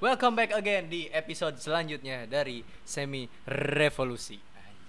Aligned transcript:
Welcome 0.00 0.32
back 0.32 0.56
again 0.56 0.88
di 0.88 1.12
episode 1.12 1.60
selanjutnya 1.60 2.24
dari 2.24 2.64
Semi 2.88 3.28
Revolusi. 3.44 4.40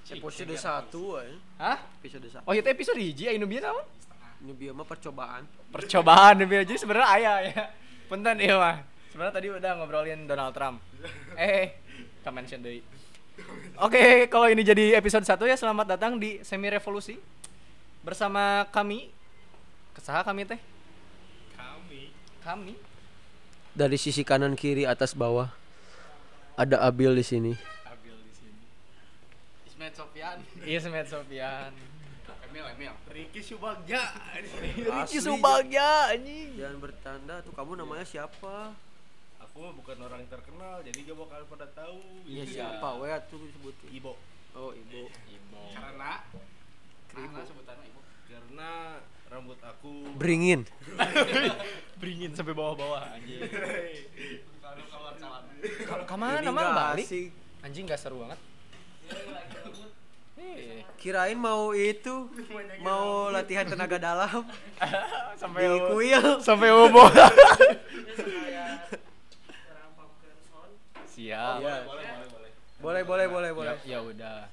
Episode 0.07 0.55
satu 0.55 1.19
eh. 1.19 1.35
Hah? 1.59 1.83
Episode 1.99 2.31
satu. 2.31 2.47
Oh, 2.47 2.55
itu 2.55 2.63
episode 2.71 2.95
hiji 2.95 3.27
anu 3.27 3.43
bieu 3.43 3.59
naon? 3.59 3.83
Ini 4.39 4.55
biar 4.55 4.71
mah 4.71 4.87
percobaan. 4.87 5.43
Percobaan 5.67 6.47
bieu 6.47 6.63
jadi 6.63 6.79
sebenarnya 6.79 7.09
aya 7.11 7.33
ya. 7.43 7.63
Punten 8.07 8.39
ieu 8.39 8.55
mah. 8.55 8.87
Sebenarnya 9.11 9.35
tadi 9.35 9.47
udah 9.51 9.71
ngobrolin 9.83 10.31
Donald 10.31 10.55
Trump. 10.55 10.79
Eh, 11.35 11.75
ka 12.23 12.31
mention 12.31 12.63
deui. 12.63 12.79
Oke, 13.83 14.31
kalau 14.31 14.47
ini 14.47 14.63
jadi 14.63 14.95
episode 14.95 15.27
1 15.27 15.43
ya 15.43 15.59
selamat 15.59 15.99
datang 15.99 16.23
di 16.23 16.39
Semi 16.39 16.71
Revolusi 16.71 17.19
bersama 17.99 18.63
kami. 18.71 19.11
Kesaha 19.91 20.23
kami 20.23 20.47
teh? 20.47 20.59
kami 21.59 22.15
Kami. 22.47 22.90
Dari 23.71 23.95
sisi 23.95 24.21
kanan 24.21 24.53
kiri 24.53 24.83
atas 24.83 25.15
bawah 25.15 25.47
ada 26.53 26.83
Abil 26.83 27.15
di 27.15 27.23
sini. 27.23 27.53
Abil 27.87 28.15
di 28.19 28.33
sini 28.35 28.61
Ismet 29.65 29.95
Sofyan 29.95 30.37
Iya, 30.67 30.79
Semet 30.79 31.07
Sofian. 31.07 31.71
Emil 32.51 32.67
Emil 32.67 32.91
Ricky 33.07 33.39
Subagja 33.39 34.11
Ricky. 34.35 35.17
Subagja 35.17 36.11
anjing. 36.11 36.59
Jangan 36.59 36.77
bertanda 36.79 37.35
tuh 37.41 37.55
kamu 37.55 37.79
namanya 37.79 38.03
siapa? 38.03 38.75
aku 39.41 39.67
bukan 39.75 39.99
orang 39.99 40.23
terkenal 40.31 40.79
jadi 40.79 41.11
gak 41.11 41.17
bakal 41.27 41.43
pada 41.49 41.67
tahu 41.75 41.99
Iya 42.23 42.43
gitu. 42.47 42.55
siapa? 42.55 42.87
Weh 42.99 43.11
tuh 43.27 43.39
disebut. 43.41 43.75
Ibo 43.89 44.13
Oh 44.51 44.71
ibu. 44.71 45.07
karena 45.71 46.23
karena 47.07 47.39
sebutannya 47.43 47.83
ibu 47.87 47.99
karena 48.27 48.71
rambut 49.31 49.55
aku 49.63 50.11
Beringin. 50.19 50.67
Beringin 52.03 52.35
sampai 52.35 52.51
bawah-bawah 52.51 53.15
anjing. 53.15 53.47
kalau 55.87 56.03
ke 56.03 56.15
mana 56.19 56.43
Ini 56.43 56.51
emang 56.51 56.69
balik? 56.75 57.05
asik. 57.07 57.31
Anjing 57.63 57.87
gak 57.87 58.01
seru 58.01 58.19
banget. 58.19 58.39
Eh, 60.41 60.81
Kirain 60.97 61.37
mau 61.37 61.71
itu 61.71 62.27
mau 62.81 63.29
latihan 63.29 63.63
tenaga 63.63 64.01
dalam 64.01 64.41
sampai 65.41 65.69
di 65.69 65.79
kuil. 65.85 66.41
sampai 66.41 66.69
ubo. 66.73 67.05
Siap. 71.11 71.57
Iya. 71.61 71.75
boleh 71.85 72.09
boleh 72.09 72.25
boleh 72.27 72.49
Boleh 72.81 73.03
boleh 73.05 73.27
boleh 73.29 73.51
boleh. 73.53 73.75
Ya, 73.85 73.95
ya 73.95 73.99
udah. 74.01 74.49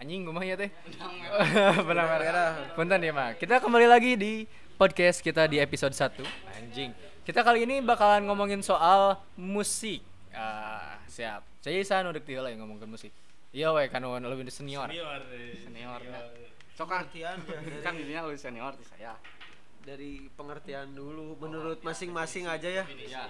Anjing 0.00 0.24
gumah 0.24 0.40
ya 0.40 0.56
teh. 0.56 0.72
Benang 0.96 1.84
Benar 1.84 2.06
merah. 2.08 2.50
Punten 2.72 3.04
ya, 3.04 3.12
Mak. 3.12 3.36
Kita 3.36 3.60
kembali 3.60 3.84
lagi 3.84 4.16
di 4.16 4.48
podcast 4.80 5.20
kita 5.20 5.44
di 5.44 5.60
episode 5.60 5.92
1. 5.92 6.24
Anjing. 6.56 6.96
Kita 7.20 7.44
kali 7.44 7.68
ini 7.68 7.84
bakalan 7.84 8.24
ngomongin 8.24 8.64
soal 8.64 9.20
musik. 9.36 10.00
Ah, 10.32 10.96
siap. 11.04 11.44
Saya 11.60 11.84
Isan 11.84 12.08
udah 12.08 12.16
tiga 12.16 12.40
lah 12.40 12.48
yang 12.48 12.64
ngomongin 12.64 12.88
musik. 12.88 13.12
Iya 13.52 13.76
weh 13.76 13.92
kan 13.92 14.00
lebih 14.00 14.48
senior. 14.48 14.88
senior 14.88 15.20
eh. 15.36 15.60
Senior, 15.68 16.00
Iya. 16.00 16.48
cokan 16.80 17.04
Pengertian 17.04 17.36
ya, 17.44 17.80
kan 17.84 17.92
dirinya 17.92 18.20
lu 18.24 18.32
senior 18.40 18.72
di 18.72 18.86
saya 18.88 19.12
dari 19.84 20.32
pengertian 20.32 20.96
dulu 20.96 21.36
menurut 21.36 21.84
masing-masing 21.84 22.48
aja 22.48 22.68
ya. 22.80 22.84
ya 22.88 23.28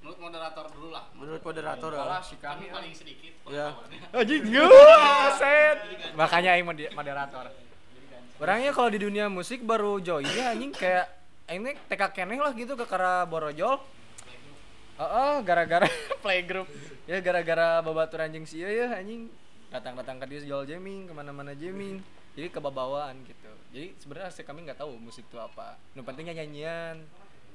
menurut 0.00 0.18
moderator 0.18 0.64
dulu 0.66 0.88
lah 0.90 1.04
Menurut 1.12 1.42
moderator 1.42 1.90
ya. 1.90 2.18
si 2.20 2.34
kami 2.36 2.66
paling 2.66 2.92
sedikit 2.92 3.32
Ya. 3.46 3.74
Anjing. 4.12 4.42
set. 5.34 5.76
Makanya 6.14 6.56
aing 6.56 6.64
mode- 6.64 6.92
moderator. 6.92 7.50
Orangnya 8.36 8.72
kalau 8.72 8.88
di 8.88 8.98
dunia 8.98 9.28
musik 9.28 9.60
baru 9.60 10.00
join 10.00 10.24
ya 10.24 10.50
anjing 10.50 10.72
kayak 10.72 11.06
teh 11.44 11.58
TK 11.90 12.02
keneh 12.14 12.38
lah 12.38 12.52
gitu 12.52 12.72
ke 12.72 12.84
kara 12.84 13.24
borojol. 13.24 13.76
Heeh, 14.96 15.34
gara-gara 15.42 15.84
playgroup. 16.22 16.68
Ya 17.04 17.18
gara-gara 17.18 17.80
babatur 17.80 18.22
anjing 18.22 18.44
sih 18.44 18.60
ya 18.60 18.94
anjing 18.94 19.28
datang-datang 19.70 20.18
ke 20.18 20.26
dia 20.26 20.40
jual 20.42 20.66
jamming 20.66 21.06
ke 21.06 21.12
mana-mana 21.12 21.54
jamming 21.54 22.02
jadi 22.34 22.50
kebabawaan 22.50 23.22
gitu 23.22 23.50
jadi 23.70 23.94
sebenarnya 23.96 24.34
kami 24.42 24.66
nggak 24.66 24.82
tahu 24.82 24.98
musik 24.98 25.22
itu 25.22 25.38
apa 25.38 25.78
nu 25.94 26.02
pentingnya 26.02 26.42
nyanyian 26.42 27.06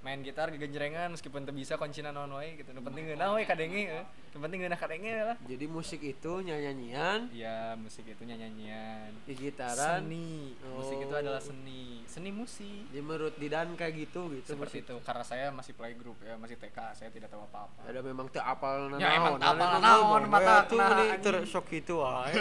main 0.06 0.22
gitar 0.22 0.48
gegenjrengan 0.48 1.10
meskipun 1.10 1.42
teu 1.42 1.52
bisa 1.52 1.76
kuncina 1.76 2.14
naon 2.14 2.30
wae 2.32 2.54
gitu 2.56 2.70
nu 2.70 2.80
penting 2.80 3.10
geunah 3.10 3.34
we 3.34 3.42
kadenge 3.42 3.90
eh. 3.90 4.06
nu 4.30 4.38
penting 4.38 4.62
geunah 4.62 4.78
kadenge 4.78 5.10
lah 5.26 5.38
Jadi 5.42 5.66
musik 5.66 5.98
itu 6.00 6.46
nyanyian, 6.46 7.26
Iya, 7.34 7.74
musik 7.74 8.06
itu 8.06 8.22
nyanyian. 8.22 9.10
di 9.24 9.34
gitaran, 9.34 10.06
Seni. 10.06 10.54
Musik 10.70 10.98
itu 11.00 11.10
Oh. 11.10 11.18
adalah 11.18 11.42
seni. 11.42 12.06
Seni 12.06 12.30
musik. 12.30 12.86
di 12.86 13.00
menurut 13.00 13.34
Didan 13.36 13.74
kayak 13.74 13.98
gitu 13.98 14.30
gitu. 14.32 14.54
Seperti 14.54 14.80
musik. 14.80 14.86
itu. 14.86 14.96
Karena 15.02 15.24
saya 15.24 15.50
masih 15.50 15.74
playgroup 15.74 16.22
ya, 16.22 16.38
masih 16.38 16.54
TK, 16.56 16.78
saya 16.94 17.10
tidak 17.10 17.28
tahu 17.28 17.42
apa-apa. 17.44 17.82
Ada 17.84 18.00
memang 18.00 18.30
teu 18.30 18.40
apal 18.40 18.94
Ya, 18.96 19.10
emang 19.12 19.36
teu 19.36 19.48
apal 19.48 19.70
naon, 19.80 20.22
mata 20.28 20.56
we 20.62 20.70
tuh 20.70 20.80
anjing. 20.80 21.18
tersok 21.20 21.66
itu 21.74 21.94
wae. 21.98 22.34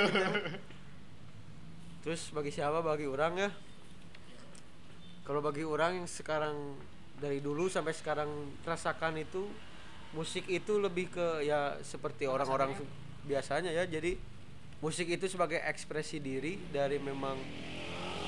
Terus 2.03 2.29
bagi 2.29 2.53
siapa? 2.53 2.79
Bagi 2.79 3.07
orang 3.07 3.33
ya. 3.39 3.51
Kalau 5.23 5.41
bagi 5.41 5.65
orang 5.65 6.05
yang 6.05 6.07
sekarang 6.07 6.77
dari 7.19 7.39
dulu 7.39 7.71
sampai 7.71 7.95
sekarang 7.95 8.29
rasakan 8.67 9.19
itu 9.21 9.47
musik 10.15 10.47
itu 10.47 10.79
lebih 10.79 11.11
ke 11.11 11.43
ya 11.47 11.79
seperti 11.83 12.27
orang-orang 12.31 12.75
biasanya 13.27 13.71
ya. 13.75 13.85
Jadi 13.87 14.17
musik 14.83 15.09
itu 15.09 15.27
sebagai 15.27 15.59
ekspresi 15.65 16.21
diri 16.21 16.59
dari 16.71 17.01
memang 17.01 17.39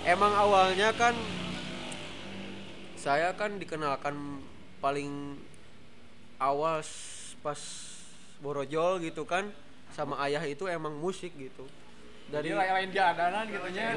emang 0.06 0.32
awalnya 0.34 0.90
kan 0.96 1.14
saya 2.96 3.30
kan 3.38 3.60
dikenalkan 3.60 4.42
paling 4.82 5.38
awal 6.42 6.82
pas 7.44 7.60
borojol 8.42 9.00
gitu 9.04 9.22
kan 9.24 9.48
sama 9.94 10.20
ayah 10.26 10.42
itu 10.44 10.66
emang 10.68 10.92
musik 10.98 11.32
gitu 11.38 11.64
dari 12.26 12.50
Jadi 12.50 12.58
lain 12.58 12.90
diadanan 12.90 13.46
gitu 13.46 13.68
nya. 13.70 13.94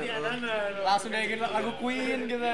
Langsung 0.85 1.09
dia 1.09 1.25
ingin 1.25 1.41
lagu 1.41 1.73
Queen 1.81 2.29
gitu. 2.29 2.45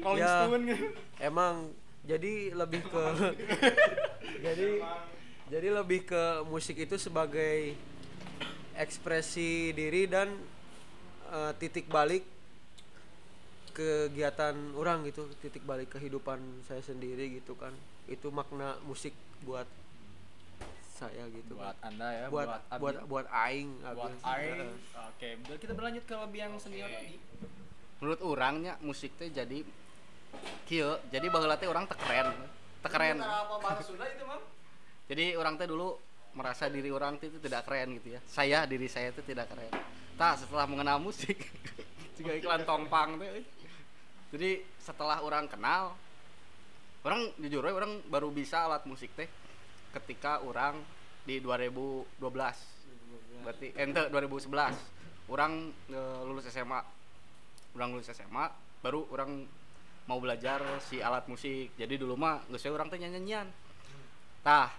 Rolling 0.00 0.20
Ya. 0.20 0.32
Stone 0.40 0.62
gitu. 0.64 0.86
emang 1.18 1.54
jadi 2.02 2.32
lebih 2.52 2.82
ke 2.82 3.04
jadi 4.46 4.68
jadi 5.48 5.68
lebih 5.74 6.04
ke 6.04 6.22
musik 6.44 6.76
itu 6.76 6.96
sebagai 6.96 7.74
ekspresi 8.74 9.50
diri 9.70 10.06
dan 10.06 10.30
eh, 11.28 11.52
titik 11.54 11.88
balik 11.88 12.22
kegiatan 13.70 14.54
orang 14.74 15.06
gitu 15.06 15.28
titik 15.38 15.62
balik 15.62 15.90
kehidupan 15.90 16.38
saya 16.64 16.80
sendiri 16.80 17.30
gitu 17.32 17.54
kan 17.54 17.70
itu 18.06 18.26
makna 18.28 18.74
musik 18.82 19.14
buat 19.40 19.66
saya 20.90 21.30
gitu 21.30 21.54
Buat 21.54 21.78
Anda 21.80 22.08
ya, 22.10 22.24
buat 22.26 22.42
buat 22.44 22.62
Abi. 22.68 22.80
buat 22.80 22.96
buat 23.06 23.26
aing 23.30 23.70
buat. 23.86 24.10
Aing. 24.20 24.66
Oke, 25.06 25.28
ber- 25.40 25.60
kita 25.60 25.70
berlanjut 25.72 26.02
ke 26.02 26.14
lebih 26.16 26.38
yang 26.40 26.52
senior 26.56 26.90
lagi. 26.90 27.22
menurut 27.98 28.18
orangnya 28.20 28.74
musik 28.80 29.14
teh 29.14 29.26
jadi 29.28 29.62
kieu 30.68 30.96
jadi 31.08 31.26
baheula 31.32 31.56
teh 31.56 31.68
orang 31.68 31.88
teh 31.88 31.96
keren 31.96 32.32
teh 32.84 32.90
keren. 32.90 33.18
Apa 33.20 33.56
bahasa 33.58 33.82
Sunda 33.82 34.06
itu, 34.06 34.24
Mam? 34.24 34.42
jadi 35.08 35.34
orang 35.40 35.56
teh 35.56 35.66
dulu 35.66 35.96
merasa 36.36 36.68
diri 36.68 36.92
orang 36.92 37.16
teh 37.16 37.32
itu 37.32 37.40
tidak 37.40 37.64
keren 37.66 37.96
gitu 37.98 38.16
ya. 38.16 38.20
Saya 38.28 38.68
diri 38.68 38.86
saya 38.86 39.10
itu 39.10 39.24
tidak 39.24 39.48
keren. 39.50 39.72
Tak 40.18 40.44
setelah 40.44 40.66
mengenal 40.68 40.98
musik 41.00 41.38
juga 42.18 42.34
iklan 42.34 42.62
tongpang 42.66 43.22
teh 43.22 43.46
jadi 44.34 44.60
setelah 44.82 45.24
orang 45.24 45.48
kenal 45.48 45.96
orang 47.06 47.32
jujur 47.40 47.64
we, 47.64 47.72
orang 47.72 48.02
baru 48.10 48.28
bisa 48.28 48.68
alat 48.68 48.84
musik 48.84 49.08
teh 49.16 49.30
ketika 49.94 50.44
orang 50.44 50.82
di 51.24 51.40
2012 51.40 52.20
berarti 53.46 53.68
eh, 53.72 53.84
ente 53.86 54.02
2011 54.10 55.30
orang 55.32 55.72
eh, 55.88 56.20
lulus 56.26 56.44
SMA 56.50 56.80
orang 57.78 57.88
lulus 57.96 58.10
SMA 58.12 58.44
baru 58.82 59.06
orang 59.14 59.46
mau 60.08 60.18
belajar 60.18 60.64
si 60.80 61.04
alat 61.04 61.28
musik. 61.28 61.76
Jadi 61.76 62.00
dulu 62.00 62.16
mah 62.16 62.40
geus 62.48 62.64
we 62.64 62.72
orang 62.72 62.88
teh 62.88 62.96
nyanyian. 62.96 63.46
Tah 64.40 64.72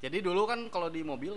jadi 0.00 0.24
dulu 0.24 0.48
kan 0.48 0.72
kalau 0.72 0.88
di 0.88 1.04
mobil 1.04 1.36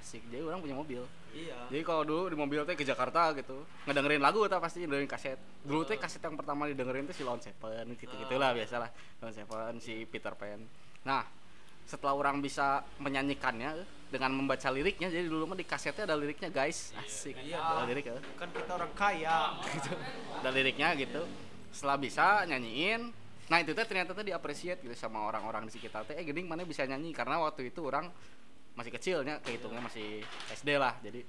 asik. 0.00 0.24
Jadi 0.32 0.40
orang 0.40 0.64
punya 0.64 0.74
mobil. 0.74 1.04
Iya. 1.36 1.68
Jadi 1.68 1.82
kalau 1.84 2.02
dulu 2.02 2.32
di 2.32 2.36
mobil 2.40 2.64
teh 2.64 2.74
ke 2.74 2.82
Jakarta 2.82 3.36
gitu 3.36 3.68
ngedengerin 3.84 4.24
lagu 4.24 4.40
teh 4.48 4.56
pasti 4.56 4.88
dengerin 4.88 5.06
kaset. 5.06 5.36
Dulu 5.60 5.84
teh 5.84 6.00
kaset 6.00 6.24
yang 6.24 6.40
pertama 6.40 6.64
didengerin 6.64 7.04
teh 7.04 7.14
si 7.14 7.22
Lon 7.22 7.38
Seven 7.44 7.92
gitu 8.00 8.16
gitulah 8.16 8.56
biasalah. 8.56 8.88
Lon 9.20 9.32
Seven 9.36 9.76
si 9.84 10.08
Peter 10.08 10.32
Pan. 10.32 10.64
Nah 11.04 11.22
setelah 11.84 12.16
orang 12.16 12.40
bisa 12.40 12.80
menyanyikannya 12.96 13.84
dengan 14.08 14.32
membaca 14.32 14.72
liriknya 14.72 15.12
jadi 15.12 15.28
dulu 15.28 15.52
mah 15.52 15.58
di 15.60 15.68
kasetnya 15.68 16.08
ada 16.08 16.16
liriknya 16.16 16.48
guys. 16.48 16.96
Asik. 16.96 17.36
Ada 17.36 17.84
lirik 17.84 18.08
eh. 18.08 18.24
kan 18.40 18.48
kita 18.48 18.72
orang 18.80 18.92
kaya. 18.96 19.52
Gitu. 19.76 19.92
Ada 20.40 20.48
liriknya 20.48 20.96
gitu 20.96 21.28
setelah 21.74 21.98
bisa 21.98 22.46
nyanyiin. 22.46 23.10
Nah 23.50 23.58
itu 23.60 23.74
teh 23.74 23.84
ternyata 23.84 24.14
teh 24.14 24.24
diapresiat 24.24 24.80
gitu 24.80 24.94
sama 24.94 25.26
orang-orang 25.26 25.66
di 25.68 25.74
sekitar 25.74 26.06
teh. 26.06 26.14
Eh 26.14 26.24
gening 26.24 26.46
mana 26.46 26.62
bisa 26.62 26.86
nyanyi? 26.86 27.10
Karena 27.10 27.42
waktu 27.42 27.68
itu 27.68 27.82
orang 27.84 28.08
masih 28.74 28.90
kecilnya 28.90 29.38
kehitungnya 29.42 29.78
masih 29.78 30.22
SD 30.50 30.74
lah 30.78 30.98
jadi 30.98 31.22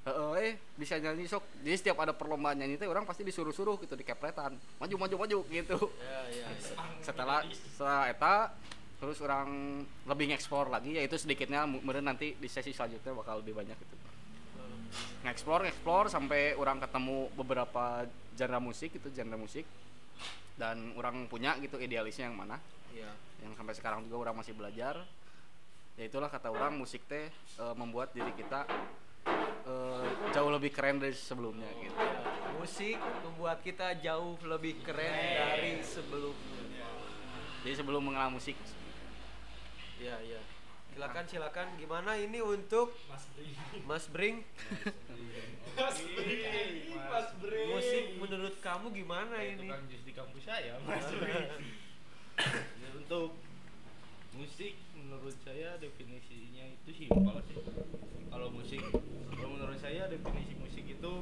Heeh, 0.00 0.32
eh 0.40 0.52
bisa 0.80 0.96
nyanyi 0.96 1.28
sok. 1.28 1.44
Jadi 1.60 1.76
setiap 1.76 2.00
ada 2.00 2.16
perlombaan 2.16 2.56
nyanyi 2.56 2.80
teh 2.80 2.88
orang 2.88 3.04
pasti 3.04 3.20
disuruh-suruh 3.20 3.76
gitu 3.84 4.00
di 4.00 4.04
kepretan. 4.04 4.56
Maju 4.80 4.94
maju 4.96 5.16
maju 5.20 5.38
gitu. 5.52 5.76
Setelah 7.04 7.44
setelah 7.52 8.08
eta 8.08 8.34
terus 8.96 9.16
orang 9.24 9.80
lebih 10.04 10.32
ngeksplor 10.32 10.68
lagi 10.68 10.92
yaitu 10.96 11.16
sedikitnya 11.16 11.64
mu- 11.64 11.80
meureun 11.80 12.04
nanti 12.04 12.36
di 12.36 12.48
sesi 12.52 12.68
selanjutnya 12.72 13.16
bakal 13.16 13.40
lebih 13.40 13.56
banyak 13.56 13.72
gitu 13.72 13.96
ngeksplor 15.22 15.66
ngeksplor 15.66 16.10
sampai 16.10 16.54
orang 16.58 16.80
ketemu 16.82 17.30
beberapa 17.36 18.04
genre 18.34 18.60
musik 18.60 18.96
gitu 18.96 19.08
genre 19.12 19.36
musik 19.38 19.64
dan 20.56 20.92
orang 20.98 21.24
punya 21.30 21.56
gitu 21.58 21.80
idealisnya 21.80 22.28
yang 22.28 22.36
mana 22.36 22.60
Iya. 22.90 23.10
yang 23.46 23.54
sampai 23.54 23.72
sekarang 23.78 24.02
juga 24.10 24.28
orang 24.28 24.42
masih 24.42 24.52
belajar 24.52 24.98
ya 25.94 26.04
itulah 26.04 26.26
kata 26.26 26.50
orang 26.50 26.74
musik 26.74 27.06
teh 27.06 27.30
e, 27.30 27.64
membuat 27.78 28.10
diri 28.10 28.34
kita 28.34 28.66
e, 29.62 29.74
jauh 30.34 30.50
lebih 30.50 30.74
keren 30.74 30.98
dari 30.98 31.14
sebelumnya 31.14 31.70
gitu 31.78 31.94
Musik 32.60 32.98
membuat 33.24 33.64
kita 33.64 33.96
jauh 34.04 34.36
lebih 34.44 34.84
keren 34.84 35.16
dari 35.16 35.80
sebelumnya. 35.80 36.84
jadi 37.64 37.74
sebelum 37.78 38.02
mengenal 38.10 38.34
musik 38.34 38.58
Iya, 40.00 40.16
iya. 40.24 40.40
Silakan 41.00 41.24
silakan. 41.24 41.66
Gimana 41.80 42.12
ini 42.12 42.44
untuk 42.44 42.92
Mas 43.88 44.04
Bring? 44.12 44.44
Musik 47.72 48.04
menurut 48.20 48.54
kamu 48.60 48.92
gimana 48.92 49.40
ini? 49.40 49.64
tukang 49.64 49.88
jus 49.88 50.04
di 50.04 50.12
kampus 50.12 50.44
saya 50.44 50.76
mas 50.84 51.08
Ya, 52.84 52.88
untuk 53.00 53.40
musik 54.36 54.76
menurut 54.92 55.32
saya 55.40 55.80
definisinya 55.80 56.68
itu 56.68 56.92
simpel 56.92 57.40
sih. 57.48 57.56
Kalau 58.28 58.52
musik 58.52 58.84
kalau 59.32 59.48
menurut 59.56 59.80
saya 59.80 60.04
definisi 60.04 60.52
musik 60.60 60.84
itu 60.84 61.12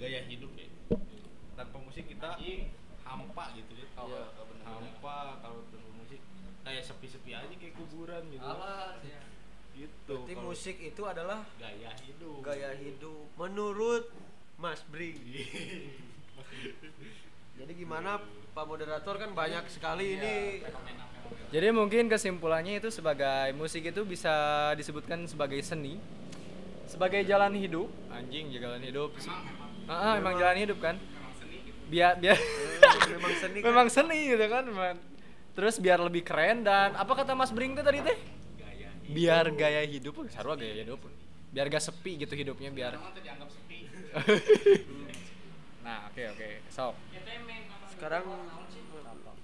gaya 0.00 0.24
hidup 0.24 0.56
ya. 0.56 0.72
Tanpa 1.60 1.76
musik 1.84 2.08
kita 2.08 2.40
hampa 3.04 3.44
gitu 3.60 3.76
ya. 3.76 3.84
Iya, 3.92 4.24
hampa 4.64 5.36
kalau 5.44 5.61
kayak 6.72 6.88
sepi-sepi 6.88 7.36
aja 7.36 7.54
kayak 7.60 7.76
kuburan 7.76 8.22
gitu 8.32 8.48
gitu 9.72 10.16
Berarti 10.24 10.34
musik 10.40 10.76
itu 10.80 11.02
adalah 11.04 11.44
gaya 11.60 11.92
hidup 12.00 12.40
gaya 12.40 12.72
hidup 12.80 13.28
menurut 13.36 14.08
Mas 14.56 14.80
Bring. 14.88 15.18
Jadi 17.58 17.72
gimana 17.74 18.22
Pak 18.54 18.64
moderator 18.64 19.18
kan 19.18 19.34
banyak 19.34 19.66
sekali 19.66 20.16
ini 20.16 20.62
Jadi 21.50 21.68
mungkin 21.74 22.08
kesimpulannya 22.08 22.80
itu 22.80 22.88
sebagai 22.88 23.52
musik 23.58 23.84
itu 23.84 24.00
bisa 24.08 24.32
disebutkan 24.72 25.28
sebagai 25.28 25.60
seni, 25.60 26.00
sebagai 26.88 27.24
jalan 27.28 27.52
hidup, 27.56 27.88
anjing 28.08 28.48
jalan 28.52 28.80
hidup. 28.80 29.12
Ah, 29.84 30.12
ah, 30.12 30.14
emang 30.16 30.36
jalan 30.40 30.56
hidup 30.56 30.80
kan? 30.80 30.96
Biar 31.92 32.16
biar 32.20 32.36
memang 33.12 33.34
seni 33.36 33.58
kan? 33.60 33.64
memang 33.68 33.88
seni 33.92 34.18
gitu 34.32 34.46
kan, 34.48 34.64
man. 34.72 34.96
Terus 35.52 35.76
biar 35.76 36.00
lebih 36.00 36.24
keren 36.24 36.64
dan 36.64 36.96
apa 36.96 37.12
kata 37.12 37.36
Mas 37.36 37.52
Bring 37.52 37.76
tuh 37.76 37.84
tadi 37.84 38.00
teh? 38.00 38.16
Biar 39.12 39.52
gaya 39.52 39.84
hidup, 39.84 40.24
sarua 40.32 40.56
gaya 40.56 40.80
hidup. 40.80 41.04
Biar 41.52 41.68
gak 41.68 41.84
sepi 41.84 42.24
gitu 42.24 42.32
hidupnya 42.32 42.72
biar. 42.72 42.96
nah, 45.84 46.08
oke 46.08 46.22
oke. 46.32 46.48
Sok. 46.72 46.96
sekarang 47.92 48.24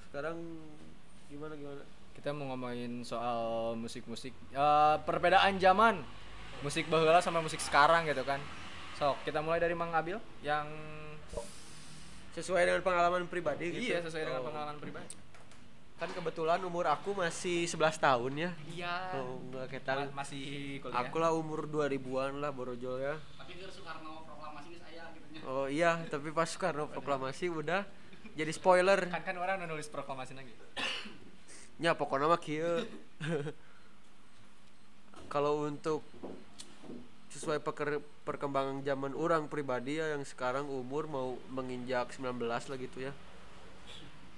sekarang 0.09 0.37
gimana 1.29 1.53
gimana? 1.55 1.85
Kita 2.17 2.35
mau 2.35 2.51
ngomongin 2.51 3.07
soal 3.07 3.77
musik-musik 3.79 4.33
eh, 4.51 4.97
perbedaan 5.05 5.61
zaman 5.61 6.01
musik 6.65 6.91
baheula 6.91 7.23
sama 7.23 7.45
musik 7.45 7.61
sekarang 7.61 8.09
gitu 8.09 8.25
kan. 8.25 8.41
Sok, 8.99 9.21
kita 9.23 9.45
mulai 9.45 9.61
dari 9.61 9.77
Mang 9.77 9.93
Abil 9.95 10.17
yang 10.43 10.67
Sesuai 12.35 12.71
dengan 12.71 12.83
pengalaman 12.87 13.27
pribadi 13.27 13.67
gitu. 13.75 13.91
iya 13.91 13.99
sesuai 13.99 14.23
dengan 14.23 14.43
Oh. 14.43 14.47
pengalaman 14.47 14.79
pribadi. 14.79 15.11
Kan 15.99 16.15
kebetulan 16.15 16.63
umur 16.63 16.87
aku 16.87 17.11
masih 17.11 17.67
11 17.67 17.99
tahun 17.99 18.33
ya. 18.39 18.51
Iya. 18.71 18.95
Oh, 19.19 19.43
enggak 19.43 19.67
kita 19.83 20.07
masih 20.15 20.79
kuliah. 20.79 21.03
Aku 21.03 21.19
lah 21.19 21.35
umur 21.35 21.67
2000-an 21.67 22.39
lah 22.39 22.55
borojol 22.55 23.03
ya. 23.03 23.19
tapi 23.35 23.59
ke 23.59 23.67
Soekarno 23.67 24.23
proklamasi 24.23 24.79
saya 24.79 25.11
gitu. 25.11 25.43
Oh 25.43 25.67
iya, 25.67 25.99
tapi 26.07 26.31
pas 26.31 26.47
Soekarno 26.47 26.87
proklamasi 26.87 27.51
udah 27.51 27.83
jadi 28.39 28.53
spoiler. 28.55 29.11
kan 29.11 29.27
kan 29.27 29.37
orang 29.43 29.67
nulis 29.67 29.91
proklamasi 29.91 30.39
lagi. 30.39 30.55
Ya 31.79 31.95
pokoknya 31.95 32.27
mah 32.27 32.43
kieu. 32.43 32.83
Kalau 35.33 35.63
untuk 35.63 36.03
sesuai 37.31 37.63
peker- 37.63 38.03
perkembangan 38.27 38.83
zaman 38.83 39.15
orang 39.15 39.47
pribadi 39.47 40.03
ya 40.03 40.11
yang 40.11 40.27
sekarang 40.27 40.67
umur 40.67 41.07
mau 41.07 41.39
menginjak 41.47 42.11
19 42.11 42.35
lah 42.51 42.79
gitu 42.83 42.99
ya. 42.99 43.15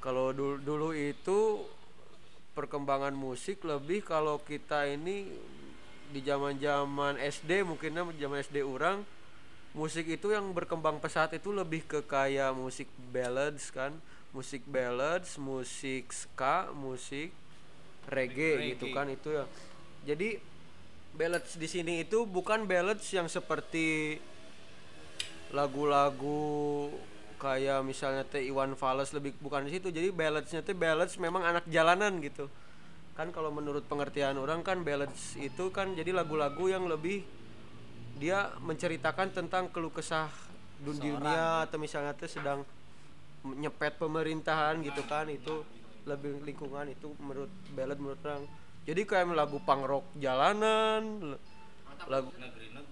Kalau 0.01 0.33
dulu, 0.33 0.57
dulu 0.61 0.89
itu 0.97 1.65
perkembangan 2.57 3.15
musik 3.15 3.63
lebih 3.63 4.03
kalau 4.03 4.41
kita 4.43 4.89
ini 4.89 5.29
di 6.11 6.21
zaman-zaman 6.27 7.21
SD 7.21 7.63
mungkinnya 7.63 8.03
zaman 8.19 8.43
SD 8.43 8.67
orang 8.67 9.07
musik 9.71 10.11
itu 10.11 10.35
yang 10.35 10.51
berkembang 10.51 10.99
pesat 10.99 11.31
itu 11.39 11.55
lebih 11.55 11.87
ke 11.87 12.03
kayak 12.03 12.51
musik 12.51 12.91
ballads 13.15 13.71
kan 13.71 13.95
musik 14.35 14.67
ballads 14.67 15.39
musik 15.39 16.11
ska 16.11 16.67
musik 16.75 17.31
reggae, 18.11 18.75
gitu 18.75 18.91
Reggae. 18.91 18.97
kan 18.99 19.07
itu 19.07 19.29
ya 19.31 19.45
jadi 20.11 20.43
ballads 21.15 21.55
di 21.55 21.71
sini 21.71 22.03
itu 22.03 22.27
bukan 22.27 22.67
ballads 22.67 23.07
yang 23.15 23.31
seperti 23.31 24.19
lagu-lagu 25.55 26.91
kayak 27.41 27.81
misalnya 27.81 28.23
teh 28.29 28.45
Iwan 28.45 28.77
Fals 28.77 29.17
lebih 29.17 29.33
bukan 29.41 29.65
di 29.65 29.81
situ. 29.81 29.89
Jadi 29.89 30.13
balladsnya 30.13 30.61
teh 30.61 30.77
ballads 30.77 31.17
memang 31.17 31.41
anak 31.41 31.65
jalanan 31.67 32.21
gitu. 32.21 32.53
Kan 33.17 33.33
kalau 33.33 33.49
menurut 33.49 33.89
pengertian 33.89 34.37
orang 34.37 34.61
kan 34.61 34.85
ballads 34.85 35.35
itu 35.41 35.73
kan 35.73 35.97
jadi 35.97 36.13
lagu-lagu 36.13 36.69
yang 36.69 36.85
lebih 36.85 37.25
dia 38.21 38.53
menceritakan 38.61 39.33
tentang 39.33 39.73
keluh 39.73 39.89
kesah 39.89 40.29
dun- 40.85 41.01
dunia 41.01 41.65
atau 41.65 41.81
misalnya 41.81 42.13
teh 42.13 42.29
sedang 42.29 42.61
nyepet 43.43 43.97
pemerintahan 43.97 44.85
gitu 44.85 45.01
kan. 45.09 45.25
Itu 45.33 45.65
lebih 46.05 46.45
lingkungan 46.45 46.93
itu 46.93 47.17
menurut 47.17 47.51
ballad 47.73 47.97
menurut 47.97 48.21
orang. 48.29 48.45
Jadi 48.85 49.01
kayak 49.09 49.33
lagu 49.33 49.57
punk 49.65 49.89
rock 49.89 50.05
jalanan 50.21 51.37
lagu 52.09 52.33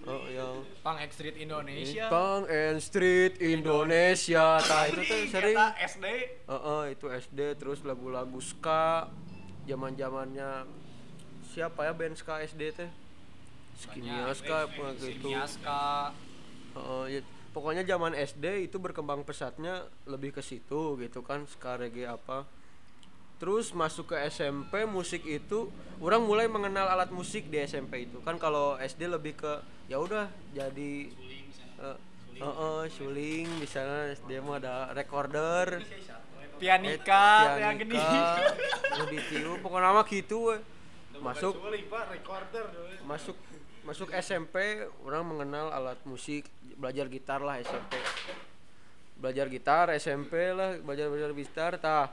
oh 0.08 0.24
yang 0.32 0.64
Pang 0.80 0.96
Street 1.12 1.36
Indonesia. 1.36 2.08
punk 2.08 2.48
and 2.48 2.80
street 2.80 3.36
Indonesia. 3.44 4.56
Tah 4.56 4.88
itu 4.88 5.00
tuh 5.04 5.20
sering 5.28 5.52
Kita 5.52 5.68
SD. 5.84 6.04
Heeh, 6.48 6.82
itu 6.96 7.06
SD 7.12 7.40
terus 7.60 7.84
lagu-lagu 7.84 8.40
ska. 8.40 9.12
Zaman-zamannya 9.68 10.64
siapa 11.52 11.84
ya 11.84 11.92
band 11.92 12.16
ska 12.16 12.40
SD 12.40 12.62
teh? 12.72 12.90
Skinia 13.76 14.32
ska 14.32 14.66
apa 14.66 14.96
gitu. 14.98 15.28
Miaska. 15.28 16.16
Heeh, 16.74 17.04
ya, 17.14 17.20
pokoknya 17.52 17.84
zaman 17.84 18.16
SD 18.16 18.66
itu 18.66 18.80
berkembang 18.80 19.22
pesatnya 19.22 19.86
lebih 20.08 20.34
ke 20.34 20.42
situ 20.42 20.96
gitu 20.98 21.20
kan 21.20 21.44
ska 21.46 21.76
reggae 21.76 22.08
apa. 22.08 22.48
Terus 23.38 23.70
masuk 23.70 24.10
ke 24.10 24.16
SMP 24.26 24.82
musik 24.82 25.22
itu 25.22 25.70
orang 26.02 26.26
mulai 26.26 26.50
mengenal 26.50 26.90
alat 26.90 27.14
musik 27.14 27.46
di 27.46 27.62
SMP 27.62 28.10
itu. 28.10 28.18
Kan 28.26 28.34
kalau 28.42 28.74
SD 28.82 29.06
lebih 29.06 29.38
ke 29.38 29.62
ya 29.88 29.96
udah 29.96 30.26
jadi 30.52 30.92
eh, 31.78 31.96
heeh, 32.38 32.80
suling 32.88 33.48
misalnya 33.58 34.14
SD 34.14 34.38
mah 34.38 34.56
ada 34.56 34.92
recorder. 34.92 35.80
Pianika, 36.58 37.54
Eh, 37.54 37.62
yang 37.62 37.76
gede. 37.76 37.94
pianika, 37.94 38.50
nu 38.92 39.04
ditiup 39.14 39.58
pokoknya 39.62 39.90
mah 39.92 40.02
gitu 40.04 40.50
we. 40.50 40.56
masuk. 41.18 41.54
masuk 43.04 43.36
masuk 43.82 44.08
SMP 44.12 44.54
orang 45.00 45.22
mengenal 45.24 45.70
alat 45.70 45.98
musik 46.02 46.46
belajar 46.74 47.06
gitar 47.06 47.40
lah 47.40 47.58
SMP 47.58 47.94
belajar 49.16 49.46
gitar 49.46 49.86
SMP 49.94 50.50
lah 50.50 50.78
belajar 50.78 51.06
belajar 51.08 51.30
gitar 51.32 51.72
tah 51.78 52.06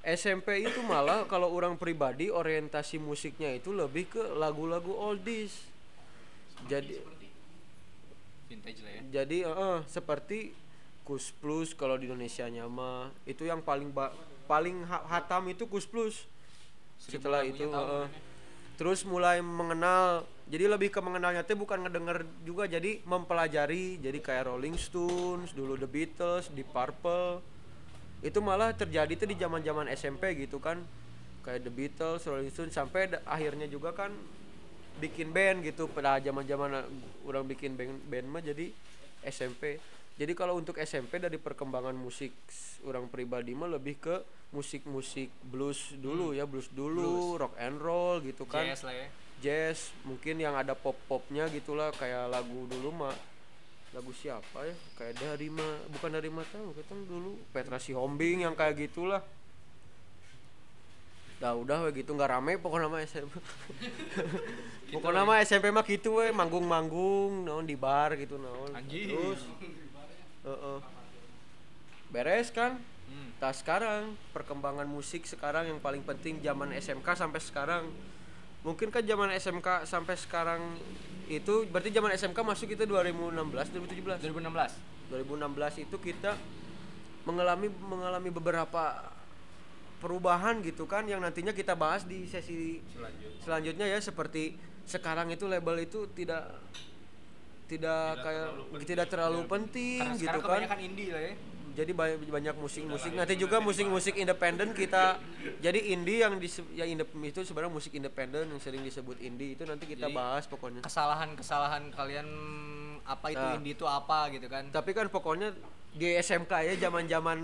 SMP 0.00 0.64
itu 0.64 0.80
malah 0.80 1.24
kalau 1.24 1.48
orang 1.48 1.76
pribadi 1.76 2.28
orientasi 2.28 2.96
musiknya 2.96 3.52
itu 3.52 3.68
lebih 3.70 4.08
ke 4.08 4.22
lagu-lagu 4.32 4.92
oldies 4.92 5.68
jadi 6.66 7.00
Vintage 8.50 8.80
lah 8.82 8.92
ya. 8.92 9.00
jadi 9.22 9.38
eh, 9.46 9.78
seperti 9.86 10.50
Kus 11.06 11.30
Plus 11.38 11.74
kalau 11.74 11.98
di 11.98 12.06
Indonesia 12.06 12.46
mah 12.66 13.10
itu 13.26 13.46
yang 13.46 13.62
paling 13.62 13.90
ba- 13.90 14.14
paling 14.50 14.82
ha- 14.86 15.06
hatam 15.06 15.46
itu 15.50 15.66
Kus 15.70 15.86
Plus. 15.86 16.26
Setelah 16.98 17.46
itu 17.46 17.66
eh, 17.66 18.06
terus 18.74 19.06
mulai 19.06 19.38
mengenal 19.42 20.26
jadi 20.50 20.66
lebih 20.66 20.90
ke 20.90 20.98
mengenalnya 20.98 21.46
teh 21.46 21.54
bukan 21.54 21.86
ngedenger 21.86 22.26
juga 22.42 22.66
jadi 22.66 22.98
mempelajari 23.06 24.02
jadi 24.02 24.18
kayak 24.18 24.50
Rolling 24.50 24.74
Stones 24.74 25.54
dulu 25.54 25.78
The 25.78 25.86
Beatles 25.86 26.50
di 26.50 26.66
Purple. 26.66 27.38
Itu 28.20 28.42
malah 28.44 28.74
terjadi 28.74 29.14
tuh 29.16 29.28
di 29.30 29.38
zaman 29.38 29.62
zaman 29.62 29.86
SMP 29.94 30.34
gitu 30.36 30.58
kan. 30.58 30.82
Kayak 31.46 31.70
The 31.70 31.72
Beatles 31.72 32.22
Rolling 32.26 32.50
Stones 32.50 32.74
sampai 32.74 33.14
akhirnya 33.24 33.70
juga 33.70 33.94
kan 33.94 34.10
bikin 35.00 35.32
band 35.32 35.64
gitu. 35.64 35.88
Pada 35.88 36.20
zaman 36.20 36.44
zaman 36.44 36.84
orang 37.24 37.44
bikin 37.48 37.74
band 37.74 37.96
band 38.06 38.26
mah 38.28 38.44
jadi 38.44 38.68
SMP 39.24 39.80
jadi 40.20 40.36
kalau 40.36 40.60
untuk 40.60 40.76
SMP 40.76 41.16
dari 41.16 41.40
perkembangan 41.40 41.96
musik 41.96 42.36
orang 42.84 43.08
pribadi 43.08 43.56
mah 43.56 43.72
lebih 43.72 43.96
ke 43.96 44.20
musik-musik 44.52 45.32
blues 45.48 45.96
dulu 45.96 46.36
ya 46.36 46.44
blues 46.44 46.68
dulu 46.76 47.40
rock 47.40 47.56
and 47.56 47.80
roll 47.80 48.20
gitu 48.20 48.44
kan. 48.44 48.68
Jazz 48.68 48.84
lah 48.84 48.92
ya. 48.92 49.08
jazz 49.40 49.96
mungkin 50.04 50.36
yang 50.36 50.52
ada 50.52 50.76
pop 50.76 50.92
popnya 51.08 51.48
gitulah 51.48 51.88
kayak 51.96 52.28
lagu 52.28 52.68
dulu 52.68 52.92
mah. 52.92 53.16
Lagu 53.96 54.12
siapa 54.12 54.68
ya? 54.68 54.76
Kayak 55.00 55.24
dari 55.24 55.48
ma 55.48 55.64
bukan 55.88 56.12
dari 56.12 56.28
mata 56.28 56.60
kita 56.76 56.94
dulu. 57.08 57.40
Petra 57.48 57.80
Sihombing 57.80 58.44
yang 58.44 58.52
kayak 58.52 58.76
gitulah 58.76 59.24
Dah 61.40 61.56
udah 61.56 61.88
we 61.88 62.04
gitu 62.04 62.12
nggak 62.12 62.36
rame 62.36 62.60
pokoknya 62.60 62.92
mah 62.92 63.00
SMP. 63.00 63.40
pokoknya 64.94 65.24
mah 65.24 65.40
SMP 65.40 65.72
mah 65.72 65.84
gitu 65.88 66.20
we 66.20 66.28
manggung-manggung 66.36 67.48
naon 67.48 67.64
di 67.64 67.80
bar 67.80 68.12
gitu 68.20 68.36
naon. 68.36 68.76
Terus 68.84 69.48
Heeh. 70.44 70.78
Beres 72.12 72.52
kan? 72.52 72.76
Hmm. 73.08 73.32
Nah 73.40 73.52
sekarang 73.56 74.14
perkembangan 74.36 74.84
musik 74.84 75.24
sekarang 75.24 75.72
yang 75.72 75.80
paling 75.80 76.04
penting 76.04 76.44
zaman 76.44 76.76
SMK 76.76 77.08
sampai 77.16 77.40
sekarang 77.40 77.88
mungkin 78.60 78.92
kan 78.92 79.00
zaman 79.00 79.32
SMK 79.32 79.88
sampai 79.88 80.20
sekarang 80.20 80.60
itu 81.32 81.64
berarti 81.72 81.88
zaman 81.88 82.12
SMK 82.12 82.36
masuk 82.36 82.68
itu 82.68 82.84
2016 82.84 83.40
2017 83.48 84.28
2016. 84.28 85.08
2016 85.08 85.84
itu 85.88 85.96
kita 85.96 86.36
mengalami 87.24 87.72
mengalami 87.80 88.28
beberapa 88.28 89.10
perubahan 90.00 90.58
gitu 90.60 90.84
kan 90.84 91.04
yang 91.04 91.20
nantinya 91.20 91.52
kita 91.52 91.72
bahas 91.72 92.02
di 92.02 92.24
sesi 92.24 92.80
selanjutnya 93.38 93.84
ya 93.86 94.00
seperti 94.00 94.56
sekarang 94.82 95.28
itu 95.28 95.44
label 95.44 95.76
itu 95.78 96.08
tidak 96.10 96.56
tidak 97.64 98.18
kayak 98.18 98.48
tidak 98.82 99.06
terlalu 99.06 99.46
penting 99.46 100.02
Karena 100.02 100.18
gitu 100.18 100.38
kan 100.42 100.80
indie 100.80 101.14
lah 101.14 101.22
ya. 101.22 101.34
jadi 101.70 101.92
banyak 101.94 102.18
banyak 102.26 102.54
musik-musik 102.58 103.14
nanti 103.14 103.38
juga 103.38 103.62
musik-musik 103.62 104.18
independen 104.18 104.74
kita 104.74 105.22
jadi 105.64 105.78
indie 105.94 106.18
yang 106.18 106.34
dise- 106.36 106.66
ya 106.72 106.82
indep- 106.82 107.14
itu 107.14 107.46
sebenarnya 107.46 107.70
musik 107.70 107.94
independen 107.94 108.50
yang 108.50 108.58
sering 108.58 108.82
disebut 108.82 109.22
indie 109.22 109.54
itu 109.54 109.62
nanti 109.62 109.86
kita 109.86 110.10
Jadi, 110.10 110.16
bahas 110.16 110.44
pokoknya 110.44 110.82
Kesalahan-kesalahan 110.82 111.94
kalian 111.94 112.26
apa 113.00 113.26
itu 113.28 113.38
Nah. 113.38 113.54
indie 113.54 113.72
itu 113.72 113.86
apa 113.86 114.26
gitu 114.30 114.50
kan. 114.50 114.66
tapi 114.68 114.90
kan 114.90 115.06
pokoknya 115.06 115.54
di 115.90 116.10
SMK 116.16 116.52
ya 116.64 116.74
zaman-zaman 116.80 117.38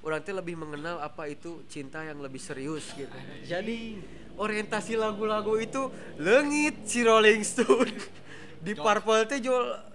orang 0.00 0.20
tuh 0.24 0.32
lebih 0.36 0.56
mengenal 0.56 1.00
apa 1.00 1.28
itu 1.28 1.60
cinta 1.68 2.00
yang 2.04 2.20
lebih 2.24 2.40
serius 2.40 2.88
gitu 2.96 3.12
jadi 3.44 4.00
orientasi 4.40 4.96
lagu-lagu 4.96 5.60
itu 5.60 5.92
lengit 6.16 6.88
si 6.88 7.04
Rolling 7.04 7.44
Stone 7.44 7.92
di 8.64 8.72
Purple 8.72 9.28
teh 9.28 9.40
jual 9.40 9.90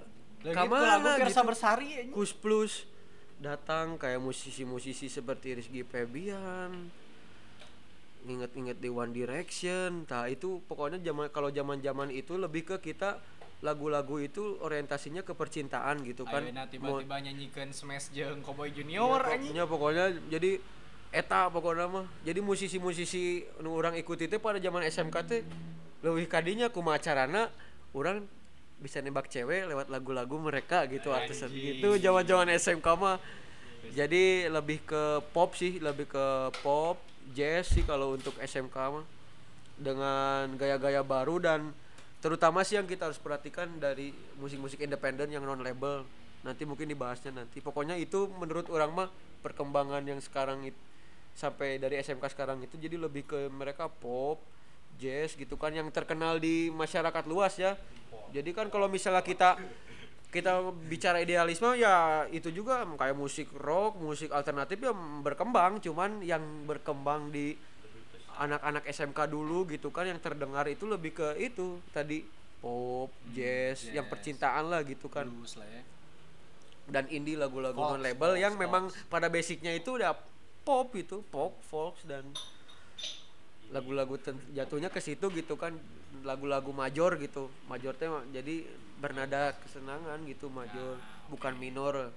Pirsa 0.45 1.41
gitu. 1.41 1.49
Bersari. 1.49 1.89
Kus 2.13 2.29
Plus 2.29 2.85
datang 3.41 3.97
kayak 3.99 4.21
musisi-musisi 4.21 5.11
seperti 5.11 5.59
Rizky 5.59 5.83
Febian 5.83 6.71
nginget-nginget 8.25 8.79
di 8.81 8.89
One 8.89 9.13
Direction 9.13 10.07
nah 10.07 10.25
itu 10.25 10.63
pokoknya 10.65 10.97
zaman 11.03 11.29
kalau 11.29 11.51
zaman-zaman 11.53 12.09
itu 12.09 12.39
lebih 12.39 12.65
ke 12.65 12.77
kita 12.81 13.21
lagu-lagu 13.65 14.21
itu 14.21 14.61
orientasinya 14.61 15.25
ke 15.25 15.33
percintaan 15.33 16.05
gitu 16.05 16.21
kan. 16.21 16.45
Mau- 16.45 16.69
tiba-tiba 16.69 17.17
nyanyikan 17.17 17.73
Smash 17.73 18.13
jeung 18.13 18.45
Cowboy 18.45 18.69
Junior 18.69 19.25
Ya, 19.25 19.33
anjing. 19.41 19.57
pokoknya 19.57 19.65
pokoknya 19.65 20.05
jadi 20.29 20.61
eta 21.09 21.49
pokoknya 21.49 21.85
mah. 21.89 22.05
Jadi 22.21 22.39
musisi-musisi 22.45 23.41
nu 23.65 23.73
orang 23.73 23.97
ikuti 23.97 24.29
teh 24.29 24.37
pada 24.37 24.61
zaman 24.61 24.85
SMK 24.85 25.15
teh 25.25 25.41
leuwih 26.05 26.29
kadinya 26.29 26.69
kumaha 26.69 27.01
carana 27.01 27.49
orang 27.97 28.21
bisa 28.77 29.01
nembak 29.01 29.31
cewek 29.31 29.65
lewat 29.65 29.89
lagu-lagu 29.89 30.37
mereka 30.37 30.85
gitu 30.85 31.09
artisan 31.09 31.49
gitu. 31.49 31.97
Zaman-zaman 31.97 32.53
SMK 32.53 32.87
mah 32.93 33.17
jadi 33.97 34.51
lebih 34.53 34.85
ke 34.85 35.25
pop 35.33 35.57
sih 35.57 35.81
lebih 35.81 36.05
ke 36.05 36.25
pop 36.61 37.01
jazz 37.33 37.73
sih 37.73 37.81
kalau 37.81 38.13
untuk 38.13 38.37
SMK 38.37 38.77
mah. 38.93 39.05
Dengan 39.75 40.55
gaya-gaya 40.55 41.03
baru 41.03 41.35
dan 41.41 41.75
terutama 42.25 42.65
sih 42.65 42.81
yang 42.81 42.89
kita 42.89 43.05
harus 43.05 43.21
perhatikan 43.21 43.69
dari 43.77 44.09
musik-musik 44.41 44.81
independen 44.81 45.29
yang 45.29 45.45
non 45.45 45.61
label 45.61 46.01
nanti 46.41 46.65
mungkin 46.65 46.89
dibahasnya 46.89 47.29
nanti. 47.29 47.61
Pokoknya 47.61 47.93
itu 48.01 48.25
menurut 48.41 48.65
orang 48.73 48.89
mah 48.97 49.09
perkembangan 49.45 50.01
yang 50.01 50.17
sekarang 50.17 50.65
itu 50.65 50.79
sampai 51.37 51.77
dari 51.77 52.01
SMK 52.01 52.33
sekarang 52.33 52.65
itu 52.65 52.81
jadi 52.81 52.97
lebih 52.97 53.29
ke 53.29 53.51
mereka 53.53 53.85
pop 53.91 54.41
jazz 54.97 55.35
gitu 55.37 55.53
kan 55.59 55.69
yang 55.69 55.91
terkenal 55.93 56.41
di 56.41 56.73
masyarakat 56.73 57.29
luas 57.29 57.61
ya. 57.61 57.77
Jadi 58.33 58.57
kan 58.57 58.73
kalau 58.73 58.89
misalnya 58.89 59.21
kita 59.21 59.61
kita 60.33 60.65
bicara 60.89 61.21
idealisme 61.21 61.77
ya 61.77 62.25
itu 62.33 62.49
juga 62.49 62.89
kayak 62.97 63.13
musik 63.13 63.53
rock 63.53 64.01
musik 64.01 64.33
alternatif 64.33 64.81
ya 64.81 64.97
berkembang. 65.21 65.77
Cuman 65.77 66.25
yang 66.25 66.41
berkembang 66.65 67.29
di 67.29 67.53
anak-anak 68.39 68.83
SMK 68.89 69.19
dulu 69.31 69.67
gitu 69.69 69.89
kan 69.89 70.07
yang 70.07 70.19
terdengar 70.19 70.67
itu 70.67 70.85
lebih 70.85 71.15
ke 71.15 71.27
itu 71.39 71.79
tadi 71.91 72.23
pop 72.59 73.11
jazz 73.31 73.87
yang 73.91 74.05
jazz. 74.07 74.11
percintaan 74.11 74.65
lah 74.71 74.81
gitu 74.83 75.07
kan 75.07 75.27
Blues 75.29 75.55
lah 75.59 75.67
ya. 75.67 75.81
dan 76.89 77.05
indie 77.09 77.37
lagu-lagu 77.37 77.77
non 77.77 78.01
label 78.01 78.35
folks, 78.35 78.43
yang 78.43 78.53
memang 78.57 78.89
pada 79.09 79.29
basicnya 79.29 79.73
itu 79.73 79.97
udah 79.97 80.13
pop 80.65 80.89
itu 80.97 81.21
pop 81.29 81.53
folks 81.65 82.03
dan 82.09 82.25
lagu-lagu 83.73 84.17
jatuhnya 84.53 84.93
ke 84.93 85.01
situ 85.01 85.25
gitu 85.33 85.57
kan 85.57 85.73
lagu-lagu 86.21 86.69
major 86.71 87.17
gitu 87.17 87.49
major 87.65 87.97
teh 87.97 88.09
mah 88.09 88.21
jadi 88.29 88.65
bernada 89.01 89.57
kesenangan 89.65 90.21
gitu 90.29 90.47
major 90.47 90.97
bukan 91.29 91.53
minor 91.57 92.13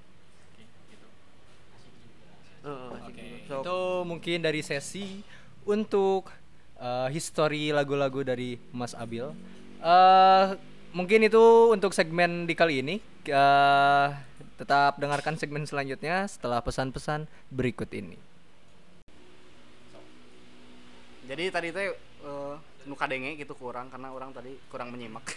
asik 2.69 3.15
Oke, 3.15 3.23
juga. 3.23 3.47
Sok. 3.49 3.63
itu 3.65 3.79
mungkin 4.05 4.39
dari 4.43 4.61
sesi 4.61 5.23
untuk 5.69 6.33
eh, 6.81 7.09
history 7.13 7.71
lagu-lagu 7.71 8.25
dari 8.25 8.57
Mas 8.73 8.97
Abil. 8.97 9.29
Eh, 9.85 10.47
mungkin 10.97 11.29
itu 11.29 11.69
untuk 11.69 11.93
segmen 11.93 12.49
di 12.49 12.57
kali 12.57 12.81
ini. 12.81 12.97
Eh, 13.29 14.09
tetap 14.57 14.97
dengarkan 14.99 15.37
segmen 15.37 15.69
selanjutnya 15.69 16.25
setelah 16.27 16.65
pesan-pesan 16.65 17.29
berikut 17.53 17.93
ini. 17.93 18.17
jadi 21.29 21.53
tadi 21.53 21.69
teh 21.77 21.93
eh, 21.93 22.55
nu 22.89 22.97
kadenge 22.97 23.37
gitu 23.37 23.53
kurang 23.53 23.93
karena 23.93 24.09
orang 24.09 24.33
tadi 24.33 24.57
kurang 24.73 24.97
menyimak 24.97 25.29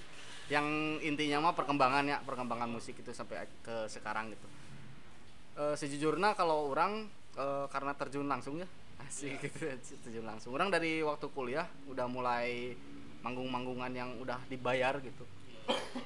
yang 0.52 0.96
intinya 1.04 1.44
mah 1.44 1.52
perkembangan 1.52 2.08
ya 2.08 2.16
perkembangan 2.24 2.72
musik 2.72 2.96
itu 2.96 3.12
sampai 3.12 3.44
ke 3.60 3.84
sekarang 3.92 4.32
gitu 4.32 4.48
Eh, 5.54 5.78
sejujurnya 5.78 6.34
kalau 6.34 6.74
orang 6.74 7.06
eh, 7.38 7.66
karena 7.70 7.94
terjun 7.94 8.26
langsung 8.26 8.58
ya 8.58 8.66
asik. 9.08 9.40
Gitu 9.48 9.96
terjun 10.02 10.26
langsung. 10.26 10.52
Orang 10.54 10.72
dari 10.72 11.00
waktu 11.04 11.26
kuliah 11.30 11.66
udah 11.88 12.06
mulai 12.08 12.74
manggung-manggungan 13.24 13.92
yang 13.94 14.10
udah 14.20 14.36
dibayar 14.52 15.00
gitu. 15.00 15.24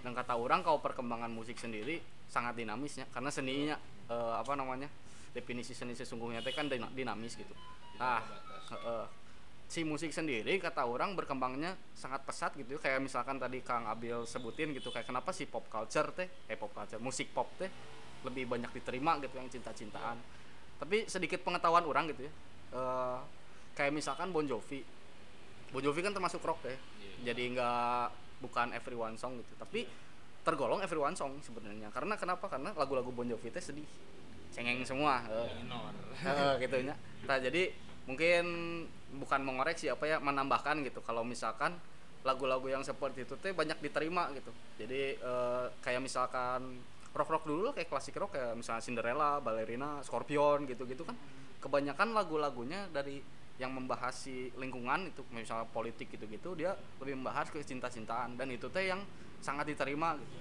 Dan 0.07 0.15
kata 0.15 0.39
orang 0.39 0.63
kalau 0.63 0.79
perkembangan 0.79 1.31
musik 1.35 1.59
sendiri 1.59 1.99
sangat 2.31 2.55
dinamis 2.61 3.01
ya 3.01 3.07
karena 3.11 3.33
seninya 3.33 3.75
eh, 4.07 4.35
apa 4.39 4.55
namanya 4.55 4.87
definisi 5.35 5.75
seni 5.75 5.99
sesungguhnya 5.99 6.45
teh 6.45 6.55
kan 6.55 6.71
dina- 6.71 6.93
dinamis 6.95 7.35
gitu. 7.35 7.55
Eh, 7.99 9.07
si 9.69 9.85
musik 9.85 10.15
sendiri 10.15 10.57
kata 10.63 10.87
orang 10.89 11.13
berkembangnya 11.13 11.77
sangat 11.93 12.25
pesat 12.25 12.57
gitu 12.57 12.81
kayak 12.81 13.05
misalkan 13.05 13.37
tadi 13.37 13.61
Kang 13.61 13.85
Abil 13.85 14.25
sebutin 14.25 14.73
gitu 14.73 14.89
kayak 14.89 15.05
kenapa 15.11 15.29
si 15.35 15.45
pop 15.45 15.69
culture 15.69 16.09
teh 16.17 16.25
eh 16.49 16.57
pop 16.57 16.73
culture 16.73 16.97
musik 17.03 17.29
pop 17.37 17.53
teh 17.61 17.69
lebih 18.25 18.49
banyak 18.49 18.71
diterima 18.73 19.19
gitu 19.21 19.35
yang 19.37 19.51
cinta-cintaan. 19.51 20.17
Tapi 20.79 21.11
sedikit 21.11 21.43
pengetahuan 21.43 21.83
orang 21.83 22.09
gitu 22.15 22.31
ya 22.31 22.33
eh, 22.75 23.19
kayak 23.77 23.93
misalkan 23.95 24.35
Bon 24.35 24.45
Jovi. 24.45 24.83
Bon 25.71 25.83
Jovi 25.85 26.01
kan 26.01 26.13
termasuk 26.13 26.43
rock 26.43 26.65
ya. 26.65 26.77
Jadi 27.31 27.55
nggak 27.57 28.05
bukan 28.43 28.75
everyone 28.75 29.15
song 29.19 29.39
gitu. 29.39 29.53
Tapi 29.59 29.87
tergolong 30.43 30.81
everyone 30.81 31.15
song 31.15 31.39
sebenarnya. 31.45 31.93
Karena 31.93 32.17
kenapa? 32.17 32.49
Karena 32.49 32.73
lagu-lagu 32.73 33.13
Bon 33.13 33.27
Jovi 33.27 33.53
teh 33.53 33.61
sedih. 33.63 33.87
Cengeng 34.49 34.81
semua. 34.83 35.21
Eh. 35.29 35.51
Heeh, 36.25 36.53
gitu 36.65 36.77
nya. 36.83 36.97
Nah, 37.29 37.37
jadi 37.37 37.71
mungkin 38.09 38.45
bukan 39.21 39.41
mengoreksi 39.45 39.93
apa 39.93 40.09
ya 40.09 40.17
menambahkan 40.19 40.81
gitu. 40.85 41.05
Kalau 41.05 41.21
misalkan 41.23 41.77
lagu-lagu 42.27 42.67
yang 42.67 42.83
seperti 42.83 43.29
itu 43.29 43.37
teh 43.39 43.53
banyak 43.53 43.79
diterima 43.79 44.33
gitu. 44.35 44.51
Jadi 44.81 45.21
eh, 45.21 45.65
kayak 45.85 46.01
misalkan 46.01 46.81
rock-rock 47.13 47.45
dulu 47.49 47.73
kayak 47.73 47.89
klasik 47.89 48.17
rock 48.17 48.37
kayak 48.37 48.57
misalnya 48.57 48.83
Cinderella, 48.85 49.41
Ballerina, 49.43 50.01
Scorpion 50.05 50.65
gitu-gitu 50.65 51.05
kan. 51.05 51.17
Kebanyakan 51.59 52.15
lagu-lagunya 52.15 52.87
dari 52.95 53.19
yang 53.59 53.75
membahas 53.75 54.15
si 54.15 54.55
lingkungan 54.55 55.11
itu 55.11 55.27
misalnya 55.35 55.67
politik 55.75 56.15
gitu-gitu 56.15 56.55
dia 56.55 56.79
lebih 57.03 57.19
membahas 57.19 57.51
ke 57.51 57.59
cinta-cintaan. 57.63 58.39
Dan 58.39 58.55
itu 58.55 58.71
teh 58.71 58.87
yang 58.87 59.03
sangat 59.43 59.67
diterima 59.71 60.15
gitu. 60.15 60.39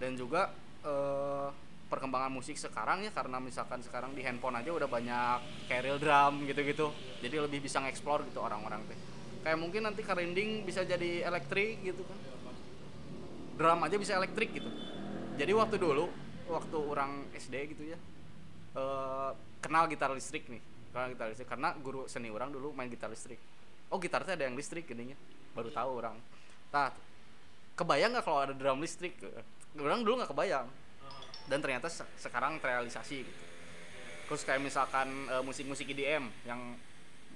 Dan 0.00 0.16
juga 0.16 0.52
eh, 0.84 1.48
perkembangan 1.86 2.32
musik 2.32 2.56
sekarang 2.56 3.04
ya 3.04 3.12
karena 3.12 3.38
misalkan 3.38 3.78
sekarang 3.84 4.10
di 4.16 4.24
handphone 4.24 4.58
aja 4.58 4.74
udah 4.74 4.90
banyak 4.90 5.38
real 5.70 6.02
drum 6.02 6.42
gitu-gitu 6.42 6.90
jadi 7.22 7.46
lebih 7.46 7.62
bisa 7.62 7.78
ngeksplor 7.84 8.26
gitu 8.26 8.40
orang-orang 8.40 8.82
teh. 8.88 8.98
Kayak 9.46 9.58
mungkin 9.62 9.86
nanti 9.86 10.02
karinding 10.02 10.66
bisa 10.66 10.82
jadi 10.82 11.28
elektrik 11.28 11.84
gitu 11.84 12.02
kan. 12.02 12.18
Drum 13.56 13.80
aja 13.84 13.96
bisa 13.96 14.16
elektrik 14.16 14.56
gitu. 14.56 14.68
Jadi 15.36 15.52
waktu 15.52 15.76
dulu 15.76 16.08
waktu 16.48 16.78
orang 16.78 17.26
SD 17.34 17.54
gitu 17.74 17.90
ya 17.90 17.98
eh, 18.76 19.30
kenal 19.66 19.90
gitar 19.90 20.14
listrik 20.14 20.46
nih. 20.46 20.62
Sekarang 20.94 21.10
gitar 21.10 21.26
listrik 21.26 21.48
karena 21.50 21.74
guru 21.82 22.06
seni 22.06 22.30
orang 22.30 22.54
dulu 22.54 22.70
main 22.70 22.86
gitar 22.86 23.10
listrik. 23.10 23.42
Oh 23.90 23.98
gitar 23.98 24.22
teh 24.22 24.38
ada 24.38 24.46
yang 24.46 24.54
listrik 24.54 24.86
gininya 24.86 25.18
baru 25.58 25.74
tahu 25.74 25.90
orang. 25.98 26.14
Tah 26.70 26.94
kebayang 27.74 28.14
nggak 28.14 28.24
kalau 28.24 28.46
ada 28.46 28.54
drum 28.54 28.78
listrik? 28.78 29.18
Orang 29.74 30.06
dulu 30.06 30.22
nggak 30.22 30.30
kebayang. 30.30 30.70
Dan 31.50 31.58
ternyata 31.58 31.90
se- 31.90 32.06
sekarang 32.14 32.62
terrealisasi 32.62 33.26
gitu. 33.26 33.42
Terus 34.30 34.42
kayak 34.46 34.62
misalkan 34.62 35.08
eh, 35.30 35.42
musik-musik 35.42 35.86
EDM 35.90 36.26
yang 36.46 36.78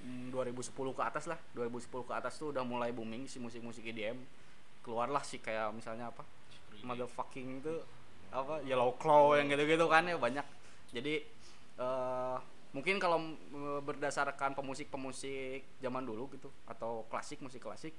mm, 0.03 0.31
2010 0.35 0.71
ke 0.75 1.03
atas 1.03 1.27
lah. 1.27 1.39
2010 1.55 1.87
ke 1.87 2.13
atas 2.15 2.35
tuh 2.35 2.51
udah 2.51 2.63
mulai 2.63 2.91
booming 2.91 3.27
si 3.27 3.39
musik-musik 3.39 3.83
EDM 3.83 4.19
keluarlah 4.81 5.21
sih 5.21 5.39
kayak 5.39 5.71
misalnya 5.71 6.09
apa? 6.09 6.25
Motherfucking 6.83 7.61
itu 7.63 7.75
apa? 8.33 8.59
Yellow 8.65 8.97
claw 8.97 9.37
yang 9.37 9.47
gitu-gitu 9.47 9.85
kan 9.87 10.03
ya 10.09 10.17
banyak. 10.17 10.43
Jadi 10.91 11.23
eh 11.81 12.37
mungkin 12.71 13.01
kalau 13.01 13.19
mm, 13.19 13.83
berdasarkan 13.83 14.55
pemusik-pemusik 14.55 15.83
zaman 15.83 16.07
dulu 16.07 16.31
gitu 16.31 16.47
atau 16.69 17.03
klasik 17.11 17.43
musik 17.43 17.59
klasik 17.59 17.91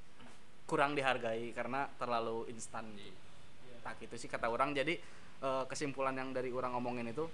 kurang 0.65 0.97
dihargai 0.97 1.53
karena 1.53 1.91
terlalu 2.01 2.49
instan. 2.49 2.89
Gitu. 2.97 3.21
tak 3.83 3.99
itu 3.99 4.15
sih 4.15 4.31
kata 4.31 4.47
orang. 4.47 4.73
Jadi 4.73 4.95
eh, 5.43 5.65
kesimpulan 5.67 6.15
yang 6.15 6.31
dari 6.31 6.55
orang 6.55 6.79
ngomongin 6.79 7.11
itu 7.11 7.27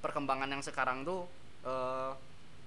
perkembangan 0.00 0.48
yang 0.48 0.62
sekarang 0.64 1.04
tuh 1.04 1.28
eh, 1.62 2.12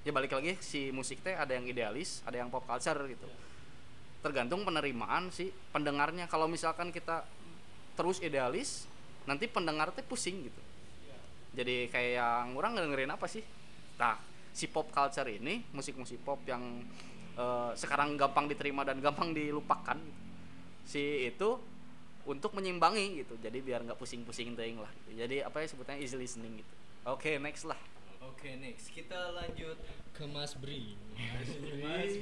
ya 0.05 0.11
balik 0.13 0.33
lagi 0.33 0.57
si 0.61 0.89
musik 0.93 1.21
teh 1.21 1.37
ada 1.37 1.53
yang 1.53 1.65
idealis 1.65 2.21
ada 2.23 2.37
yang 2.37 2.47
pop 2.53 2.63
culture 2.63 3.01
gitu. 3.09 3.27
Tergantung 4.21 4.61
penerimaan 4.61 5.33
si 5.33 5.49
pendengarnya. 5.73 6.29
Kalau 6.29 6.45
misalkan 6.45 6.93
kita 6.93 7.25
terus 7.97 8.21
idealis 8.21 8.85
nanti 9.25 9.49
pendengar 9.49 9.91
teh 9.91 10.05
pusing 10.05 10.47
gitu 10.47 10.70
jadi 11.51 11.91
kayak 11.91 12.11
yang 12.15 12.47
orang 12.55 12.75
dengerin 12.79 13.11
apa 13.11 13.27
sih? 13.27 13.43
Nah 13.99 14.15
si 14.51 14.67
pop 14.67 14.91
culture 14.91 15.27
ini 15.27 15.63
musik-musik 15.71 16.23
pop 16.23 16.39
yang 16.47 16.83
eh, 17.35 17.71
sekarang 17.75 18.15
gampang 18.15 18.47
diterima 18.47 18.87
dan 18.87 18.99
gampang 18.99 19.35
dilupakan 19.35 19.99
si 20.87 21.27
itu 21.27 21.59
untuk 22.27 22.55
menyimbangi 22.55 23.23
gitu. 23.23 23.35
Jadi 23.39 23.57
biar 23.59 23.83
nggak 23.83 23.99
pusing-pusing 23.99 24.55
lah. 24.55 24.91
Gitu. 25.05 25.25
jadi 25.25 25.35
apa 25.47 25.63
ya 25.63 25.67
sebutnya 25.67 25.95
easy 25.99 26.15
listening 26.15 26.59
gitu. 26.59 26.73
Oke 27.07 27.37
next 27.41 27.65
lah 27.65 27.79
Oke, 28.21 28.53
next 28.55 28.89
kita 28.89 29.33
lanjut 29.33 29.77
ke 30.11 30.23
Mas 30.25 30.53
Bring. 30.53 30.93
Mas 31.79 32.13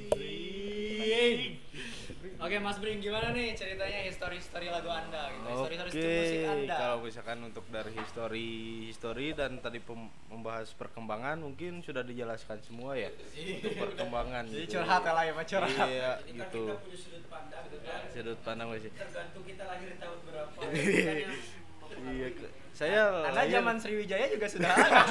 Oke, 2.40 2.56
Mas 2.58 2.76
Bring 2.76 2.98
gimana 2.98 3.30
nih 3.30 3.52
ceritanya 3.52 4.00
histori-histori 4.02 4.66
lagu 4.66 4.88
Anda 4.88 5.28
gitu. 5.28 5.44
Histori-histori 5.46 5.90
Oke, 5.92 6.16
musik 6.16 6.40
Anda. 6.46 6.76
kalau 6.78 6.96
misalkan 7.02 7.38
untuk 7.42 7.64
dari 7.68 7.92
histori 7.94 8.48
histori 8.88 9.26
dan 9.32 9.60
tadi 9.60 9.76
pem- 9.78 10.08
membahas 10.26 10.72
perkembangan 10.72 11.36
mungkin 11.38 11.80
sudah 11.80 12.00
dijelaskan 12.00 12.60
semua 12.60 12.96
ya 12.96 13.12
untuk 13.60 13.72
perkembangan. 13.76 14.44
Jadi 14.46 14.64
gitu. 14.64 14.72
curhat 14.78 15.02
ya 15.02 15.12
lah 15.12 15.22
ya, 15.22 15.32
Pak, 15.32 15.44
curhat. 15.46 15.84
Iya, 15.86 16.10
gitu. 16.26 16.62
sudut 16.90 17.24
pandang 17.28 17.62
gitu 17.66 17.78
kan 17.82 18.00
Sudut 18.08 18.38
pandang 18.40 18.68
masih. 18.70 18.90
tergantung 18.90 19.44
kita 19.44 19.64
lahir 19.66 19.90
tahun 19.96 20.18
berapa 20.24 20.60
Iya, 22.10 22.28
ke- 22.32 22.52
saya 22.80 23.28
lahir- 23.28 23.52
zaman 23.60 23.76
Sriwijaya 23.76 24.26
juga 24.32 24.46
sudah 24.48 24.72
ada. 24.72 25.04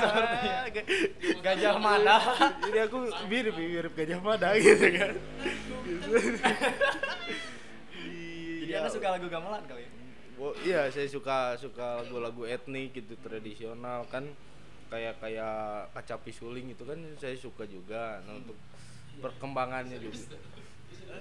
Gajah 1.46 1.78
Mada. 1.78 2.18
Jadi 2.66 2.80
aku 2.82 2.98
mirip 3.30 3.54
mirip 3.54 3.94
gajah 3.94 4.18
mada 4.18 4.58
gitu 4.58 4.90
kan. 4.90 5.14
Jadi 8.66 8.72
Anda 8.74 8.90
suka 8.90 9.08
lagu 9.14 9.30
gamelan 9.30 9.62
kali 9.70 9.86
ya? 9.86 9.90
Oh, 10.40 10.56
iya, 10.64 10.88
saya 10.90 11.06
suka 11.06 11.54
suka 11.60 12.02
lagu-lagu 12.02 12.48
etnik 12.48 12.96
gitu 12.96 13.14
tradisional 13.20 14.08
kan 14.08 14.24
kayak 14.90 15.20
kayak 15.22 15.92
kacapi 15.94 16.32
suling 16.34 16.74
itu 16.74 16.82
kan 16.82 16.98
saya 17.22 17.38
suka 17.38 17.70
juga. 17.70 18.24
Nah, 18.26 18.40
untuk 18.40 18.58
perkembangannya 19.22 20.00
juga. 20.02 20.40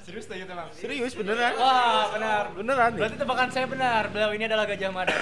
Serius 0.04 0.24
tuh 0.24 0.36
itu 0.36 0.54
Bang? 0.54 0.68
Serius 0.72 1.12
beneran? 1.12 1.52
Wah, 1.60 2.08
benar. 2.12 2.44
Beneran 2.56 2.88
nih. 2.96 3.00
Berarti 3.04 3.16
tebakan 3.20 3.48
saya 3.52 3.66
benar. 3.68 4.02
Beliau 4.08 4.30
ini 4.32 4.44
adalah 4.48 4.64
Gajah 4.64 4.92
Mada. 4.92 5.16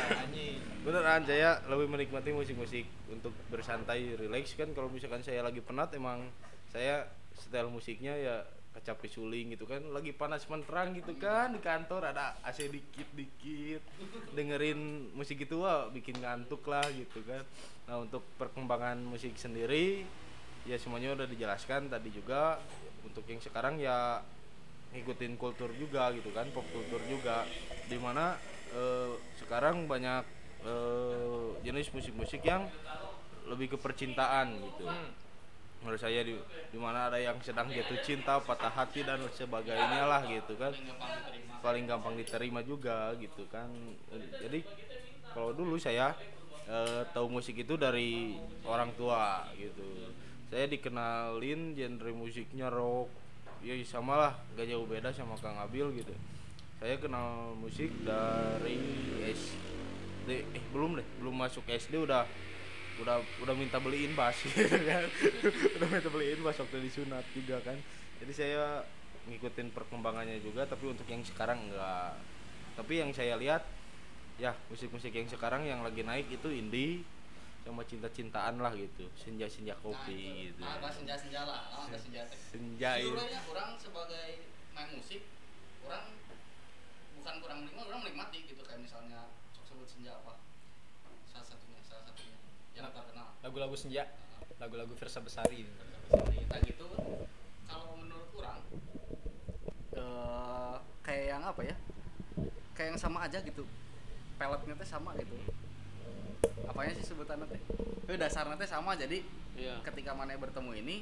Beneran 0.87 1.23
saya 1.27 1.59
lebih 1.67 1.91
menikmati 1.91 2.31
musik-musik 2.31 2.87
untuk 3.11 3.35
bersantai, 3.51 4.15
relax 4.15 4.55
kan 4.55 4.71
kalau 4.71 4.87
misalkan 4.87 5.27
saya 5.27 5.43
lagi 5.43 5.59
penat 5.59 5.91
emang 5.99 6.31
saya 6.71 7.11
setel 7.35 7.67
musiknya 7.67 8.15
ya 8.15 8.37
kecapi 8.77 9.09
suling 9.09 9.57
gitu 9.57 9.65
kan 9.65 9.81
lagi 9.89 10.13
panas 10.13 10.45
menterang 10.53 10.93
gitu 10.93 11.17
kan 11.17 11.49
di 11.49 11.61
kantor 11.65 12.13
ada 12.13 12.37
AC 12.45 12.69
dikit-dikit 12.69 13.81
dengerin 14.37 15.11
musik 15.17 15.41
itu 15.41 15.65
wah 15.65 15.89
bikin 15.89 16.21
ngantuk 16.21 16.61
lah 16.69 16.85
gitu 16.93 17.25
kan 17.25 17.41
nah 17.89 18.05
untuk 18.05 18.21
perkembangan 18.37 19.01
musik 19.01 19.33
sendiri 19.41 20.05
ya 20.69 20.77
semuanya 20.77 21.17
udah 21.17 21.25
dijelaskan 21.25 21.89
tadi 21.89 22.13
juga 22.13 22.61
untuk 23.01 23.25
yang 23.25 23.41
sekarang 23.41 23.81
ya 23.81 24.21
ngikutin 24.97 25.37
kultur 25.37 25.69
juga 25.77 26.09
gitu 26.17 26.33
kan 26.33 26.49
pop 26.57 26.65
kultur 26.73 26.99
juga. 27.05 27.45
Di 27.87 28.01
mana 28.01 28.41
eh, 28.73 29.13
sekarang 29.39 29.85
banyak 29.85 30.25
eh, 30.65 31.49
jenis 31.61 31.93
musik-musik 31.93 32.41
yang 32.41 32.65
lebih 33.47 33.77
ke 33.77 33.79
percintaan 33.79 34.57
gitu. 34.57 34.89
Menurut 35.85 36.01
saya 36.01 36.25
di 36.25 36.35
di 36.73 36.79
mana 36.81 37.13
ada 37.13 37.21
yang 37.21 37.37
sedang 37.45 37.69
jatuh 37.69 38.01
cinta 38.03 38.41
patah 38.41 38.73
hati 38.73 39.05
dan 39.05 39.21
sebagainya 39.37 40.09
lah 40.09 40.25
gitu 40.25 40.57
kan. 40.57 40.73
Paling 41.61 41.85
gampang 41.85 42.17
diterima 42.17 42.65
juga 42.65 43.13
gitu 43.21 43.45
kan. 43.53 43.69
Jadi 44.41 44.65
kalau 45.37 45.53
dulu 45.53 45.77
saya 45.77 46.17
eh, 46.67 47.05
tahu 47.13 47.29
musik 47.29 47.61
itu 47.61 47.77
dari 47.77 48.41
orang 48.65 48.97
tua 48.97 49.47
gitu. 49.55 50.11
Saya 50.47 50.71
dikenalin 50.71 51.75
genre 51.75 52.11
musiknya 52.15 52.71
rock 52.71 53.26
ya 53.67 53.75
sama 53.83 54.15
lah. 54.15 54.33
Gak 54.55 54.71
jauh 54.71 54.87
beda 54.87 55.11
sama 55.11 55.35
Kang 55.35 55.59
Abil 55.59 55.91
gitu. 55.99 56.15
Saya 56.79 56.95
kenal 57.03 57.59
musik 57.59 57.91
dari 58.07 58.79
SD 59.27 60.29
eh 60.55 60.65
belum 60.71 61.03
deh. 61.03 61.07
Belum 61.19 61.35
masuk 61.35 61.67
SD 61.67 61.99
udah 61.99 62.23
udah 63.03 63.21
udah 63.43 63.55
minta 63.59 63.83
beliin 63.83 64.15
bass 64.15 64.39
gitu 64.47 64.63
kan. 64.87 65.03
Udah 65.83 65.89
minta 65.91 66.09
beliin 66.09 66.41
bass 66.47 66.63
waktu 66.63 66.79
disunat 66.79 67.27
juga 67.35 67.59
kan. 67.67 67.77
Jadi 68.23 68.33
saya 68.33 68.87
ngikutin 69.27 69.75
perkembangannya 69.75 70.39
juga 70.39 70.63
tapi 70.71 70.87
untuk 70.87 71.07
yang 71.11 71.19
sekarang 71.27 71.59
enggak 71.67 72.15
tapi 72.79 73.03
yang 73.03 73.11
saya 73.11 73.35
lihat 73.35 73.67
ya 74.39 74.55
musik-musik 74.71 75.11
yang 75.11 75.27
sekarang 75.27 75.67
yang 75.67 75.83
lagi 75.83 76.07
naik 76.07 76.31
itu 76.31 76.47
indie 76.53 77.03
sama 77.67 77.83
cinta-cintaan 77.83 78.63
lah 78.63 78.71
gitu. 78.79 79.11
Senja-senja 79.19 79.75
kopi 79.83 80.55
gitu. 80.55 80.63
Nah, 80.63 80.79
senja 80.87 81.19
senja 81.19 81.43
lah 81.43 81.67
nah, 81.67 81.99
senja 81.99 82.23
teh? 82.31 82.39
senja 82.39 82.91
itu. 83.03 83.11
Sebenarnya 83.11 83.43
orang 83.51 83.69
sebagai 83.75 84.27
main 84.71 84.91
musik 84.95 85.27
orang 85.83 86.15
bukan 87.19 87.35
kurang 87.43 87.59
menikmati 87.67 87.87
orang 87.91 88.01
menikmati 88.07 88.39
gitu. 88.47 88.63
Kayak 88.63 88.87
misalnya 88.87 89.35
sok 89.51 89.67
sebut 89.67 89.89
senja 89.91 90.15
apa? 90.15 90.39
Salah 91.27 91.43
satunya 91.43 91.83
salah 91.83 92.07
satunya. 92.07 92.39
Yang 92.79 92.95
terkenal. 92.95 93.29
Lagu-lagu 93.43 93.75
senja, 93.75 94.15
lagu-lagu 94.63 94.95
Versa 94.95 95.19
Besari. 95.19 95.67
kita 96.07 96.57
gitu. 96.63 96.87
Kalau 97.67 97.99
menurut 97.99 98.31
orang 98.39 98.63
eh 99.99 100.77
kayak 101.03 101.25
yang 101.35 101.43
apa 101.43 101.61
ya? 101.67 101.75
Kayak 102.79 102.95
yang 102.95 103.01
sama 103.03 103.27
aja 103.27 103.43
gitu. 103.43 103.67
Peletnya 104.39 104.79
teh 104.79 104.87
sama 104.87 105.19
gitu 105.19 105.35
apanya 106.67 106.93
sih 106.95 107.05
sebutannya 107.05 107.47
teh? 107.47 107.61
Eh, 108.07 108.19
dasarnya 108.19 108.57
teh 108.57 108.69
sama 108.69 108.95
jadi 108.95 109.23
Iya. 109.57 109.81
ketika 109.83 110.13
mana 110.13 110.37
bertemu 110.37 110.73
ini 110.77 110.97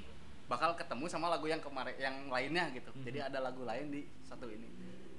bakal 0.46 0.76
ketemu 0.76 1.08
sama 1.08 1.26
lagu 1.26 1.48
yang 1.48 1.58
kemarin 1.58 1.96
yang 1.96 2.16
lainnya 2.28 2.70
gitu. 2.70 2.92
Jadi 3.02 3.18
ada 3.18 3.40
lagu 3.40 3.64
lain 3.64 3.90
di 3.90 4.04
satu 4.22 4.46
ini. 4.46 4.68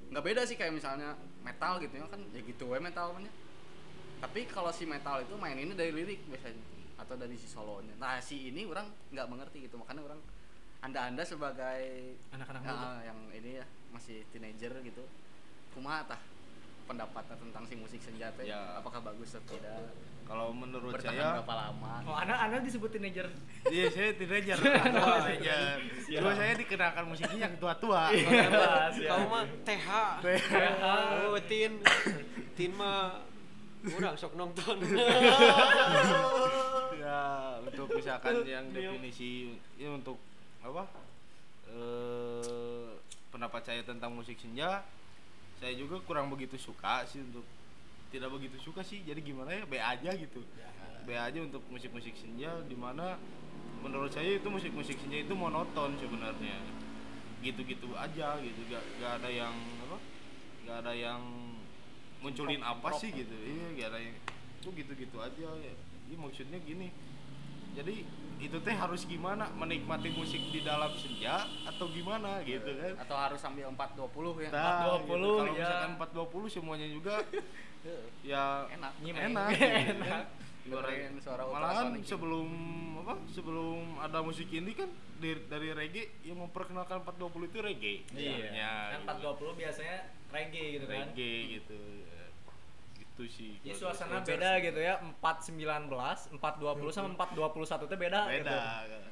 Nggak 0.08 0.24
beda 0.24 0.42
sih 0.46 0.56
kayak 0.56 0.72
misalnya 0.72 1.18
metal 1.44 1.78
gitu 1.80 1.98
ya 1.98 2.08
kan 2.08 2.22
ya 2.32 2.42
gitu 2.42 2.70
we 2.70 2.80
metalnya 2.80 3.30
tapi 4.16 4.48
kalau 4.48 4.72
si 4.72 4.88
metal 4.88 5.20
itu 5.20 5.36
main 5.36 5.54
ini 5.54 5.76
dari 5.76 5.92
lirik 5.92 6.24
biasanya 6.26 6.64
atau 6.96 7.20
dari 7.20 7.36
si 7.36 7.46
solonya. 7.46 7.92
Nah 8.00 8.18
si 8.18 8.50
ini 8.50 8.64
orang 8.64 8.88
nggak 9.12 9.28
mengerti 9.28 9.68
gitu 9.68 9.76
makanya 9.76 10.08
orang 10.08 10.22
anda 10.80 11.00
anda 11.04 11.22
sebagai 11.22 12.16
Anak-anak 12.32 12.62
ya, 12.62 12.72
muda. 12.72 12.90
yang 13.04 13.20
ini 13.34 13.50
ya 13.60 13.66
masih 13.92 14.24
teenager 14.32 14.72
gitu 14.82 15.04
kumaha 15.74 16.08
tah 16.08 16.22
pendapatnya 16.86 17.36
tentang 17.36 17.64
si 17.64 17.74
musik 17.74 18.00
senjata 18.00 18.42
Ya. 18.42 18.78
apakah 18.78 19.02
bagus 19.02 19.34
atau 19.34 19.54
tidak 19.54 19.90
kalau 20.26 20.50
menurut 20.50 20.90
bertahan 20.92 21.14
saya 21.14 21.38
berapa 21.38 21.54
lama 21.56 21.94
Oh, 22.04 22.16
Anda 22.16 22.34
Anda 22.40 22.58
disebut 22.60 22.90
teenager. 22.90 23.30
iya 23.68 23.86
saya 23.90 24.10
teenager 24.14 24.58
teenager 24.64 25.78
cuma 26.12 26.32
saya 26.34 26.54
dikenalkan 26.56 27.04
musiknya 27.06 27.40
yang 27.46 27.54
tua-tua 27.58 28.10
Jelas, 28.10 28.94
ya. 28.96 29.10
Kau 29.12 29.26
mah 29.28 29.46
TH. 29.62 29.88
Oh, 31.30 31.38
tin. 31.44 31.72
Tin 32.54 32.72
mah 32.74 33.22
kurang 33.86 34.16
sok 34.16 34.34
nonton. 34.34 34.82
ya 36.98 37.22
untuk 37.62 37.88
misalkan 37.92 38.42
yang 38.44 38.66
definisi 38.70 39.54
ya 39.76 39.90
untuk 39.92 40.18
apa 40.62 40.84
eh 41.68 42.88
pendapat 43.30 43.62
saya 43.62 43.82
tentang 43.84 44.10
musik 44.10 44.40
senja 44.40 44.82
saya 45.66 45.82
juga 45.82 45.98
kurang 46.06 46.30
begitu 46.30 46.62
suka 46.62 47.02
sih 47.10 47.26
untuk 47.26 47.42
tidak 48.14 48.30
begitu 48.38 48.62
suka 48.62 48.86
sih 48.86 49.02
jadi 49.02 49.18
gimana 49.18 49.50
ya 49.50 49.66
B 49.66 49.82
aja 49.82 50.14
gitu. 50.14 50.46
B 51.10 51.18
aja 51.18 51.42
untuk 51.42 51.66
musik-musik 51.74 52.14
senja 52.14 52.54
di 52.70 52.78
mana 52.78 53.18
menurut 53.82 54.14
saya 54.14 54.38
itu 54.38 54.46
musik-musik 54.46 54.94
senja 55.02 55.26
itu 55.26 55.34
monoton 55.34 55.98
sebenarnya. 55.98 56.62
Gitu-gitu 57.42 57.98
aja 57.98 58.38
gitu 58.46 58.62
gak, 58.70 58.86
gak 59.02 59.12
ada 59.18 59.30
yang 59.34 59.58
apa 59.90 59.98
gak 60.70 60.78
ada 60.86 60.94
yang 60.94 61.22
munculin 62.22 62.62
apa 62.62 62.94
sih 63.02 63.10
gitu. 63.10 63.34
Iya 63.34 63.66
gak 63.82 63.88
ada 63.90 64.00
yang 64.06 64.16
itu 64.62 64.70
gitu-gitu 64.70 65.18
aja 65.18 65.50
ya. 65.50 65.74
Iya, 66.06 66.18
maksudnya 66.22 66.62
gini 66.62 66.94
jadi 67.74 68.06
itu 68.38 68.58
teh 68.60 68.72
harus 68.72 69.04
gimana 69.04 69.48
menikmati 69.52 70.12
musik 70.12 70.42
di 70.50 70.60
dalam 70.60 70.92
senja 70.94 71.40
atau 71.64 71.88
gimana 71.88 72.40
gitu 72.42 72.68
kan 72.74 72.94
atau 72.98 73.16
harus 73.16 73.38
sambil 73.38 73.66
420 73.68 74.06
ya 74.42 74.50
Nah, 74.50 75.02
420, 75.02 75.08
gitu. 75.08 75.30
kalau 75.32 75.46
ya. 75.46 75.54
misalkan 75.56 75.92
420 75.96 76.50
semuanya 76.52 76.88
juga 76.88 77.16
ya 78.24 78.44
enak 78.70 78.92
Nyimeng. 79.00 79.24
enak 79.32 79.50
Enak. 79.94 80.24
dengerin 80.66 81.14
suara 81.20 81.46
malahan 81.46 81.94
sebelum 82.02 82.50
apa 83.00 83.22
sebelum 83.30 84.02
ada 84.02 84.18
musik 84.20 84.50
indie 84.50 84.74
kan 84.74 84.90
dari, 85.16 85.38
dari 85.46 85.70
reggae 85.72 86.10
yang 86.22 86.42
memperkenalkan 86.42 87.06
420 87.06 87.22
itu 87.46 87.60
reggae 87.62 87.96
misalnya, 88.10 88.98
Kan 88.98 89.02
gitu. 89.16 89.30
420 89.54 89.62
biasanya 89.62 89.98
reggae 90.28 90.66
gitu 90.74 90.86
kan. 90.86 90.98
reggae 91.06 91.34
gitu 91.56 91.80
ya. 93.16 93.18
itu 93.18 93.24
sih 93.30 93.52
Jadi 93.58 93.72
kalau 93.74 93.80
suasana 93.90 94.20
beda 94.20 94.50
gitu 94.60 94.80
ya, 94.80 94.94
419, 95.00 95.88
420 96.36 96.92
sama 96.92 97.08
421 97.16 97.88
itu 97.88 97.96
beda, 97.98 98.22
beda 98.28 98.60
gitu. 98.84 99.10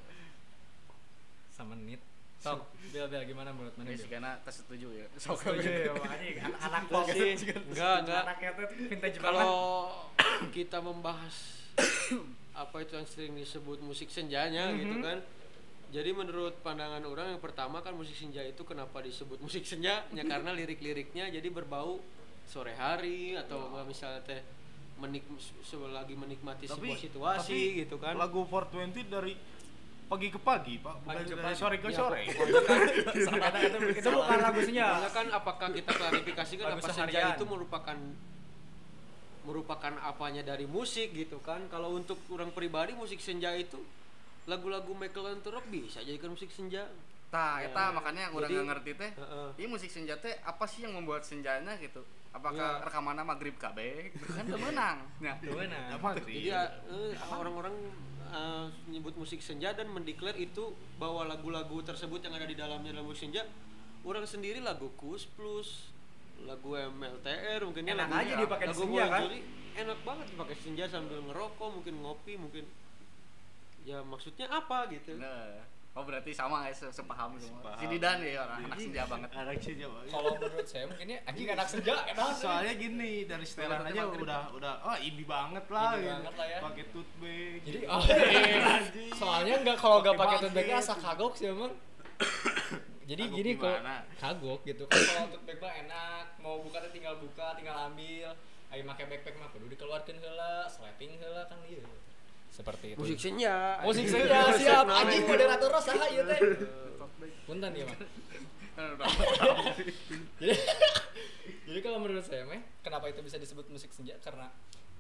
Sama 1.49 1.73
menit. 1.73 2.01
Sok, 2.37 2.59
Bil, 2.91 3.07
Bil, 3.07 3.23
gimana 3.23 3.49
menurut 3.49 3.71
mana 3.73 3.87
Ini 3.87 3.95
Bil? 3.95 4.03
sih 4.03 4.09
karena 4.11 4.35
tes 4.37 4.59
setuju 4.59 4.91
ya 4.91 5.07
sok 5.15 5.47
Setuju 5.47 5.63
ya, 5.63 5.91
makanya 5.95 6.51
anak 6.59 6.83
pop 6.91 7.07
sih 7.07 7.39
enggak 7.39 7.95
enggak 8.03 8.21
Anaknya 8.21 8.49
tuh 8.51 8.65
vintage 8.67 8.99
banget. 9.15 9.23
kalau 9.23 9.55
kita 10.57 10.77
membahas 10.77 11.35
apa 12.53 12.75
itu 12.83 12.91
yang 12.93 13.07
sering 13.07 13.33
disebut 13.33 13.79
musik 13.79 14.11
senjanya 14.11 14.75
gitu 14.75 14.91
Mhm. 14.91 15.01
kan 15.01 15.17
jadi 15.89 16.09
menurut 16.11 16.59
pandangan 16.59 16.99
orang 17.01 17.31
yang 17.31 17.39
pertama 17.39 17.79
kan 17.79 17.95
musik 17.95 18.11
senja 18.13 18.43
itu 18.43 18.59
kenapa 18.61 18.99
disebut 18.99 19.39
musik 19.39 19.63
senja 19.63 20.03
ya 20.05 20.23
karena 20.27 20.51
lirik-liriknya 20.51 21.31
jadi 21.31 21.47
berbau 21.47 22.03
sore 22.45 22.73
hari 22.73 23.33
atau 23.33 23.71
nggak 23.71 23.85
misalnya 23.85 24.21
teh 24.21 24.41
menik 24.93 25.25
lagi 25.89 26.13
menikmati 26.13 26.63
sebuah 26.65 26.95
situasi 26.95 27.49
tapi 27.49 27.79
gitu 27.81 27.95
kan 27.97 28.13
lagu 28.13 28.45
420 28.45 29.09
dari 29.09 29.33
pagi 30.03 30.29
ke 30.29 30.37
pagi 30.37 30.77
pak 30.77 30.95
bukan 31.01 31.09
Pagi 31.09 31.25
ke 31.25 31.33
dari 31.33 31.43
pagi. 31.43 31.57
sore 31.57 31.75
ke 31.77 31.87
Ya, 31.89 31.97
sore 31.97 32.21
kan 32.29 33.51
itu, 33.57 34.09
bukan 34.11 34.39
lagu 34.39 34.59
senja. 34.61 34.87
Kan 35.09 35.27
apakah 35.31 35.67
kita 35.71 35.91
klarifikasikan 35.91 36.65
Lagu 36.69 36.79
apa 36.79 36.89
senja 36.93 37.19
itu 37.33 37.43
merupakan 37.43 37.97
merupakan 39.43 39.93
apanya 39.99 40.39
dari 40.41 40.63
musik 40.65 41.11
gitu 41.11 41.41
kan. 41.41 41.67
Kalau 41.67 41.91
untuk 41.91 42.15
orang 42.29 42.53
pribadi 42.53 42.93
musik 42.93 43.19
senja 43.19 43.51
itu 43.53 43.81
lagu-lagu 44.45 44.91
Michael 44.93 45.39
Antorok 45.39 45.65
bisa 45.67 45.99
jadikan 45.99 46.31
musik 46.31 46.47
senja. 46.47 46.87
Tah, 47.27 47.59
eta 47.59 47.89
Ya, 47.89 47.91
makanya 47.91 48.23
orang 48.29 48.45
jadi- 48.45 48.55
nggak 48.55 48.69
ngerti 48.69 48.91
teh. 48.93 49.11
Heeh. 49.17 49.47
Ini 49.57 49.67
musik 49.67 49.89
senja 49.89 50.15
teh 50.15 50.37
apa 50.39 50.63
sih 50.63 50.85
yang 50.85 50.93
membuat 50.93 51.25
senjanya 51.25 51.73
gitu? 51.75 52.05
Apakah 52.33 52.81
Ya. 52.81 52.83
rekamannya 52.83 53.23
maghrib 53.23 53.55
kabeh? 53.55 54.09
Kan 54.11 54.43
teu 54.43 54.57
meunang. 54.57 55.05
Ya. 55.19 55.37
Gimana? 55.37 55.93
Apa 55.93 56.17
sih? 56.19 56.41
Jadi 56.41 56.49
ya, 56.49 56.61
eh, 56.85 57.13
orang-orang 57.29 57.75
eh, 58.27 58.65
menyebut 58.83 59.13
musik 59.15 59.37
senja 59.37 59.69
dan 59.71 59.85
mendeklar 59.87 60.33
itu 60.33 60.69
bahwa 60.97 61.21
lagu-lagu 61.23 61.77
tersebut 61.79 62.17
yang 62.19 62.33
ada 62.33 62.43
di 62.43 62.53
dalamnya 62.53 62.89
dalam 62.91 63.05
musik 63.05 63.29
senja 63.29 63.45
orang 64.01 64.25
sendiri 64.25 64.57
lagu 64.59 64.89
Kus 64.95 65.29
Plus 65.29 65.93
lagu 66.41 66.73
MLTR 66.73 67.61
mungkin 67.61 67.85
Enak 67.85 68.09
lagu- 68.09 68.19
aja 68.19 68.33
dipakai 68.35 68.65
di 68.65 68.69
lagu 68.69 68.81
senja, 68.81 69.03
kan? 69.05 69.21
Boyolali 69.21 69.39
enak 69.73 69.99
banget 70.03 70.25
dipakai 70.27 70.55
senja 70.55 70.85
sambil 70.87 71.17
ngerokok 71.23 71.69
mungkin 71.71 71.95
ngopi 71.99 72.33
mungkin 72.35 72.65
ya 73.83 74.01
maksudnya 74.01 74.45
apa 74.47 74.89
gitu 74.89 75.13
Nah, 75.15 75.61
oh 75.93 76.01
berarti 76.01 76.31
sama 76.31 76.65
ya 76.65 76.73
se- 76.73 76.89
sepaham 76.89 77.37
semua. 77.37 77.61
Sepaham. 77.61 77.77
Si 77.77 77.85
Didan 77.87 78.17
ya 78.19 78.41
orang 78.41 78.59
anak 78.63 78.77
senja 78.77 79.01
banget. 79.05 79.29
anak 79.31 79.55
senja 79.57 79.85
Pak. 79.85 80.01
Kalau 80.09 80.31
menurut 80.35 80.65
saya 80.65 80.85
mungkin 80.85 81.05
ini 81.05 81.15
anjing 81.21 81.47
anak 81.49 81.67
senja 81.67 81.93
enak. 82.03 82.29
soalnya 82.33 82.73
gini 82.73 83.11
dari 83.23 83.45
setelan 83.45 83.81
aja 83.83 84.01
udah 84.07 84.41
udah 84.51 84.73
oh 84.83 84.97
indie 84.97 85.21
banget 85.23 85.65
lah 85.67 85.91
Indie 85.91 86.01
gitu. 86.01 86.13
banget 86.15 86.33
lah 86.33 86.47
ya. 86.47 86.59
pakai 86.59 86.83
tote 86.89 87.13
bag 87.17 87.59
Jadi 87.61 87.77
gitu. 87.79 87.87
oh, 87.87 88.01
Anjing. 88.73 89.09
soalnya 89.13 89.53
nggak 89.61 89.77
kalau 89.77 89.97
nggak 89.99 90.15
Pakai 90.15 90.27
pakai 90.33 90.37
tote 90.43 90.55
bag 90.55 90.69
asa 90.73 90.93
kagok 90.95 91.33
sih 91.33 91.47
emang. 91.47 91.73
Jadi 93.03 93.19
Kagok 93.21 93.35
gini 93.35 93.51
kalau 93.53 93.75
gimana? 93.75 93.95
kagok 94.15 94.59
gitu 94.63 94.83
kan 94.87 94.97
kalau 94.97 95.27
tote 95.29 95.43
bag 95.45 95.57
mah 95.59 95.73
enak, 95.77 96.25
mau 96.39 96.55
buka 96.59 96.77
tinggal 96.89 97.15
buka, 97.17 97.53
tinggal 97.53 97.75
ambil. 97.85 98.31
Ayo 98.71 98.81
make 98.81 99.05
backpack 99.05 99.37
mah 99.37 99.53
kudu 99.53 99.69
dikeluarkan 99.69 100.17
heula, 100.17 100.65
sleting 100.65 101.21
heula 101.21 101.45
kan 101.45 101.61
dia. 101.61 101.85
Seperti 102.53 102.93
itu. 102.93 103.01
musik 103.01 103.17
senja 103.17 103.81
Musik 103.81 104.05
senja 104.05 104.53
siap. 104.53 104.85
Anjing 104.85 105.25
moderator 105.25 105.73
saha 105.81 106.05
ieu 106.13 106.21
teh. 106.21 106.39
Punten 107.49 107.73
ya, 107.73 107.83
Mah. 107.89 107.97
jadi 110.41 110.53
jadi 111.69 111.79
kalau 111.81 111.97
menurut 112.01 112.25
saya 112.25 112.45
meh 112.45 112.61
kenapa 112.81 113.09
itu 113.09 113.21
bisa 113.25 113.37
disebut 113.41 113.65
musik 113.69 113.89
senja? 113.89 114.17
Karena 114.21 114.49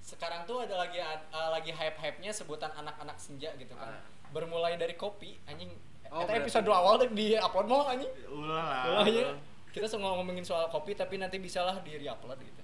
sekarang 0.03 0.43
tuh 0.49 0.65
ada 0.65 0.75
lagi 0.77 0.99
uh, 0.99 1.49
lagi 1.53 1.71
hype 1.71 1.97
hype 1.97 2.19
nya 2.21 2.33
sebutan 2.33 2.73
anak-anak 2.73 3.17
senja 3.21 3.53
gitu 3.57 3.73
kan. 3.77 4.01
Bermulai 4.33 4.77
dari 4.77 4.97
kopi 4.97 5.37
anjing. 5.45 5.69
Oh, 6.13 6.25
berarti- 6.25 6.45
episode 6.45 6.69
awal 6.69 7.01
deh 7.01 7.09
di 7.13 7.37
upload 7.37 7.65
mau 7.69 7.85
anjing. 7.89 8.09
Ulah. 8.29 8.49
Lah 8.49 9.05
Ulahnya 9.05 9.37
kita 9.73 9.89
semua 9.89 10.13
ngomongin 10.13 10.45
soal 10.45 10.69
kopi 10.69 10.93
tapi 10.93 11.17
nanti 11.17 11.41
bisalah 11.41 11.81
di 11.81 11.97
reupload 11.97 12.37
gitu. 12.45 12.61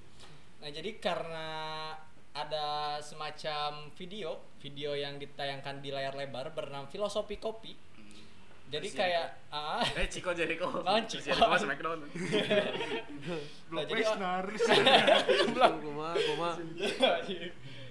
Nah 0.62 0.70
jadi 0.70 0.90
karena 1.02 1.48
ada 2.34 2.98
semacam 3.02 3.90
video 3.98 4.38
video 4.62 4.94
yang 4.94 5.18
ditayangkan 5.18 5.82
di 5.82 5.90
layar 5.90 6.14
lebar 6.14 6.54
bernama 6.54 6.86
filosofi 6.88 7.42
kopi. 7.42 7.74
Jadi 8.70 8.86
Terus 8.86 9.02
kayak 9.02 9.28
ah 9.50 9.82
Eh 9.82 10.06
Chico 10.06 10.30
Jericho. 10.30 10.70
Oh. 10.70 10.86
Jericho 11.10 11.42
mas. 11.50 11.66
Blok 11.66 12.06
Nah, 13.74 13.84
jadi- 13.90 14.06
Lesnar 14.06 14.46
guma 15.82 16.14
guma 16.14 16.50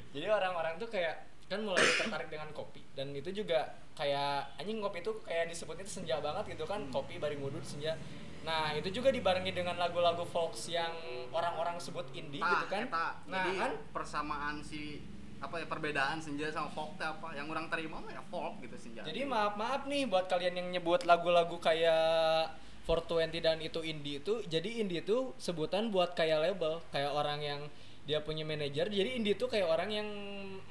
jadi 0.08 0.24
orang-orang 0.32 0.80
tuh 0.80 0.88
kayak 0.88 1.28
kan 1.50 1.64
mulai 1.64 1.82
tertarik 1.82 2.28
dengan 2.30 2.48
kopi. 2.54 2.84
Dan 2.94 3.10
itu 3.16 3.32
juga 3.32 3.74
kayak 3.98 4.54
anjing 4.62 4.78
kopi 4.78 5.02
itu 5.02 5.12
kayak 5.26 5.50
disebutnya 5.50 5.82
itu 5.82 5.92
senja 6.00 6.22
banget 6.22 6.54
gitu 6.54 6.64
kan. 6.64 6.86
Kopi 6.94 7.18
bari 7.18 7.36
mudut 7.36 7.64
senja 7.66 7.98
nah 8.46 8.72
itu 8.72 8.88
juga 8.90 9.08
dibarengi 9.10 9.52
dengan 9.52 9.76
lagu-lagu 9.76 10.24
folks 10.28 10.70
yang 10.72 10.92
orang-orang 11.30 11.76
sebut 11.78 12.06
indie 12.14 12.40
Tah, 12.40 12.50
gitu 12.54 12.66
kan 12.70 12.84
eta. 12.88 13.08
nah 13.28 13.44
Jadi 13.44 13.52
kan 13.58 13.72
persamaan 13.92 14.56
si 14.64 15.02
apa 15.38 15.62
ya 15.62 15.66
perbedaan 15.70 16.18
senja 16.18 16.50
sama 16.50 16.66
folk 16.74 16.98
teh 16.98 17.06
apa? 17.06 17.30
Yang 17.30 17.46
orang 17.54 17.66
terima 17.70 18.02
mah 18.02 18.10
ya 18.10 18.22
folk 18.26 18.58
gitu 18.58 18.74
senja. 18.74 19.06
jadi 19.06 19.22
maaf 19.22 19.54
maaf 19.54 19.86
nih 19.86 20.10
buat 20.10 20.26
kalian 20.26 20.54
yang 20.58 20.68
nyebut 20.74 21.06
lagu-lagu 21.06 21.62
kayak 21.62 22.50
420 22.88 23.44
dan 23.44 23.60
itu 23.60 23.80
indie 23.84 24.18
itu 24.18 24.40
jadi 24.48 24.80
indie 24.82 25.04
itu 25.04 25.36
sebutan 25.36 25.92
buat 25.92 26.16
kayak 26.16 26.40
label 26.40 26.80
kayak 26.88 27.12
orang 27.12 27.38
yang 27.44 27.60
dia 28.08 28.24
punya 28.24 28.48
manajer 28.48 28.88
jadi 28.88 29.20
indie 29.20 29.36
itu 29.36 29.44
kayak 29.44 29.68
orang 29.68 29.92
yang 29.92 30.08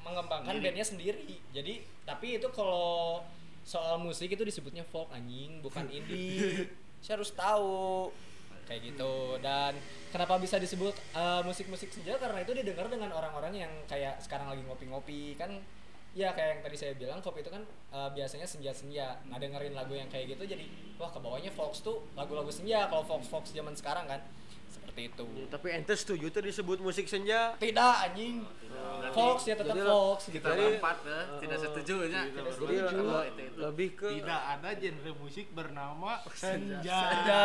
mengembangkan 0.02 0.50
Sendiri. 0.50 0.64
bandnya 0.66 0.84
sendiri 0.84 1.38
jadi 1.54 1.78
tapi 2.02 2.42
itu 2.42 2.50
kalau 2.50 3.22
soal 3.62 4.02
musik 4.02 4.34
itu 4.34 4.42
disebutnya 4.42 4.82
folk 4.82 5.06
anjing 5.14 5.62
bukan 5.62 5.86
indie 5.96 6.66
saya 7.02 7.20
harus 7.20 7.30
tahu. 7.34 8.10
Kayak 8.68 8.92
gitu. 8.92 9.40
Dan 9.40 9.72
kenapa 10.12 10.36
bisa 10.36 10.60
disebut 10.60 10.92
uh, 11.16 11.40
musik-musik 11.40 11.88
senja? 11.88 12.20
Karena 12.20 12.44
itu 12.44 12.52
didengar 12.52 12.86
dengan 12.92 13.08
orang-orang 13.16 13.64
yang 13.64 13.72
kayak 13.88 14.20
sekarang 14.20 14.52
lagi 14.52 14.60
ngopi-ngopi. 14.68 15.40
Kan 15.40 15.64
ya 16.16 16.32
kayak 16.32 16.58
yang 16.58 16.60
tadi 16.64 16.76
saya 16.76 16.92
bilang 16.96 17.20
kopi 17.20 17.40
itu 17.40 17.48
kan 17.52 17.64
uh, 17.92 18.12
biasanya 18.12 18.44
senja-senja. 18.44 19.24
Nah 19.28 19.40
dengerin 19.40 19.72
lagu 19.72 19.96
yang 19.96 20.08
kayak 20.12 20.36
gitu 20.36 20.44
jadi 20.44 20.68
wah 21.00 21.08
ke 21.08 21.20
bawahnya 21.20 21.52
Fox 21.52 21.80
tuh 21.80 22.04
lagu-lagu 22.12 22.52
senja. 22.52 22.88
Kalau 22.92 23.04
Fox 23.08 23.28
Fox 23.28 23.56
zaman 23.56 23.72
sekarang 23.72 24.04
kan 24.04 24.20
seperti 24.98 25.14
itu 25.14 25.24
Ya, 25.38 25.46
tapi 25.48 25.66
ente 25.72 25.94
setuju 25.94 26.26
tuh 26.28 26.42
disebut 26.42 26.78
musik 26.80 27.06
senja 27.06 27.54
tidak 27.56 27.94
anjing 28.04 28.42
Fox 29.10 29.38
ya 29.44 29.54
tetap 29.54 29.74
Fox 29.76 30.18
gitu 30.28 30.38
kita 30.38 30.48
Jadi- 30.52 30.76
empat 30.76 30.96
ya, 31.02 31.20
tidak 31.38 31.58
setuju 31.60 31.94
nya. 32.04 32.22
Tidak 32.24 32.34
jadi 32.34 32.50
setuju. 32.52 32.98
le- 32.98 33.26
Itu, 33.28 33.40
itu. 33.40 33.58
lebih 33.58 33.88
ke 33.92 34.08
tidak 34.16 34.42
ada 34.48 34.68
genre 34.72 35.10
musik 35.16 35.46
bernama 35.50 36.12
senja 36.32 36.98
senja 37.06 37.44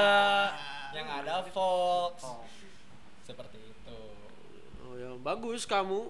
yang 0.91 1.07
ada 1.11 1.35
Fox 1.47 2.15
seperti 3.23 3.57
itu 3.59 3.97
Oh 4.83 4.93
ya 4.95 5.09
bagus 5.19 5.65
kamu. 5.65 6.09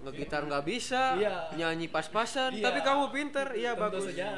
Ngegitar 0.00 0.48
nggak 0.48 0.64
bisa, 0.64 1.14
Iya. 1.14 1.52
nyanyi 1.54 1.86
pas-pasan, 1.86 2.56
Iya. 2.56 2.64
tapi 2.64 2.80
kamu 2.80 3.12
pinter. 3.12 3.52
Iya 3.52 3.76
Tentu 3.76 3.82
bagus. 3.84 4.02
saja 4.08 4.28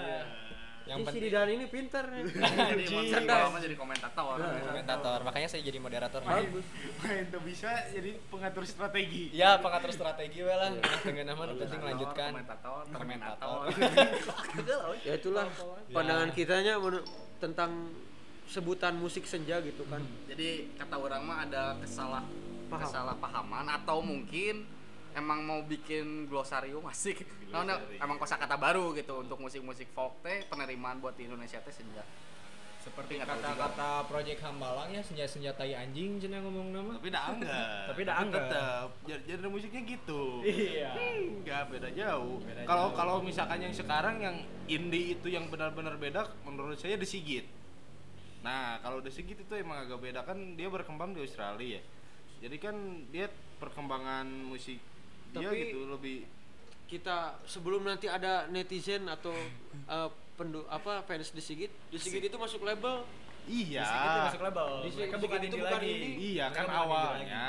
Yang 0.92 1.00
si 1.00 1.06
penting 1.08 1.22
Didan 1.24 1.48
ini 1.48 1.66
pinter. 1.72 2.04
Jadi 2.72 2.84
mau 3.24 3.56
jadi 3.56 3.76
komentator. 3.76 4.36
komentator 4.36 5.18
makanya 5.24 5.48
saya 5.48 5.62
jadi 5.64 5.78
moderator 5.80 6.20
bagus. 6.20 6.66
main 7.00 7.24
tuh 7.32 7.40
bisa 7.40 7.70
jadi 7.88 8.18
pengatur 8.28 8.64
strategi 8.68 9.32
ya 9.32 9.56
pengatur 9.56 9.90
strategi 9.90 10.44
we 10.44 10.52
lah 10.52 10.68
nah, 10.68 11.00
dengan 11.00 11.32
nama 11.32 11.42
nu 11.48 11.54
penting 11.56 11.80
lanjutkan 11.80 12.30
Komentator, 12.36 12.82
Komentator. 12.92 13.56
Ya 15.08 15.14
itulah 15.16 15.46
pandangan 15.88 16.28
kitanya 16.30 16.76
menu- 16.76 17.06
tentang 17.40 17.90
sebutan 18.44 18.94
musik 19.00 19.24
senja 19.24 19.58
gitu 19.64 19.86
kan. 19.88 20.02
Jadi 20.28 20.76
kata 20.76 20.96
orang 20.98 21.22
mah 21.24 21.38
ada 21.48 21.72
kesalah 21.80 22.22
Paham. 22.68 22.84
kesalahpahaman 22.84 23.66
atau 23.80 23.98
mungkin 24.04 24.68
emang 25.16 25.44
mau 25.44 25.60
bikin 25.64 26.26
glosarium 26.28 26.84
asik 26.88 27.24
Nah, 27.52 27.76
emang 28.00 28.16
kosakata 28.16 28.56
baru 28.56 28.96
gitu 28.96 29.20
untuk 29.20 29.36
musik-musik 29.36 29.92
folk 29.92 30.24
teh 30.24 30.40
penerimaan 30.48 31.04
buat 31.04 31.12
di 31.12 31.28
Indonesia 31.28 31.60
teh 31.60 31.68
senja. 31.68 32.00
Seperti 32.82 33.20
kata-kata 33.20 34.10
Project 34.10 34.42
Hambalang 34.42 34.90
ya 34.90 34.98
senjata-senjata 35.04 35.62
anjing 35.62 36.18
cenah 36.18 36.42
ngomong 36.42 36.74
nama. 36.74 36.92
Tapi 36.98 37.14
dah 37.14 37.24
enggak 37.30 37.68
Tapi 37.92 38.00
dah 38.02 38.16
enggak. 38.18 38.42
tetap 38.50 38.88
genre 39.06 39.48
musiknya 39.52 39.82
gitu. 39.86 40.22
Iya. 40.42 40.90
Enggak 41.38 41.62
beda 41.70 41.88
jauh. 41.94 42.42
Kalau 42.66 42.90
kalau 42.96 43.16
misalkan 43.22 43.62
yang 43.62 43.70
sekarang 43.70 44.18
yang 44.18 44.36
indie 44.66 45.14
itu 45.14 45.30
yang 45.30 45.46
benar-benar 45.46 45.94
beda 45.94 46.26
menurut 46.42 46.74
saya 46.74 46.98
The 46.98 47.06
Sigit. 47.06 47.46
Nah 48.42 48.82
kalau 48.82 48.98
The 48.98 49.14
Sigit 49.14 49.38
itu 49.38 49.54
emang 49.54 49.86
agak 49.86 50.02
beda. 50.02 50.26
Kan 50.26 50.58
dia 50.58 50.66
berkembang 50.66 51.14
di 51.14 51.22
Australia. 51.22 51.78
Ya 51.78 51.82
jadi 52.42 52.56
kan 52.58 52.74
dia 53.14 53.30
perkembangan 53.62 54.26
musik 54.26 54.82
dia 55.32 55.40
Tapi- 55.42 55.60
gitu 55.62 55.78
lebih 55.88 56.18
kita 56.84 57.16
sebelum 57.42 57.82
nanti 57.82 58.04
ada 58.04 58.44
netizen 58.46 59.08
atau 59.08 59.32
eh, 59.86 60.08
pendu 60.34 60.64
apa 60.66 61.00
fans 61.02 61.28
di 61.28 61.40
Sigit, 61.40 61.72
di 61.88 61.96
Sigit 61.96 62.20
itu 62.22 62.36
masuk 62.36 62.62
label. 62.62 63.04
iya. 63.44 63.80
Itu 63.82 64.18
masuk 64.28 64.42
label. 64.42 64.68
Di 64.82 64.88
mereka 64.90 64.92
Sigit 65.10 65.22
bukan 65.22 65.38
itu 65.38 65.46
indie 65.46 65.60
bukan 65.62 65.72
lagi. 65.74 65.88
indie. 65.90 66.14
iya 66.30 66.44
Mereka 66.46 66.58
kan 66.58 66.64
bukan 66.66 66.80
awalnya 66.84 67.46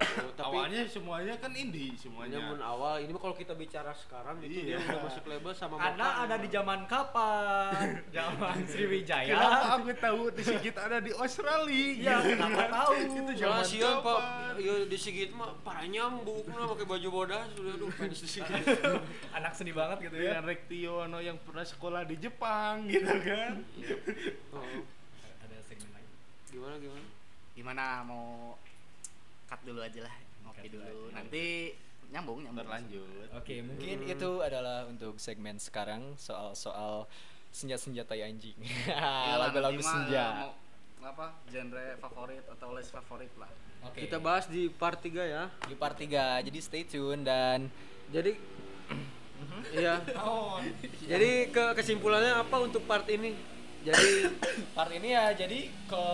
Oh, 0.00 0.32
tapi 0.32 0.56
awalnya 0.56 0.88
semuanya 0.88 1.36
kan 1.36 1.52
indie 1.52 1.92
semuanya 1.92 2.40
namun 2.40 2.56
awal 2.58 2.96
ini 2.96 3.12
kalau 3.12 3.36
kita 3.36 3.52
bicara 3.52 3.92
sekarang 3.92 4.40
itu 4.40 4.64
Iya. 4.64 4.80
dia 4.80 4.96
udah 4.96 5.00
masuk 5.04 5.24
label 5.28 5.52
sama 5.52 5.76
Mokan. 5.76 6.00
ada 6.00 6.36
di 6.40 6.48
zaman 6.48 6.80
kapan? 6.88 8.00
zaman 8.16 8.56
Sriwijaya. 8.64 9.28
Kenapa 9.28 9.66
aku 9.76 9.92
tahu 9.92 10.20
di 10.32 10.42
Sigit 10.42 10.72
ada 10.74 11.04
di 11.04 11.12
Australia? 11.12 11.84
Ya, 12.00 12.16
kenapa 12.16 12.62
tahu? 12.66 12.92
Itu 13.12 13.32
zaman 13.36 13.60
pak, 13.60 13.76
kapan? 14.00 14.52
ya 14.56 14.74
di 14.88 14.96
Sigit 14.96 15.30
mah 15.36 15.52
paranyang 15.60 16.24
bukna 16.24 16.64
pakai 16.64 16.86
baju 16.88 17.08
bodas 17.12 17.44
sudah 17.52 17.72
aduh 17.76 17.92
fans 17.92 18.18
di 18.24 18.28
Sigit. 18.28 18.64
Anak 19.36 19.52
seni 19.52 19.76
banget 19.76 20.08
gitu 20.08 20.16
ya. 20.16 20.40
Dengan 20.40 20.48
Rektiono 20.48 21.18
yang 21.20 21.36
pernah 21.44 21.62
sekolah 21.62 22.08
di 22.08 22.16
Jepang 22.16 22.88
gitu 22.88 23.14
kan. 23.20 23.52
Oh, 24.56 24.64
Ada 25.44 25.56
segmen 25.62 25.92
lagi. 25.92 26.08
gimana 26.48 26.74
gimana? 26.80 27.04
gimana 27.52 27.84
mau 28.02 28.56
cut 29.50 29.60
dulu 29.60 29.82
aja 29.82 30.00
lah 30.00 30.14
ngopi 30.40 30.62
Cut 30.62 30.72
dulu 30.72 30.84
aja. 30.86 31.10
nanti 31.12 31.44
nyambung 32.08 32.38
nyambung 32.42 32.62
Berlanjut. 32.62 33.26
Oke, 33.34 33.62
mungkin 33.62 34.02
itu 34.02 34.30
adalah 34.38 34.86
untuk 34.86 35.14
segmen 35.16 35.58
sekarang 35.58 36.14
soal-soal 36.16 37.06
senjata-senjata 37.50 38.14
anjing. 38.16 38.54
Iya 38.86 38.94
lah, 39.36 39.50
Lagu-lagu 39.50 39.78
senja. 39.78 40.26
mau 40.40 40.54
apa 41.00 41.32
genre 41.46 41.96
favorit 41.96 42.44
atau 42.46 42.76
list 42.76 42.92
favorit 42.92 43.32
lah 43.34 43.48
Oke. 43.80 44.04
Kita 44.04 44.20
bahas 44.20 44.44
di 44.44 44.68
part 44.68 44.98
3 44.98 45.08
ya. 45.24 45.48
di 45.64 45.72
part 45.72 45.96
3. 45.96 46.44
Jadi 46.44 46.58
stay 46.60 46.84
tune 46.84 47.22
dan 47.22 47.66
Jadi 48.10 48.36
Iya. 49.70 50.02
Jadi 51.06 51.30
ke 51.48 51.64
kesimpulannya 51.72 52.34
apa 52.36 52.56
untuk 52.58 52.84
part 52.84 53.08
ini? 53.08 53.32
Jadi 53.80 54.28
part 54.76 54.92
ini 54.92 55.08
ya 55.10 55.32
jadi 55.32 55.72
ke 55.86 56.04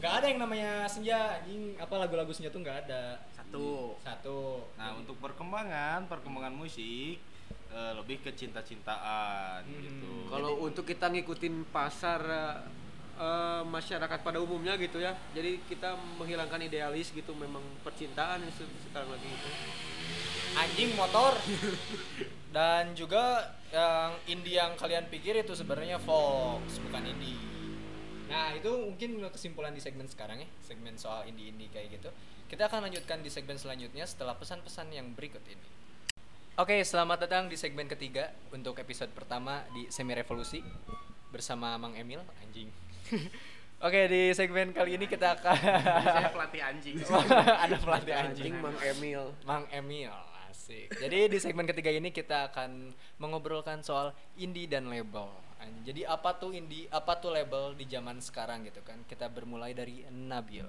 nggak 0.00 0.12
ada 0.16 0.26
yang 0.26 0.40
namanya 0.40 0.72
senja 0.84 1.18
anjing 1.36 1.76
apa 1.76 1.94
lagu-lagu 1.94 2.32
senja 2.32 2.48
tuh 2.48 2.64
nggak 2.64 2.88
ada 2.88 3.20
satu 3.30 4.00
satu 4.00 4.64
Nah, 4.74 4.96
untuk 4.96 5.20
perkembangan, 5.20 6.08
perkembangan 6.08 6.56
musik 6.56 7.20
eh, 7.68 7.92
lebih 7.94 8.18
ke 8.18 8.32
cinta-cintaan 8.32 9.60
Hmm. 9.62 9.76
gitu. 9.78 10.12
kalau 10.26 10.64
untuk 10.64 10.82
kita 10.82 11.06
ngikutin 11.06 11.68
pasar 11.68 12.20
eh, 13.14 13.62
masyarakat 13.62 14.18
pada 14.18 14.40
umumnya 14.40 14.74
gitu 14.74 14.96
ya. 14.96 15.12
Jadi 15.30 15.60
kita 15.68 15.92
menghilangkan 16.16 16.64
idealis 16.64 17.12
gitu 17.12 17.36
memang 17.36 17.60
percintaan 17.80 18.40
sekarang 18.48 19.12
lagi 19.12 19.28
itu. 19.28 19.48
anjing 20.50 20.90
motor 20.96 21.36
dan 22.50 22.90
juga 22.92 23.54
yang 23.70 24.10
indie 24.26 24.56
yang 24.56 24.74
kalian 24.74 25.06
pikir 25.06 25.38
itu 25.38 25.54
sebenarnya 25.54 26.00
Fox 26.00 26.80
bukan 26.80 27.06
indie 27.06 27.38
nah 28.30 28.54
itu 28.54 28.70
mungkin 28.70 29.18
kesimpulan 29.34 29.74
di 29.74 29.82
segmen 29.82 30.06
sekarang 30.06 30.38
ya 30.38 30.48
segmen 30.62 30.94
soal 30.94 31.26
indie-indie 31.26 31.66
kayak 31.74 31.98
gitu 31.98 32.14
kita 32.46 32.70
akan 32.70 32.86
lanjutkan 32.86 33.20
di 33.26 33.30
segmen 33.30 33.58
selanjutnya 33.58 34.06
setelah 34.06 34.38
pesan-pesan 34.38 34.94
yang 34.94 35.10
berikut 35.18 35.42
ini 35.50 35.80
Oke, 36.60 36.76
selamat 36.84 37.24
datang 37.24 37.48
di 37.48 37.56
segmen 37.56 37.88
ketiga 37.88 38.36
untuk 38.52 38.76
episode 38.76 39.08
pertama 39.16 39.64
di 39.72 39.88
Semi 39.88 40.12
Revolusi 40.12 40.60
bersama 41.32 41.80
Mang 41.80 41.96
Emil, 41.96 42.20
anjing. 42.44 42.68
Oke, 43.86 44.12
di 44.12 44.28
segmen 44.36 44.76
kali 44.76 45.00
ini 45.00 45.08
kita 45.08 45.40
akan 45.40 45.56
saya 46.04 46.28
pelatih 46.28 46.60
anjing 46.60 47.00
ada 47.64 47.80
pelatih 47.80 48.12
anjing. 48.12 48.52
Anjing 48.52 48.54
Mang 48.60 48.76
Emil. 48.76 49.22
Mang 49.48 49.64
Emil, 49.72 50.12
asik. 50.52 50.92
Jadi 51.00 51.32
di 51.32 51.38
segmen 51.40 51.64
ketiga 51.64 51.88
ini 51.96 52.12
kita 52.12 52.52
akan 52.52 52.92
mengobrolkan 53.16 53.80
soal 53.80 54.12
indie 54.36 54.68
dan 54.68 54.92
label. 54.92 55.32
Jadi 55.84 56.04
apa 56.04 56.36
tuh 56.36 56.52
indie, 56.56 56.88
apa 56.88 57.16
tuh 57.20 57.32
label 57.32 57.76
di 57.76 57.84
zaman 57.88 58.20
sekarang 58.20 58.64
gitu 58.68 58.80
kan? 58.80 59.00
Kita 59.04 59.28
bermulai 59.28 59.76
dari 59.76 60.04
Nabil. 60.08 60.68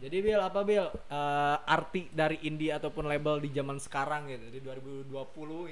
Jadi 0.00 0.16
Bil, 0.24 0.40
apa 0.40 0.64
Bil 0.64 0.88
eh, 0.88 1.56
arti 1.68 2.08
dari 2.08 2.40
indie 2.48 2.72
ataupun 2.72 3.04
label 3.04 3.36
di 3.44 3.52
zaman 3.52 3.76
sekarang 3.76 4.32
gitu 4.32 4.48
di 4.48 4.60
2020 4.64 5.12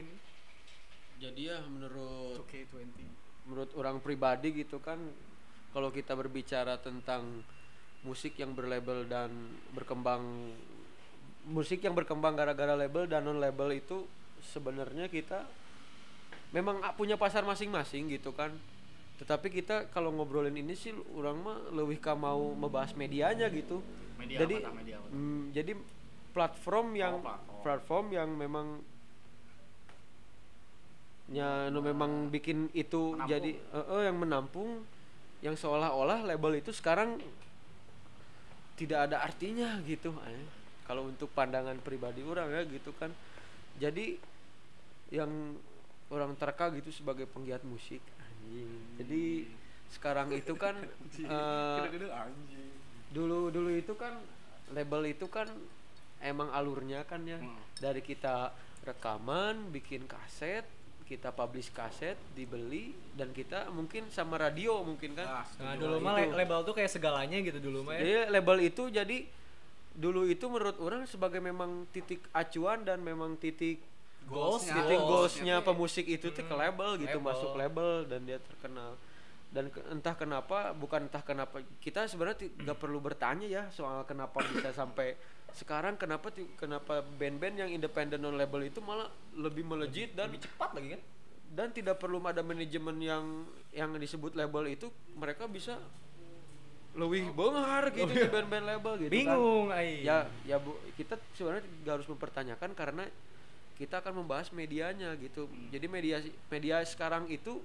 ini? 0.04 0.14
Jadi 1.18 1.40
ya 1.48 1.58
menurut 1.64 2.44
2K20 2.44 3.18
menurut 3.48 3.72
orang 3.80 3.98
pribadi 4.04 4.52
gitu 4.52 4.76
kan 4.78 5.00
kalau 5.72 5.88
kita 5.88 6.12
berbicara 6.12 6.76
tentang 6.84 7.40
musik 8.04 8.36
yang 8.36 8.52
berlabel 8.52 9.08
dan 9.08 9.32
berkembang 9.72 10.52
musik 11.48 11.80
yang 11.80 11.96
berkembang 11.96 12.36
gara-gara 12.36 12.76
label 12.76 13.08
dan 13.08 13.24
non 13.24 13.40
label 13.40 13.72
itu 13.72 14.04
sebenarnya 14.52 15.08
kita 15.08 15.48
memang 16.50 16.80
punya 16.96 17.14
pasar 17.14 17.44
masing-masing 17.44 18.08
gitu 18.08 18.32
kan 18.32 18.52
tetapi 19.18 19.50
kita 19.50 19.90
kalau 19.90 20.14
ngobrolin 20.14 20.54
ini 20.54 20.72
sih 20.72 20.94
orang 21.12 21.36
mah 21.42 21.58
lebih 21.74 21.98
ka 21.98 22.14
mau 22.14 22.54
membahas 22.54 22.94
medianya 22.94 23.50
gitu 23.50 23.82
Media 24.14 24.42
jadi 24.42 24.54
apa, 24.62 24.70
media 24.74 24.96
apa? 24.98 25.08
mm, 25.10 25.42
jadi 25.52 25.72
platform 26.32 26.86
yang 26.94 27.14
Oh, 27.18 27.24
platform. 27.24 27.60
platform 27.62 28.06
yang 28.14 28.28
memang 28.32 28.66
ya 31.28 31.68
nu 31.68 31.84
memang 31.84 32.32
bikin 32.32 32.72
itu 32.72 33.12
Menampung. 33.12 33.28
jadi 33.28 33.50
eh, 33.52 33.86
eh, 33.92 34.02
yang 34.08 34.16
menampung 34.16 34.70
yang 35.44 35.54
seolah-olah 35.54 36.24
label 36.24 36.56
itu 36.56 36.72
sekarang 36.72 37.20
tidak 38.74 39.10
ada 39.10 39.20
artinya 39.20 39.76
gitu 39.84 40.14
eh. 40.24 40.46
kalau 40.88 41.04
untuk 41.04 41.28
pandangan 41.30 41.76
pribadi 41.78 42.24
orang 42.24 42.48
ya 42.48 42.62
gitu 42.64 42.96
kan 42.96 43.12
jadi 43.76 44.16
yang 45.12 45.30
orang 46.08 46.32
terka 46.34 46.72
gitu 46.72 46.88
sebagai 46.90 47.24
penggiat 47.24 47.60
musik 47.62 48.00
anjing. 48.18 48.70
jadi 48.96 49.22
sekarang 49.88 50.28
itu 50.32 50.52
kan 50.54 50.76
eh, 51.18 51.84
dulu 53.08 53.48
dulu 53.48 53.70
itu 53.72 53.92
kan 53.94 54.16
label 54.70 55.02
itu 55.06 55.26
kan 55.26 55.48
emang 56.20 56.50
alurnya 56.50 57.02
kan 57.02 57.24
ya 57.24 57.38
Hmm. 57.38 57.56
dari 57.76 58.00
kita 58.00 58.52
rekaman 58.82 59.68
bikin 59.70 60.04
kaset 60.04 60.64
kita 61.02 61.30
publish 61.30 61.70
kaset 61.70 62.16
dibeli 62.30 62.92
dan 63.14 63.32
kita 63.32 63.68
mungkin 63.70 64.08
sama 64.08 64.36
radio 64.38 64.80
mungkin 64.82 65.12
kan 65.14 65.24
Ah, 65.24 65.44
Nah, 65.56 65.72
Setuju. 65.72 65.80
dulu 65.82 65.96
Nah, 65.98 66.20
mah 66.20 66.36
label 66.36 66.60
tuh 66.62 66.74
kayak 66.74 66.90
segalanya 66.90 67.38
gitu 67.38 67.58
dulu 67.58 67.80
mah 67.82 67.96
ya. 67.96 68.00
jadi 68.02 68.12
label 68.30 68.58
itu 68.62 68.82
jadi 68.88 69.18
dulu 69.94 70.24
itu 70.26 70.44
menurut 70.46 70.76
orang 70.78 71.04
sebagai 71.04 71.40
memang 71.40 71.88
titik 71.88 72.20
acuan 72.30 72.82
dan 72.82 73.00
memang 73.00 73.34
titik 73.34 73.80
Goalsnya. 74.28 74.74
titik 74.76 74.98
Goals. 74.98 75.08
goalsnya 75.08 75.56
pemusik 75.60 76.06
itu 76.06 76.26
tuh 76.28 76.40
ke 76.40 76.48
Hmm, 76.48 76.60
label 76.60 76.90
gitu 76.96 77.16
label. 77.16 77.26
masuk 77.26 77.50
label 77.54 77.88
dan 78.04 78.20
dia 78.22 78.38
terkenal 78.38 78.94
dan 79.48 79.64
ke- 79.66 79.84
entah 79.88 80.12
kenapa 80.12 80.58
bukan 80.72 81.04
entah 81.04 81.22
kenapa 81.22 81.58
kita 81.78 82.04
sebenarnya 82.04 82.38
ti- 82.38 82.52
nggak 82.54 82.76
perlu 82.76 82.98
bertanya 82.98 83.44
ya 83.44 83.62
soal 83.68 84.04
kenapa 84.04 84.44
bisa 84.44 84.68
sampai 84.70 85.16
sekarang 85.50 85.96
kenapa 85.96 86.28
kenapa 86.54 87.00
band-band 87.16 87.56
yang 87.58 87.70
independen 87.70 88.20
non 88.20 88.36
label 88.36 88.60
itu 88.62 88.78
malah 88.78 89.08
lebih 89.32 89.64
melejit 89.64 90.12
dan 90.12 90.28
Lebih 90.28 90.44
cepat 90.44 90.70
lagi 90.72 90.88
kan? 90.90 91.02
dan 91.48 91.68
tidak 91.70 91.96
perlu 91.96 92.20
ada 92.20 92.42
manajemen 92.42 92.96
yang 92.98 93.24
yang 93.70 93.88
disebut 93.94 94.36
label 94.36 94.68
itu 94.68 94.86
mereka 95.14 95.48
bisa 95.48 95.80
lebih 96.92 97.30
benghar 97.30 97.88
gitu 97.90 98.04
di 98.06 98.26
band-band 98.26 98.64
label 98.66 98.92
gitu 98.98 99.08
kan 99.08 99.14
Bingung 99.14 99.66
ai. 99.70 100.02
ya 100.02 100.28
ya 100.42 100.58
bu 100.58 100.76
kita 100.92 101.16
sebenarnya 101.32 101.62
nggak 101.78 101.94
harus 101.94 102.04
mempertanyakan 102.06 102.70
karena 102.74 103.04
kita 103.78 104.02
akan 104.02 104.26
membahas 104.26 104.50
medianya 104.50 105.14
gitu. 105.16 105.46
Jadi 105.70 105.86
media 105.86 106.18
media 106.50 106.82
sekarang 106.82 107.30
itu 107.30 107.62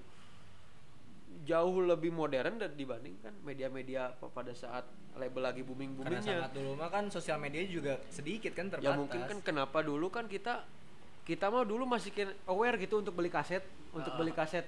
jauh 1.44 1.82
lebih 1.84 2.14
modern 2.14 2.62
dan 2.62 2.72
dibandingkan 2.72 3.34
media-media 3.44 4.16
pa- 4.16 4.32
pada 4.32 4.54
saat 4.54 4.86
label 5.18 5.44
lagi 5.44 5.66
booming 5.66 5.98
Karena 5.98 6.22
boomingnya 6.22 6.24
sangat 6.24 6.52
dulu 6.56 6.72
mah 6.78 6.90
kan 6.94 7.04
sosial 7.10 7.38
media 7.42 7.66
juga 7.68 8.00
sedikit 8.08 8.54
kan 8.54 8.70
terbatas. 8.72 8.94
ya 8.94 8.96
mungkin 8.96 9.22
kan 9.28 9.38
kenapa 9.44 9.82
dulu 9.84 10.08
kan 10.08 10.30
kita 10.30 10.64
kita 11.26 11.50
mah 11.52 11.66
dulu 11.66 11.84
masih 11.90 12.14
aware 12.46 12.78
gitu 12.80 13.02
untuk 13.02 13.18
beli 13.18 13.34
kaset 13.34 13.66
untuk 13.92 14.14
beli 14.16 14.32
kaset. 14.32 14.64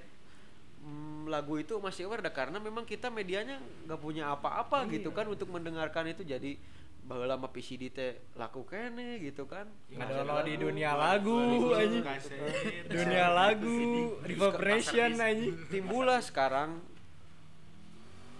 Mm, 0.85 1.31
lagu 1.33 1.57
itu 1.57 1.73
masih 1.81 2.05
aware 2.05 2.21
dah 2.21 2.29
karena 2.29 2.61
memang 2.61 2.85
kita 2.85 3.09
medianya 3.09 3.57
nggak 3.87 3.97
punya 4.01 4.29
apa-apa 4.29 4.85
gitu 4.89 5.09
kan 5.13 5.25
untuk 5.29 5.49
mendengarkan 5.49 6.11
itu. 6.11 6.21
Jadi 6.21 6.57
baheula 7.05 7.37
mah 7.37 7.53
PCD 7.53 7.93
teh 7.93 8.33
laku 8.33 8.65
kene 8.65 9.21
gitu 9.21 9.45
kan 9.45 9.69
Ngadownload 9.93 10.45
di 10.49 10.55
dunia 10.57 10.97
lagu 10.97 11.69
anjing. 11.77 12.01
Kaset. 12.01 12.89
Dunia 12.89 13.29
lagu, 13.29 13.77
reverberation 14.25 15.13
anjing. 15.21 15.53
timbullah 15.69 16.17
sekarang 16.19 16.81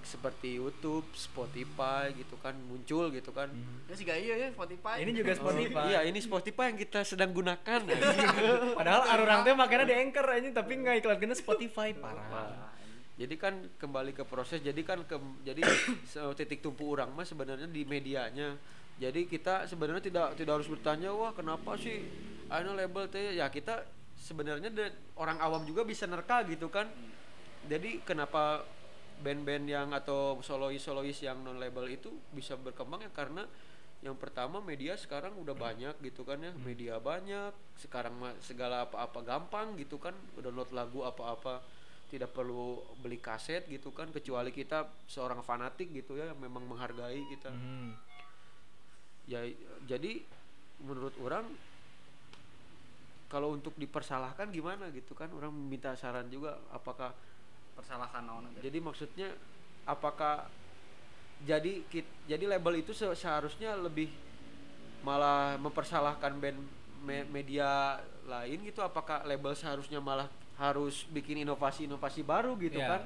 seperti 0.06 0.62
YouTube, 0.62 1.06
Spotify 1.18 2.14
gitu 2.14 2.38
kan 2.38 2.54
muncul 2.70 3.10
gitu 3.10 3.34
kan. 3.34 3.50
Ya 3.90 3.94
sih 3.98 4.06
gak 4.06 4.22
iya 4.22 4.36
ya 4.38 4.48
Spotify. 4.54 5.02
Ini 5.02 5.12
juga 5.18 5.34
Spotify. 5.34 5.86
Iya, 5.90 6.00
ini 6.06 6.20
Spotify 6.22 6.66
yang 6.70 6.80
kita 6.82 7.02
sedang 7.02 7.34
gunakan. 7.34 7.80
Padahal 8.78 9.02
arurang 9.18 9.42
teh 9.42 9.58
makanya 9.58 9.90
di 9.90 9.96
Anchor 9.98 10.26
anjing 10.30 10.54
tapi 10.54 10.78
nggak 10.78 11.02
iklankeun 11.02 11.34
Spotify 11.34 11.90
parah. 11.98 12.26
Wah. 12.30 12.75
Jadi 13.16 13.36
kan 13.40 13.54
kembali 13.80 14.12
ke 14.12 14.28
proses. 14.28 14.60
Jadi 14.60 14.84
kan 14.84 15.04
ke, 15.08 15.16
jadi 15.48 15.64
titik 16.40 16.60
tumpu 16.60 16.92
orang 16.92 17.16
mah 17.16 17.24
sebenarnya 17.24 17.68
di 17.72 17.88
medianya. 17.88 18.60
Jadi 18.96 19.28
kita 19.28 19.68
sebenarnya 19.68 20.04
tidak 20.08 20.28
tidak 20.40 20.54
harus 20.60 20.72
bertanya 20.72 21.12
wah 21.12 21.36
kenapa 21.36 21.76
sih 21.76 22.00
anu 22.48 22.80
label 22.80 23.12
teh 23.12 23.36
ya 23.36 23.52
kita 23.52 23.84
sebenarnya 24.16 24.72
orang 25.20 25.36
awam 25.44 25.68
juga 25.68 25.84
bisa 25.84 26.08
nerka 26.08 26.44
gitu 26.48 26.72
kan. 26.72 26.88
Jadi 27.66 28.04
kenapa 28.04 28.64
band-band 29.20 29.66
yang 29.68 29.90
atau 29.96 30.40
solois-solois 30.44 31.16
yang 31.24 31.40
non 31.40 31.56
label 31.56 31.88
itu 31.88 32.12
bisa 32.36 32.60
berkembang 32.60 33.04
ya 33.04 33.12
karena 33.16 33.48
yang 34.04 34.20
pertama 34.20 34.60
media 34.60 35.00
sekarang 35.00 35.40
udah 35.40 35.56
banyak 35.56 35.96
gitu 36.04 36.28
kan 36.28 36.38
ya 36.44 36.52
media 36.62 37.00
banyak 37.00 37.56
sekarang 37.80 38.20
segala 38.44 38.86
apa-apa 38.86 39.24
gampang 39.24 39.80
gitu 39.80 39.98
kan 39.98 40.14
download 40.36 40.70
lagu 40.76 41.02
apa-apa 41.02 41.64
tidak 42.16 42.32
perlu 42.32 42.80
beli 43.04 43.20
kaset 43.20 43.68
gitu 43.68 43.92
kan 43.92 44.08
kecuali 44.10 44.56
kita 44.56 44.88
seorang 45.06 45.44
fanatik 45.44 45.92
gitu 45.92 46.16
ya 46.16 46.32
yang 46.32 46.40
memang 46.40 46.64
menghargai 46.64 47.20
kita. 47.28 47.52
Hmm. 47.52 47.92
ya 49.26 49.42
jadi 49.84 50.22
menurut 50.80 51.12
orang 51.20 51.44
kalau 53.26 53.52
untuk 53.58 53.74
dipersalahkan 53.76 54.54
gimana 54.54 54.88
gitu 54.94 55.18
kan? 55.18 55.28
Orang 55.34 55.52
minta 55.52 55.92
saran 55.98 56.30
juga 56.32 56.56
apakah 56.70 57.12
Persalahkan 57.76 58.24
naon 58.24 58.48
jadi 58.64 58.80
maksudnya 58.80 59.36
apakah 59.84 60.48
jadi 61.44 61.84
kit- 61.92 62.16
jadi 62.24 62.48
label 62.48 62.80
itu 62.80 62.96
se- 62.96 63.12
seharusnya 63.20 63.76
lebih 63.76 64.08
malah 65.04 65.60
mempersalahkan 65.60 66.40
band 66.40 66.56
me- 67.04 67.28
media 67.28 68.00
lain 68.32 68.64
gitu? 68.64 68.80
Apakah 68.80 69.28
label 69.28 69.52
seharusnya 69.52 70.00
malah 70.00 70.32
harus 70.56 71.04
bikin 71.10 71.42
inovasi-inovasi 71.42 72.22
baru 72.22 72.56
gitu 72.56 72.78
Ya. 72.78 72.88
kan 72.90 73.02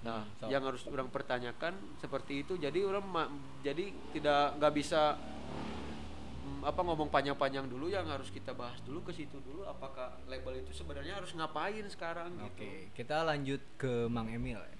nah 0.00 0.22
So. 0.38 0.46
yang 0.46 0.62
harus 0.62 0.86
orang 0.86 1.08
pertanyakan 1.08 1.74
seperti 1.96 2.40
itu 2.40 2.54
jadi 2.54 2.78
orang 2.82 3.02
ma- 3.02 3.32
jadi 3.60 3.90
tidak 4.12 4.54
nggak 4.54 4.72
bisa 4.72 5.18
mm, 6.46 6.62
apa 6.62 6.80
ngomong 6.80 7.08
panjang-panjang 7.08 7.66
dulu 7.66 7.88
yang 7.88 8.06
harus 8.06 8.30
kita 8.30 8.52
bahas 8.52 8.78
dulu 8.80 9.02
ke 9.02 9.12
situ 9.12 9.34
dulu 9.40 9.64
apakah 9.64 10.14
label 10.24 10.56
itu 10.56 10.70
sebenarnya 10.72 11.18
harus 11.18 11.34
ngapain 11.34 11.82
sekarang 11.86 12.38
Oke, 12.40 12.54
gitu 12.86 12.94
kita 12.94 13.24
lanjut 13.24 13.58
ke 13.76 14.06
Mang 14.06 14.28
Emil. 14.28 14.56
ya. 14.56 14.74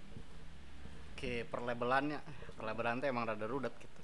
Oke, 1.11 1.43
perlabelannya, 1.43 2.21
perlabelan 2.55 3.01
teh 3.01 3.09
emang 3.09 3.25
rada 3.25 3.47
rudet 3.47 3.73
gitu. 3.75 4.01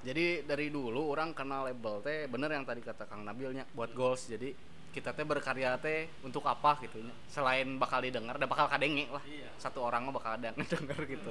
Jadi 0.00 0.42
dari 0.42 0.68
dulu 0.68 1.06
orang 1.08 1.30
kenal 1.30 1.64
label 1.64 2.02
teh 2.02 2.26
bener 2.26 2.50
yang 2.50 2.62
tadi 2.62 2.82
kata 2.82 3.06
Kang 3.06 3.22
Nabilnya 3.22 3.62
buat 3.72 3.94
goals. 3.94 4.26
Jadi 4.26 4.52
kita 4.94 5.12
teh 5.12 5.24
berkarya 5.24 5.76
teh 5.78 6.08
untuk 6.24 6.44
apa 6.48 6.80
gitu 6.84 7.00
nya. 7.00 7.14
Selain 7.28 7.66
bakal 7.76 8.02
didengar, 8.02 8.40
dan 8.40 8.48
bakal 8.48 8.66
kadenge 8.66 9.08
lah. 9.08 9.22
Satu 9.60 9.84
orang 9.84 10.08
mah 10.08 10.14
bakal 10.14 10.36
ada 10.40 10.52
denger 10.72 10.98
gitu. 11.06 11.30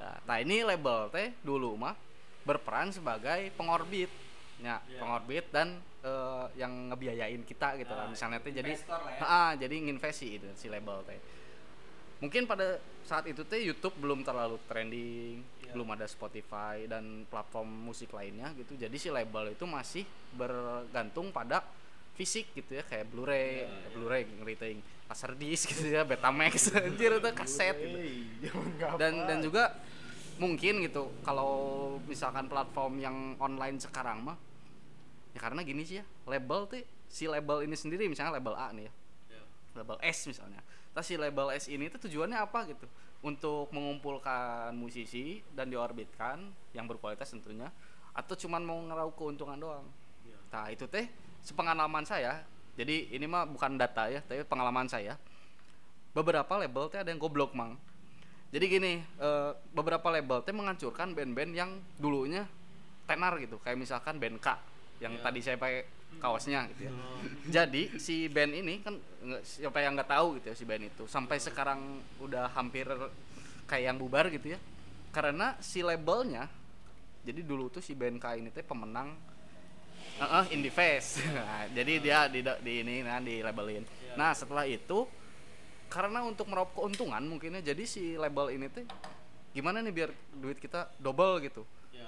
Nah, 0.00 0.16
nah, 0.26 0.36
ini 0.42 0.66
label 0.66 1.08
teh 1.10 1.32
dulu 1.40 1.78
mah 1.78 1.94
berperan 2.44 2.90
sebagai 2.90 3.50
pengorbit. 3.54 4.10
Ya, 4.62 4.78
pengorbit 5.02 5.50
dan 5.50 5.82
eh, 6.06 6.46
yang 6.54 6.94
ngebiayain 6.94 7.42
kita 7.42 7.74
gitu 7.78 7.90
lah. 7.90 8.06
Misalnya 8.06 8.38
teh 8.38 8.54
jadi 8.54 8.72
Ah, 9.22 9.52
jadi 9.58 9.74
nginvesti 9.80 10.28
itu 10.38 10.48
si 10.54 10.66
label 10.70 11.02
teh 11.06 11.18
mungkin 12.24 12.48
pada 12.48 12.80
saat 13.04 13.28
itu 13.28 13.44
teh 13.44 13.60
YouTube 13.60 14.00
belum 14.00 14.24
terlalu 14.24 14.56
trending, 14.64 15.44
belum 15.76 15.92
ada 15.92 16.08
Spotify 16.08 16.88
dan 16.88 17.28
platform 17.28 17.68
musik 17.68 18.16
lainnya 18.16 18.48
gitu. 18.56 18.80
Jadi 18.80 18.96
si 18.96 19.12
label 19.12 19.52
itu 19.52 19.68
masih 19.68 20.08
bergantung 20.32 21.28
pada 21.28 21.60
fisik 22.14 22.50
gitu 22.54 22.78
ya 22.78 22.82
kayak 22.86 23.10
Blu-ray, 23.10 23.66
Blu-ray 23.94 24.22
ngeriting 24.38 24.78
Laserdisc 25.10 25.68
gitu 25.74 25.90
ya, 25.90 26.06
Betamax 26.06 26.70
anjir 26.78 27.18
itu 27.18 27.30
kaset 27.34 27.76
gitu. 28.40 28.58
Dan 28.96 29.26
dan 29.26 29.38
juga 29.42 29.74
mungkin 30.40 30.82
gitu 30.82 31.14
kalau 31.22 31.94
misalkan 32.10 32.50
platform 32.50 32.98
yang 32.98 33.16
online 33.38 33.78
sekarang 33.78 34.26
mah 34.26 34.38
ya 35.30 35.38
karena 35.42 35.62
gini 35.62 35.82
sih 35.82 35.98
ya, 36.02 36.04
label 36.26 36.66
tuh 36.70 36.82
si 37.10 37.26
label 37.26 37.66
ini 37.66 37.74
sendiri 37.78 38.06
misalnya 38.06 38.38
label 38.38 38.54
A 38.54 38.70
nih 38.74 38.86
ya 38.86 38.94
label 39.74 39.98
S 40.00 40.30
misalnya. 40.30 40.62
Terus 40.94 41.06
si 41.06 41.14
label 41.18 41.50
S 41.50 41.66
ini 41.66 41.90
tuh 41.90 42.06
tujuannya 42.06 42.38
apa 42.38 42.70
gitu? 42.70 42.86
Untuk 43.24 43.74
mengumpulkan 43.74 44.70
musisi 44.78 45.42
dan 45.50 45.68
diorbitkan 45.68 46.38
yang 46.72 46.86
berkualitas 46.86 47.34
tentunya 47.34 47.68
atau 48.14 48.34
cuman 48.38 48.62
mau 48.62 48.78
ngeraup 48.78 49.18
keuntungan 49.18 49.58
doang. 49.58 49.86
Nah, 50.54 50.70
itu 50.70 50.86
teh 50.86 51.10
sepengalaman 51.44 52.02
saya. 52.08 52.42
Jadi 52.74 53.14
ini 53.14 53.28
mah 53.28 53.46
bukan 53.46 53.78
data 53.78 54.10
ya, 54.10 54.18
tapi 54.24 54.42
pengalaman 54.42 54.90
saya. 54.90 55.14
Beberapa 56.10 56.58
label 56.58 56.90
teh 56.90 56.98
ada 56.98 57.12
yang 57.12 57.22
goblok, 57.22 57.54
Mang. 57.54 57.78
Jadi 58.50 58.64
gini, 58.66 58.92
eh, 59.02 59.50
beberapa 59.70 60.10
label 60.10 60.42
teh 60.42 60.50
menghancurkan 60.50 61.14
band-band 61.14 61.52
yang 61.54 61.70
dulunya 61.98 62.46
tenar 63.06 63.38
gitu. 63.38 63.60
Kayak 63.62 63.78
misalkan 63.78 64.18
band 64.18 64.40
K 64.40 64.58
yang 65.02 65.18
tadi 65.20 65.42
saya 65.42 65.58
pakai 65.58 65.84
kaosnya 66.22 66.70
gitu 66.70 66.86
ya. 66.86 66.92
Jadi 67.50 67.98
si 67.98 68.30
band 68.30 68.54
ini 68.54 68.78
kan 68.78 68.94
siapa 69.42 69.82
yang 69.82 69.98
nggak 69.98 70.06
tahu 70.06 70.38
gitu 70.38 70.54
ya 70.54 70.56
si 70.56 70.62
band 70.62 70.86
itu 70.86 71.04
sampai 71.10 71.42
sekarang 71.42 71.98
udah 72.22 72.54
hampir 72.54 72.86
kayak 73.66 73.90
yang 73.90 73.98
bubar 73.98 74.30
gitu 74.30 74.54
ya. 74.54 74.58
Karena 75.10 75.58
si 75.58 75.82
labelnya 75.82 76.46
jadi 77.26 77.42
dulu 77.42 77.74
tuh 77.74 77.82
si 77.82 77.98
band 77.98 78.22
K 78.22 78.38
ini 78.38 78.54
teh 78.54 78.62
pemenang 78.62 79.18
uh, 80.20 80.46
Indie 80.54 80.70
Fest. 80.70 81.22
Nah, 81.34 81.66
jadi 81.72 81.92
dia 81.98 82.18
di, 82.30 82.40
di 82.42 82.72
ini 82.84 83.02
nah 83.02 83.18
di 83.18 83.42
labelin. 83.42 83.82
Nah, 84.14 84.30
setelah 84.36 84.66
itu 84.68 85.06
karena 85.90 86.26
untuk 86.26 86.50
meraup 86.50 86.74
keuntungan 86.74 87.22
mungkinnya 87.22 87.62
jadi 87.62 87.84
si 87.86 88.18
label 88.18 88.50
ini 88.50 88.66
teh 88.66 88.82
gimana 89.54 89.78
nih 89.78 89.94
biar 89.94 90.10
duit 90.38 90.58
kita 90.58 90.90
double 90.98 91.38
gitu. 91.42 91.62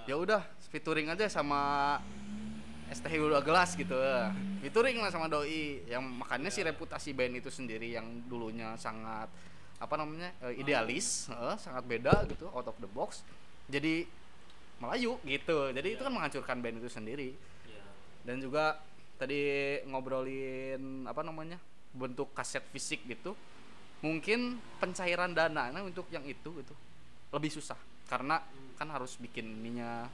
Ya 0.07 0.15
udah 0.15 0.43
featuring 0.71 1.11
aja 1.11 1.27
sama 1.27 1.99
STH 2.91 3.15
dua 3.19 3.43
gelas 3.43 3.75
gitu. 3.75 3.95
Featuring 4.63 5.03
lah 5.03 5.11
sama 5.11 5.27
doi. 5.27 5.83
Yang 5.87 6.03
makanya 6.19 6.51
si 6.51 6.61
reputasi 6.63 7.11
band 7.15 7.43
itu 7.43 7.51
sendiri 7.51 7.95
yang 7.95 8.07
dulunya 8.31 8.75
sangat 8.79 9.31
apa 9.77 9.95
namanya 10.01 10.33
eh, 10.41 10.57
idealis 10.57 11.29
eh, 11.29 11.57
sangat 11.61 11.85
beda 11.85 12.25
gitu 12.33 12.49
out 12.49 12.65
of 12.65 12.77
the 12.81 12.89
box 12.89 13.21
jadi 13.69 14.09
Melayu 14.77 15.17
gitu. 15.25 15.73
Jadi 15.73 15.89
itu 15.97 16.03
kan 16.05 16.13
menghancurkan 16.13 16.61
band 16.61 16.85
itu 16.85 16.91
sendiri 16.93 17.33
dan 18.27 18.43
juga 18.43 18.83
tadi 19.17 19.39
ngobrolin 19.87 21.07
apa 21.07 21.23
namanya 21.23 21.57
bentuk 21.95 22.35
kaset 22.37 22.61
fisik 22.75 23.07
gitu 23.09 23.33
mungkin 24.05 24.61
pencairan 24.83 25.33
dana 25.33 25.73
nah 25.73 25.81
untuk 25.81 26.11
yang 26.13 26.27
itu 26.29 26.53
gitu 26.61 26.75
lebih 27.33 27.49
susah 27.49 27.79
karena 28.11 28.43
kan 28.77 28.93
harus 28.93 29.17
bikin 29.17 29.65
ininya 29.65 30.05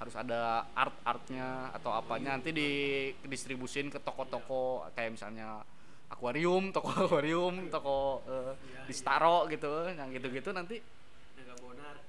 harus 0.00 0.16
ada 0.16 0.64
art 0.72 0.96
artnya 1.04 1.68
atau 1.76 1.92
apanya 1.92 2.40
nanti 2.40 2.56
didistribusin 2.56 3.92
ke 3.92 4.00
toko-toko 4.00 4.88
kayak 4.96 5.20
misalnya 5.20 5.60
akuarium 6.08 6.72
toko 6.72 6.88
akuarium 7.04 7.68
toko 7.68 8.24
eh, 8.24 8.52
di 8.88 8.94
Staro 8.96 9.44
gitu 9.52 9.92
yang 9.92 10.08
gitu-gitu 10.08 10.56
nanti 10.56 10.80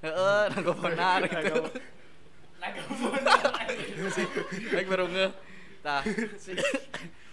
Heeh, 0.02 0.42
naga 0.50 0.72
bonar 0.72 1.20
gitu. 1.28 1.62
Baik 4.72 4.86
baru 4.88 5.04
nge. 5.10 5.26
Nah, 5.82 6.00
si, 6.38 6.54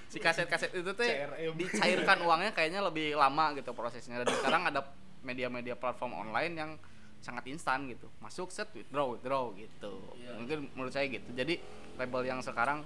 si 0.10 0.18
kaset-kaset 0.18 0.74
itu 0.74 0.92
teh 0.98 1.10
dicairkan 1.54 2.18
uangnya 2.26 2.52
kayaknya 2.52 2.82
lebih 2.82 3.14
lama 3.14 3.54
gitu 3.54 3.72
prosesnya. 3.78 4.26
Dan 4.26 4.34
sekarang 4.34 4.66
ada 4.66 4.82
media-media 5.22 5.78
platform 5.78 6.18
online 6.18 6.54
yang 6.58 6.72
sangat 7.20 7.46
instan 7.52 7.86
gitu. 7.92 8.10
Masuk 8.24 8.50
set 8.50 8.72
withdraw 8.74 9.14
withdraw 9.14 9.54
gitu. 9.54 10.02
Mungkin 10.40 10.72
menurut 10.74 10.94
saya 10.96 11.06
gitu. 11.12 11.30
Jadi 11.36 11.60
label 12.00 12.22
yang 12.26 12.40
sekarang 12.42 12.82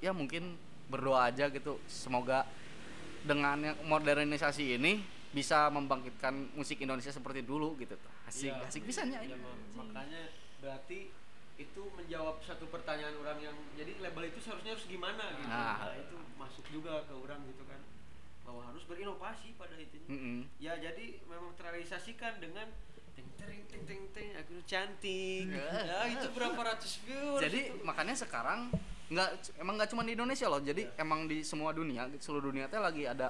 ya 0.00 0.10
mungkin 0.10 0.56
berdoa 0.90 1.30
aja 1.30 1.46
gitu. 1.52 1.78
Semoga 1.86 2.48
dengan 3.22 3.60
yang 3.60 3.76
modernisasi 3.84 4.80
ini 4.80 5.04
bisa 5.30 5.70
membangkitkan 5.70 6.56
musik 6.58 6.82
Indonesia 6.82 7.14
seperti 7.14 7.46
dulu 7.46 7.78
gitu. 7.78 7.94
Asik, 8.26 8.50
Iya. 8.50 8.66
asik 8.66 8.82
bisanya. 8.82 9.22
Iya, 9.22 9.38
makanya 9.78 10.22
berarti 10.60 11.08
itu 11.56 11.82
menjawab 11.92 12.40
satu 12.40 12.64
pertanyaan 12.68 13.12
orang 13.20 13.36
yang 13.42 13.56
jadi 13.76 13.92
label 14.00 14.24
itu 14.26 14.40
seharusnya 14.40 14.72
harus 14.72 14.88
gimana 14.88 15.24
gitu 15.36 15.44
Nah. 15.44 15.76
nah, 15.76 15.92
itu 15.92 16.16
masuk 16.36 16.64
juga 16.68 17.04
ke 17.04 17.12
orang 17.12 17.40
gitu 17.44 17.64
kan 17.68 17.80
bahwa 18.40 18.64
harus 18.64 18.82
berinovasi 18.84 19.52
pada 19.54 19.76
itu 19.76 20.00
Mm-mm. 20.08 20.48
ya 20.56 20.72
jadi 20.74 21.20
memang 21.24 21.52
terrealisasikan 21.54 22.40
dengan 22.40 22.64
ting 23.12 23.28
ting 23.36 23.60
ting 23.68 23.82
ting 23.84 24.02
ting 24.10 24.28
aku 24.34 24.56
cantik 24.64 25.44
Ya. 25.52 25.68
ya 25.92 25.98
itu 26.08 26.26
berapa 26.32 26.56
ratus 26.56 27.04
views 27.04 27.40
jadi 27.40 27.60
itu. 27.72 27.84
makanya 27.84 28.16
sekarang 28.16 28.72
nggak 29.10 29.28
emang 29.60 29.74
nggak 29.76 29.90
cuma 29.92 30.02
di 30.02 30.16
Indonesia 30.16 30.46
loh 30.48 30.62
jadi 30.62 30.88
emang 30.96 31.28
di 31.28 31.44
semua 31.44 31.76
dunia 31.76 32.08
seluruh 32.16 32.48
dunia 32.48 32.72
teh 32.72 32.80
lagi 32.80 33.04
ada 33.04 33.28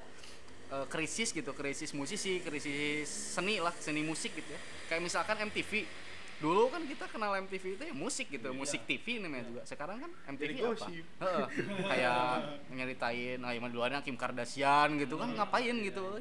eh, 0.71 0.87
krisis 0.87 1.35
gitu 1.35 1.51
krisis 1.51 1.91
musisi 1.91 2.39
krisis 2.39 3.11
seni 3.11 3.59
lah 3.59 3.75
seni 3.75 4.07
musik 4.07 4.31
gitu 4.31 4.47
ya 4.47 4.61
kayak 4.87 5.03
misalkan 5.03 5.35
MTV 5.43 5.83
dulu 6.41 6.73
kan 6.73 6.81
kita 6.83 7.05
kenal 7.07 7.37
MTV 7.37 7.65
itu 7.77 7.83
ya 7.85 7.93
musik 7.93 8.27
gitu 8.27 8.49
musik 8.51 8.81
TV 8.89 9.21
namanya 9.21 9.45
juga. 9.45 9.63
Sekarang 9.63 10.01
kan 10.01 10.11
MTV 10.33 10.49
Jadi 10.51 10.61
apa. 10.65 10.87
Heeh. 11.21 11.47
kayak 11.85 12.25
nyeritain 12.73 13.39
ah 13.41 13.53
yang 13.53 13.65
Kim 14.01 14.17
Kardashian 14.17 14.97
gitu 14.97 15.21
kan 15.21 15.31
ngapain 15.31 15.77
gitu 15.79 16.17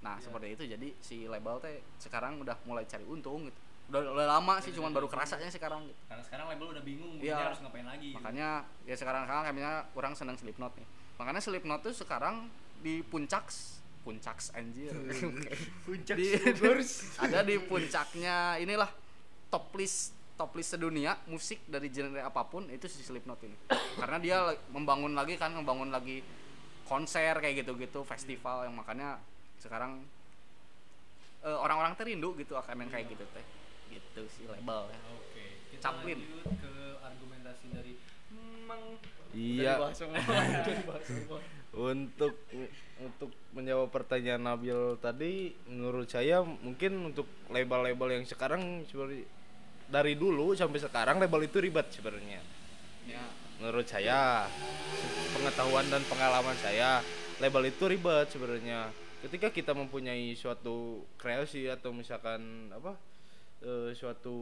nah 0.00 0.20
seperti 0.20 0.54
itu. 0.54 0.64
Jadi 0.70 0.88
si 1.00 1.16
label 1.26 1.58
teh 1.58 1.82
sekarang 1.98 2.38
udah 2.38 2.54
mulai 2.64 2.86
cari 2.86 3.02
untung 3.02 3.50
gitu. 3.50 3.58
Udah, 3.84 4.00
udah 4.16 4.26
lama 4.30 4.62
sih 4.62 4.72
cuman 4.72 4.94
baru 4.94 5.10
kerasanya 5.10 5.50
sekarang 5.50 5.84
gitu. 5.84 5.98
Karena 6.08 6.22
sekarang 6.22 6.46
label 6.48 6.66
udah 6.72 6.82
bingung 6.82 7.18
Iya. 7.18 7.36
mungkin 7.36 7.48
harus 7.50 7.60
ngapain 7.60 7.86
lagi. 7.86 8.08
gitu. 8.08 8.16
makanya 8.16 8.48
ya 8.86 8.94
sekarang 8.96 9.22
sekarang 9.24 9.42
kayaknya 9.44 9.72
orang 9.92 10.12
seneng 10.14 10.36
Slipknot 10.38 10.72
nih. 10.78 10.86
Makanya 11.18 11.40
Slipknot 11.42 11.80
tuh 11.82 11.92
sekarang 11.92 12.48
di 12.80 13.02
puncak 13.02 13.50
puncak 14.04 14.36
anjir. 14.52 14.92
Puncak 15.88 16.16
Di- 16.16 16.36
ada 17.24 17.40
di 17.40 17.56
puncaknya 17.58 18.60
inilah 18.60 18.88
top 19.54 19.70
list 19.78 20.10
top 20.34 20.50
list 20.58 20.74
sedunia 20.74 21.14
musik 21.30 21.62
dari 21.70 21.94
genre 21.94 22.18
apa 22.18 22.42
pun 22.50 22.66
itu 22.66 22.90
si 22.90 23.06
Slipknot 23.06 23.38
ini 23.46 23.54
karena 24.02 24.18
dia 24.18 24.38
membangun 24.74 25.14
lagi 25.14 25.38
kan 25.38 25.54
membangun 25.54 25.94
lagi 25.94 26.26
konser 26.90 27.38
kayak 27.38 27.62
gitu-gitu 27.62 28.02
festival 28.02 28.66
yang 28.66 28.74
makanya 28.74 29.22
sekarang 29.62 30.02
eh, 31.46 31.54
orang-orang 31.54 31.94
terindu 31.94 32.34
gitu 32.34 32.58
akan 32.58 32.82
yang 32.82 32.90
kayak 32.90 33.06
gitu 33.14 33.22
teh 33.30 33.46
gitu 33.94 34.22
si 34.26 34.42
label 34.50 34.90
ya 34.90 34.98
Oke, 35.14 35.44
kita 35.70 35.82
Chaplin. 35.86 36.18
lanjut 36.18 36.50
ke 36.58 36.74
argumentasi 36.98 37.66
dari 37.70 37.94
Mang 38.66 38.98
Iya. 39.34 39.90
Semua. 39.90 40.22
Semua. 41.10 41.38
Untuk 41.74 42.38
untuk 43.02 43.30
menjawab 43.50 43.90
pertanyaan 43.90 44.46
Nabil 44.46 44.94
tadi, 45.02 45.58
menurut 45.66 46.06
saya 46.06 46.46
mungkin 46.46 47.10
untuk 47.10 47.26
label-label 47.50 48.14
yang 48.14 48.24
sekarang 48.30 48.86
seperti 48.86 49.26
dari 49.88 50.16
dulu 50.16 50.56
sampai 50.56 50.80
sekarang 50.80 51.20
label 51.20 51.44
itu 51.44 51.58
ribet 51.60 51.86
sebenarnya. 51.92 52.40
ya 53.08 53.24
Menurut 53.62 53.86
saya, 53.86 54.50
pengetahuan 55.32 55.86
dan 55.88 56.02
pengalaman 56.10 56.58
saya, 56.58 57.00
label 57.38 57.70
itu 57.70 57.86
ribet 57.86 58.26
sebenarnya. 58.28 58.90
Ketika 59.24 59.48
kita 59.48 59.72
mempunyai 59.72 60.36
suatu 60.36 61.06
kreasi 61.16 61.70
atau 61.70 61.94
misalkan 61.96 62.68
apa 62.74 62.98
eh, 63.64 63.90
suatu 63.96 64.36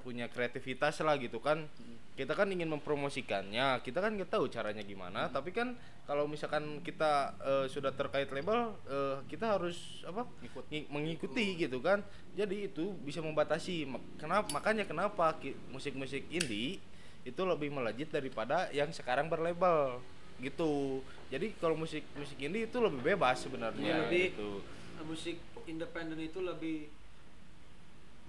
punya 0.00 0.30
kreativitas 0.32 1.02
lah 1.04 1.20
gitu 1.20 1.42
kan. 1.42 1.68
Kita 2.16 2.36
kan 2.36 2.52
ingin 2.52 2.68
mempromosikannya 2.68 3.80
kita 3.80 4.00
kan 4.00 4.12
nggak 4.12 4.28
tahu 4.28 4.44
caranya 4.52 4.84
gimana 4.84 5.32
tapi 5.32 5.56
kan 5.56 5.72
kalau 6.04 6.28
misalkan 6.28 6.84
kita 6.84 7.32
eh, 7.40 7.66
sudah 7.68 7.92
terkait 7.96 8.28
label 8.28 8.76
eh, 8.88 9.16
kita 9.28 9.56
harus 9.56 10.04
apa 10.04 10.28
Ngi- 10.68 10.88
mengikuti 10.88 11.56
gitu 11.56 11.80
kan. 11.80 12.04
Jadi 12.36 12.68
itu 12.68 12.92
bisa 13.04 13.24
membatasi 13.24 13.88
kenapa 14.20 14.48
makanya 14.52 14.84
kenapa 14.84 15.36
musik-musik 15.72 16.28
indie 16.28 16.76
itu 17.24 17.42
lebih 17.44 17.68
melejit 17.68 18.08
daripada 18.08 18.68
yang 18.72 18.88
sekarang 18.92 19.28
berlabel 19.28 20.00
gitu. 20.40 21.00
Jadi 21.28 21.56
kalau 21.60 21.76
musik 21.76 22.04
musik 22.16 22.36
indie 22.40 22.68
itu 22.68 22.76
lebih 22.80 23.00
bebas 23.00 23.44
sebenarnya 23.44 24.08
lebih 24.08 24.32
gitu. 24.36 24.50
musik 25.04 25.36
independen 25.64 26.20
itu 26.20 26.40
lebih 26.44 26.88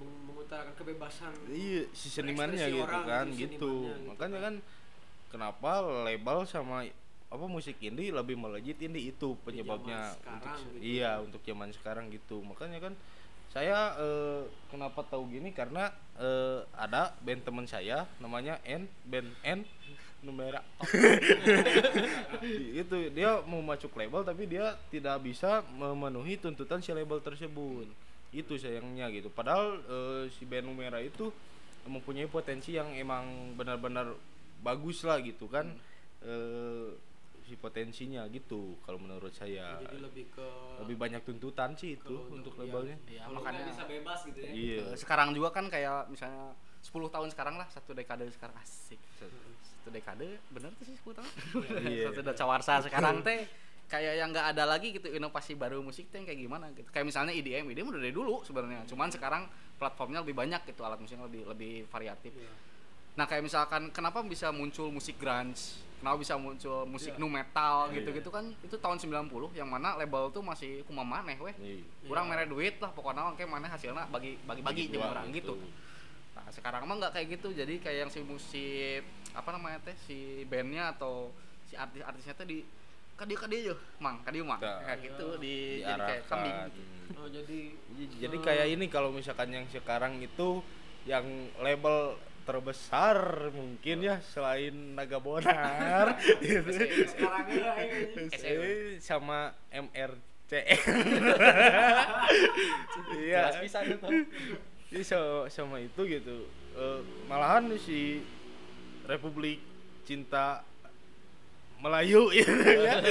mengutarakan 0.01 0.73
kebebasan 0.75 1.31
iya 1.51 1.87
si 1.93 2.07
senimannya 2.09 2.67
gitu 2.67 2.83
orang 2.83 3.03
kan 3.05 3.25
gitu, 3.31 3.37
gitu 3.37 3.71
gitu 3.87 4.07
makanya 4.09 4.39
kan. 4.39 4.55
kenapa 5.31 5.71
label 6.05 6.43
sama 6.43 6.85
apa 7.31 7.45
musik 7.47 7.79
indie 7.79 8.11
lebih 8.11 8.35
melejit 8.35 8.75
indie 8.83 9.15
itu 9.15 9.39
penyebabnya 9.47 10.11
zaman 10.19 10.35
untuk 10.35 10.51
gitu. 10.51 10.83
iya 10.83 11.11
untuk 11.23 11.41
zaman 11.47 11.71
sekarang 11.71 12.11
gitu. 12.11 12.43
Makanya 12.43 12.83
kan 12.83 12.93
saya 13.47 13.95
eh, 13.95 14.43
kenapa 14.67 14.99
tahu 15.07 15.31
gini? 15.31 15.55
Karena 15.55 15.95
eh, 16.19 16.59
ada 16.75 17.15
band 17.23 17.41
teman 17.47 17.63
saya 17.63 18.03
namanya 18.19 18.59
N 18.67 18.83
band 19.07 19.31
N 19.47 19.63
numera. 20.19 20.59
Itu 22.83 23.09
dia 23.15 23.39
mau 23.47 23.63
masuk 23.63 23.95
label 23.95 24.27
tapi 24.27 24.51
dia 24.51 24.75
tidak 24.91 25.23
bisa 25.23 25.63
memenuhi 25.71 26.35
tuntutan 26.35 26.83
si 26.83 26.91
label 26.91 27.23
tersebut 27.23 27.87
itu 28.31 28.55
sayangnya 28.55 29.11
gitu. 29.11 29.27
Padahal 29.31 29.79
eh, 29.83 30.23
si 30.31 30.47
band 30.47 30.71
numera 30.71 30.99
itu 31.03 31.31
mempunyai 31.87 32.29
potensi 32.31 32.77
yang 32.77 32.93
emang 32.95 33.55
benar-benar 33.59 34.15
bagus 34.63 35.03
lah 35.03 35.19
gitu 35.19 35.51
kan. 35.51 35.67
Eh, 36.23 36.89
si 37.41 37.59
potensinya 37.59 38.23
gitu 38.31 38.79
kalau 38.87 38.95
menurut 39.01 39.35
saya. 39.35 39.75
Jadi 39.83 39.99
lebih 39.99 40.25
ke 40.31 40.47
lebih 40.85 40.95
banyak 40.95 41.21
tuntutan 41.27 41.75
sih 41.75 41.99
itu 41.99 42.31
untuk 42.31 42.55
untuk- 42.55 42.63
labelnya. 42.63 42.95
ya 43.11 43.27
kalau 43.27 43.43
makanya 43.43 43.67
bisa 43.67 43.83
bebas 43.83 44.19
gitu 44.23 44.39
ya. 44.39 44.51
Iya. 44.55 44.79
Eh, 44.87 44.95
sekarang 44.95 45.35
juga 45.35 45.49
kan 45.51 45.67
kayak 45.67 46.07
misalnya 46.07 46.55
10 46.79 47.11
tahun 47.11 47.27
sekarang 47.35 47.55
lah 47.59 47.67
satu 47.67 47.91
dekade 47.91 48.31
sekarang. 48.31 48.55
Asik. 48.55 49.01
Satu. 49.19 49.35
Dekade 49.91 50.39
bener 50.53 50.71
tuh 50.79 50.85
sih 50.87 50.95
10 50.95 51.11
tahun? 51.19 51.31
Iya. 51.83 52.07
satu 52.15 52.21
dacawarsa 52.23 52.73
sekarang 52.87 53.19
teh 53.19 53.43
kayak 53.91 54.23
yang 54.23 54.31
nggak 54.31 54.55
ada 54.55 54.63
lagi 54.63 54.95
gitu 54.95 55.11
inovasi 55.11 55.59
baru 55.59 55.83
musik 55.83 56.07
teh 56.07 56.23
yang 56.23 56.27
kayak 56.31 56.39
gimana 56.39 56.71
gitu. 56.71 56.87
Kayak 56.95 57.11
misalnya 57.11 57.35
EDM 57.35 57.67
EDM 57.75 57.91
udah 57.91 57.99
dari 57.99 58.15
dulu 58.15 58.39
sebenarnya 58.47 58.87
cuman 58.87 59.11
sekarang 59.11 59.43
platformnya 59.75 60.23
lebih 60.23 60.31
banyak 60.31 60.63
gitu 60.63 60.87
alat 60.87 60.95
musiknya 61.03 61.27
lebih 61.27 61.43
lebih 61.51 61.73
variatif. 61.91 62.31
Iya. 62.31 62.71
nah 63.11 63.27
kayak 63.27 63.43
misalkan 63.43 63.91
kenapa 63.91 64.23
bisa 64.23 64.55
muncul 64.55 64.87
musik 64.87 65.19
grunge? 65.19 65.83
Kenapa 65.99 66.15
bisa 66.15 66.39
muncul 66.39 66.87
musik 66.87 67.19
nu 67.19 67.27
metal 67.27 67.91
Iya. 67.91 67.99
gitu-gitu 67.99 68.31
kan 68.31 68.47
itu 68.63 68.79
tahun 68.79 68.97
90 69.03 69.51
yang 69.51 69.67
mana 69.67 69.99
label 69.99 70.31
tuh 70.31 70.39
masih 70.39 70.87
kumaha 70.87 71.19
maneh 71.19 71.35
weh. 71.43 71.51
Iya. 71.59 71.83
kurang 72.07 72.31
mere 72.31 72.47
duit 72.47 72.79
lah 72.79 72.95
pokoknya 72.95 73.35
kayak 73.35 73.51
mana 73.51 73.67
hasilnya? 73.67 74.07
Bagi 74.07 74.39
bagi 74.47 74.63
bagi 74.63 74.81
jeung 74.87 75.03
dua 75.03 75.11
orang 75.11 75.27
gitu. 75.35 75.59
nah 76.31 76.47
sekarang 76.47 76.87
mah 76.87 76.95
nggak 76.95 77.11
kayak 77.19 77.27
gitu. 77.35 77.51
Jadi 77.51 77.83
kayak 77.83 78.07
yang 78.07 78.09
si 78.09 78.23
musik 78.23 79.03
apa 79.35 79.51
namanya 79.51 79.83
teh 79.83 79.95
si 80.07 80.47
bandnya 80.47 80.95
atau 80.95 81.35
si 81.67 81.75
artis-artisnya 81.75 82.33
teh 82.39 82.47
di 82.47 82.63
kadieu 83.13 83.37
kadieu 83.37 83.75
mang 83.97 84.17
kadieu 84.21 84.41
mah 84.41 84.57
Nah. 84.57 84.81
kayak 84.81 84.99
gitu 85.05 85.37
di 85.37 85.55
jadi 85.79 86.01
kayak 86.01 86.23
kambing. 86.25 86.57
Oh 87.13 87.27
jadi 87.27 87.59
jadi 88.17 88.37
kayak 88.39 88.67
ini 88.71 88.85
kalau 88.87 89.11
misalkan 89.11 89.51
yang 89.51 89.65
sekarang 89.67 90.17
itu 90.17 90.63
yang 91.03 91.25
label 91.57 92.15
terbesar 92.41 93.17
mungkin 93.51 94.01
ya 94.01 94.17
selain 94.23 94.73
Naga 94.93 95.17
Bonar 95.17 96.17
gitu. 96.41 96.71
sekarang 97.05 97.45
ya 97.53 97.73
SE 98.33 98.57
sama 98.97 99.53
MRC 99.69 100.51
iya. 103.21 103.41
Jelas 103.47 103.57
bisa 103.61 103.79
gitu. 103.85 104.07
Jadi 104.89 105.03
so- 105.05 105.47
sama 105.47 105.79
itu 105.79 106.01
gitu. 106.03 106.47
Eh, 106.73 106.99
malahan 107.25 107.69
si 107.77 108.19
Republik 109.05 109.59
Cinta 110.03 110.63
Melayu 111.81 112.29
gitu 112.37 112.53
ya. 112.85 113.01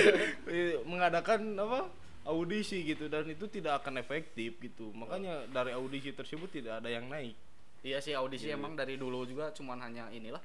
Eh, 0.46 0.78
mengadakan 0.90 1.58
apa 1.58 1.90
audisi 2.24 2.86
gitu 2.86 3.10
dan 3.10 3.26
itu 3.26 3.50
tidak 3.50 3.82
akan 3.82 3.98
efektif 3.98 4.56
gitu. 4.62 4.94
Makanya 4.94 5.50
dari 5.50 5.74
audisi 5.74 6.14
tersebut 6.14 6.48
tidak 6.48 6.78
ada 6.78 6.88
yang 6.88 7.10
naik. 7.10 7.34
Iya 7.80 7.98
sih 7.98 8.12
audisi 8.14 8.52
Iya. 8.52 8.60
emang 8.60 8.76
dari 8.76 8.94
dulu 8.94 9.24
juga 9.26 9.50
cuman 9.50 9.80
hanya 9.82 10.06
inilah. 10.14 10.40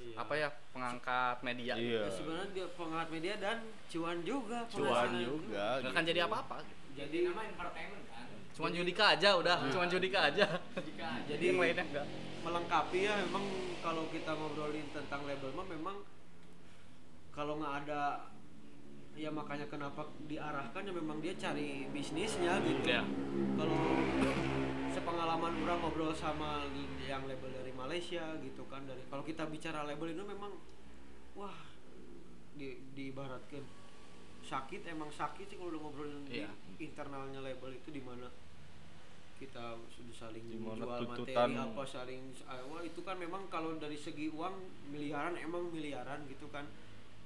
Iya. 0.00 0.16
apa 0.16 0.32
ya 0.32 0.48
pengangkat 0.72 1.36
media. 1.44 1.76
Iya. 1.76 2.08
Ya, 2.08 2.10
sebenarnya 2.10 2.48
dia 2.56 2.66
pengangkat 2.72 3.08
media 3.12 3.34
dan 3.36 3.56
cuan 3.92 4.18
juga 4.24 4.64
cuan 4.72 5.12
juga 5.12 5.76
nggak 5.78 5.92
akan 5.92 6.02
gitu. 6.02 6.08
jadi 6.10 6.20
apa-apa. 6.24 6.56
Gitu. 6.64 6.74
jadi 6.96 7.16
nama 7.30 7.40
entertainment 7.46 8.04
kan. 8.10 8.26
cuman 8.50 8.70
judika 8.74 9.04
aja 9.14 9.28
udah 9.38 9.56
cuman 9.70 9.88
judika 9.92 10.18
aja. 10.32 10.46
Jadi 11.28 11.44
yang 11.52 11.60
lainnya 11.60 11.84
enggak 11.84 12.06
melengkapi 12.40 12.98
ya 13.04 13.14
memang 13.28 13.44
kalau 13.84 14.08
kita 14.08 14.32
ngobrolin 14.32 14.88
tentang 14.96 15.20
label 15.28 15.52
mah 15.52 15.66
memang 15.68 15.96
kalau 17.40 17.56
nggak 17.56 17.74
ada 17.80 18.28
ya 19.16 19.32
makanya 19.32 19.64
kenapa 19.66 20.04
diarahkan 20.22 20.82
ya 20.82 20.92
memang 20.92 21.18
dia 21.18 21.32
cari 21.34 21.88
bisnisnya 21.88 22.60
gitu 22.60 22.84
Iya. 22.84 23.00
kalau 23.56 23.80
sepengalaman 24.90 25.52
orang 25.58 25.80
ngobrol 25.80 26.12
sama 26.12 26.68
yang 27.00 27.24
label 27.24 27.48
dari 27.50 27.72
Malaysia 27.72 28.36
gitu 28.38 28.68
kan 28.68 28.84
dari 28.84 29.00
kalau 29.08 29.24
kita 29.24 29.48
bicara 29.48 29.84
label 29.84 30.12
itu 30.12 30.20
memang 30.22 30.52
wah 31.32 31.56
di 32.52 32.76
diibaratkan 32.92 33.64
sakit 34.42 34.84
emang 34.86 35.08
sakit 35.08 35.48
sih 35.48 35.56
kalau 35.56 35.72
udah 35.72 35.80
ngobrolin 35.80 36.20
di 36.26 36.44
Iya. 36.44 36.52
internalnya 36.78 37.40
label 37.40 37.72
itu 37.72 37.88
di 37.88 38.04
mana 38.04 38.28
kita 39.36 39.80
sudah 39.88 40.12
saling 40.14 40.44
Di 40.44 40.60
mana 40.60 40.84
jual 40.84 40.92
materi 40.92 41.06
tuntutan- 41.32 41.56
apa 41.56 41.82
saling 41.82 42.20
ah, 42.44 42.60
wah 42.68 42.84
itu 42.84 43.00
kan 43.00 43.16
memang 43.16 43.48
kalau 43.48 43.72
dari 43.76 43.96
segi 43.96 44.28
uang 44.28 44.52
miliaran 44.92 45.32
emang 45.34 45.72
miliaran 45.72 46.28
gitu 46.28 46.44
kan 46.52 46.68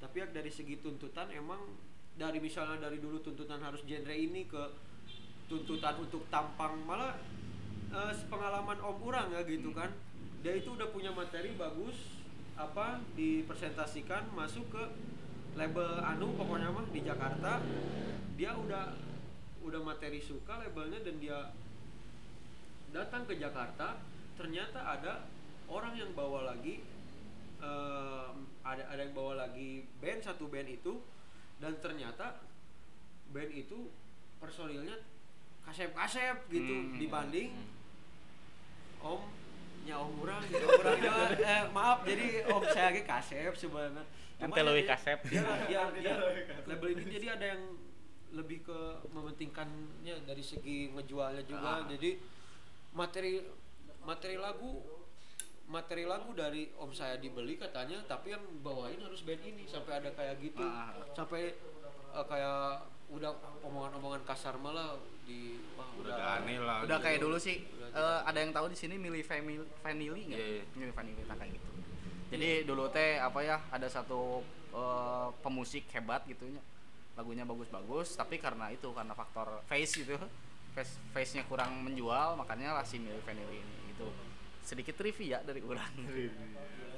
tapi 0.05 0.21
ya 0.21 0.29
dari 0.29 0.53
segi 0.53 0.85
tuntutan 0.85 1.33
emang 1.33 1.65
dari 2.21 2.37
misalnya 2.37 2.77
dari 2.77 3.01
dulu 3.01 3.25
tuntutan 3.25 3.57
harus 3.65 3.81
genre 3.89 4.13
ini 4.13 4.45
ke 4.45 4.61
tuntutan 5.49 5.97
untuk 5.97 6.29
tampang 6.29 6.77
malah 6.85 7.17
eh, 7.89 8.13
pengalaman 8.29 8.77
om 8.85 9.01
orang 9.01 9.33
ya 9.33 9.41
gitu 9.49 9.73
kan. 9.73 9.89
Dia 10.45 10.61
itu 10.61 10.77
udah 10.77 10.93
punya 10.93 11.09
materi 11.09 11.57
bagus 11.57 12.21
apa 12.61 13.01
dipresentasikan 13.17 14.29
masuk 14.37 14.69
ke 14.69 14.85
label 15.57 16.05
anu 16.05 16.37
pokoknya 16.37 16.69
mah 16.69 16.85
di 16.93 17.01
Jakarta. 17.01 17.65
Dia 18.37 18.53
udah 18.61 18.93
udah 19.65 19.81
materi 19.81 20.21
suka 20.21 20.61
labelnya 20.61 21.01
dan 21.01 21.17
dia 21.17 21.49
datang 22.93 23.25
ke 23.25 23.41
Jakarta 23.41 23.97
ternyata 24.37 24.85
ada 24.85 25.25
orang 25.73 25.97
yang 25.97 26.13
bawa 26.13 26.53
lagi 26.53 26.85
eh, 27.65 28.31
ada 28.65 28.83
ada 28.87 28.99
yang 28.99 29.13
bawa 29.13 29.33
lagi 29.39 29.71
band 29.99 30.21
satu 30.21 30.49
band 30.49 30.67
itu 30.67 30.99
dan 31.57 31.77
ternyata 31.79 32.41
band 33.29 33.51
itu 33.51 33.93
personilnya 34.37 34.97
kasep-kasep 35.63 36.49
gitu 36.49 36.75
Hmm, 36.75 36.97
dibanding 36.97 37.51
hmm. 37.51 39.03
om 39.03 39.21
nya 39.83 39.97
om 39.97 40.17
orang 40.19 40.41
gitu 40.45 40.65
orangnya 40.65 41.13
eh, 41.35 41.65
maaf 41.71 42.03
jadi 42.03 42.49
om 42.49 42.63
saya 42.67 42.91
lagi 42.91 43.03
kasep 43.03 43.53
sebenarnya 43.55 44.05
Ente 44.35 44.61
leuwih 44.61 44.83
dia- 44.83 44.91
kasep. 44.91 45.19
dia, 45.25 45.45
dia, 45.65 45.83
dia, 45.95 46.15
label 46.65 46.89
ini 46.91 47.05
jadi 47.07 47.27
ada 47.31 47.47
yang 47.55 47.63
lebih 48.33 48.61
ke 48.63 48.79
mementingkannya 49.09 50.25
dari 50.25 50.43
segi 50.43 50.91
ngejualnya 50.91 51.45
juga 51.45 51.71
Ah. 51.79 51.87
jadi 51.87 52.19
materi 52.93 53.45
materi 54.03 54.37
lagu 54.37 54.83
materi 55.67 56.05
lagu 56.05 56.31
dari 56.31 56.69
om 56.77 56.91
saya 56.91 57.17
dibeli 57.17 57.57
katanya 57.57 57.99
tapi 58.05 58.31
yang 58.31 58.45
bawain 58.61 58.99
harus 58.99 59.23
band 59.23 59.41
ini 59.43 59.65
sampai 59.65 59.97
ada 59.97 60.11
kayak 60.11 60.37
gitu 60.39 60.61
Ah. 60.61 60.93
sampai 61.13 61.57
eh, 62.11 62.27
kayak 62.27 62.85
udah 63.07 63.31
omongan-omongan 63.61 64.23
kasar 64.25 64.57
malah 64.57 64.97
di 65.23 65.57
wah 65.73 65.89
Udah 65.95 66.41
aneh 66.41 66.59
lah. 66.59 66.83
udah 66.83 66.95
gitu. 66.95 67.05
kayak 67.05 67.19
dulu 67.19 67.37
sih 67.37 67.65
Udah 67.81 67.89
eh, 67.91 68.21
ada 68.25 68.39
yang 68.39 68.51
tahu 68.51 68.67
di 68.67 68.77
sini 68.77 68.95
milih 68.95 69.23
family 69.23 69.57
vanili 69.81 70.21
nggak 70.27 70.37
Iya, 70.37 70.49
iya. 70.55 70.65
milih 70.75 70.93
vanili 70.93 71.23
nah 71.23 71.35
kayak 71.35 71.53
gitu 71.53 71.69
jadi 72.29 72.49
dulu 72.65 72.85
teh 72.91 73.17
apa 73.17 73.41
ya 73.41 73.57
ada 73.69 73.87
satu 73.87 74.45
eh, 74.71 75.29
pemusik 75.41 75.89
hebat 75.91 76.25
gitu 76.25 76.45
ya 76.47 76.61
lagunya 77.15 77.43
bagus-bagus 77.43 78.15
tapi 78.15 78.37
karena 78.37 78.69
itu 78.69 78.91
karena 78.91 79.13
faktor 79.13 79.63
face 79.65 79.97
gitu 79.97 80.19
face 80.75 80.99
face 81.11 81.33
nya 81.33 81.47
kurang 81.47 81.81
menjual 81.81 82.35
makanya 82.35 82.75
lah 82.75 82.83
si 82.83 82.99
milih 82.99 83.23
vanili 83.23 83.59
ini 83.59 83.75
gitu 83.91 84.11
sedikit 84.65 84.97
trivia 84.97 85.45
dari 85.45 85.61
orang. 85.61 85.93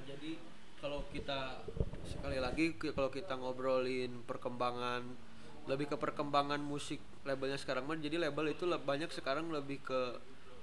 Ya, 0.07 0.15
jadi 0.15 0.39
kalau 0.79 1.03
kita 1.11 1.67
sekali 2.07 2.39
lagi 2.39 2.79
kalau 2.79 3.11
kita 3.11 3.35
ngobrolin 3.35 4.23
perkembangan 4.23 5.03
lebih 5.67 5.91
ke 5.91 5.97
perkembangan 5.99 6.63
musik 6.63 7.03
labelnya 7.27 7.59
sekarang 7.59 7.91
mah 7.91 7.99
jadi 7.99 8.23
label 8.23 8.55
itu 8.55 8.71
banyak 8.71 9.11
sekarang 9.11 9.51
lebih 9.51 9.83
ke 9.83 10.01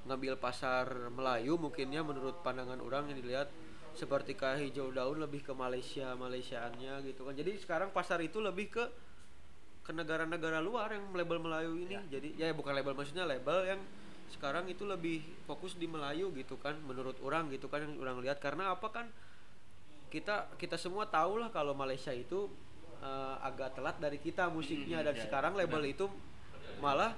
ngambil 0.08 0.40
pasar 0.40 1.12
Melayu 1.12 1.56
mungkinnya 1.60 2.04
menurut 2.04 2.40
pandangan 2.44 2.80
orang 2.80 3.12
yang 3.12 3.20
dilihat. 3.20 3.52
Seperti 3.94 4.34
kayak 4.34 4.58
hijau 4.58 4.90
daun 4.90 5.22
lebih 5.22 5.46
ke 5.46 5.54
Malaysia 5.54 6.18
Malaysiaannya 6.18 7.06
gitu 7.06 7.30
kan. 7.30 7.38
Jadi 7.38 7.62
sekarang 7.62 7.94
pasar 7.94 8.18
itu 8.26 8.42
lebih 8.42 8.74
ke 8.74 8.84
ke 9.86 9.92
negara-negara 9.94 10.64
luar 10.64 10.98
yang 10.98 11.14
label 11.14 11.38
Melayu 11.38 11.78
ini. 11.78 11.94
Jadi 12.10 12.34
ya 12.42 12.50
bukan 12.58 12.74
label 12.74 12.98
maksudnya 12.98 13.30
label 13.30 13.70
yang 13.70 13.82
sekarang 14.34 14.66
itu 14.66 14.84
lebih 14.84 15.22
fokus 15.46 15.78
di 15.78 15.86
Melayu 15.86 16.34
gitu 16.34 16.58
kan 16.58 16.74
menurut 16.84 17.16
orang 17.22 17.54
gitu 17.54 17.70
kan 17.70 17.86
yang 17.86 17.96
orang 18.02 18.18
lihat. 18.26 18.42
Karena 18.42 18.74
apa 18.74 18.90
kan 18.90 19.06
kita 20.10 20.50
kita 20.58 20.78
semua 20.78 21.06
tahu 21.06 21.38
lah 21.42 21.54
kalau 21.54 21.78
Malaysia 21.78 22.10
itu 22.10 22.50
eh, 23.00 23.36
agak 23.46 23.78
telat 23.78 24.02
dari 24.02 24.18
kita 24.18 24.50
musiknya. 24.50 25.06
Dan 25.06 25.16
sekarang 25.22 25.54
label 25.54 25.86
itu 25.86 26.10
malah 26.82 27.14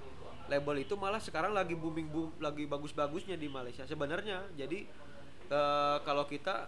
label 0.52 0.78
itu 0.84 0.94
malah 1.00 1.18
sekarang 1.18 1.56
lagi 1.56 1.74
booming 1.74 2.12
boom 2.12 2.30
lagi 2.38 2.68
bagus-bagusnya 2.68 3.40
di 3.40 3.48
Malaysia 3.48 3.88
sebenarnya. 3.88 4.44
Jadi 4.60 4.84
eh, 5.50 5.98
kalau 6.04 6.28
kita 6.28 6.68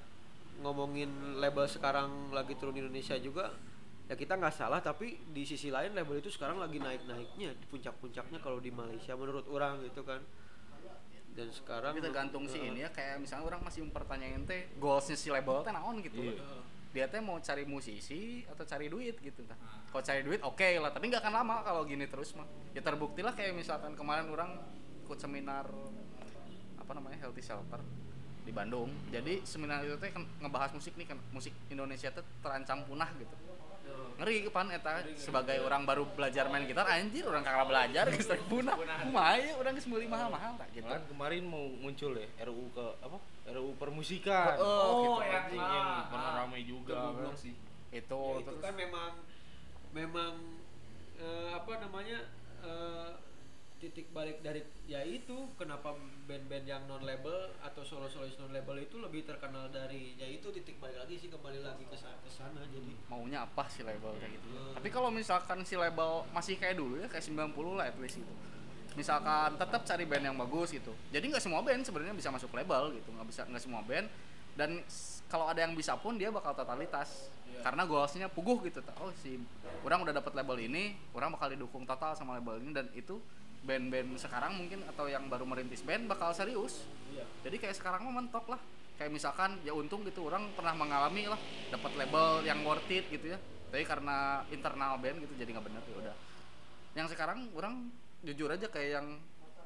ngomongin 0.64 1.38
label 1.38 1.70
sekarang 1.70 2.34
lagi 2.34 2.58
turun 2.58 2.74
di 2.74 2.82
Indonesia 2.82 3.14
juga 3.22 3.54
ya 4.08 4.16
kita 4.16 4.40
nggak 4.40 4.56
salah 4.56 4.80
tapi 4.80 5.20
di 5.36 5.44
sisi 5.44 5.68
lain 5.68 5.92
label 5.92 6.24
itu 6.24 6.32
sekarang 6.32 6.64
lagi 6.64 6.80
naik-naiknya 6.80 7.52
di 7.60 7.66
puncak-puncaknya 7.68 8.40
kalau 8.40 8.64
di 8.64 8.72
Malaysia 8.72 9.14
menurut 9.20 9.44
orang 9.52 9.84
gitu 9.84 10.02
kan. 10.08 10.24
Dan 11.38 11.54
sekarang 11.54 11.94
tapi 11.94 12.02
tergantung 12.02 12.50
sih 12.50 12.58
ini 12.66 12.82
ya 12.82 12.90
kayak 12.90 13.22
misalnya 13.22 13.46
orang 13.46 13.62
masih 13.62 13.86
mempertanyakan 13.86 14.50
teh 14.50 14.74
goalsnya 14.82 15.14
si 15.20 15.30
label 15.30 15.62
teh 15.62 15.76
naon 15.76 16.00
gitu. 16.02 16.34
Iya. 16.34 16.66
dia 16.88 17.06
teh 17.06 17.22
mau 17.22 17.38
cari 17.38 17.62
musisi 17.68 18.42
atau 18.48 18.66
cari 18.66 18.90
duit 18.90 19.22
gitu. 19.22 19.46
Tah 19.46 19.60
kalau 19.92 20.02
cari 20.02 20.26
duit 20.26 20.42
oke 20.42 20.70
lah 20.82 20.90
tapi 20.90 21.14
nggak 21.14 21.22
akan 21.22 21.34
lama 21.44 21.56
kalau 21.62 21.86
gini 21.86 22.08
terus 22.10 22.34
mah. 22.34 22.48
Ya 22.74 22.82
terbukti 22.82 23.22
lah 23.22 23.36
kayak 23.38 23.54
misalkan 23.54 23.94
kemarin 23.94 24.32
orang 24.34 24.56
ikut 25.06 25.20
seminar 25.20 25.68
apa 26.80 26.92
namanya 26.96 27.22
healthy 27.22 27.44
shelter 27.44 27.84
di 28.42 28.50
Bandung. 28.56 28.90
Jadi 29.14 29.46
seminar 29.46 29.86
itu 29.86 29.94
teh 30.00 30.10
kan 30.10 30.26
ngebahas 30.42 30.74
musik 30.74 30.98
nih 30.98 31.06
kan 31.06 31.20
musik 31.30 31.54
Indonesia 31.70 32.10
teh 32.10 32.26
terancam 32.42 32.82
punah 32.88 33.14
gitu 33.20 33.47
ngeri 34.18 34.50
pan 34.50 34.66
eta 34.74 35.06
sebagai 35.14 35.62
orang 35.62 35.86
baru 35.86 36.10
belajar 36.18 36.50
main 36.50 36.66
gitar 36.66 36.90
anjir 36.90 37.22
orang 37.30 37.46
kakak 37.46 37.70
belajar 37.70 38.06
geus 38.10 38.26
teh 38.26 38.42
punah 38.50 38.74
kumaha 38.74 39.38
ya 39.38 39.54
orang 39.54 39.78
geus 39.78 39.86
meuli 39.86 40.10
mahal-mahal 40.10 40.58
tak 40.58 40.74
gitu 40.74 40.90
Malah 40.90 41.06
kemarin 41.06 41.44
mau 41.46 41.66
muncul 41.78 42.18
ya 42.18 42.26
RUU 42.50 42.66
ke 42.74 42.86
apa? 43.06 43.18
RUU 43.54 43.72
permusikan. 43.78 44.58
Oh, 44.58 45.22
gitu. 45.22 45.22
anjing 45.22 45.62
yang 45.62 46.10
pernah 46.10 46.32
ramai 46.44 46.62
juga. 46.66 47.14
kan. 47.14 47.32
itu 47.38 47.54
Ya, 47.94 48.02
itu 48.04 48.22
terus 48.44 48.60
kan 48.60 48.74
memang 48.76 49.12
memang 49.94 50.34
eh, 51.22 51.50
apa 51.54 51.72
namanya 51.78 52.20
eh, 52.66 53.10
titik 53.78 54.10
balik 54.10 54.42
dari 54.42 54.66
ya 54.90 55.06
itu 55.06 55.54
kenapa 55.54 55.94
band-band 56.26 56.66
yang 56.66 56.82
non 56.90 57.06
label 57.06 57.54
atau 57.62 57.86
solo 57.86 58.10
solois 58.10 58.34
non 58.42 58.50
label 58.50 58.82
itu 58.82 58.98
lebih 58.98 59.22
terkenal 59.22 59.70
dari 59.70 60.18
ya 60.18 60.26
itu 60.26 60.50
titik 60.50 60.82
balik 60.82 60.98
lagi 60.98 61.22
sih 61.22 61.30
kembali 61.30 61.62
lagi 61.62 61.86
ke 61.86 61.94
sana, 61.94 62.18
ke 62.26 62.30
sana 62.30 62.62
jadi. 62.74 62.92
Maunya 63.06 63.46
apa 63.46 63.70
sih 63.70 63.86
label 63.86 64.18
kayak 64.18 64.34
gitu? 64.34 64.48
Hmm. 64.50 64.74
tapi 64.82 64.90
kalau 64.90 65.10
misalkan 65.14 65.62
si 65.62 65.78
label 65.78 66.26
masih 66.34 66.58
kayak 66.58 66.74
dulu 66.74 66.98
ya 66.98 67.08
kayak 67.08 67.26
90 67.30 67.78
lah 67.78 67.86
at 67.86 67.98
least 68.02 68.18
gitu. 68.18 68.34
Misalkan 68.98 69.50
tetap 69.62 69.82
cari 69.86 70.06
band 70.10 70.26
yang 70.26 70.38
bagus 70.42 70.74
gitu. 70.74 70.94
Jadi 71.14 71.26
nggak 71.30 71.44
semua 71.46 71.62
band 71.62 71.86
sebenarnya 71.86 72.16
bisa 72.18 72.34
masuk 72.34 72.50
label 72.58 72.98
gitu 72.98 73.10
nggak 73.14 73.28
bisa 73.30 73.42
nggak 73.46 73.62
semua 73.62 73.86
band. 73.86 74.10
Dan 74.58 74.82
kalau 75.30 75.46
ada 75.46 75.62
yang 75.62 75.78
bisa 75.78 75.94
pun 76.02 76.18
dia 76.18 76.34
bakal 76.34 76.58
totalitas. 76.58 77.30
Karena 77.62 77.86
goalsnya 77.86 78.26
puguh 78.30 78.58
gitu. 78.66 78.82
Oh 79.02 79.14
si 79.22 79.38
orang 79.86 80.02
udah 80.02 80.14
dapat 80.18 80.34
label 80.34 80.58
ini 80.66 80.98
orang 81.14 81.30
bakal 81.34 81.54
didukung 81.54 81.86
total 81.86 82.18
sama 82.18 82.42
label 82.42 82.58
ini. 82.58 82.74
Dan 82.74 82.90
itu 82.98 83.22
band-band 83.64 84.16
sekarang 84.20 84.60
mungkin 84.60 84.84
atau 84.88 85.10
yang 85.10 85.26
baru 85.32 85.44
merintis 85.48 85.82
band 85.82 86.06
bakal 86.06 86.32
serius. 86.32 86.86
Jadi 87.44 87.58
kayak 87.58 87.76
sekarang 87.78 88.06
mah 88.08 88.22
mentok 88.22 88.46
lah. 88.52 88.62
Kayak 88.98 89.14
misalkan 89.14 89.62
ya 89.62 89.78
untung 89.78 90.02
gitu 90.06 90.26
orang 90.26 90.50
pernah 90.58 90.74
mengalami 90.74 91.30
lah. 91.30 91.40
Dapat 91.70 91.92
label 91.98 92.44
yang 92.46 92.62
worth 92.66 92.90
it 92.90 93.06
gitu 93.10 93.34
ya. 93.34 93.40
Tapi 93.68 93.84
karena 93.84 94.42
internal 94.50 94.98
band 94.98 95.22
gitu 95.24 95.34
jadi 95.38 95.50
nggak 95.54 95.66
bener 95.66 95.84
ya 95.86 95.96
udah. 96.00 96.16
Yang 96.98 97.08
sekarang 97.14 97.52
orang 97.54 97.94
jujur 98.26 98.50
aja 98.50 98.68
kayak 98.72 98.90
yang 99.02 99.08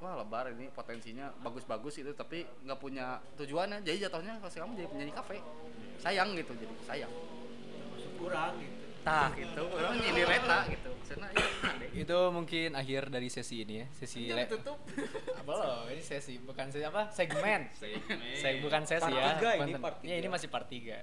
wah 0.01 0.17
lebar 0.17 0.49
ini 0.49 0.67
potensinya 0.73 1.29
bagus-bagus 1.45 2.01
itu 2.01 2.11
tapi 2.17 2.43
nggak 2.65 2.79
punya 2.81 3.21
tujuannya. 3.37 3.85
Jadi 3.85 3.97
jatuhnya 4.09 4.41
kalau 4.41 4.51
kamu 4.51 4.73
jadi 4.81 4.87
penyanyi 4.89 5.13
kafe. 5.13 5.37
Sayang 6.01 6.33
gitu 6.35 6.51
jadi 6.57 6.75
sayang. 6.85 7.13
Kurang 8.17 8.57
gitu 8.61 8.80
tah 9.01 9.29
gitu 9.33 9.63
orang 9.65 9.97
jadi 9.97 10.21
reta 10.23 10.59
gitu 10.67 10.89
maksudnya 10.91 11.29
ya 11.31 11.45
Itu 11.93 12.17
mungkin 12.29 12.69
akhir 12.73 13.07
dari 13.07 13.27
sesi 13.27 13.61
ini 13.61 13.75
ya. 13.77 13.87
Sesi 13.91 14.27
le- 14.27 14.47
tutup 14.47 14.79
Belum, 15.41 15.83
ini 15.87 15.99
sesi 15.99 16.39
bukan 16.39 16.67
sesi 16.67 16.81
apa? 16.83 17.09
Segmen. 17.09 17.67
Segmen. 17.73 18.17
Saya 18.33 18.53
bukan 18.59 18.81
sesi 18.83 19.03
Part 19.03 19.11
ya. 19.13 19.25
tiga 19.35 19.49
ini, 19.51 19.59
Konten- 19.61 19.81
part 19.81 19.97
Ya, 20.01 20.15
ini 20.15 20.21
tiga. 20.21 20.31
masih 20.31 20.47
part 20.47 20.67
3. 20.67 20.97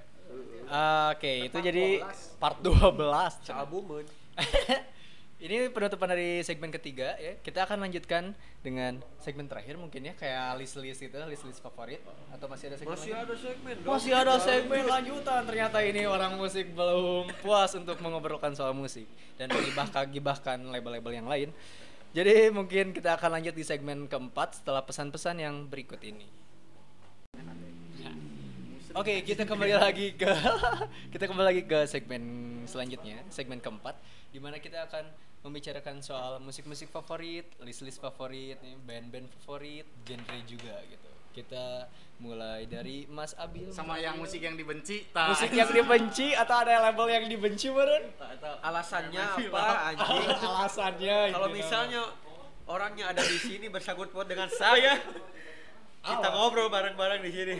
Oke, 1.11 1.33
itu 1.43 1.53
Part 1.53 1.67
jadi 1.67 1.87
12. 2.01 2.39
part 2.39 2.59
12. 2.59 3.33
sealbuman 3.43 4.05
ini 5.39 5.71
penutupan 5.71 6.11
dari 6.11 6.43
segmen 6.43 6.75
ketiga 6.75 7.15
ya. 7.15 7.39
Kita 7.39 7.63
akan 7.63 7.87
lanjutkan 7.87 8.35
dengan 8.59 8.99
segmen 9.23 9.47
terakhir 9.47 9.79
mungkin 9.79 10.11
ya 10.11 10.15
kayak 10.19 10.59
list-list 10.59 10.99
itu, 10.99 11.15
list-list 11.31 11.63
favorit 11.63 12.03
atau 12.35 12.51
masih 12.51 12.75
ada 12.75 12.77
segmen 12.77 12.99
masih 12.99 13.13
lagi? 13.15 13.23
ada 13.23 13.35
segmen 13.39 13.75
dong. 13.79 13.91
Masih 13.95 14.13
ada 14.19 14.35
segmen 14.43 14.83
lanjutan. 14.91 15.41
Ternyata 15.47 15.79
ini 15.87 16.03
orang 16.11 16.35
musik 16.35 16.75
belum 16.75 17.31
puas 17.39 17.71
untuk 17.79 18.03
mengobrolkan 18.03 18.59
soal 18.59 18.75
musik 18.75 19.07
dan 19.39 19.47
menggibah-gibahkan 19.55 20.59
label-label 20.75 21.13
yang 21.15 21.31
lain. 21.31 21.55
Jadi 22.11 22.51
mungkin 22.51 22.91
kita 22.91 23.15
akan 23.15 23.39
lanjut 23.39 23.55
di 23.55 23.63
segmen 23.63 24.11
keempat 24.11 24.59
setelah 24.59 24.83
pesan-pesan 24.83 25.39
yang 25.39 25.71
berikut 25.71 26.03
ini. 26.03 26.27
Oke, 28.99 29.23
kita 29.23 29.47
kembali 29.47 29.79
lagi 29.79 30.19
ke 30.19 30.27
kita 31.15 31.31
kembali 31.31 31.47
lagi 31.55 31.63
ke 31.71 31.87
segmen 31.87 32.23
selanjutnya, 32.67 33.23
segmen 33.31 33.63
keempat, 33.63 33.95
di 34.35 34.43
mana 34.43 34.59
kita 34.59 34.91
akan 34.91 35.07
membicarakan 35.47 36.03
soal 36.03 36.43
musik-musik 36.43 36.91
favorit, 36.91 37.47
list-list 37.63 38.03
favorit, 38.03 38.59
band-band 38.83 39.31
favorit, 39.39 39.87
genre 40.03 40.39
juga 40.51 40.83
gitu. 40.91 41.11
Kita 41.31 41.87
mulai 42.19 42.67
dari 42.67 43.07
Mas 43.07 43.39
Abil 43.39 43.71
sama 43.71 44.03
yang 44.03 44.19
musik 44.19 44.43
yang 44.43 44.59
dibenci 44.59 45.07
tah. 45.15 45.31
musik 45.31 45.55
yang 45.55 45.71
dibenci 45.71 46.35
atau 46.35 46.67
ada 46.67 46.91
label 46.91 47.07
yang 47.07 47.31
dibenci 47.31 47.71
eta. 47.71 48.59
alasannya 48.67 49.23
apa 49.47 49.95
anjing 49.95 50.27
Alasannya. 50.59 51.19
kalau 51.31 51.47
gitu. 51.47 51.59
misalnya 51.63 52.03
orangnya 52.67 53.15
ada 53.15 53.23
di 53.23 53.39
sini 53.39 53.71
bersangkut 53.71 54.11
paut 54.11 54.27
dengan 54.27 54.51
saya 54.51 54.99
Kita 55.99 56.29
ngobrol 56.31 56.69
bareng-bareng 56.71 57.21
di 57.21 57.31
sini. 57.35 57.55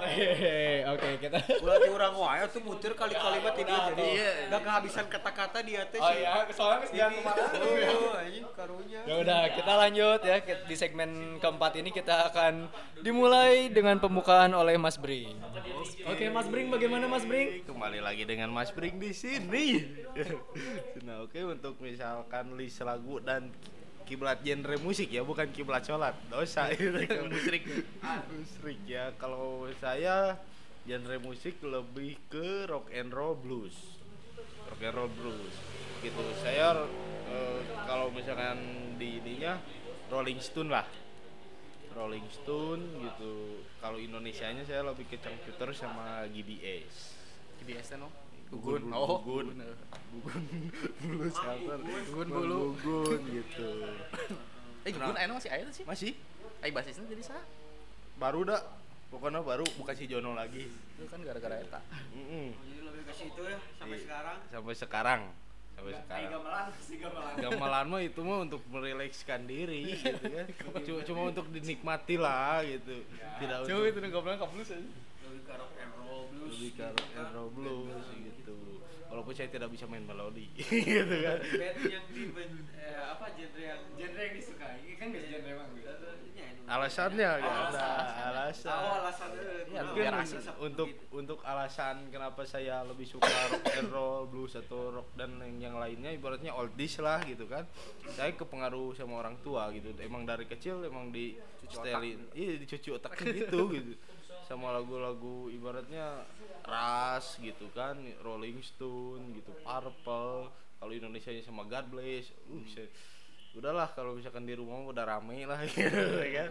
Hehehe, 0.00 0.82
Oke, 0.90 1.22
kita 1.22 1.38
Berarti 1.62 1.88
orang 1.94 2.14
wae 2.18 2.42
tuh 2.50 2.62
muter 2.66 2.92
kali 2.98 3.14
kalimat 3.14 3.54
ini 3.54 3.70
jadi 3.70 4.02
Iya. 4.02 4.30
enggak 4.50 4.62
kehabisan 4.66 5.06
kata-kata 5.06 5.58
di 5.62 5.78
atas. 5.78 6.00
Oh 6.02 6.10
iya, 6.10 6.42
soalnya 6.50 6.86
sedang 6.90 7.14
ke 7.14 7.22
mana 7.22 7.42
Oh, 7.54 8.18
anjing 8.18 8.46
karunya. 8.50 9.00
Ya 9.06 9.14
udah, 9.22 9.40
kita 9.54 9.72
lanjut 9.78 10.20
ya 10.26 10.36
di 10.42 10.74
segmen 10.74 11.10
keempat 11.38 11.72
ini 11.78 11.94
kita 11.94 12.34
akan 12.34 12.66
dimulai 12.98 13.70
dengan 13.70 14.02
pembukaan 14.02 14.50
oleh 14.58 14.74
Mas 14.74 14.98
Bring. 14.98 15.38
Oke, 16.10 16.26
Mas 16.34 16.50
Bring 16.50 16.66
bagaimana 16.74 17.06
Mas 17.06 17.22
Bring? 17.22 17.62
Kembali 17.62 18.02
lagi 18.02 18.26
dengan 18.26 18.50
Mas 18.50 18.74
Bring 18.74 18.98
di 18.98 19.14
sini. 19.14 19.86
nah, 21.06 21.22
oke 21.22 21.38
untuk 21.46 21.78
misalkan 21.78 22.58
list 22.58 22.82
lagu 22.82 23.22
dan 23.22 23.54
kiblat 24.10 24.42
genre 24.42 24.74
musik 24.82 25.06
ya, 25.06 25.22
bukan 25.22 25.46
kiblat 25.54 25.86
sholat. 25.86 26.18
Dosa 26.26 26.66
itu 26.74 26.90
kan. 26.90 27.30
musrik. 27.30 27.62
musrik 28.34 28.78
ya. 28.90 29.14
Kalau 29.14 29.70
saya 29.78 30.34
genre 30.82 31.16
musik 31.22 31.62
lebih 31.62 32.18
ke 32.26 32.66
rock 32.66 32.90
and 32.90 33.14
roll 33.14 33.38
blues. 33.38 34.02
Rock 34.66 34.82
and 34.82 34.94
roll 34.98 35.10
blues. 35.14 35.54
Gitu. 36.02 36.24
Saya 36.42 36.82
eh, 37.30 37.60
kalau 37.86 38.10
misalkan 38.10 38.58
di 38.98 39.22
ininya 39.22 39.62
Rolling 40.10 40.42
Stone 40.42 40.74
lah. 40.74 40.90
Rolling 41.94 42.26
Stone 42.34 42.82
gitu. 43.06 43.62
Kalau 43.78 44.02
Indonesianya 44.02 44.66
saya 44.66 44.82
lebih 44.82 45.06
ke 45.06 45.22
Computer 45.22 45.70
sama 45.70 46.26
GBS. 46.26 47.14
GBS 47.62 47.94
no 47.94 48.29
Gugun, 48.50 48.82
oh 48.90 49.22
Gugun. 49.22 49.46
Gugun. 50.12 50.42
Gugun 50.50 51.06
bulu 51.06 51.30
shelter. 51.30 51.78
Gugun 51.80 52.28
bulu. 52.28 52.60
Gugun 52.76 53.20
gitu. 53.30 53.68
eh 54.86 54.90
Gugun 54.90 55.16
aya 55.16 55.30
masih 55.30 55.48
tuh 55.62 55.74
sih 55.74 55.84
Masih 55.86 56.10
eh 56.60 56.70
basisnya 56.70 57.06
jadi 57.06 57.22
sah 57.24 57.44
baru 58.16 58.44
dah. 58.44 58.60
Pokoknya 59.10 59.42
baru 59.42 59.66
bukan 59.74 59.94
si 59.94 60.06
Jono 60.06 60.38
lagi. 60.38 60.70
itu 60.70 61.02
kan 61.08 61.18
gara-gara 61.20 61.58
eta 61.58 61.82
Mm-mm. 62.14 62.54
Jadi 62.54 62.78
lebih 62.78 63.02
ke 63.02 63.14
situ 63.16 63.42
ya 63.42 63.58
sampai 63.74 63.96
Iya. 63.96 64.04
sekarang. 64.06 64.36
Sampai 64.46 64.74
sekarang. 64.76 65.20
Sampai 65.74 65.92
sekarang. 65.96 66.30
gamelan, 66.30 66.66
si 66.78 66.94
gamelan. 66.94 67.34
Gamelan 67.34 67.84
mah 67.90 68.00
itu 68.04 68.20
mah 68.22 68.38
untuk 68.44 68.62
merilekskan 68.70 69.50
diri 69.50 69.98
gitu 69.98 70.26
kan. 70.30 70.46
Cuma, 70.86 71.00
cuma 71.02 71.20
untuk 71.26 71.46
dinikmati 71.48 72.20
lah 72.20 72.62
gitu. 72.62 73.02
Tidak 73.40 73.58
Coba 73.64 73.82
untuk 73.82 73.90
itu 73.90 74.08
gamelan 74.14 74.38
kaplus 74.38 74.70
aja. 74.70 74.78
Lebih 74.78 75.42
ke 75.42 75.54
rock 75.58 75.74
and 75.74 75.92
roll 75.98 76.22
blues. 76.30 76.50
lebih 76.54 76.70
ke 76.70 76.86
rock 76.86 77.10
and 77.16 77.30
roll 77.34 77.50
blues 77.50 78.06
gitu. 78.14 78.39
Walaupun 79.20 79.36
saya 79.36 79.52
tidak 79.52 79.68
bisa 79.68 79.84
main 79.84 80.00
melodi 80.00 80.48
gitu 80.56 81.16
kan. 81.20 81.38
Band 81.44 81.78
yang 81.84 82.04
di 82.08 82.32
band 82.32 82.54
eh, 82.72 83.04
apa 83.04 83.28
genre 83.36 83.60
yang 83.60 83.80
Genre 84.00 84.16
yang 84.24 84.34
disukai, 84.40 84.96
kan 84.96 85.06
gak 85.12 85.24
genre 85.28 85.48
emang 85.52 85.68
gitu. 85.76 85.92
Alasannya 86.64 87.30
kan 87.42 87.52
ada 87.68 87.86
alasan. 88.32 88.72
Oh, 88.80 88.94
alasannya. 89.04 89.60
Iya, 89.70 89.80
mungkin 89.86 90.02
biar 90.02 90.14
asik. 90.24 90.40
untuk 90.56 90.88
untuk 91.12 91.38
alasan 91.44 92.08
kenapa 92.08 92.42
saya 92.48 92.80
lebih 92.88 93.04
suka 93.04 93.28
rock 93.28 93.64
and 93.76 93.90
roll 93.92 94.24
blues 94.24 94.56
atau 94.56 94.88
rock 94.88 95.12
dan 95.20 95.36
yang, 95.38 95.70
yang 95.70 95.76
lainnya 95.76 96.10
ibaratnya 96.16 96.50
oldies 96.56 96.96
lah 96.98 97.22
gitu 97.22 97.46
kan 97.46 97.68
saya 98.16 98.34
kepengaruh 98.34 98.96
sama 98.98 99.22
orang 99.22 99.38
tua 99.44 99.70
gitu 99.70 99.94
emang 100.02 100.26
dari 100.26 100.48
kecil 100.48 100.82
emang 100.82 101.14
di 101.14 101.38
setelin 101.70 102.18
iya 102.34 102.58
dicuci 102.58 102.88
otaknya 102.90 103.46
gitu 103.46 103.60
gitu 103.78 103.92
sama 104.50 104.74
lagu-lagu 104.74 105.46
ibaratnya 105.46 106.26
ras 106.66 107.38
gitu 107.38 107.70
kan 107.70 107.94
Rolling 108.20 108.58
Stone 108.60 109.30
gitu 109.32 109.54
Purple 109.62 110.50
kalau 110.74 110.90
Indonesia 110.90 111.30
sama 111.40 111.62
God 111.64 111.86
Bless 111.88 112.34
uh 112.44 112.64
saya- 112.66 112.90
udahlah 113.50 113.90
kalau 113.90 114.14
misalkan 114.14 114.42
di 114.42 114.54
rumah 114.54 114.78
udah 114.86 115.02
rame 115.04 115.42
lah 115.42 115.58
gitu 115.66 115.90
kan. 116.22 116.50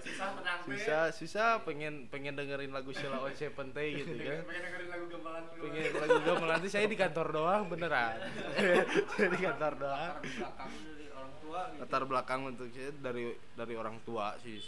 Susah 0.64 1.08
susah 1.10 1.50
pengen 1.64 2.08
pengen 2.08 2.36
dengerin 2.36 2.76
lagu 2.76 2.92
Sheila 2.92 3.20
on 3.20 3.32
Seventeen 3.32 3.96
gitu 4.04 4.16
kan. 4.16 4.44
Pengen 4.44 4.64
dengerin 4.64 4.90
lagu 4.90 5.06
gamelan 5.08 5.44
dulu. 5.48 5.62
pengen 5.64 5.84
lagu 5.96 6.18
gamelan 6.22 6.56
nanti 6.56 6.68
saya 6.68 6.86
di 6.86 6.96
kantor 6.96 7.28
doang 7.32 7.64
beneran. 7.68 8.20
Saya 9.16 9.28
di 9.32 9.40
kantor 9.40 9.74
doang. 9.76 10.16
Belakang 10.20 10.72
dari 10.76 11.08
orang 11.10 11.32
tua 11.40 11.60
gitu. 11.68 11.80
latar 11.80 12.04
belakang 12.04 12.42
untuk 12.46 12.68
saya 12.70 12.92
dari 12.94 13.24
dari 13.56 13.74
orang 13.76 13.98
tua 14.04 14.36
sih 14.38 14.60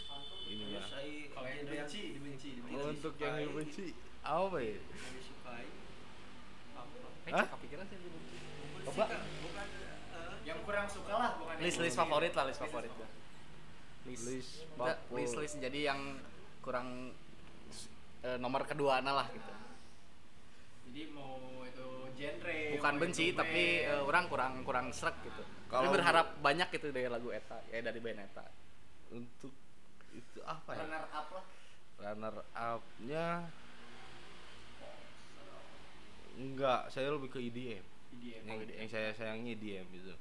Terus 0.52 0.88
saya 0.92 1.14
Kalau 1.32 1.48
yang 1.48 1.60
dibenci, 1.64 2.02
dibenci, 2.18 2.50
dibenci. 2.60 2.84
Untuk 2.84 3.14
yang 3.22 3.36
dibenci 3.40 3.86
apa 4.22 4.58
ya? 4.62 4.78
Disukai 5.18 5.66
apa? 6.78 6.98
Hah? 7.32 7.46
kepikiran 7.58 7.86
sih 7.90 7.98
dibenci. 7.98 8.36
Coba 8.82 9.06
bukan 9.14 9.68
eh, 10.12 10.34
Yang 10.46 10.60
kurang 10.66 10.88
suka 10.90 11.14
lah, 11.14 11.32
bukan 11.38 11.54
list 11.62 11.80
list 11.80 11.98
favorit 11.98 12.34
lah 12.36 12.46
list 12.50 12.60
favorit 12.60 12.92
list. 12.92 13.14
List 14.06 14.54
list 15.14 15.34
list. 15.38 15.56
Jadi 15.62 15.80
yang 15.86 16.20
kurang 16.62 17.14
eh, 18.22 18.38
nomor 18.38 18.66
kedua 18.66 19.02
lah 19.02 19.28
gitu. 19.34 19.52
Jadi 20.92 21.02
mau 21.16 21.64
itu 21.64 21.88
genre. 22.20 22.60
bukan 22.78 22.94
benci 23.00 23.32
itu 23.32 23.38
tapi 23.38 23.88
eh, 23.88 24.02
orang 24.02 24.28
kurang 24.28 24.54
kurang 24.68 24.92
serak 24.92 25.18
gitu. 25.24 25.42
Tapi 25.72 25.88
Kalau- 25.88 25.94
berharap 25.96 26.28
banyak 26.44 26.68
gitu 26.76 26.92
dari 26.92 27.08
lagu 27.08 27.32
eta 27.32 27.64
ya 27.72 27.80
dari 27.80 28.00
band 28.04 28.20
eta. 28.22 28.46
Untuk 29.16 29.54
itu 30.12 30.40
apa 30.44 30.76
ya? 30.76 30.84
Runner 30.84 31.06
up 31.10 31.28
lah. 31.32 31.46
runner 32.02 32.36
up 32.52 32.82
nya 33.06 33.46
enggak 36.34 36.90
saya 36.90 37.14
lebih 37.14 37.30
ke 37.30 37.38
E 37.38 37.48
EDM 37.48 37.84
IDM. 38.12 38.44
yang, 38.44 38.58
yang 38.66 38.90
saya 38.90 39.14
sayangi 39.14 39.54
EDM 39.54 39.86
gitu. 39.94 40.14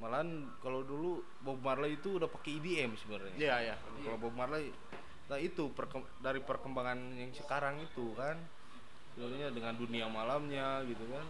Malahan 0.00 0.48
kalau 0.58 0.82
dulu 0.82 1.20
Bob 1.40 1.60
Marley 1.60 1.94
itu 1.94 2.16
udah 2.16 2.26
pakai 2.26 2.58
EDM 2.58 2.96
sebenarnya. 2.96 3.36
Iya 3.36 3.56
iya. 3.62 3.74
Kalau 3.76 4.18
Bob 4.18 4.34
Marley 4.34 4.72
nah 5.30 5.38
itu 5.38 5.70
perkem- 5.72 6.08
dari 6.18 6.40
perkembangan 6.40 6.98
yang 7.14 7.30
sekarang 7.32 7.78
itu 7.78 8.16
kan. 8.16 8.36
Sebenarnya 9.12 9.52
dengan 9.52 9.76
dunia 9.76 10.08
malamnya 10.08 10.80
gitu 10.88 11.04
kan. 11.12 11.26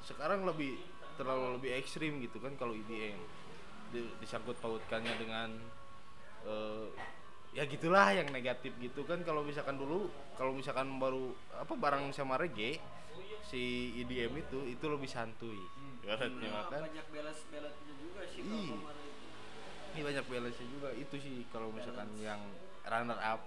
Sekarang 0.00 0.48
lebih 0.48 0.80
terlalu 1.16 1.60
lebih 1.60 1.70
ekstrim 1.76 2.20
gitu 2.20 2.40
kan 2.40 2.56
kalau 2.56 2.72
EDM 2.72 3.20
Di- 3.88 4.12
disangkut 4.18 4.56
pautkannya 4.58 5.14
dengan 5.16 5.52
eh, 6.42 6.88
ya 7.56 7.64
gitulah 7.64 8.12
yang 8.12 8.28
negatif 8.28 8.76
gitu 8.76 9.00
kan. 9.08 9.24
Kalau 9.24 9.40
misalkan 9.40 9.80
dulu 9.80 10.12
kalau 10.36 10.52
misalkan 10.52 11.00
baru 11.00 11.32
apa 11.56 11.72
barang 11.72 12.12
sama 12.12 12.36
reggae 12.36 12.76
si 13.42 13.62
EDM 13.96 14.36
itu 14.36 14.58
itu 14.68 14.84
lebih 14.84 15.08
santuy. 15.08 15.56
Ibaratnya 16.04 16.48
Nah, 16.52 16.68
kan? 16.68 16.80
banyak 16.84 17.06
belas 17.08 17.38
belasnya 17.48 17.94
juga 17.96 18.22
sih 18.28 18.44
itu. 18.44 18.76
ini 19.96 20.00
banyak 20.04 20.24
balance 20.28 20.60
juga. 20.60 20.92
Itu 20.92 21.16
sih 21.16 21.48
kalau 21.48 21.72
misalkan 21.72 22.12
yang 22.20 22.38
runner 22.84 23.16
up 23.16 23.40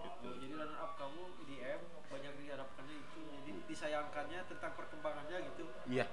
gitu. 0.00 0.24
Oh, 0.24 0.34
jadi 0.40 0.54
runner 0.56 0.78
up 0.80 0.96
kamu 0.96 1.22
IDM 1.44 1.80
banyak 2.08 2.32
diharapkannya 2.40 2.96
itu. 2.96 3.20
Jadi 3.20 3.50
disayangkannya 3.68 4.40
tentang 4.48 4.72
perkembangannya 4.72 5.36
gitu. 5.52 5.64
Iya. 5.84 6.08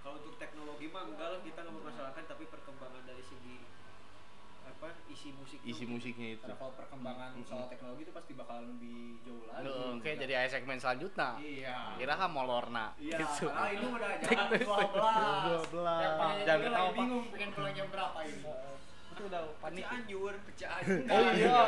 Kalau 0.00 0.16
untuk 0.16 0.40
teknologi 0.40 0.88
mah 0.88 1.04
enggak 1.04 1.28
lah 1.28 1.40
kita 1.44 1.58
nggak 1.60 1.74
mempermasalahkan 1.76 2.24
tapi 2.24 2.44
perkembangan 2.48 2.66
segi 2.66 2.67
apa 4.78 4.94
isi 5.08 5.34
musik 5.34 5.58
isi 5.60 5.84
musiknya 5.84 6.28
itu 6.32 6.46
kalau 6.48 6.70
perkembangan 6.70 7.34
soal 7.42 7.66
teknologi 7.66 8.06
itu 8.06 8.14
pasti 8.14 8.32
bakalan 8.32 8.70
lebih 8.70 9.18
jauh 9.20 9.42
lagi. 9.44 9.66
Nuh, 9.66 9.98
oke 9.98 10.10
jadi 10.14 10.32
aya 10.36 10.48
segmen 10.48 10.78
selanjutnya 10.78 11.34
Iya. 11.36 11.98
kira 11.98 12.14
kan 12.14 12.30
molorna 12.30 12.94
Iya, 12.94 13.18
gitu 13.18 13.50
karena 13.50 13.74
ini 13.74 13.86
udah 13.88 14.10
jam 14.16 14.38
12. 14.54 15.74
12. 15.74 15.82
Yang 16.38 16.38
juga 16.38 16.54
ketawa, 16.62 16.78
lagi 16.78 16.94
bingung 16.94 17.24
pengen 17.28 17.50
pulang 17.50 17.74
jam 17.74 17.86
berapa 17.90 18.18
ini. 18.22 18.42
itu 19.08 19.22
udah 19.26 19.42
panik 19.58 19.82
anjur 19.84 20.34
Pecah 20.46 20.70
Oh 21.10 21.26
iya, 21.34 21.58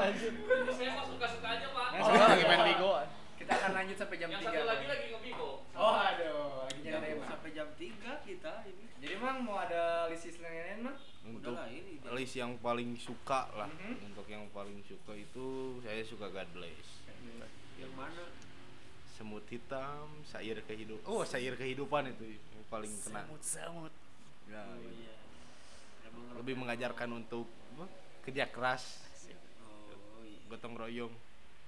Saya 0.71 0.91
mah 0.95 1.05
suka-suka 1.05 1.49
aja, 1.51 1.67
Pak. 1.69 1.87
Yang 1.91 2.01
oh, 2.01 2.07
satu 2.07 2.23
lagi 2.31 2.45
main 2.47 2.63
bigo 2.65 2.93
Kita 3.35 3.53
akan 3.53 3.71
lanjut 3.75 3.97
sampai 3.99 4.17
jam 4.17 4.29
Yang 4.31 4.41
3. 4.41 4.47
satu 4.47 4.63
lagi 4.63 4.85
lagi 4.87 5.07
ngebigo. 5.11 5.51
Oh, 5.75 5.95
aduh, 5.99 6.63
lagi 6.63 6.79
nyari 6.81 7.11
sampai 7.19 7.51
jam 7.51 7.69
3 7.75 7.83
kita 8.23 8.53
ini 8.65 8.85
Jadi 9.03 9.15
Mang 9.19 9.39
mau 9.43 9.59
ada 9.59 9.83
list 10.07 10.39
lain 10.39 10.79
Mang? 10.79 10.95
untuk 11.27 11.53
Udahlah, 11.53 11.67
ini. 11.69 11.90
List 12.13 12.35
yang 12.37 12.59
paling 12.59 12.95
suka 12.99 13.47
lah. 13.55 13.71
Mhm. 13.71 14.11
untuk 14.13 14.27
yang 14.27 14.45
paling 14.51 14.79
suka 14.83 15.15
itu 15.15 15.79
saya 15.83 16.03
suka 16.03 16.27
God 16.29 16.49
Bless. 16.55 16.87
Yang 17.79 17.93
mana? 17.97 18.25
Semut 19.15 19.45
hitam 19.53 20.09
sair 20.25 20.57
kehidupan 20.65 21.05
oh 21.05 21.23
sair 21.29 21.53
kehidupan 21.53 22.09
itu 22.09 22.25
yang 22.37 22.65
paling 22.69 22.93
kena. 23.05 23.23
Semut 23.41 23.93
Ya, 24.51 24.67
oh 24.67 24.83
iya. 24.83 25.15
emang 26.11 26.35
lebih 26.43 26.59
mengajarkan 26.59 27.07
untuk 27.15 27.47
apa, 27.79 27.87
kerja 28.27 28.51
keras. 28.51 29.07
Oh 29.63 30.27
iya. 30.27 30.43
Gotong 30.51 30.75
royong 30.75 31.15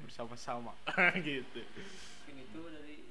bersama-sama. 0.02 0.74
Gitu. 1.22 1.62
Mungkin 1.62 2.36
itu 2.42 2.60
dari 2.66 3.06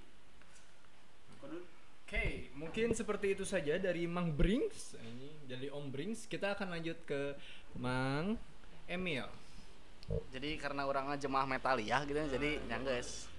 Oke, 2.12 2.52
mungkin 2.60 2.92
seperti 2.92 3.40
itu 3.40 3.48
saja 3.48 3.80
dari 3.80 4.04
Mang 4.04 4.36
Brings. 4.36 5.00
Ini 5.00 5.48
dari 5.48 5.72
Om 5.72 5.88
Brings. 5.96 6.28
Kita 6.28 6.60
akan 6.60 6.76
lanjut 6.76 7.00
ke 7.08 7.40
Mang 7.80 8.36
Emil. 8.84 9.24
jadi 10.28 10.60
karena 10.60 10.84
orangnya 10.84 11.16
jemaah 11.16 11.48
metalia 11.48 12.04
gitu 12.04 12.20
jadi 12.20 12.60
nyangges 12.68 13.32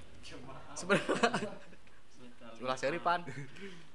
sebenarnya 0.73 1.53
ulah 2.65 2.79
seri 2.81 2.97
pan 2.97 3.21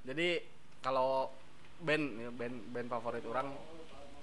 jadi 0.05 0.45
kalau 0.83 1.31
band 1.81 2.05
ya, 2.21 2.29
band 2.29 2.55
band 2.69 2.87
favorit 2.91 3.25
orang 3.25 3.49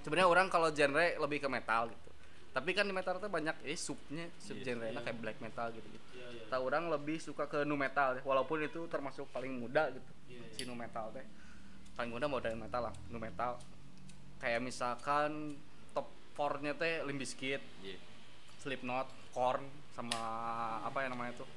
sebenarnya 0.07 0.29
orang 0.31 0.47
kalau 0.47 0.71
genre 0.71 1.19
lebih 1.19 1.43
ke 1.43 1.49
metal 1.51 1.91
gitu 1.91 2.09
tapi 2.55 2.71
kan 2.71 2.87
di 2.87 2.95
metal 2.95 3.19
teh 3.19 3.27
banyak 3.27 3.67
eh 3.67 3.75
subnya 3.75 4.31
sub 4.39 4.55
genre 4.63 4.87
kayak 4.87 5.19
black 5.19 5.37
metal 5.43 5.67
gitu 5.75 5.83
gitu 5.91 6.05
Iya, 6.15 6.27
iya. 6.31 6.43
tahu 6.47 6.71
orang 6.71 6.87
lebih 6.87 7.19
suka 7.19 7.51
ke 7.51 7.67
nu 7.67 7.75
metal 7.75 8.15
deh 8.15 8.23
walaupun 8.23 8.63
itu 8.63 8.87
termasuk 8.87 9.27
paling 9.35 9.51
muda 9.51 9.91
gitu 9.91 10.11
Iya, 10.31 10.39
iya. 10.39 10.55
si 10.55 10.63
nu 10.63 10.71
metal 10.71 11.11
teh. 11.11 11.27
Paling 11.95 12.11
muda 12.15 12.31
modern 12.31 12.55
metal 12.55 12.87
lah 12.87 12.95
nu 13.11 13.19
metal. 13.19 13.59
Kayak 14.39 14.63
misalkan 14.63 15.59
top 15.91 16.07
4 16.39 16.63
nya 16.63 16.71
teh 16.73 17.03
Limp 17.03 17.19
Bizkit 17.19 17.59
Iya. 17.83 17.99
Slipknot 18.63 19.11
Korn 19.35 19.67
sama 19.91 20.15
apa 20.79 21.03
ya 21.03 21.11
namanya 21.11 21.35
tuh? 21.35 21.49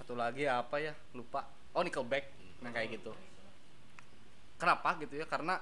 Satu 0.00 0.16
lagi 0.16 0.48
apa 0.48 0.80
ya? 0.80 0.96
Lupa. 1.12 1.44
Oh 1.76 1.84
Nickelback 1.84 2.32
nah 2.64 2.72
kayak 2.72 2.96
gitu. 2.96 3.12
Kenapa 4.56 4.96
gitu 4.96 5.20
ya? 5.20 5.28
Karena 5.28 5.60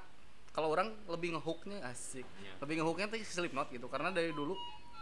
kalau 0.55 0.71
orang 0.71 0.95
lebih 1.11 1.35
ngehooknya 1.35 1.83
asik. 1.91 2.23
Iya. 2.23 2.63
lebih 2.63 2.75
ngehooknya 2.79 3.07
tuh 3.11 3.19
Slipknot 3.21 3.69
gitu. 3.69 3.91
Karena 3.91 4.15
dari 4.15 4.31
dulu 4.31 4.55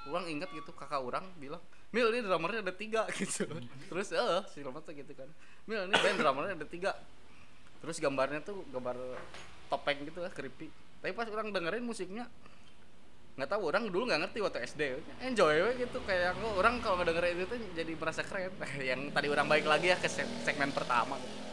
orang 0.08 0.26
ingat 0.26 0.48
gitu 0.50 0.72
kakak 0.72 0.98
orang 0.98 1.22
bilang 1.38 1.60
Mil 1.92 2.08
ini 2.08 2.24
drummernya 2.24 2.64
ada 2.64 2.72
tiga 2.72 3.04
gitu. 3.20 3.44
Terus 3.92 4.16
eh 4.16 4.42
Slipknot 4.48 4.82
tuh 4.82 4.96
gitu 4.96 5.12
kan. 5.12 5.28
Mil 5.68 5.84
ini 5.84 5.92
band 5.92 6.16
drummernya 6.18 6.56
ada 6.56 6.64
tiga. 6.64 6.96
Terus 7.84 8.00
gambarnya 8.00 8.40
tuh 8.40 8.64
gambar 8.72 8.96
topeng 9.68 10.08
gitu 10.08 10.24
lah 10.24 10.32
creepy. 10.32 10.72
Tapi 11.04 11.12
pas 11.12 11.28
orang 11.28 11.52
dengerin 11.52 11.84
musiknya 11.84 12.24
nggak 13.32 13.48
tahu 13.48 13.64
orang 13.64 13.88
dulu 13.88 14.04
nggak 14.12 14.28
ngerti 14.28 14.38
waktu 14.44 14.60
SD 14.68 14.80
enjoy 15.24 15.56
we 15.64 15.88
gitu 15.88 16.04
kayak 16.04 16.36
orang 16.36 16.84
kalau 16.84 17.00
ngedengerin 17.00 17.40
itu 17.40 17.46
tuh 17.48 17.58
jadi 17.72 17.92
merasa 17.92 18.20
keren. 18.24 18.52
Yang 18.92 19.00
tadi 19.12 19.26
orang 19.28 19.46
balik 19.48 19.64
lagi 19.68 19.88
ya 19.88 19.96
ke 19.96 20.08
se- 20.08 20.28
segmen 20.44 20.72
pertama. 20.72 21.16
gitu. 21.16 21.51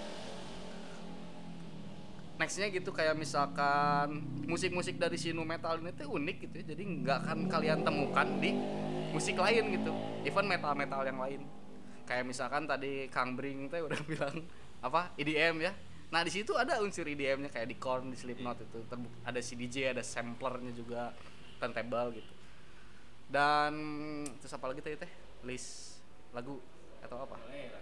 Nextnya 2.40 2.72
gitu 2.72 2.96
kayak 2.96 3.20
misalkan 3.20 4.24
musik-musik 4.48 4.96
dari 4.96 5.20
sinu 5.20 5.44
metal 5.44 5.76
ini 5.84 5.92
tuh 5.92 6.08
unik 6.16 6.38
gitu 6.48 6.56
ya. 6.64 6.66
Jadi 6.72 6.84
nggak 7.04 7.18
akan 7.28 7.40
kalian 7.52 7.80
temukan 7.84 8.28
di 8.40 8.56
musik 9.12 9.36
lain 9.36 9.76
gitu. 9.76 9.92
Even 10.24 10.48
metal-metal 10.48 11.04
yang 11.04 11.20
lain. 11.20 11.42
Kayak 12.08 12.26
misalkan 12.26 12.64
tadi 12.64 13.12
Kang 13.12 13.36
Bring 13.36 13.68
teh 13.68 13.84
udah 13.84 14.00
bilang 14.10 14.48
apa 14.80 15.12
EDM 15.20 15.68
ya. 15.68 15.76
Nah 16.10 16.26
di 16.26 16.32
situ 16.34 16.58
ada 16.58 16.82
unsur 16.82 17.06
EDM-nya 17.06 17.54
kayak 17.54 17.70
di 17.70 17.78
Korn 17.78 18.10
di 18.10 18.18
Slipknot 18.18 18.66
itu. 18.66 18.82
Ada 19.28 19.44
CDJ 19.44 19.94
ada 19.94 20.02
samplernya 20.02 20.74
juga 20.74 21.14
turntable 21.60 22.24
gitu. 22.24 22.32
Dan 23.30 23.74
terus 24.42 24.56
apa 24.56 24.66
lagi 24.72 24.82
tadi 24.82 24.96
teh? 24.98 25.12
List 25.46 26.02
lagu 26.34 26.58
atau 27.04 27.18
apa? 27.26 27.36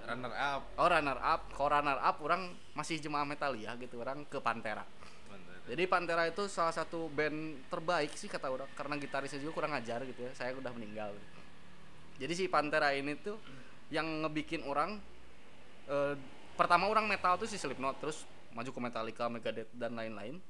Runner 0.07 0.33
up. 0.33 0.61
Oh 0.79 0.87
runner 0.87 1.19
up. 1.19 1.41
Kalau 1.51 1.69
runner 1.73 1.99
up 1.99 2.17
orang 2.23 2.41
masih 2.77 3.01
jemaah 3.01 3.27
Metalia 3.27 3.73
gitu 3.77 4.01
orang 4.01 4.23
ke 4.29 4.39
Pantera. 4.39 4.85
Jadi 5.67 5.83
Pantera 5.83 6.23
itu 6.23 6.47
salah 6.47 6.71
satu 6.71 7.11
band 7.11 7.67
terbaik 7.67 8.15
sih 8.15 8.31
kata 8.31 8.47
orang 8.47 8.71
karena 8.71 8.95
gitarisnya 8.95 9.43
juga 9.43 9.59
kurang 9.59 9.75
ajar 9.75 9.99
gitu 10.07 10.23
ya 10.23 10.31
saya 10.31 10.55
udah 10.55 10.71
meninggal 10.71 11.11
jadi 12.17 12.33
si 12.33 12.45
Pantera 12.49 12.93
ini 12.97 13.13
tuh 13.21 13.37
yang 13.93 14.25
ngebikin 14.25 14.65
orang 14.65 14.97
eh, 15.85 16.13
pertama 16.57 16.89
orang 16.89 17.05
metal 17.05 17.37
tuh 17.37 17.45
si 17.45 17.55
Slipknot 17.61 18.01
terus 18.01 18.25
maju 18.57 18.69
ke 18.73 18.81
Metallica, 18.81 19.29
Megadeth 19.29 19.69
dan 19.77 19.93
lain-lain. 19.93 20.41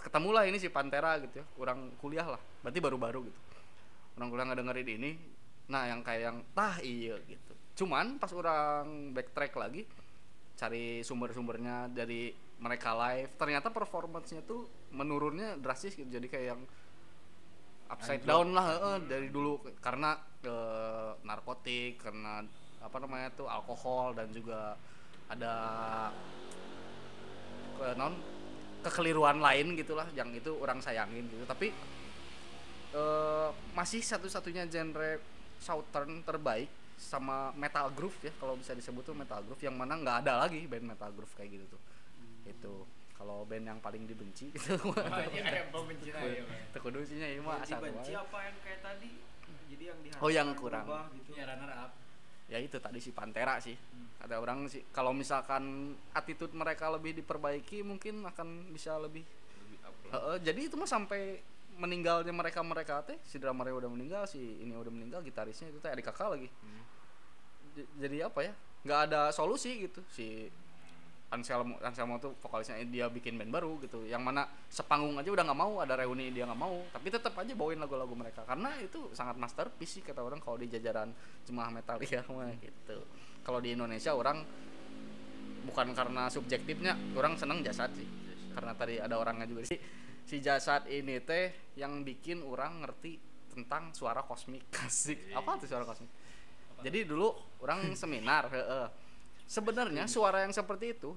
Ketemulah 0.00 0.48
ini 0.48 0.56
si 0.56 0.72
Pantera 0.72 1.20
gitu 1.20 1.44
ya 1.44 1.46
orang 1.60 1.92
kuliah 2.00 2.24
lah 2.24 2.40
berarti 2.64 2.80
baru-baru 2.80 3.28
gitu. 3.28 3.40
Orang 4.16 4.32
kuliah 4.32 4.44
nggak 4.48 4.60
dengerin 4.64 4.90
ini 4.96 5.10
nah 5.66 5.82
yang 5.90 6.00
kayak 6.00 6.30
yang 6.30 6.38
tah 6.54 6.78
iya 6.78 7.18
gitu 7.26 7.52
cuman 7.76 8.16
pas 8.16 8.32
orang 8.32 9.12
backtrack 9.12 9.52
lagi 9.54 9.84
cari 10.56 11.04
sumber-sumbernya 11.04 11.92
dari 11.92 12.32
mereka 12.56 12.96
live 12.96 13.36
ternyata 13.36 13.68
performance-nya 13.68 14.40
tuh 14.48 14.64
menurunnya 14.96 15.60
drastis 15.60 15.92
gitu. 15.92 16.08
Jadi 16.08 16.26
kayak 16.32 16.46
yang 16.56 16.62
upside 17.92 18.24
down 18.24 18.56
lah 18.56 18.64
heeh, 18.64 18.96
dari 19.04 19.28
dulu. 19.28 19.60
Karena 19.84 20.16
eh, 20.40 21.12
narkotik 21.20 22.00
karena 22.00 22.40
apa 22.80 22.96
namanya 22.96 23.28
tuh 23.36 23.44
alkohol 23.44 24.16
dan 24.16 24.32
juga 24.32 24.72
ada 25.28 25.54
ke 27.76 27.92
non 28.00 28.16
kekeliruan 28.80 29.42
lain 29.42 29.76
gitulah 29.76 30.08
yang 30.16 30.32
itu 30.32 30.56
orang 30.56 30.80
sayangin 30.80 31.28
gitu. 31.28 31.44
Tapi 31.44 31.68
eh, 32.96 33.48
masih 33.76 34.00
satu-satunya 34.00 34.64
genre 34.72 35.20
southern 35.60 36.24
terbaik 36.24 36.85
sama 36.96 37.52
metal 37.54 37.92
groove 37.92 38.16
ya 38.24 38.32
kalau 38.40 38.56
bisa 38.56 38.72
disebut 38.72 39.04
tuh 39.04 39.12
metal 39.12 39.44
groove 39.44 39.60
yang 39.60 39.76
mana 39.76 39.94
nggak 39.96 40.26
ada 40.26 40.48
lagi 40.48 40.64
band 40.64 40.88
metal 40.88 41.12
groove 41.12 41.32
kayak 41.36 41.60
gitu 41.60 41.76
tuh. 41.76 41.82
Itu 42.48 42.72
kalau 43.16 43.44
band 43.44 43.64
yang 43.64 43.80
paling 43.80 44.04
dibenci 44.04 44.52
itu 44.56 44.76
pembenci 45.72 46.12
ya 46.12 46.20
itu 46.44 46.78
kudu 46.80 47.00
sih 47.04 47.16
nya 47.16 47.28
ieu 47.32 47.40
mah 47.40 47.64
asal 47.64 47.80
dibenci 47.80 48.12
wae. 48.12 48.20
apa 48.20 48.38
yang 48.44 48.56
kayak 48.60 48.80
tadi? 48.84 49.10
Jadi 49.66 49.84
yang 49.88 49.98
diharapkan 50.04 50.24
Oh, 50.24 50.30
yang 50.30 50.48
kurang. 50.52 50.84
berubah 50.84 51.06
gitu. 51.16 51.30
Ya 51.36 51.44
runner 51.48 51.70
up 51.72 51.92
ya 52.46 52.62
itu 52.62 52.78
tadi 52.78 53.02
si 53.02 53.10
Pantera 53.10 53.58
sih. 53.58 53.74
Ada 54.22 54.38
orang 54.38 54.70
sih 54.70 54.86
kalau 54.94 55.10
misalkan 55.10 55.94
attitude 56.14 56.54
mereka 56.54 56.86
lebih 56.90 57.14
diperbaiki 57.14 57.82
mungkin 57.82 58.22
akan 58.24 58.70
bisa 58.72 58.96
lebih 58.98 59.22
Heeh, 60.06 60.38
jadi 60.38 60.70
itu 60.70 60.78
mah 60.78 60.86
sampai 60.86 61.42
meninggalnya 61.76 62.32
mereka 62.32 62.60
mereka 62.64 63.04
teh 63.04 63.20
si 63.22 63.36
drummernya 63.36 63.76
udah 63.76 63.90
meninggal 63.92 64.22
si 64.24 64.40
ini 64.64 64.72
udah 64.72 64.92
meninggal 64.92 65.20
gitarisnya 65.20 65.68
itu 65.68 65.78
teh 65.78 65.92
adik 65.92 66.08
kakak 66.08 66.32
lagi. 66.32 66.48
J- 67.76 67.90
jadi 68.00 68.28
apa 68.32 68.40
ya 68.44 68.52
nggak 68.86 69.00
ada 69.10 69.20
solusi 69.30 69.84
gitu. 69.88 70.00
Si 70.08 70.48
Anselmo 71.26 71.74
Anselmo 71.82 72.22
tuh 72.22 72.38
vokalisnya 72.38 72.78
dia 72.86 73.10
bikin 73.10 73.34
band 73.34 73.50
baru 73.50 73.82
gitu 73.82 74.06
yang 74.06 74.22
mana 74.22 74.46
sepanggung 74.70 75.18
aja 75.18 75.26
udah 75.26 75.42
nggak 75.42 75.58
mau 75.58 75.82
ada 75.82 75.98
reuni 75.98 76.30
dia 76.30 76.46
nggak 76.46 76.54
mau 76.54 76.86
tapi 76.94 77.10
tetap 77.10 77.34
aja 77.34 77.52
bawain 77.52 77.82
lagu-lagu 77.82 78.14
mereka. 78.14 78.46
Karena 78.46 78.72
itu 78.78 79.10
sangat 79.12 79.34
masterpiece 79.36 79.98
sih 79.98 80.02
kata 80.06 80.22
orang 80.22 80.38
kalau 80.38 80.56
di 80.56 80.70
jajaran 80.70 81.10
jemaah 81.44 81.70
Metalia 81.74 82.22
mah 82.30 82.54
gitu. 82.62 82.98
Kalau 83.42 83.58
di 83.58 83.74
Indonesia 83.74 84.14
orang 84.14 84.40
bukan 85.66 85.90
karena 85.98 86.30
subjektifnya 86.30 86.94
orang 87.18 87.34
seneng 87.34 87.60
jasad 87.66 87.90
sih. 87.98 88.06
Karena 88.54 88.72
tadi 88.72 88.96
ada 89.02 89.18
orangnya 89.18 89.44
juga. 89.50 89.66
Si 89.66 89.76
si 90.26 90.42
jasad 90.42 90.90
ini 90.90 91.22
teh 91.22 91.54
yang 91.78 92.02
bikin 92.02 92.42
orang 92.42 92.82
ngerti 92.82 93.16
tentang 93.54 93.94
suara 93.94 94.26
kosmik. 94.26 94.66
Kasih 94.74 95.32
apa 95.32 95.56
tuh 95.56 95.70
suara 95.70 95.86
kosmik? 95.86 96.10
Jadi 96.82 97.06
dulu 97.06 97.32
orang 97.62 97.88
seminar 98.02 98.50
heeh. 98.50 98.86
sebenarnya 99.46 100.10
suara 100.10 100.42
yang 100.42 100.50
seperti 100.50 100.98
itu 100.98 101.14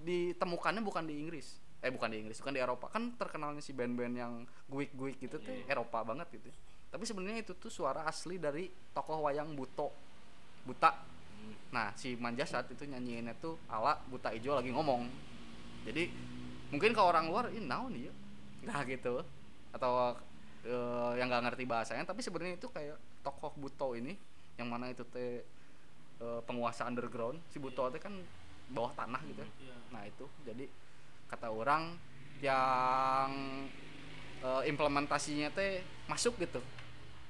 ditemukannya 0.00 0.80
bukan 0.80 1.04
di 1.04 1.20
Inggris. 1.20 1.60
Eh 1.84 1.92
bukan 1.92 2.08
di 2.08 2.24
Inggris 2.24 2.40
bukan 2.40 2.56
di 2.56 2.60
Eropa. 2.64 2.88
Kan 2.88 3.14
terkenalnya 3.20 3.60
si 3.60 3.76
band-band 3.76 4.14
yang 4.16 4.32
guik-guik 4.72 5.20
gitu 5.20 5.36
tuh 5.36 5.54
Eropa 5.68 6.02
banget 6.02 6.32
gitu. 6.40 6.48
Tapi 6.88 7.04
sebenarnya 7.04 7.44
itu 7.44 7.52
tuh 7.60 7.68
suara 7.68 8.08
asli 8.08 8.40
dari 8.40 8.72
tokoh 8.96 9.28
wayang 9.28 9.52
buto 9.52 9.92
buta. 10.64 10.96
Nah 11.70 11.92
si 11.92 12.16
Manjasat 12.16 12.72
itu 12.72 12.88
nyanyiinnya 12.88 13.36
tuh 13.36 13.60
ala 13.68 14.00
buta 14.08 14.32
ijo 14.32 14.56
lagi 14.56 14.72
ngomong. 14.72 15.04
Jadi 15.84 16.08
mungkin 16.72 16.90
ke 16.96 17.02
orang 17.04 17.28
luar 17.30 17.52
ini 17.52 17.62
naon 17.62 17.94
ya 17.94 18.10
nah 18.66 18.82
gitu 18.82 19.22
atau 19.70 20.18
eh, 20.66 21.12
yang 21.22 21.30
nggak 21.30 21.44
ngerti 21.52 21.64
bahasanya 21.64 22.02
tapi 22.02 22.20
sebenarnya 22.20 22.58
itu 22.58 22.66
kayak 22.66 22.98
tokoh 23.22 23.54
buto 23.54 23.94
ini 23.94 24.14
yang 24.56 24.68
mana 24.72 24.90
itu 24.90 25.04
teh 25.08 25.44
eh, 26.20 26.40
penguasa 26.44 26.88
underground. 26.88 27.40
Si 27.52 27.60
buto 27.60 27.88
teh 27.92 28.00
kan 28.00 28.12
bawah 28.72 28.92
tanah 28.96 29.20
gitu. 29.28 29.44
Ya. 29.62 29.76
nah 29.92 30.02
itu. 30.04 30.26
Jadi 30.44 30.66
kata 31.28 31.52
orang 31.52 31.96
yang 32.40 33.30
eh, 34.40 34.62
implementasinya 34.68 35.52
teh 35.52 35.84
masuk 36.08 36.40
gitu. 36.40 36.60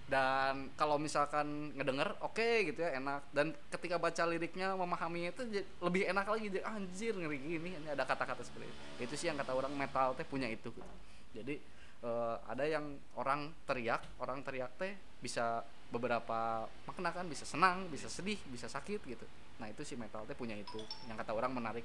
Dan 0.06 0.70
kalau 0.78 1.02
misalkan 1.02 1.74
ngedenger 1.74 2.14
oke 2.22 2.48
gitu 2.62 2.78
ya 2.78 2.94
enak. 3.02 3.26
Dan 3.34 3.50
ketika 3.74 3.98
baca 3.98 4.22
liriknya 4.22 4.78
memahaminya 4.78 5.34
itu 5.34 5.42
lebih 5.82 6.06
enak 6.06 6.26
lagi. 6.30 6.46
Jadi 6.46 6.62
anjir 6.62 7.12
ngeri 7.18 7.38
gini. 7.42 7.68
Ini 7.74 7.90
ada 7.90 8.06
kata-kata 8.06 8.46
seperti 8.46 8.70
itu. 8.70 8.80
Itu 9.02 9.14
sih 9.18 9.26
yang 9.26 9.38
kata 9.42 9.50
orang 9.50 9.74
metal 9.74 10.14
teh 10.14 10.22
punya 10.22 10.46
itu 10.46 10.70
gitu. 10.70 10.92
Jadi 11.36 11.54
eh, 12.02 12.36
ada 12.48 12.64
yang 12.64 12.96
orang 13.20 13.52
teriak 13.68 14.02
orang 14.22 14.40
teriak 14.40 14.72
teh 14.80 14.96
bisa 15.20 15.60
beberapa 15.92 16.66
makna 16.88 17.14
kan 17.14 17.26
bisa 17.30 17.46
senang 17.46 17.86
bisa 17.92 18.10
sedih 18.10 18.38
bisa 18.50 18.66
sakit 18.66 19.00
gitu. 19.04 19.26
Nah 19.60 19.70
itu 19.70 19.82
si 19.86 19.94
metal 19.94 20.24
teh 20.24 20.36
punya 20.36 20.56
itu 20.56 20.80
yang 21.06 21.16
kata 21.20 21.32
orang 21.36 21.52
menarik. 21.52 21.84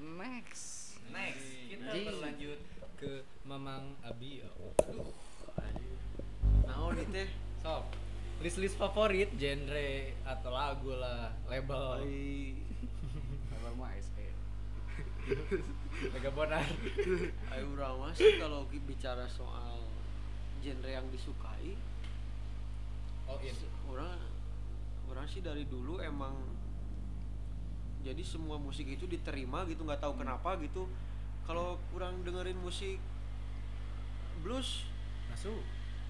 Next. 0.00 0.98
Next 1.10 1.46
kita 1.68 1.90
Ji. 1.94 2.04
berlanjut 2.06 2.60
ke 3.00 3.24
Mamang 3.48 3.96
Abi. 4.04 4.44
Nah 6.66 6.76
ini 6.92 7.04
teh 7.08 7.28
sob 7.64 7.84
list 8.40 8.56
list 8.56 8.76
favorit 8.80 9.28
genre 9.36 9.90
atau 10.24 10.50
lagu 10.52 10.96
lah 10.96 11.32
label. 11.48 12.04
Kabar 13.52 13.72
mah 13.80 13.92
Mega 16.14 16.30
Bonar. 16.32 16.66
Ayo 17.54 17.64
urang 17.76 18.00
mah 18.02 18.12
sih 18.16 18.40
kalau 18.40 18.66
bicara 18.66 19.28
soal 19.30 19.84
genre 20.60 20.90
yang 20.92 21.08
disukai 21.08 21.72
oh 23.30 23.38
iya. 23.40 23.54
orang 23.88 24.18
orang 25.08 25.26
sih 25.30 25.40
dari 25.40 25.64
dulu 25.64 26.02
emang 26.02 26.34
jadi 28.00 28.20
semua 28.24 28.56
musik 28.56 28.88
itu 28.88 29.04
diterima 29.06 29.62
gitu 29.68 29.84
nggak 29.84 30.00
tahu 30.00 30.16
kenapa 30.16 30.56
gitu. 30.64 30.88
Kalau 31.44 31.76
kurang 31.92 32.24
dengerin 32.24 32.56
musik 32.56 32.96
blues 34.40 34.88
masuk. 35.28 35.60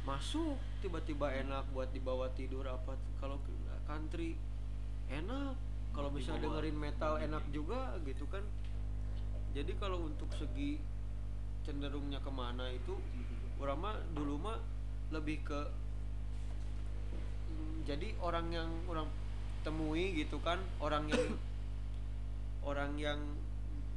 masuk. 0.06 0.56
Tiba-tiba 0.80 1.34
enak 1.34 1.66
buat 1.74 1.90
dibawa 1.90 2.30
tidur 2.38 2.62
apa 2.70 2.94
kalau 3.18 3.42
country 3.90 4.38
enak. 5.10 5.58
Kalau 5.90 6.14
bisa 6.14 6.38
dengerin 6.38 6.78
metal 6.78 7.18
enak 7.18 7.42
juga 7.50 7.98
gitu 8.06 8.22
kan 8.30 8.46
jadi 9.50 9.72
kalau 9.76 10.06
untuk 10.06 10.30
segi 10.34 10.78
cenderungnya 11.66 12.22
ke 12.22 12.30
mana 12.30 12.70
itu 12.70 12.96
orang 13.60 13.78
mah 13.78 13.96
dulu 14.14 14.36
mah 14.40 14.58
lebih 15.10 15.42
ke 15.44 15.60
mm, 17.50 17.76
jadi 17.84 18.08
orang 18.22 18.46
yang 18.50 18.70
orang 18.86 19.06
temui 19.60 20.16
gitu 20.16 20.40
kan 20.40 20.56
orang 20.80 21.04
yang 21.10 21.24
orang 22.70 22.92
yang 22.96 23.20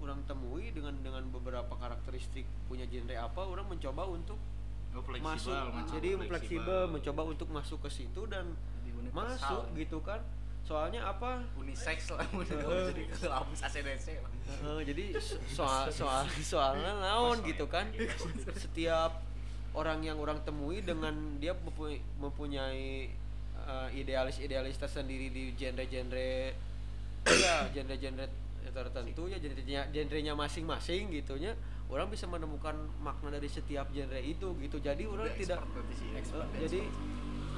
orang 0.04 0.20
temui 0.28 0.74
dengan 0.76 0.96
dengan 1.00 1.24
beberapa 1.32 1.72
karakteristik 1.80 2.44
punya 2.68 2.84
genre 2.90 3.16
apa 3.16 3.42
orang 3.44 3.68
mencoba 3.70 4.04
untuk 4.08 4.40
Oh, 4.94 5.02
fleksibel, 5.02 5.74
masuk. 5.74 5.90
jadi 5.98 6.10
fleksibel. 6.22 6.86
mencoba 6.86 7.22
untuk 7.26 7.50
masuk 7.50 7.82
ke 7.82 7.90
situ 7.90 8.30
dan 8.30 8.54
masuk 9.10 9.66
gitu 9.74 9.98
kan 10.06 10.22
soalnya 10.64 11.04
apa? 11.04 11.44
Unisex 11.56 12.12
lah 12.12 12.24
Heeh. 12.32 12.88
jadi 12.90 13.04
kampus 13.22 13.60
ACDC 13.62 14.08
lah. 14.18 14.32
Eh, 14.44 14.82
jadi 14.86 15.04
so- 15.20 15.40
soal 15.46 15.88
soal 15.90 16.24
soalnya 16.40 16.96
naon 16.98 17.44
gitu 17.44 17.68
kan? 17.68 17.92
Setiap 18.54 19.20
orang 19.74 20.00
yang 20.00 20.16
orang 20.18 20.40
temui 20.42 20.80
dengan 20.80 21.12
dia 21.38 21.52
mempunyai, 21.54 22.00
mempunyai 22.16 23.12
eh, 23.60 23.88
idealis-idealis 23.94 24.78
tersendiri 24.78 25.28
di 25.28 25.52
genre-genre 25.54 26.56
ya 27.24 27.68
genre-genre 27.70 28.28
tertentu 28.66 29.28
ya 29.28 29.38
genre-nya 29.38 29.86
genrenya 29.90 30.34
masing-masing 30.34 31.12
gitunya 31.12 31.52
orang 31.88 32.08
bisa 32.08 32.26
menemukan 32.26 32.74
makna 33.00 33.30
dari 33.30 33.46
setiap 33.46 33.86
genre 33.90 34.18
itu 34.18 34.48
gitu. 34.58 34.78
Jadi 34.80 35.04
orang 35.06 35.28
Udah 35.28 35.36
tidak 35.36 35.60
expert 35.60 35.86
Eh, 35.92 36.18
expert, 36.18 36.48
jadi 36.58 36.82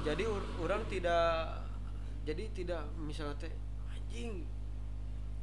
jadi 0.02 0.24
orang 0.58 0.82
tidak 0.86 1.26
jadi 2.26 2.50
tidak 2.50 2.82
misalnya 2.98 3.38
teh 3.38 3.54
anjing 3.86 4.42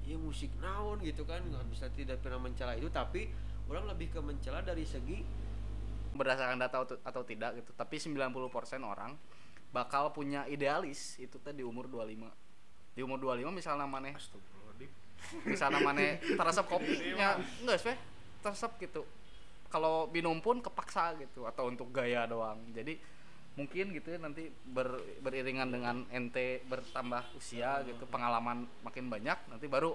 ya 0.03 0.19
musik 0.19 0.51
naon 0.59 0.99
gitu 0.99 1.23
kan 1.23 1.39
nggak 1.39 1.63
bisa 1.71 1.87
tidak 1.95 2.19
pernah 2.19 2.43
mencela 2.43 2.75
itu. 2.75 2.91
Tapi 2.91 3.31
orang 3.71 3.87
lebih 3.95 4.11
ke 4.11 4.19
mencela 4.19 4.59
dari 4.59 4.83
segi 4.83 5.23
berdasarkan 6.13 6.59
data 6.59 6.83
atau, 6.83 6.99
atau 6.99 7.23
tidak 7.23 7.63
gitu. 7.63 7.71
Tapi 7.71 7.95
90% 7.95 8.27
orang 8.83 9.15
bakal 9.71 10.11
punya 10.11 10.43
idealis 10.51 11.17
itu 11.17 11.39
teh 11.41 11.55
di 11.55 11.65
umur 11.65 11.89
25 11.89 12.29
di 12.93 13.01
umur 13.01 13.17
25 13.17 13.49
misalnya 13.49 13.89
mana 13.89 14.13
misalnya 15.49 15.81
mana 15.81 16.21
teresap 16.37 16.69
kopinya 16.69 17.41
enggak 17.65 17.79
sih 17.81 17.95
teresap 18.43 18.77
gitu. 18.77 19.01
Kalau 19.73 20.05
minum 20.13 20.37
pun 20.37 20.61
kepaksa 20.61 21.17
gitu 21.17 21.49
atau 21.49 21.65
untuk 21.65 21.89
gaya 21.89 22.29
doang. 22.29 22.61
Jadi 22.69 23.01
mungkin 23.53 23.93
gitu 23.93 24.17
ya 24.17 24.17
nanti 24.17 24.49
ber- 24.49 25.21
beriringan 25.21 25.69
dengan 25.69 25.95
ente 26.09 26.65
bertambah 26.65 27.37
usia 27.37 27.85
gitu 27.85 28.09
pengalaman 28.09 28.65
makin 28.81 29.13
banyak 29.13 29.37
nanti 29.45 29.69
baru 29.69 29.93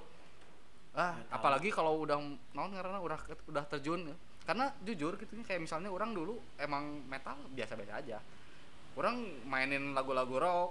ah 0.95 1.19
apalagi 1.31 1.75
kalau 1.75 1.99
udah 2.07 2.19
naon 2.55 2.71
karena 2.75 2.99
udah 3.03 3.19
udah 3.51 3.65
terjun 3.71 4.15
ya. 4.15 4.17
karena 4.49 4.73
jujur 4.81 5.21
gitu 5.21 5.37
ya, 5.37 5.45
kayak 5.45 5.61
misalnya 5.61 5.93
orang 5.93 6.17
dulu 6.17 6.41
emang 6.57 7.05
metal 7.05 7.37
biasa-biasa 7.53 8.01
aja. 8.01 8.19
Orang 8.97 9.21
mainin 9.45 9.93
lagu-lagu 9.93 10.41
rock 10.41 10.71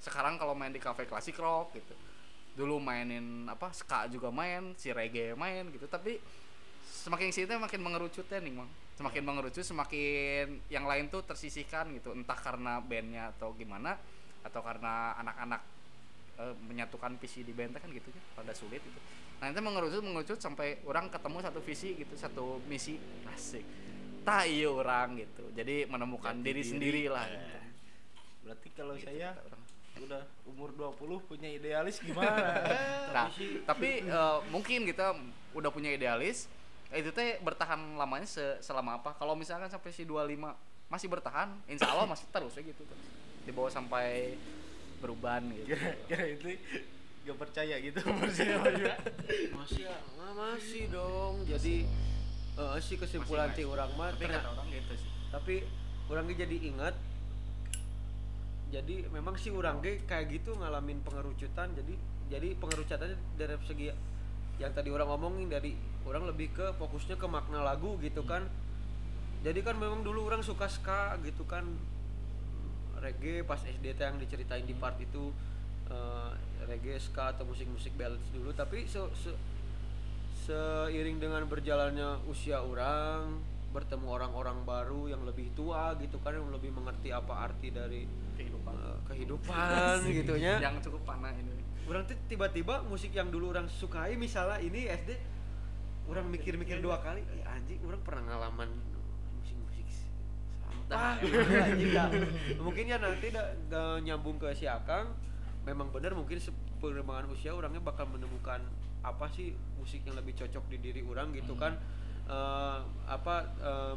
sekarang 0.00 0.40
kalau 0.40 0.56
main 0.56 0.72
di 0.72 0.80
cafe 0.80 1.04
klasik 1.04 1.36
rock 1.36 1.76
gitu. 1.76 1.94
Dulu 2.56 2.80
mainin 2.80 3.44
apa 3.44 3.68
ska 3.76 4.08
juga 4.08 4.32
main 4.32 4.72
si 4.80 4.88
reggae 4.90 5.36
main 5.36 5.68
gitu 5.68 5.84
tapi 5.84 6.16
semakin 6.88 7.28
sini 7.30 7.60
makin 7.60 7.84
mengerucut 7.84 8.24
ya 8.26 8.40
nih 8.40 8.50
mang 8.56 8.70
semakin 8.98 9.22
mengerucut 9.22 9.62
semakin 9.62 10.58
yang 10.66 10.82
lain 10.82 11.06
tuh 11.06 11.22
tersisihkan 11.22 11.94
gitu 11.94 12.10
entah 12.10 12.34
karena 12.34 12.82
bandnya 12.82 13.30
atau 13.30 13.54
gimana 13.54 13.94
atau 14.42 14.58
karena 14.58 15.14
anak-anak 15.22 15.62
eh, 16.36 16.54
menyatukan 16.66 17.14
visi 17.16 17.46
di 17.46 17.54
band 17.54 17.78
kan 17.78 17.86
gitu 17.88 18.10
ya 18.10 18.22
pada 18.34 18.50
sulit 18.50 18.82
gitu 18.82 18.98
nah 19.38 19.46
itu 19.46 19.60
mengerucut 19.62 20.02
mengerucut 20.02 20.38
sampai 20.42 20.82
orang 20.82 21.06
ketemu 21.14 21.38
satu 21.38 21.60
visi 21.62 21.94
gitu 21.94 22.14
satu 22.18 22.58
misi 22.66 22.98
asik 23.30 23.62
tak 24.26 24.50
iya 24.50 24.66
orang 24.66 25.14
gitu 25.14 25.46
jadi 25.54 25.86
menemukan 25.86 26.34
Jati 26.34 26.42
diri, 26.42 26.60
diri. 26.60 26.70
sendiri 26.74 27.04
lah 27.06 27.22
Eh. 27.22 27.38
gitu. 27.38 27.58
berarti 28.42 28.68
kalau 28.74 28.94
Gitu 28.98 29.06
saya 29.06 29.30
udah 29.98 30.22
umur 30.46 30.70
20 30.74 31.22
punya 31.26 31.50
idealis 31.50 32.02
gimana 32.02 32.54
Nah, 33.14 33.30
tapi 33.62 34.02
eh, 34.02 34.38
mungkin 34.50 34.84
kita 34.84 35.16
udah 35.54 35.70
punya 35.72 35.90
idealis, 35.90 36.44
eh, 36.90 36.98
itu 36.98 37.10
teh 37.10 37.36
bertahan 37.38 37.76
lamanya 37.94 38.24
se- 38.24 38.58
selama 38.58 38.96
apa? 38.96 39.12
Kalau 39.14 39.32
misalkan 39.32 39.66
sampai 39.66 39.90
si 39.90 40.02
25 40.02 40.54
masih 40.88 41.06
bertahan, 41.06 41.52
insya 41.66 41.86
Allah 41.86 42.04
masih 42.04 42.24
terus 42.28 42.52
ya 42.52 42.62
gitu 42.62 42.82
terus. 42.82 43.06
Dibawa 43.42 43.68
sampai 43.68 44.36
beruban 44.98 45.46
gitu. 45.52 45.68
kira, 45.68 45.94
kira 46.06 46.24
itu 46.28 46.48
gak 47.22 47.38
percaya 47.38 47.76
gitu 47.78 48.00
juga. 48.02 48.96
masih 49.54 49.84
ya 49.84 49.96
masih 50.32 50.88
dong 50.88 51.44
jadi 51.44 51.84
eh, 52.56 52.76
sih 52.78 52.96
kesimpulan 52.96 53.46
Masih, 53.48 53.58
ti 53.58 53.68
orang 53.68 53.90
mah 53.94 54.10
Tapi 54.10 54.26
kata 54.26 54.48
orang 54.48 54.66
gitu 54.68 54.92
sih. 54.96 55.10
tapi 55.28 55.54
orang 56.08 56.24
ge 56.26 56.40
jadi 56.40 56.56
ingat 56.66 56.94
jadi 58.68 59.08
memang 59.08 59.34
sih 59.34 59.48
orang 59.50 59.80
ge 59.80 60.04
kayak 60.04 60.28
gitu 60.30 60.52
ngalamin 60.54 61.00
pengerucutan 61.00 61.72
jadi 61.72 61.94
jadi 62.28 62.48
pengerucutannya 62.56 63.16
dari 63.34 63.56
segi 63.62 63.86
yang 64.58 64.70
tadi 64.70 64.90
orang 64.90 65.06
ngomongin 65.08 65.48
dari 65.48 65.72
orang 66.02 66.26
lebih 66.26 66.50
ke 66.50 66.66
fokusnya 66.74 67.14
ke 67.14 67.26
makna 67.26 67.62
lagu 67.62 67.94
gitu 67.98 68.22
kan. 68.22 68.42
Jadi 69.38 69.62
kan 69.62 69.78
memang 69.78 70.02
dulu 70.02 70.26
orang 70.26 70.42
suka 70.42 70.66
ska 70.66 71.14
gitu 71.22 71.46
kan. 71.46 71.62
Reggae 72.98 73.46
pas 73.46 73.58
SD 73.58 73.94
yang 73.94 74.18
diceritain 74.18 74.66
di 74.66 74.74
part 74.74 74.98
itu 74.98 75.30
eh, 75.86 76.30
reggae 76.66 76.98
ska 76.98 77.30
atau 77.30 77.46
musik-musik 77.46 77.94
ballads 77.94 78.26
dulu. 78.34 78.50
Tapi 78.50 78.82
se, 78.84 78.98
se- 79.14 79.38
seiring 80.42 81.18
dengan 81.18 81.46
berjalannya 81.46 82.26
usia 82.26 82.58
orang 82.58 83.38
bertemu 83.68 84.06
orang-orang 84.08 84.64
baru 84.64 85.12
yang 85.12 85.22
lebih 85.22 85.52
tua 85.52 85.92
gitu 86.00 86.16
kan 86.18 86.32
yang 86.32 86.48
lebih 86.48 86.72
mengerti 86.72 87.12
apa 87.12 87.46
arti 87.46 87.68
dari 87.68 88.08
Kehidupan. 88.34 88.74
eh, 88.74 88.96
kehidupan 89.06 89.96
gitunya. 90.18 90.54
Yang 90.58 90.88
cukup 90.88 91.04
panah 91.04 91.30
ini. 91.30 91.54
Orang 91.88 92.04
tuh 92.04 92.16
tiba-tiba 92.28 92.84
musik 92.84 93.16
yang 93.16 93.32
dulu 93.32 93.50
orang 93.56 93.66
sukai 93.66 94.14
misalnya 94.14 94.60
ini 94.60 94.86
SD 94.86 95.16
orang 96.08 96.28
mikir-mikir 96.28 96.80
dua 96.80 97.00
kali 97.00 97.24
eh, 97.24 97.44
anjing 97.48 97.80
orang 97.84 98.00
pernah 98.04 98.22
ngalaman 98.28 98.68
musik-musik 99.40 99.84
sampah. 99.88 101.16
Anjing 101.68 101.92
dah. 101.92 102.08
mungkin 102.60 102.84
ya 102.88 102.96
nanti 103.00 103.32
da, 103.32 103.56
da 103.68 103.96
nyambung 104.00 104.36
ke 104.40 104.52
si 104.52 104.64
Akang 104.68 105.12
memang 105.64 105.92
benar 105.92 106.16
mungkin 106.16 106.40
perkembangan 106.80 107.28
usia 107.28 107.52
orangnya 107.52 107.80
bakal 107.84 108.08
menemukan 108.08 108.62
apa 109.04 109.26
sih 109.32 109.52
musik 109.76 110.00
yang 110.04 110.16
lebih 110.16 110.32
cocok 110.36 110.64
di 110.68 110.78
diri 110.80 111.00
orang 111.04 111.32
gitu 111.36 111.56
kan. 111.56 111.76
Eh, 112.28 112.78
apa 113.08 113.36
eh, 113.60 113.94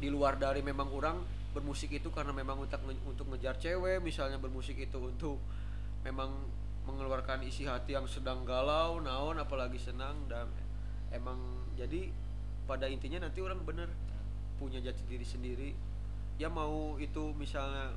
di 0.00 0.08
luar 0.08 0.40
dari 0.40 0.64
memang 0.64 0.88
orang 0.88 1.20
bermusik 1.52 1.92
itu 1.92 2.08
karena 2.08 2.32
memang 2.32 2.64
untuk 2.64 2.80
nge- 2.88 3.04
untuk 3.04 3.26
ngejar 3.28 3.60
cewek 3.60 4.00
misalnya 4.00 4.40
bermusik 4.40 4.80
itu 4.80 4.96
untuk 4.96 5.36
memang 6.00 6.32
mengeluarkan 6.88 7.44
isi 7.44 7.68
hati 7.68 7.96
yang 7.96 8.08
sedang 8.08 8.44
galau 8.44 9.00
naon 9.00 9.36
apalagi 9.36 9.76
senang 9.76 10.16
dan 10.30 10.48
emang 11.12 11.36
jadi 11.76 12.08
pada 12.64 12.88
intinya 12.88 13.26
nanti 13.28 13.42
orang 13.42 13.60
bener 13.66 13.90
punya 14.56 14.80
jati 14.80 15.02
diri 15.08 15.26
sendiri 15.26 15.70
ya 16.40 16.48
mau 16.48 16.96
itu 16.96 17.32
misalnya 17.36 17.92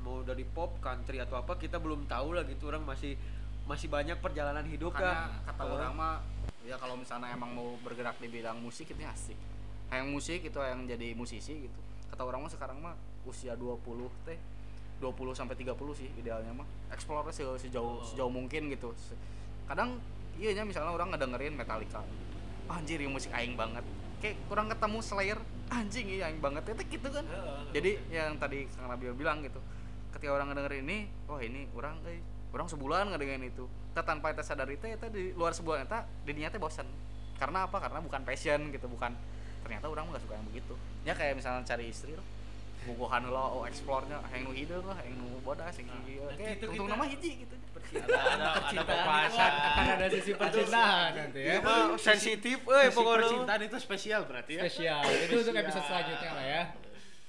mau 0.00 0.22
dari 0.22 0.46
pop 0.46 0.78
country 0.78 1.18
atau 1.20 1.40
apa 1.40 1.58
kita 1.58 1.76
belum 1.82 2.06
tahu 2.06 2.36
lah 2.36 2.46
gitu 2.46 2.70
orang 2.70 2.86
masih 2.86 3.18
masih 3.66 3.90
banyak 3.90 4.16
perjalanan 4.22 4.62
hidup 4.70 4.94
kah 4.94 5.42
kata 5.42 5.62
orang 5.66 5.92
mah 5.92 6.14
ya 6.66 6.74
kalau 6.82 6.98
misalnya 6.98 7.30
emang 7.30 7.54
mau 7.54 7.78
bergerak 7.86 8.18
di 8.18 8.26
bidang 8.26 8.58
musik 8.58 8.90
itu 8.90 9.02
asik. 9.06 9.38
Yang 9.94 10.06
musik 10.10 10.40
itu 10.42 10.58
yang 10.58 10.82
jadi 10.82 11.14
musisi 11.14 11.70
gitu. 11.70 11.80
Kata 12.10 12.26
orang 12.26 12.42
mah 12.42 12.50
sekarang 12.50 12.78
mah 12.82 12.94
usia 13.22 13.54
20 13.54 13.78
teh 14.26 14.38
20 14.98 15.36
sampai 15.36 15.54
30 15.56 15.76
sih 15.92 16.08
idealnya 16.16 16.52
mah. 16.56 16.66
Explore 16.88 17.28
se- 17.28 17.44
sejauh 17.68 18.00
sejauh 18.02 18.32
mungkin 18.32 18.72
gitu. 18.72 18.96
Kadang 19.68 20.00
iya 20.36 20.56
nya 20.56 20.64
misalnya 20.64 20.92
orang 20.92 21.12
ngedengerin 21.12 21.52
Metallica. 21.56 22.00
Anjir 22.66 22.98
ini 22.98 23.12
musik 23.12 23.30
aing 23.30 23.54
banget. 23.54 23.84
Kayak 24.18 24.40
kurang 24.48 24.66
ketemu 24.72 24.98
Slayer, 25.04 25.38
anjing 25.68 26.06
iya 26.08 26.32
aing 26.32 26.40
banget. 26.40 26.64
Itu 26.72 26.82
gitu 26.88 27.08
kan. 27.12 27.24
Jadi 27.70 27.90
yang 28.08 28.40
tadi 28.40 28.64
Kang 28.72 28.88
Nabil 28.88 29.12
bilang 29.12 29.44
gitu. 29.44 29.60
Ketika 30.16 30.32
orang 30.32 30.48
ngedengerin 30.50 30.82
ini, 30.88 30.98
wah 31.28 31.38
ini 31.44 31.68
orang 31.76 32.00
eh 32.08 32.24
orang 32.56 32.66
sebulan 32.66 33.12
ngedengerin 33.12 33.52
itu. 33.52 33.68
Kita 33.92 34.00
tanpa 34.00 34.32
kita 34.32 34.40
sadari 34.40 34.80
teh 34.80 34.96
eta 34.96 35.12
di 35.12 35.36
luar 35.36 35.52
sebulan 35.52 35.84
eta 35.84 36.08
dirinya 36.24 36.48
teh 36.48 36.56
bosan. 36.56 36.88
Karena 37.36 37.68
apa? 37.68 37.76
Karena 37.76 38.00
bukan 38.00 38.24
passion 38.24 38.72
gitu, 38.72 38.88
bukan 38.88 39.12
ternyata 39.60 39.90
orang 39.92 40.08
nggak 40.08 40.24
suka 40.24 40.40
yang 40.40 40.46
begitu. 40.48 40.74
Ya 41.04 41.12
kayak 41.12 41.36
misalnya 41.36 41.60
cari 41.68 41.92
istri 41.92 42.16
loh. 42.16 42.24
Bukuhan 42.86 43.22
lo 43.26 43.44
oh 43.52 43.62
explore-nya 43.64 44.22
hayang 44.24 44.46
nu 44.46 44.52
hideung 44.52 44.82
lah, 44.82 44.94
hayang 44.94 45.16
nu 45.16 45.38
bodas 45.40 45.74
yang 45.74 45.90
kieu. 46.00 46.22
Oke, 46.22 46.46
itu 46.54 46.64
untung 46.68 46.86
nama 46.86 47.04
hiji 47.04 47.30
gitu. 47.42 47.54
ada 47.86 48.18
ada 48.18 48.46
ada 48.66 48.82
pembahasan 48.82 49.52
akan 49.52 49.86
ada 49.96 50.06
sisi 50.08 50.32
percintaan 50.32 51.10
nanti 51.12 51.38
ya. 51.38 51.52
Iya 51.52 51.58
mah 51.60 51.94
sensitif 51.96 52.58
euy 52.60 52.82
Sisi 52.84 52.94
pokoknya. 52.94 53.18
percintaan 53.20 53.60
itu 53.62 53.76
spesial 53.78 54.20
berarti 54.24 54.52
ya. 54.54 54.62
Spesial. 54.64 55.02
Itu 55.02 55.34
untuk 55.40 55.54
episode 55.56 55.84
selanjutnya 55.84 56.30
lah 56.32 56.46
ya. 56.46 56.62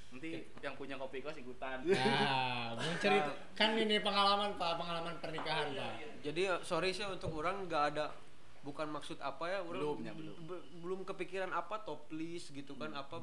Nanti 0.08 0.30
yang 0.58 0.74
punya 0.74 0.96
kopi 0.96 1.20
kos 1.20 1.36
ikutan 1.36 1.78
Nah, 1.84 2.74
mau 2.74 2.94
cerita 2.96 3.30
kan 3.52 3.70
ini 3.72 3.98
pengalaman 3.98 4.56
Pak, 4.56 4.72
pengalaman 4.74 5.14
pernikahan 5.18 5.68
Pak. 5.70 5.92
jadi 6.22 6.42
eh, 6.48 6.60
sorry 6.60 6.90
sih 6.90 7.04
untuk 7.04 7.30
orang 7.34 7.68
nggak 7.68 7.84
ada 7.94 8.10
bukan 8.58 8.88
maksud 8.88 9.14
apa 9.18 9.46
ya 9.46 9.58
orang 9.60 9.78
Belum, 9.78 9.96
belum. 10.02 10.36
be- 10.42 10.64
belum 10.80 11.00
kepikiran 11.04 11.52
apa 11.52 11.78
top 11.80 12.10
list 12.10 12.50
gitu 12.50 12.74
kan 12.74 12.90
apa 12.90 13.22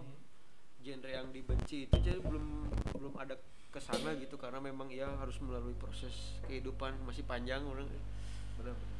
genre 0.85 1.09
yang 1.09 1.27
dibenci 1.29 1.89
itu 1.89 1.95
jadi 1.97 2.21
belum 2.21 2.45
belum 2.93 3.13
ada 3.17 3.33
ke 3.67 3.79
sana 3.79 4.13
gitu 4.15 4.37
karena 4.37 4.61
memang 4.61 4.87
ya 4.87 5.09
harus 5.17 5.35
melalui 5.39 5.73
proses 5.73 6.13
kehidupan 6.45 6.93
masih 7.03 7.25
panjang 7.25 7.65
orang 7.65 7.89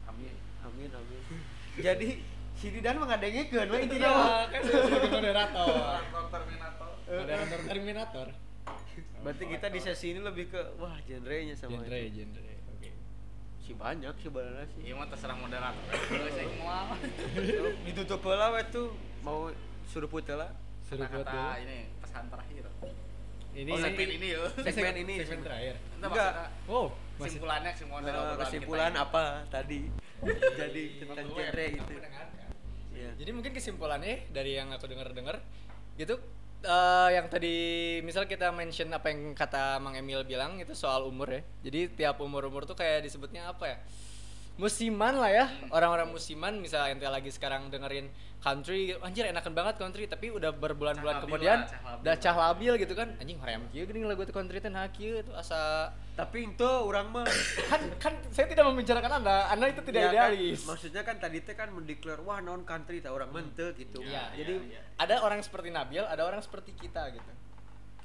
amin 0.05 0.33
amin 0.61 0.89
amin 0.91 1.21
jadi 1.86 2.19
si 2.55 2.71
Didan 2.71 2.97
mengadengekeun 2.97 3.67
we 3.67 3.75
Iya, 3.75 3.86
intinya 3.86 4.09
mah. 4.09 4.43
kan 4.47 4.61
saya 4.61 4.79
sebagai 4.81 5.09
moderator. 5.11 5.67
Terminator 6.25 6.89
Moderator 7.05 7.59
Terminator. 7.63 8.27
berarti 9.21 9.43
kita 9.47 9.67
di 9.67 9.79
sesi 9.79 10.05
ini 10.09 10.21
lebih 10.21 10.49
ke 10.49 10.61
wah 10.75 10.95
genrenya 11.03 11.53
sama 11.53 11.77
Genre, 11.79 11.99
itu. 11.99 12.23
genre. 12.23 12.53
Oke. 12.71 12.89
si 13.59 13.71
banyak 13.73 14.13
sebenarnya 14.15 14.65
sih 14.67 14.81
iya 14.81 14.93
mah 14.93 15.05
terserah 15.05 15.36
moderator 15.36 15.86
saya 16.07 16.49
mau 16.55 16.95
ditutup 17.86 18.21
lah 18.25 18.49
tuh 18.65 18.93
mau 19.19 19.49
suruh 19.86 20.07
putih 20.07 20.33
lah 20.33 20.49
Suruh 20.95 21.07
buat 21.11 21.25
kata 21.25 21.35
dulu. 21.35 21.61
ini 21.61 21.77
pesan 21.99 22.23
terakhir 22.27 22.63
Ini 23.55 23.69
oh 23.71 23.77
segmen 23.79 24.09
ini 24.11 24.27
ya 24.27 24.41
segmen 24.67 24.95
ini 24.99 25.13
segmen 25.19 25.39
terakhir. 25.43 25.75
Enggak. 25.97 26.31
Oh, 26.67 26.87
masih 27.15 27.39
kesimpulannya 27.39 27.71
semua 27.71 27.97
dari 27.99 28.11
Eh, 28.11 28.19
obrolan 28.19 28.39
kesimpulan 28.41 28.83
kita 28.85 28.95
ini. 28.95 29.05
apa 29.07 29.23
tadi 29.47 29.79
jadi 30.55 30.83
tentang 30.99 31.27
genre 31.29 31.65
itu 31.65 31.93
Iya. 32.95 33.09
Jadi 33.15 33.29
mungkin 33.31 33.51
kesimpulannya 33.51 34.31
dari 34.31 34.55
yang 34.55 34.71
aku 34.71 34.87
dengar-dengar 34.87 35.43
gitu 35.95 36.15
eh, 36.61 37.09
yang 37.11 37.27
tadi 37.27 37.55
misal 38.01 38.23
kita 38.23 38.51
mention 38.51 38.87
apa 38.89 39.07
yang 39.07 39.31
kata 39.31 39.79
Mang 39.79 39.95
Emil 39.95 40.23
bilang 40.23 40.55
itu 40.57 40.71
soal 40.71 41.03
umur 41.03 41.27
ya. 41.29 41.41
Jadi 41.61 41.91
tiap 41.93 42.19
umur-umur 42.19 42.63
tuh 42.63 42.75
kayak 42.75 43.03
disebutnya 43.03 43.47
apa 43.47 43.67
ya? 43.67 43.77
Musiman 44.55 45.15
lah 45.15 45.27
ya. 45.27 45.45
Orang-orang 45.67 46.07
musiman 46.07 46.55
misal 46.55 46.87
ente 46.87 47.03
lagi 47.03 47.27
sekarang 47.27 47.67
dengerin 47.67 48.07
country, 48.45 48.93
anjir 49.01 49.25
enakan 49.25 49.57
banget 49.57 49.81
country 49.81 50.05
tapi 50.05 50.29
udah 50.29 50.53
berbulan-bulan 50.53 51.25
kemudian 51.25 51.65
lah, 51.65 51.69
cah 51.73 51.81
labil. 51.81 52.01
udah 52.05 52.15
cah 52.21 52.35
labil 52.37 52.73
gitu 52.85 52.93
kan. 52.93 53.09
Anjing 53.17 53.41
hoream 53.41 53.61
kieu 53.73 53.89
geuning 53.89 54.05
lagu 54.05 54.21
itu 54.21 54.29
country 54.29 54.61
teh 54.61 54.69
nah 54.69 54.85
kieu 54.93 55.25
tuh 55.25 55.33
asa 55.33 55.89
tapi 56.13 56.45
itu 56.45 56.61
orang 56.63 57.09
mah 57.09 57.25
kan 57.73 57.81
kan 57.97 58.13
saya 58.29 58.45
tidak 58.45 58.69
membicarakan 58.69 59.25
Anda. 59.25 59.49
Anda 59.49 59.65
itu 59.73 59.81
tidak 59.81 60.01
ya 60.05 60.09
kan, 60.13 60.13
idealis. 60.29 60.61
maksudnya 60.69 61.01
kan 61.01 61.17
tadi 61.17 61.41
teh 61.41 61.57
kan 61.57 61.73
mendeklar 61.73 62.21
wah 62.21 62.37
non 62.37 62.61
country 62.61 63.01
tak 63.01 63.09
orang 63.09 63.33
mente 63.33 63.73
gitu 63.81 64.05
Iya, 64.05 64.29
jadi 64.37 64.53
iya. 64.61 64.81
Ada 65.01 65.25
orang 65.25 65.41
seperti 65.41 65.73
Nabil, 65.73 66.05
ada 66.05 66.21
orang 66.21 66.39
seperti 66.45 66.71
kita 66.77 67.09
gitu. 67.11 67.31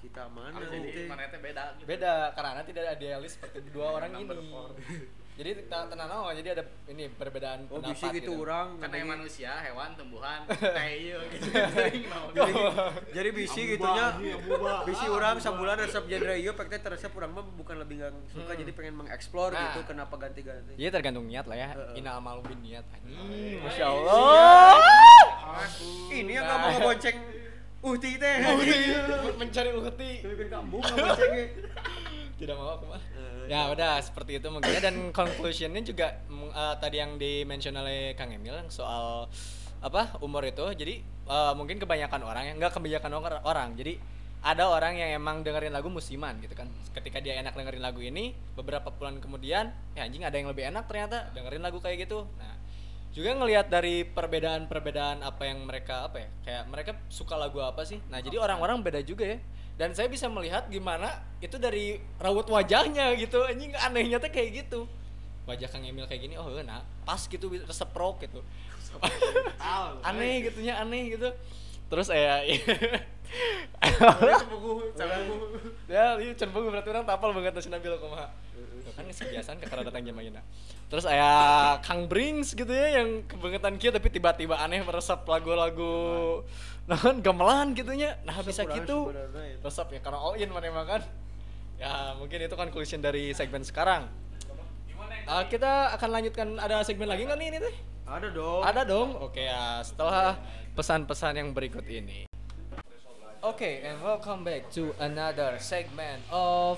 kita 0.01 0.33
mana 0.33 0.57
jadi 0.65 0.81
ente? 0.81 1.03
mana 1.13 1.29
teh 1.29 1.37
beda 1.37 1.77
gitu. 1.77 1.85
beda 1.85 2.33
karena 2.33 2.65
tidak 2.65 2.85
idealis 2.97 3.37
seperti 3.37 3.69
dua 3.69 4.01
orang 4.01 4.11
Number 4.17 4.41
ini. 4.41 4.49
jadi 5.41 5.65
tenang 5.65 6.21
oh, 6.21 6.29
jadi 6.37 6.53
ada 6.53 6.63
ini 6.85 7.09
perbedaan 7.09 7.65
oh 7.73 7.81
pendapat 7.81 7.97
bisa 7.97 8.13
gitu. 8.13 8.45
orang 8.45 8.77
Karena 8.77 8.97
yang 9.01 9.09
manusia, 9.09 9.51
hewan, 9.65 9.97
tumbuhan, 9.97 10.45
kayak 10.77 10.95
iya 11.01 11.17
gitu. 11.33 11.49
jadi, 12.37 12.53
jadi 13.17 13.29
bisi 13.33 13.61
gitunya 13.73 14.07
bisi 14.85 15.07
orang 15.09 15.41
sebulan 15.41 15.81
resep 15.81 16.05
genre 16.05 16.35
ieu 16.37 16.53
pek 16.53 16.69
teh 16.69 16.81
resep 16.85 17.09
orang 17.17 17.33
mah 17.33 17.45
bukan 17.57 17.81
lebih 17.81 18.05
nggak 18.05 18.13
suka 18.29 18.53
jadi 18.53 18.69
pengen 18.71 18.95
mengeksplor 19.01 19.49
Nah. 19.51 19.73
gitu 19.73 19.81
kenapa 19.89 20.15
ganti-ganti. 20.15 20.77
Iya 20.77 20.93
tergantung 20.93 21.25
niat 21.25 21.49
lah 21.49 21.57
ya. 21.57 21.69
Heeh. 21.73 21.99
ina 21.99 22.21
amal 22.21 22.45
bin 22.45 22.61
niat 22.61 22.85
anjing. 22.93 23.17
Iya. 23.17 23.59
masya 23.65 23.85
allah. 23.89 24.77
Ini 26.13 26.33
yang 26.37 26.45
Nah. 26.45 26.53
kamu 26.53 26.67
ngebonceng 26.77 27.17
uhti 27.81 28.11
teh. 28.21 28.35
Mencari 29.41 29.71
uhti. 29.73 30.11
Kamu 30.53 30.77
ngeboncengnya 30.77 31.45
tidak 32.41 32.57
mau 32.57 32.73
aku 32.73 32.89
mah. 32.89 33.03
Eh, 33.13 33.53
ya 33.53 33.69
udah 33.69 34.01
seperti 34.01 34.41
itu 34.41 34.49
mungkin. 34.49 34.73
Ya. 34.73 34.81
dan 34.81 35.13
conclusionnya 35.13 35.85
juga 35.85 36.17
eh, 36.33 36.75
tadi 36.81 36.97
yang 36.97 37.21
di 37.21 37.45
mention 37.45 37.77
oleh 37.77 38.17
Kang 38.17 38.33
Emil 38.33 38.57
yang 38.57 38.73
soal 38.73 39.29
apa 39.85 40.17
umur 40.25 40.49
itu. 40.49 40.65
Jadi 40.73 41.05
eh, 41.05 41.53
mungkin 41.53 41.77
kebanyakan 41.77 42.21
orang 42.25 42.45
yang 42.49 42.57
nggak 42.57 42.73
kebanyakan 42.73 43.11
orang, 43.13 43.45
orang. 43.45 43.69
Jadi 43.77 44.01
ada 44.41 44.73
orang 44.73 44.97
yang 44.97 45.21
emang 45.21 45.45
dengerin 45.45 45.69
lagu 45.69 45.93
musiman 45.93 46.41
gitu 46.41 46.57
kan. 46.57 46.73
Ketika 46.97 47.21
dia 47.21 47.37
enak 47.37 47.53
dengerin 47.53 47.85
lagu 47.85 48.01
ini 48.01 48.33
beberapa 48.57 48.89
bulan 48.89 49.21
kemudian 49.21 49.69
ya 49.93 50.09
anjing 50.09 50.25
ada 50.25 50.41
yang 50.41 50.49
lebih 50.49 50.65
enak 50.73 50.89
ternyata 50.89 51.29
dengerin 51.37 51.61
lagu 51.61 51.77
kayak 51.85 52.09
gitu. 52.09 52.25
Nah 52.41 52.57
juga 53.11 53.37
ngelihat 53.37 53.67
dari 53.69 54.07
perbedaan-perbedaan 54.07 55.27
apa 55.27 55.43
yang 55.43 55.67
mereka 55.67 56.07
apa 56.07 56.25
ya 56.25 56.29
kayak 56.47 56.65
mereka 56.73 56.93
suka 57.13 57.37
lagu 57.37 57.61
apa 57.61 57.85
sih? 57.85 58.01
Nah 58.09 58.25
jadi 58.25 58.41
orang-orang 58.41 58.81
beda 58.81 59.05
juga 59.05 59.29
ya 59.29 59.39
dan 59.81 59.97
saya 59.97 60.13
bisa 60.13 60.29
melihat 60.29 60.69
gimana 60.69 61.09
itu 61.41 61.57
dari 61.57 61.97
raut 62.21 62.45
wajahnya 62.45 63.17
gitu. 63.17 63.41
Anjing 63.49 63.73
anehnya 63.73 64.21
tuh 64.21 64.29
kayak 64.29 64.69
gitu. 64.69 64.85
Wajah 65.49 65.73
Kang 65.73 65.89
Emil 65.89 66.05
kayak 66.05 66.29
gini 66.29 66.37
oh 66.37 66.53
nah 66.61 66.85
pas 67.09 67.25
gitu 67.25 67.49
resep 67.49 67.89
rock 67.97 68.29
gitu. 68.29 68.45
Aneh 70.05 70.45
gitunya 70.53 70.77
aneh 70.77 71.17
gitu. 71.17 71.33
Terus 71.89 72.13
ya 72.13 72.45
ya 75.89 76.05
iya 76.19 76.33
can 76.35 76.51
bogo 76.51 76.69
berarti 76.69 76.91
orang 76.91 77.07
tapal 77.07 77.31
banget 77.31 77.55
nasi 77.55 77.71
Nabil 77.71 77.95
kumaha 77.97 78.27
Tuh 78.83 78.93
kan 78.93 79.07
kebiasaan 79.07 79.63
jam 80.03 80.17
ayeuna 80.19 80.43
terus 80.91 81.07
aya 81.07 81.79
Kang 81.87 82.11
Brings 82.11 82.59
gitu 82.59 82.71
ya 82.75 82.99
yang 82.99 83.23
kebangetan 83.31 83.79
kieu 83.79 83.95
tapi 83.95 84.11
tiba-tiba 84.11 84.59
aneh 84.59 84.83
meresap 84.83 85.23
lagu-lagu 85.23 86.43
naon 86.91 87.23
gamelan 87.23 87.71
gitunya 87.79 88.19
nah 88.27 88.35
bisa 88.43 88.67
gitu 88.67 89.15
ya. 89.15 89.63
resep 89.63 89.87
ya 89.95 90.01
karena 90.03 90.19
all 90.19 90.35
in 90.35 90.51
mana 90.51 90.83
kan 90.83 91.03
ya 91.79 92.19
mungkin 92.19 92.43
itu 92.43 92.57
conclusion 92.59 92.99
dari 92.99 93.31
segmen 93.31 93.63
sekarang 93.63 94.11
Ah, 95.31 95.47
kita 95.47 95.95
akan 95.95 96.11
lanjutkan 96.11 96.49
ada 96.59 96.83
segmen 96.83 97.07
lagi 97.07 97.23
nggak 97.23 97.39
nih 97.39 97.47
ini 97.55 97.59
teh 97.63 97.75
ada 98.03 98.29
dong 98.35 98.63
ada 98.67 98.83
dong. 98.83 99.15
Oke 99.23 99.47
ya, 99.47 99.79
setelah 99.87 100.35
pesan-pesan 100.75 101.39
yang 101.39 101.49
berikut 101.55 101.87
ini. 101.87 102.27
Oke, 103.41 103.81
and 103.87 104.03
welcome 104.03 104.43
back 104.43 104.69
to 104.75 104.91
another 104.99 105.57
segment 105.63 106.21
of 106.35 106.77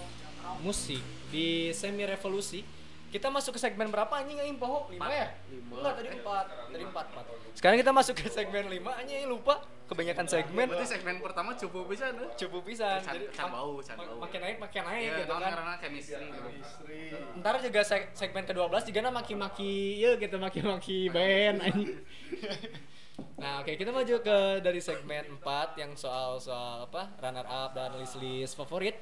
musik 0.60 1.00
di 1.32 1.72
semi 1.72 2.04
revolusi. 2.04 2.60
Kita 3.12 3.28
masuk 3.28 3.52
ke 3.52 3.60
segmen 3.60 3.86
berapa 3.86 4.08
anjing 4.10 4.40
aing 4.40 4.56
poho? 4.56 4.88
5 4.88 4.96
ya? 5.12 5.28
Lima. 5.46 5.74
Enggak, 5.76 5.92
tadi 5.94 6.08
4. 6.08 6.72
Tadi 6.72 6.84
4, 6.88 6.96
4. 7.12 7.52
Sekarang 7.52 7.76
kita 7.76 7.92
masuk 7.92 8.14
ke 8.16 8.26
segmen 8.26 8.64
5 8.64 8.72
anjing 8.90 9.28
lupa 9.28 9.54
kebanyakan 9.84 10.24
segmen. 10.24 10.66
Berarti 10.66 10.88
segmen 10.88 11.20
pertama 11.20 11.52
cukup 11.52 11.84
bisa 11.86 12.08
nih. 12.08 12.24
Cukup 12.34 12.64
pisan. 12.64 13.04
Can- 13.04 13.20
Jadi 13.20 13.28
bau, 13.36 13.76
bau. 13.76 14.16
Makin 14.18 14.40
naik, 14.40 14.56
makin 14.56 14.82
naik 14.82 15.04
Iya, 15.04 15.16
gitu 15.20 15.32
kan. 15.34 15.52
karena 15.52 15.74
chemistry. 15.76 16.24
gitu. 16.24 17.16
Ntar 17.36 17.54
juga 17.60 17.80
seg- 17.84 18.10
segmen 18.12 18.42
ke-12 18.42 18.88
juga 18.88 19.00
na 19.02 19.10
maki-maki 19.12 19.72
ya 20.00 20.16
gitu 20.16 20.40
maki-maki 20.40 21.12
band 21.12 21.60
anjing. 21.60 21.92
Nah, 23.36 23.60
oke 23.60 23.76
kita 23.76 23.92
maju 23.92 24.14
ke 24.18 24.36
dari 24.64 24.80
segmen 24.80 25.36
4 25.36 25.76
yang 25.76 25.92
soal 25.92 26.40
soal 26.40 26.88
apa? 26.88 27.12
runner 27.20 27.44
up 27.44 27.76
dan 27.76 27.92
list-list 27.94 28.56
favorit. 28.56 28.96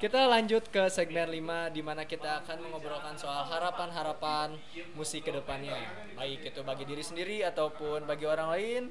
Kita 0.00 0.32
lanjut 0.32 0.64
ke 0.72 0.88
segmen 0.88 1.28
5 1.28 1.76
di 1.76 1.84
mana 1.84 2.08
kita 2.08 2.40
akan 2.40 2.56
mengobrolkan 2.64 3.20
soal 3.20 3.44
harapan-harapan 3.44 4.56
musik 4.96 5.28
ke 5.28 5.30
depannya. 5.30 5.76
Baik 6.16 6.48
itu 6.48 6.60
bagi 6.64 6.88
diri 6.88 7.04
sendiri 7.04 7.44
ataupun 7.44 8.08
bagi 8.08 8.24
orang 8.24 8.48
lain. 8.48 8.82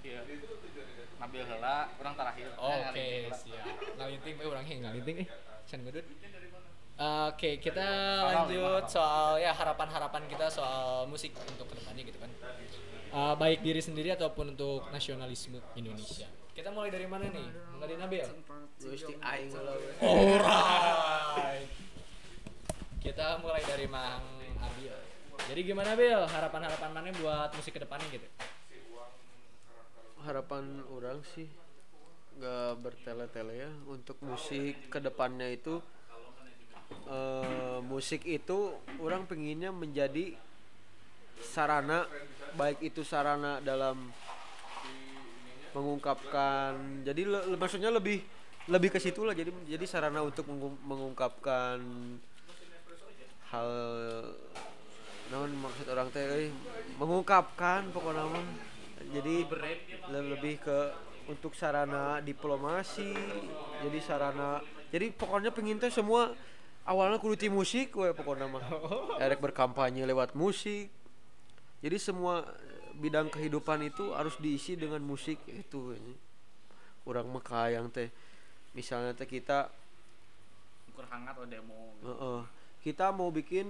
Iya. 0.00 0.24
Nabil 1.20 1.44
heula, 1.44 1.92
orang 2.00 2.14
terakhir. 2.16 2.48
Oke, 2.56 3.28
heula. 3.28 3.36
siap. 3.36 3.64
Ngalinting, 4.00 4.34
eh 4.40 4.48
orang 4.48 4.64
yang 4.64 4.80
ngalinting 4.88 5.16
eh. 5.20 5.28
Can 5.68 5.84
ngedut. 5.84 6.06
Oke, 6.96 7.60
kita 7.60 7.88
lanjut 8.24 8.88
soal 8.88 9.36
ya 9.36 9.52
harapan-harapan 9.52 10.24
kita 10.32 10.48
soal 10.48 11.04
musik 11.04 11.36
untuk 11.44 11.68
ke 11.68 11.76
depannya 11.76 12.08
gitu 12.08 12.16
kan. 12.16 12.32
Eh, 13.12 13.34
baik 13.36 13.60
diri 13.60 13.84
sendiri 13.84 14.16
ataupun 14.16 14.56
untuk 14.56 14.88
nasionalisme 14.88 15.60
Indonesia. 15.76 16.24
Kita 16.56 16.72
mulai 16.72 16.88
dari 16.88 17.04
mana 17.04 17.28
nih? 17.28 17.48
Mulai 17.76 17.80
dari 17.84 17.94
Nabil. 18.00 18.26
Gusti 18.80 19.14
aing 19.20 19.52
heula 19.52 19.76
we. 19.76 19.92
Alright. 20.40 21.68
Kita 23.04 23.36
mulai 23.44 23.60
dari 23.60 23.84
Mang 23.84 24.24
Abil. 24.64 24.96
Jadi 25.36 25.60
gimana 25.60 25.92
Bil? 25.92 26.24
Harapan-harapan 26.24 26.90
mana 26.96 27.12
buat 27.20 27.52
musik 27.52 27.76
ke 27.76 27.80
depannya 27.84 28.08
gitu? 28.08 28.24
harapan 30.26 30.82
orang 30.90 31.22
sih 31.38 31.46
nggak 32.36 32.82
bertele-tele 32.82 33.54
ya 33.54 33.70
untuk 33.86 34.18
musik 34.26 34.90
ke 34.90 34.98
depannya 34.98 35.46
itu 35.54 35.78
eh, 37.06 37.78
musik 37.86 38.26
itu 38.26 38.74
orang 38.98 39.24
pengennya 39.30 39.70
menjadi 39.70 40.34
sarana 41.40 42.10
baik 42.58 42.82
itu 42.82 43.06
sarana 43.06 43.62
dalam 43.62 44.10
mengungkapkan 45.76 47.04
jadi 47.04 47.22
le- 47.28 47.60
maksudnya 47.60 47.92
lebih 47.92 48.24
lebih 48.66 48.88
ke 48.88 48.98
situ 48.98 49.22
lah. 49.22 49.36
Jadi 49.36 49.52
jadi 49.68 49.84
sarana 49.84 50.24
untuk 50.24 50.48
mengu- 50.48 50.80
mengungkapkan 50.88 51.78
hal 53.52 53.70
namun 55.26 55.50
maksud 55.58 55.86
orang 55.90 56.08
teh 56.14 56.22
euy, 56.22 56.48
mengungkapkan 56.96 57.92
pokoknya 57.92 58.24
mah. 58.24 58.46
Jadi 59.12 59.44
le- 60.10 60.28
lebih 60.34 60.64
ke 60.64 60.78
untuk 61.26 61.58
sarana 61.58 62.22
diplomasi 62.22 63.10
jadi 63.82 63.98
sarana 63.98 64.62
jadi 64.94 65.10
pokoknya 65.10 65.50
pengen 65.50 65.82
teh 65.82 65.90
semua 65.90 66.30
awalnya 66.86 67.18
kudu 67.18 67.34
ti 67.34 67.48
musik 67.50 67.98
we 67.98 68.10
pokoknya 68.14 68.46
mah. 68.46 68.62
Erek 69.18 69.42
berkampanye 69.42 70.06
lewat 70.06 70.32
musik. 70.38 70.88
Jadi 71.82 71.96
semua 72.00 72.46
bidang 72.96 73.28
kehidupan 73.28 73.84
itu 73.84 74.16
harus 74.16 74.36
diisi 74.40 74.76
dengan 74.76 75.04
musik 75.04 75.40
itu 75.48 75.96
kurang 77.06 77.30
mah 77.30 77.70
yang 77.70 77.86
teh 77.92 78.10
misalnya 78.74 79.14
teh 79.14 79.28
kita 79.28 79.70
ukur 80.90 81.06
hangat 81.06 81.38
atau 81.38 81.46
demo 81.46 81.94
gitu. 82.00 82.08
Heeh. 82.08 82.40
kita 82.82 83.14
mau 83.14 83.30
bikin 83.30 83.68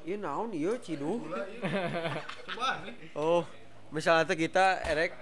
Iya 0.00 0.16
naon 0.16 0.56
iya 0.56 0.80
ciduh. 0.80 1.20
oh, 3.20 3.44
misalnya 3.92 4.24
teh 4.24 4.38
kita 4.38 4.80
erek 4.80 5.12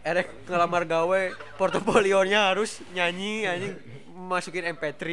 erek 0.00 0.48
ngelamar 0.48 0.88
gawe 0.88 1.22
portofolionya 1.60 2.52
harus 2.52 2.80
nyanyi 2.96 3.44
anjing 3.44 3.76
masukin 4.16 4.64
MP3. 4.72 5.04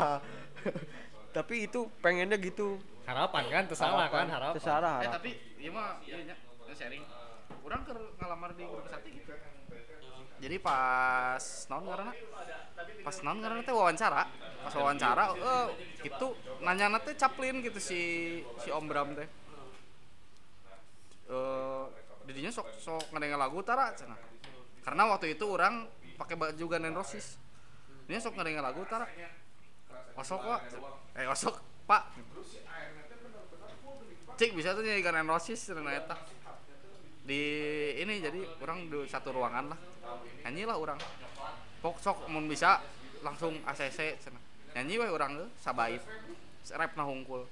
Tapi 1.36 1.68
itu 1.68 1.84
pengennya 2.00 2.40
gitu. 2.40 2.80
Harapan 3.06 3.44
kan? 3.50 3.62
Tersalah 3.68 4.06
kan 4.08 4.26
harapan. 4.30 4.54
Terserah. 4.58 4.96
eh 5.02 5.10
tapi 5.10 5.30
iya 5.58 5.70
mah 5.70 5.98
iya 6.06 6.34
Ini 6.66 6.74
sharing. 6.74 7.04
Orang 7.62 7.80
ke 7.86 7.92
ngalamar 8.18 8.50
di 8.56 8.64
grup 8.66 8.86
sate 8.88 9.08
gitu. 9.12 9.32
Jadi 10.42 10.56
pas 10.58 11.44
naon 11.70 11.86
karena 11.86 12.12
pas 13.06 13.16
naon 13.22 13.38
karena 13.38 13.60
teh 13.62 13.74
wawancara. 13.74 14.22
Pas 14.62 14.74
wawancara 14.74 15.24
eh 15.38 15.66
itu 16.02 16.26
nanya 16.62 16.98
teh 17.02 17.14
caplin 17.14 17.62
gitu 17.62 17.78
si 17.78 18.00
si 18.58 18.68
Om 18.70 18.84
Bram 18.90 19.14
teh. 19.14 19.28
Eh 21.30 21.84
didinya 22.26 22.50
sok 22.50 22.66
sok 22.78 23.02
ngedengar 23.14 23.38
lagu 23.38 23.62
tara 23.62 23.94
cenah. 23.94 24.18
Karena 24.82 25.06
waktu 25.10 25.38
itu 25.38 25.46
orang 25.46 25.86
pakai 26.18 26.34
baju 26.34 26.64
Guns 26.66 26.86
N' 26.90 26.94
Roses. 26.98 27.26
Dia 28.10 28.18
sok 28.18 28.34
ngedengar 28.34 28.66
lagu 28.66 28.82
tara. 28.90 29.06
Osok 30.18 30.40
pak 30.42 30.60
eh 31.16 31.26
osok 31.30 31.56
pak 31.88 32.02
cik 34.38 34.50
bisa 34.56 34.72
tuh 34.72 34.82
nyanyi 34.82 35.02
Guns 35.04 35.18
N' 35.20 35.28
Roses 35.28 35.60
cenah 35.60 35.94
eta 35.94 36.16
di 37.22 37.42
ini 38.02 38.18
jadi 38.18 38.40
orang 38.58 38.90
di 38.90 38.98
satu 39.06 39.30
ruangan 39.30 39.70
lah. 39.70 39.78
Nyanyi 40.42 40.66
lah 40.66 40.74
orang. 40.74 40.98
Pok 41.78 41.96
sok 42.02 42.26
mun 42.26 42.50
bisa 42.50 42.82
langsung 43.22 43.58
ACC 43.62 44.18
cenah 44.18 44.42
nyanyi 44.72 44.96
we 44.96 45.08
orang 45.08 45.36
tuh 45.36 45.48
sabait 45.60 46.00
rap 46.72 46.92
na 46.96 47.04
hungkul. 47.04 47.44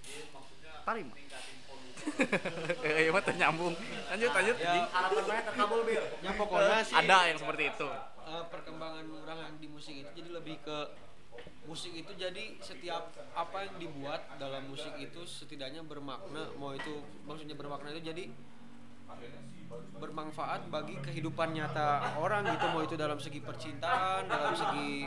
Tarima. 0.85 1.15
Eh 2.81 3.05
iya 3.05 3.11
mah 3.13 3.21
teu 3.21 3.37
nyambung 3.37 3.77
lanjut 4.09 4.33
lanjut. 4.33 4.57
Anjing. 4.57 4.87
harapan 4.89 5.25
mana 5.29 5.43
terkabul 5.45 5.81
bil. 5.85 6.05
Yang 6.25 6.35
pokoknya 6.41 6.81
sih. 6.81 6.97
Ada 6.97 7.19
yang 7.29 7.39
seperti 7.39 7.65
itu. 7.77 7.89
Eh, 8.25 8.45
perkembangan 8.49 9.05
orang 9.05 9.39
yang 9.45 9.55
di 9.61 9.69
musik 9.69 9.95
itu 10.01 10.11
jadi 10.17 10.31
lebih 10.33 10.57
ke 10.65 10.79
musik 11.65 11.93
itu 11.93 12.13
jadi 12.17 12.57
setiap 12.59 13.13
apa 13.37 13.69
yang 13.69 13.75
dibuat 13.79 14.25
dalam 14.41 14.65
musik 14.67 14.91
itu 14.97 15.23
setidaknya 15.23 15.85
bermakna 15.85 16.51
mau 16.57 16.73
itu 16.73 17.05
maksudnya 17.29 17.55
bermakna 17.55 17.93
itu 17.95 18.03
jadi 18.11 18.25
bermanfaat 20.01 20.67
bagi 20.73 20.99
kehidupan 20.99 21.55
nyata 21.55 22.19
orang 22.19 22.43
gitu 22.49 22.67
mau 22.73 22.83
itu 22.83 22.97
dalam 22.99 23.21
segi 23.23 23.39
percintaan 23.39 24.27
dalam 24.27 24.55
segi 24.57 25.07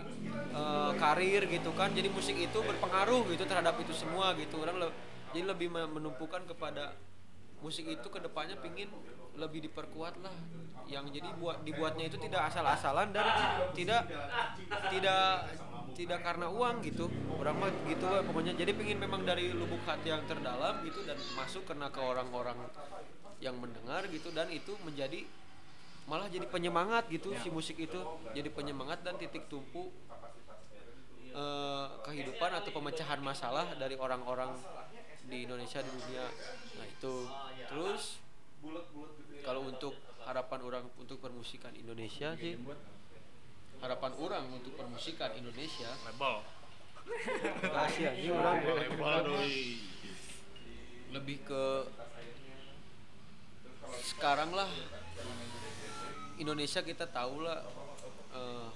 eh, 0.54 0.92
karir 0.96 1.50
gitu 1.50 1.74
kan. 1.76 1.92
Jadi 1.92 2.08
musik 2.14 2.38
itu 2.38 2.60
berpengaruh 2.62 3.28
gitu 3.34 3.44
terhadap 3.44 3.76
itu 3.82 3.92
semua 3.92 4.32
gitu. 4.38 4.62
Orang 4.62 4.80
le- 4.80 4.96
jadi 5.34 5.50
lebih 5.50 5.68
me- 5.68 5.90
menumpukan 5.90 6.46
kepada 6.46 6.94
musik 7.60 7.90
itu 7.90 8.08
ke 8.08 8.20
depannya 8.22 8.56
pingin 8.62 8.88
lebih 9.36 9.66
diperkuat 9.68 10.22
lah. 10.22 10.36
Yang 10.86 11.20
jadi 11.20 11.30
buat 11.42 11.66
dibuatnya 11.66 12.06
itu 12.08 12.18
tidak 12.22 12.54
asal-asalan 12.54 13.12
dan 13.12 13.26
tidak 13.74 14.04
tidak 14.94 15.50
tidak 15.94 16.26
karena 16.26 16.50
uang 16.50 16.82
gitu. 16.84 17.08
Orang 17.38 17.62
mah 17.62 17.72
gitu 17.88 18.06
we, 18.10 18.20
pokoknya. 18.26 18.54
Jadi 18.58 18.72
pingin 18.74 18.98
memang 19.00 19.24
dari 19.24 19.54
lubuk 19.54 19.82
hati 19.86 20.10
yang 20.10 20.26
terdalam 20.26 20.82
gitu 20.84 21.06
dan 21.06 21.18
masuk 21.38 21.64
kena 21.70 21.94
ke 21.94 22.02
orang-orang 22.02 22.58
yang 23.40 23.56
mendengar 23.60 24.08
gitu 24.10 24.32
dan 24.32 24.48
itu 24.50 24.74
menjadi 24.84 25.24
malah 26.04 26.28
jadi 26.28 26.44
penyemangat 26.50 27.08
gitu 27.14 27.32
si 27.40 27.54
musik 27.54 27.80
itu. 27.80 28.02
Jadi 28.34 28.50
penyemangat 28.52 29.06
dan 29.06 29.16
titik 29.16 29.48
tumpu 29.48 29.94
eh, 31.32 31.88
kehidupan 32.04 32.52
atau 32.52 32.70
pemecahan 32.74 33.22
masalah 33.24 33.72
dari 33.78 33.96
orang-orang 33.96 34.52
di 35.30 35.48
Indonesia 35.48 35.80
di 35.80 35.90
dunia. 35.90 36.26
Nah 36.82 36.86
itu. 36.90 37.16
Terus 37.70 38.20
kalau 39.44 39.68
untuk 39.68 39.96
harapan 40.24 40.60
orang 40.64 40.86
untuk 40.96 41.20
permusikan 41.20 41.76
Indonesia 41.76 42.32
sih 42.40 42.56
harapan 43.84 44.16
orang 44.16 44.48
untuk 44.56 44.80
permusikan 44.80 45.36
Indonesia. 45.36 45.92
Label. 46.08 46.40
Rahasia 47.68 48.16
ini 48.16 48.32
orang 48.32 48.64
label 48.64 49.16
doi. 49.28 49.84
Lebih 51.12 51.38
ke 51.44 51.64
sekarang 54.00 54.56
lah. 54.56 54.72
Indonesia 56.40 56.80
kita 56.82 57.12
tahu 57.12 57.44
lah 57.44 57.60
eh, 58.34 58.70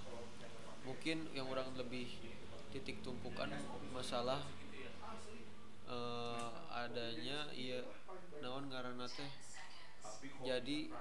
mungkin 0.84 1.32
yang 1.32 1.48
orang 1.48 1.72
lebih 1.80 2.12
titik 2.76 3.00
tumpukan 3.00 3.50
masalah 3.96 4.44
eh, 5.88 6.48
adanya 6.70 7.48
iya 7.56 7.80
naon 8.44 8.68
ngaranna 8.68 9.08
teh. 9.08 9.32
Jadi 10.44 10.92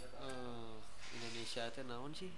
eh, 0.00 0.74
Indonesia 1.12 1.68
teh 1.70 1.84
naon 1.84 2.16
sih 2.16 2.32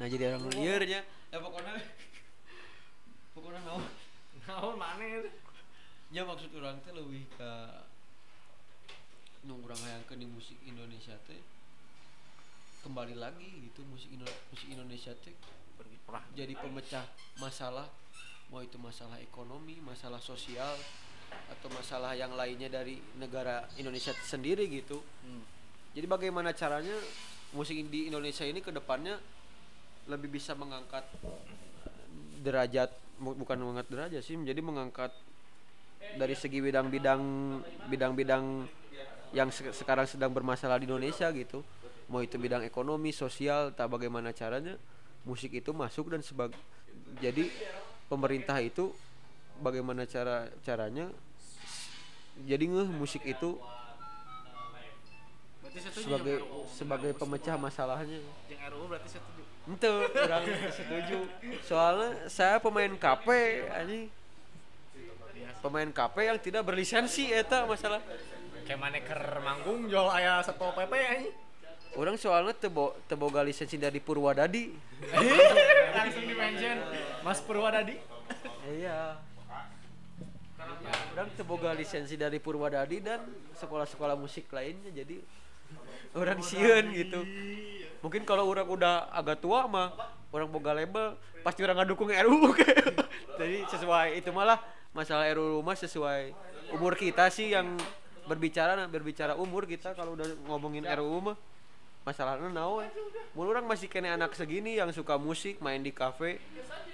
nah 0.00 0.06
jadi 0.08 0.32
orang 0.32 0.48
liar 0.56 0.82
nya 0.88 1.00
ya 1.32 1.38
pokoknya. 1.40 1.74
Pokoknya 3.32 3.60
naon 3.64 3.84
naon 4.44 4.76
mana 4.76 5.24
ya 6.12 6.22
maksud 6.28 6.52
orang 6.60 6.76
teh 6.84 6.92
lebih 6.92 7.24
ke 7.40 7.50
nu 9.48 9.56
urang 9.64 9.80
hayangkeun 9.80 10.20
di 10.20 10.28
musik 10.28 10.60
Indonesia 10.68 11.16
teh 11.24 11.40
kembali 12.84 13.16
lagi 13.16 13.48
gitu 13.64 13.80
musik 13.88 14.12
Indo- 14.12 14.38
musik 14.52 14.68
Indonesia 14.68 15.16
teh 15.24 15.32
jadi 16.36 16.52
pemecah 16.52 17.08
masalah 17.40 17.88
mau 18.52 18.60
itu 18.60 18.76
masalah 18.76 19.16
ekonomi 19.24 19.80
masalah 19.80 20.20
sosial 20.20 20.76
atau 21.48 21.72
masalah 21.72 22.12
yang 22.12 22.36
lainnya 22.36 22.68
dari 22.68 23.00
negara 23.16 23.64
Indonesia 23.80 24.12
sendiri 24.12 24.68
gitu. 24.68 25.00
Hmm. 25.24 25.40
jadi 25.96 26.04
bagaimana 26.04 26.52
caranya 26.52 26.92
musik 27.56 27.80
di 27.88 28.12
Indonesia 28.12 28.44
ini 28.44 28.60
ke 28.60 28.68
depannya 28.68 29.16
lebih 30.10 30.38
bisa 30.38 30.52
mengangkat 30.58 31.06
derajat 32.42 32.90
bu- 33.22 33.38
bukan 33.38 33.56
mengangkat 33.62 33.86
derajat 33.86 34.22
sih 34.26 34.34
menjadi 34.34 34.60
mengangkat 34.62 35.12
dari 36.18 36.34
segi 36.34 36.58
bidang-bidang 36.58 37.22
bidang-bidang 37.86 38.66
yang 39.30 39.48
se- 39.54 39.72
sekarang 39.72 40.04
sedang 40.04 40.34
bermasalah 40.34 40.82
di 40.82 40.90
Indonesia 40.90 41.30
gitu. 41.30 41.62
Mau 42.10 42.20
itu 42.20 42.36
bidang 42.36 42.66
ekonomi 42.66 43.14
sosial 43.14 43.72
tak 43.72 43.88
bagaimana 43.88 44.34
caranya 44.34 44.76
musik 45.22 45.54
itu 45.54 45.70
masuk 45.70 46.10
dan 46.12 46.20
sebagai 46.20 46.58
jadi 47.22 47.46
pemerintah 48.10 48.58
itu 48.58 48.90
bagaimana 49.62 50.04
cara 50.04 50.50
caranya 50.66 51.08
jadi 52.42 52.64
ngeh 52.66 52.90
musik 52.90 53.22
itu 53.22 53.56
sebagai 55.94 56.42
sebagai 56.68 57.12
pemecah 57.16 57.56
masalahnya. 57.56 58.20
Jeung 58.50 58.60
RUU 58.68 58.84
berarti 58.92 59.08
setuju 59.08 59.41
ente 59.62 59.86
orang 59.86 60.44
setuju. 60.74 61.18
Soalnya 61.62 62.26
saya 62.26 62.58
pemain 62.58 62.90
KP 62.98 63.26
anjing. 63.70 64.10
Pemain 65.62 65.90
KP 65.94 66.16
yang 66.26 66.38
tidak 66.42 66.62
berlisensi 66.66 67.30
eta 67.30 67.62
masalah. 67.66 68.02
Kayak 68.66 68.78
mana 68.78 68.98
ker 69.02 69.22
manggung 69.42 69.86
jual 69.86 70.10
ayah 70.18 70.42
satu 70.42 70.74
pp 70.74 70.92
anjing. 70.98 71.34
Orang 71.92 72.16
soalnya 72.16 72.56
tebo 72.56 72.96
teboga 73.04 73.44
lisensi 73.44 73.76
dari 73.76 74.00
Purwadadi. 74.00 74.72
Langsung 75.98 76.24
di 76.24 76.34
mention 76.34 76.78
Mas 77.20 77.38
Purwadadi. 77.44 78.00
Iya. 78.66 79.20
Orang 81.12 81.28
teboga 81.36 81.70
lisensi 81.76 82.16
dari 82.16 82.40
Purwadadi 82.40 82.98
dan 83.04 83.20
sekolah-sekolah 83.60 84.16
musik 84.16 84.48
lainnya 84.50 84.90
jadi 84.90 85.20
orang 86.16 86.40
sieun 86.44 86.92
gitu 86.92 87.20
mungkin 88.02 88.26
kalau 88.26 88.50
orang 88.50 88.66
udah 88.66 89.08
agak 89.14 89.40
tua 89.40 89.64
mah 89.70 89.94
orang 90.34 90.50
boga 90.50 90.74
label 90.74 91.16
pasti 91.46 91.62
orang 91.62 91.82
ngadukung 91.82 92.10
RUU 92.10 92.52
jadi 93.40 93.64
sesuai 93.70 94.18
itu 94.18 94.30
malah 94.34 94.58
masalah 94.92 95.30
RUU 95.32 95.64
mah 95.64 95.78
sesuai 95.78 96.34
umur 96.76 96.98
kita 96.98 97.32
sih 97.32 97.54
yang 97.54 97.78
berbicara 98.26 98.78
nah, 98.78 98.86
berbicara 98.86 99.34
umur 99.34 99.66
kita 99.66 99.94
kalau 99.98 100.14
udah 100.14 100.26
ngomongin 100.46 100.86
RUU 100.86 101.32
mah. 101.32 101.38
Masalahnya 102.02 102.50
naon? 102.50 102.90
Mun 103.30 103.46
orang 103.46 103.62
masih 103.62 103.86
kena 103.86 104.18
anak 104.18 104.34
segini 104.34 104.74
yang 104.74 104.90
suka 104.90 105.14
musik 105.22 105.62
main 105.62 105.78
di 105.86 105.94
kafe 105.94 106.42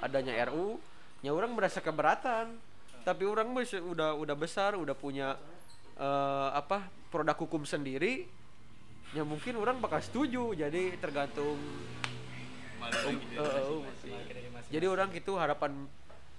adanya 0.05 0.36
RU 0.52 0.76
nya 1.24 1.32
orang 1.32 1.56
merasa 1.56 1.80
keberatan. 1.80 2.60
Tapi 3.09 3.24
orang 3.24 3.48
udah 3.56 4.12
udah 4.12 4.36
besar 4.36 4.76
udah 4.76 4.93
punya 4.93 5.40
eh, 5.97 6.48
apa 6.52 6.93
produk 7.09 7.40
hukum 7.40 7.64
sendiri 7.64 8.28
ya 9.16 9.22
mungkin 9.24 9.56
orang 9.56 9.80
bakal 9.80 10.01
setuju 10.05 10.52
jadi 10.52 10.97
tergantung 11.01 11.56
um, 11.56 12.85
eh, 12.85 13.18
masing-masing. 13.32 14.12
um, 14.12 14.68
jadi 14.68 14.86
orang 14.89 15.09
gitu 15.16 15.40
harapan 15.40 15.89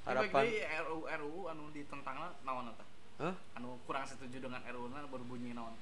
harapan 0.06 0.46
RUU 0.86 1.10
RUU 1.10 1.41
anu 1.50 1.64
ditentangna 1.74 2.34
naon 2.46 2.70
eta? 2.70 2.86
Hah? 3.20 3.36
Anu 3.58 3.78
kurang 3.84 4.06
setuju 4.06 4.38
dengan 4.38 4.62
RUU 4.64 4.88
na 4.94 5.06
berbunyi 5.10 5.54
naon? 5.54 5.74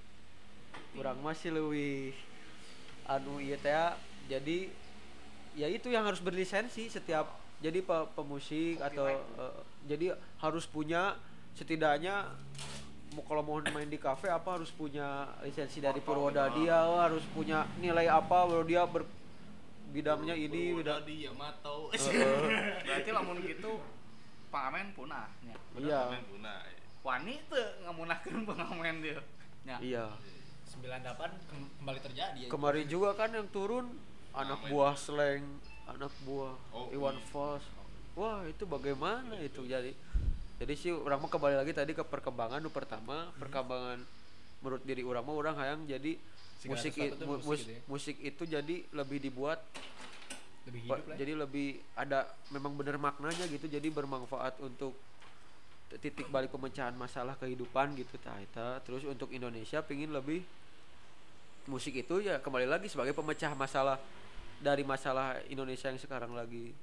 kurang 0.93 1.17
masih 1.21 1.53
lebih 1.53 2.13
anu 3.07 3.37
iya 3.37 3.57
teh 3.57 3.93
jadi 4.27 4.69
ya 5.57 5.67
itu 5.69 5.89
yang 5.89 6.05
harus 6.05 6.21
berlisensi 6.21 6.89
setiap 6.89 7.37
jadi 7.61 7.81
pe- 7.81 8.09
pemusik 8.13 8.77
atau 8.81 9.09
eh, 9.09 9.57
jadi 9.89 10.13
harus 10.41 10.69
punya 10.69 11.17
setidaknya 11.57 12.29
kalau 13.25 13.41
mau 13.41 13.57
main 13.61 13.87
di 13.87 13.97
kafe 13.97 14.27
apa 14.27 14.59
harus 14.59 14.69
punya 14.69 15.25
lisensi 15.41 15.79
dari 15.79 15.97
Purwoda 15.99 16.51
dia 16.53 16.83
harus 16.83 17.23
punya 17.31 17.63
nilai 17.79 18.05
apa 18.05 18.45
baru 18.45 18.63
dia 18.67 18.83
ber 18.83 19.07
bidangnya 19.87 20.35
ini 20.35 20.75
udah 20.75 20.99
bidang 20.99 21.07
di 21.07 21.15
Yamato. 21.23 21.75
Berarti 22.85 23.09
lamun 23.15 23.39
gitu 23.39 23.79
pengamen 24.51 24.91
punah 24.91 25.27
nya. 25.41 25.55
iya 25.79 26.01
punah. 26.27 26.59
Wani 27.03 27.39
teu 27.47 27.63
ngamunahkeun 27.87 28.43
pengamen 28.43 28.95
dia. 28.99 29.19
Nya. 29.63 29.77
iya 29.79 30.05
98 30.67 31.47
kem- 31.47 31.71
kembali 31.79 31.99
terjadi 32.03 32.39
ya. 32.43 32.49
kemarin 32.51 32.85
juga 32.91 33.15
kan 33.15 33.31
yang 33.31 33.47
turun 33.47 33.87
anak 34.35 34.67
buah 34.67 34.93
slang 34.99 35.43
anak 35.87 36.11
buah 36.27 36.53
Oh, 36.75 36.91
Iwan. 36.91 37.15
Fals 37.31 37.63
wah 38.13 38.43
itu 38.43 38.67
bagaimana 38.67 39.39
itu 39.39 39.63
jadi 39.63 39.95
jadi 40.57 40.73
sih 40.73 40.91
orang 40.91 41.19
mah 41.19 41.29
kembali 41.29 41.55
lagi 41.55 41.71
tadi 41.71 41.93
ke 41.93 42.01
perkembangan 42.01 42.59
nu 42.59 42.69
pertama 42.69 43.29
perkembangan 43.37 44.01
menurut 44.59 44.81
diri 44.81 45.01
orang 45.01 45.21
mah 45.21 45.35
orang 45.35 45.55
hayang 45.55 45.81
jadi 45.85 46.17
Segala 46.57 46.73
musik, 46.73 46.93
i- 46.97 47.13
mu- 47.13 47.37
musik 47.37 47.45
mus- 47.45 47.61
gitu 47.61 47.69
ya. 47.69 47.81
musik 47.85 48.15
itu 48.17 48.43
jadi 48.43 48.75
lebih 48.91 49.19
dibuat 49.21 49.61
lebih 50.65 50.81
hidup 50.83 50.97
lah. 50.97 51.05
ya. 51.07 51.15
jadi 51.15 51.33
lebih 51.37 51.67
ada 51.93 52.19
memang 52.49 52.73
bener 52.73 52.97
maknanya 52.97 53.45
gitu 53.45 53.65
jadi 53.65 53.85
bermanfaat 53.87 54.57
untuk 54.59 54.97
titik 55.95 56.27
balik 56.27 56.51
pemecahan 56.51 56.91
masalah 56.93 57.37
kehidupan 57.37 57.95
gitu 57.95 58.17
tah 58.17 58.35
eta. 58.35 58.81
terus 58.81 59.05
untuk 59.05 59.31
Indonesia 59.31 59.79
pingin 59.79 60.11
lebih 60.11 60.41
musik 61.67 61.93
itu 61.93 62.19
ya 62.19 62.39
kembali 62.39 62.65
lagi 62.65 62.87
sebagai 62.87 63.13
pemecah 63.13 63.53
masalah 63.53 63.95
dari 64.57 64.81
masalah 64.81 65.37
Indonesia 65.47 65.87
yang 65.87 66.01
sekarang 66.01 66.33
lagi 66.33 66.73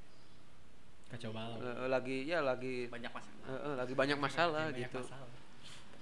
kacau 1.15 1.31
balau. 1.31 1.57
eh, 1.57 1.86
lagi 1.86 2.16
ya 2.24 2.39
lagi 2.41 2.86
Banyak 2.86 3.12
masalah. 3.12 3.39
eh, 3.45 3.61
eh, 3.62 3.74
lagi 3.77 3.95
banyak 3.95 4.19
masalah 4.19 4.65
Banyak 4.69 4.81
gitu 4.82 4.99
masalah. 5.01 5.31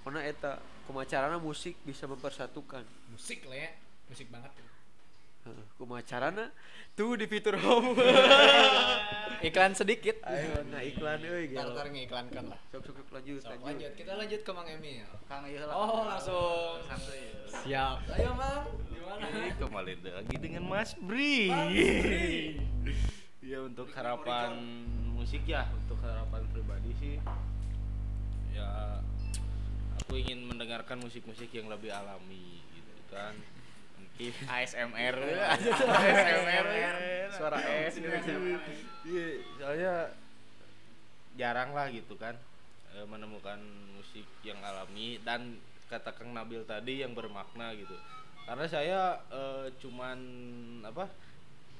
karena 0.03 0.19
eta 0.21 0.51
kumacarana 0.83 1.37
musik 1.37 1.77
bisa 1.81 2.03
mempersatukan 2.05 2.83
Musik 3.07 3.45
lah 3.45 3.57
ya. 3.57 3.69
Musik 4.05 4.27
banget. 4.27 4.51
Heeh, 5.43 5.65
kumacarana 5.75 6.51
tuh 6.93 7.13
di 7.13 7.25
fitur 7.25 7.55
home 7.55 7.93
Iklan 9.43 9.71
sedikit. 9.73 10.23
ayo 10.23 10.63
nah 10.65 10.79
iklan 10.79 11.19
euy 11.19 11.51
gelo. 11.51 11.75
ntar 11.75 11.87
ngiklankan 11.87 12.47
lah. 12.47 12.59
sok 12.69 12.79
sok 12.85 13.11
lanjut 13.11 13.43
lanjut 13.43 13.59
lanjut, 13.61 13.91
kita 13.93 14.11
lanjut 14.13 14.39
ke 14.39 14.51
Mang 14.51 14.65
Emil. 14.65 15.03
Kang 15.27 15.43
ieu 15.43 15.59
lah. 15.61 15.75
Oh, 15.75 16.07
langsung. 16.07 16.79
santai. 16.81 17.43
Siap. 17.43 18.07
Ayo, 18.09 18.31
Mang. 18.33 18.71
Gimana? 18.87 19.27
Kembali 19.59 19.93
lagi 19.99 20.35
dengan 20.37 20.63
Mas 20.63 20.95
Bri. 20.95 21.51
Ya 23.43 23.59
untuk 23.59 23.91
harapan 23.91 24.55
musik 25.11 25.43
ya, 25.43 25.67
untuk 25.75 25.99
harapan 25.99 26.41
pribadi 26.55 26.91
sih 26.99 27.15
ya 28.53 29.01
aku 29.99 30.15
ingin 30.21 30.45
mendengarkan 30.45 31.01
musik-musik 31.01 31.49
yang 31.51 31.67
lebih 31.67 31.89
alami 31.89 32.61
gitu 32.71 32.93
kan. 33.11 33.33
Mungkin 33.97 34.31
ASMR 34.45 35.15
ASMR. 35.57 36.67
Suara 37.33 37.57
S 37.89 37.97
gitu. 37.97 38.13
Iya, 39.09 39.25
soalnya 39.57 39.93
jarang 41.33 41.73
lah 41.73 41.89
gitu 41.89 42.13
kan 42.13 42.37
eh, 42.93 43.05
menemukan 43.09 43.57
musik 43.97 44.25
yang 44.45 44.61
alami 44.61 45.17
dan 45.25 45.57
kata 45.89 46.13
Kang 46.13 46.31
Nabil 46.31 46.61
tadi 46.63 47.01
yang 47.01 47.17
bermakna 47.17 47.73
gitu. 47.73 47.97
Karena 48.45 48.65
saya 48.69 49.17
eh, 49.33 49.67
cuman 49.81 50.19
apa 50.85 51.09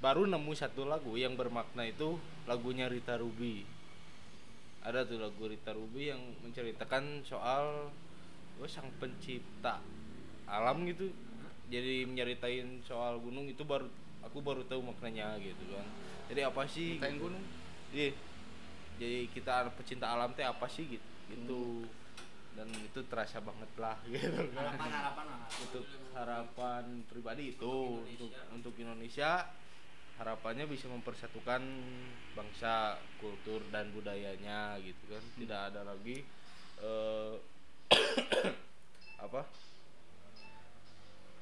baru 0.03 0.27
nemu 0.27 0.51
satu 0.51 0.83
lagu 0.83 1.15
yang 1.15 1.39
bermakna 1.39 1.87
itu 1.87 2.19
lagunya 2.43 2.91
Rita 2.91 3.15
Ruby. 3.15 3.63
Ada 4.83 5.07
tuh 5.07 5.23
lagu 5.23 5.47
Rita 5.47 5.71
Ruby 5.71 6.11
yang 6.11 6.19
menceritakan 6.43 7.23
soal 7.23 7.87
oh, 8.59 8.67
sang 8.67 8.91
pencipta 8.99 9.79
alam 10.43 10.83
gitu. 10.91 11.07
Jadi 11.71 12.03
menyeritain 12.03 12.83
soal 12.83 13.15
gunung 13.23 13.47
itu 13.47 13.63
baru 13.63 13.87
aku 14.27 14.43
baru 14.43 14.67
tahu 14.67 14.83
maknanya 14.83 15.39
gitu 15.39 15.71
kan. 15.71 15.87
Jadi 16.27 16.41
apa 16.43 16.67
sih? 16.67 16.99
Ceritain 16.99 17.15
gitu. 17.15 17.23
gunung. 17.31 17.43
Iya. 17.95 18.11
Jadi 18.99 19.19
kita 19.31 19.71
pecinta 19.71 20.11
alam 20.11 20.35
teh 20.35 20.43
apa 20.43 20.67
sih 20.67 20.83
gitu. 20.99 21.07
Gitu. 21.31 21.63
Dan 22.59 22.67
itu 22.75 22.99
terasa 23.07 23.39
banget 23.39 23.71
lah 23.79 23.95
gitu 24.11 24.51
kan. 24.51 24.51
Harapan-harapan 24.51 25.25
Untuk 25.63 25.85
harapan 26.11 26.83
pribadi 27.07 27.55
itu 27.55 28.03
untuk 28.03 28.35
untuk 28.51 28.75
Indonesia 28.75 29.62
harapannya 30.21 30.69
bisa 30.69 30.85
mempersatukan 30.89 31.61
bangsa, 32.37 33.01
kultur 33.17 33.65
dan 33.73 33.89
budayanya 33.95 34.77
gitu 34.81 35.03
kan. 35.09 35.23
Tidak 35.37 35.59
ada 35.73 35.81
lagi 35.85 36.21
eh 36.83 37.33
apa? 39.25 39.41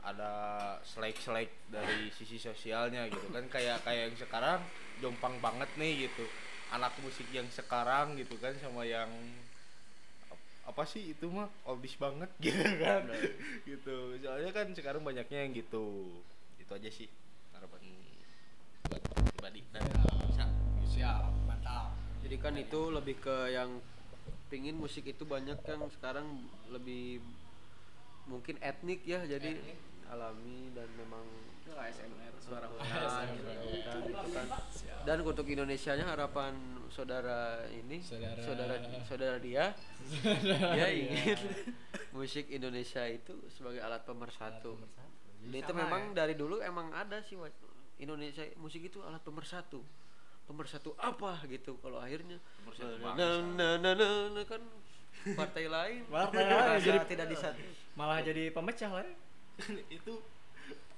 ada 0.02 0.34
selek-selek 0.82 1.70
dari 1.70 2.10
sisi 2.10 2.42
sosialnya 2.42 3.06
gitu 3.06 3.30
kan. 3.30 3.46
Kayak 3.54 3.86
kayak 3.86 4.10
yang 4.10 4.18
sekarang 4.18 4.60
jompang 4.98 5.38
banget 5.38 5.70
nih 5.78 6.10
gitu. 6.10 6.26
Anak 6.74 6.98
musik 7.06 7.30
yang 7.30 7.46
sekarang 7.54 8.18
gitu 8.18 8.34
kan 8.42 8.58
sama 8.58 8.82
yang 8.82 9.10
ap- 10.34 10.74
apa 10.74 10.84
sih 10.90 11.14
itu 11.14 11.30
mah 11.30 11.54
oldies 11.70 11.94
banget 12.02 12.34
gitu 12.46 12.66
kan. 12.82 13.06
Gitu. 13.62 14.18
Soalnya 14.26 14.50
kan 14.50 14.74
sekarang 14.74 15.06
banyaknya 15.06 15.46
yang 15.46 15.54
gitu. 15.54 16.18
Itu 16.58 16.72
aja 16.74 16.90
sih 16.90 17.21
buat 18.92 19.04
pribadi 19.32 19.62
dan 19.72 19.84
bisa 20.28 20.46
Siap, 20.84 21.24
mantap. 21.46 21.96
jadi 22.22 22.36
kan 22.38 22.54
itu 22.56 22.82
lebih 22.92 23.16
ke 23.18 23.36
yang 23.50 23.80
pingin 24.48 24.76
musik 24.76 25.08
itu 25.08 25.24
banyak 25.24 25.58
yang 25.58 25.88
sekarang 25.90 26.28
lebih 26.68 27.24
mungkin 28.26 28.60
etnik 28.60 29.02
ya 29.02 29.24
jadi 29.24 29.56
alami 30.08 30.70
dan 30.72 30.92
memang 30.94 31.24
ASMR 31.72 32.36
suara 32.38 32.68
dan, 32.68 33.32
dan 33.32 34.00
itu 34.04 34.28
kan. 34.30 34.48
Dan 35.08 35.18
untuk 35.24 35.48
Indonesia 35.48 35.96
nya 35.96 36.04
harapan 36.06 36.52
saudara 36.92 37.64
ini 37.72 38.04
Saudara- 38.04 38.44
saudara 38.44 38.76
saudara 39.08 39.38
dia 39.40 39.72
dia 40.76 40.88
ingin 40.92 41.40
musik 42.18 42.52
Indonesia 42.52 43.08
itu 43.08 43.40
sebagai 43.48 43.80
alat 43.80 44.04
pemersatu. 44.04 44.76
Dan 45.42 45.56
itu 45.56 45.72
memang 45.72 46.12
dari 46.12 46.36
dulu 46.36 46.60
emang 46.60 46.92
ada 46.92 47.24
sih. 47.24 47.40
Indonesia 48.02 48.42
musik 48.58 48.82
itu 48.82 48.98
alat 49.06 49.22
pemersatu 49.22 49.86
pemersatu 50.50 50.92
apa 51.00 51.40
gitu 51.48 51.80
kalau 51.80 52.02
akhirnya? 52.02 52.36
Pemersatu 52.66 52.98
nah, 53.00 53.16
nah, 53.16 53.78
nah, 53.78 53.94
nah, 53.96 54.28
nah, 54.36 54.44
kan 54.44 54.62
partai 55.38 55.70
lain. 55.70 56.02
Partai 56.10 56.44
lain. 56.44 56.82
jadi- 56.82 57.08
tidak 57.08 57.28
disatu 57.30 57.62
Malah 57.96 58.20
jadi 58.26 58.50
pemecah 58.52 58.92
lah 58.92 59.06
ya. 59.06 59.16
itu 60.02 60.14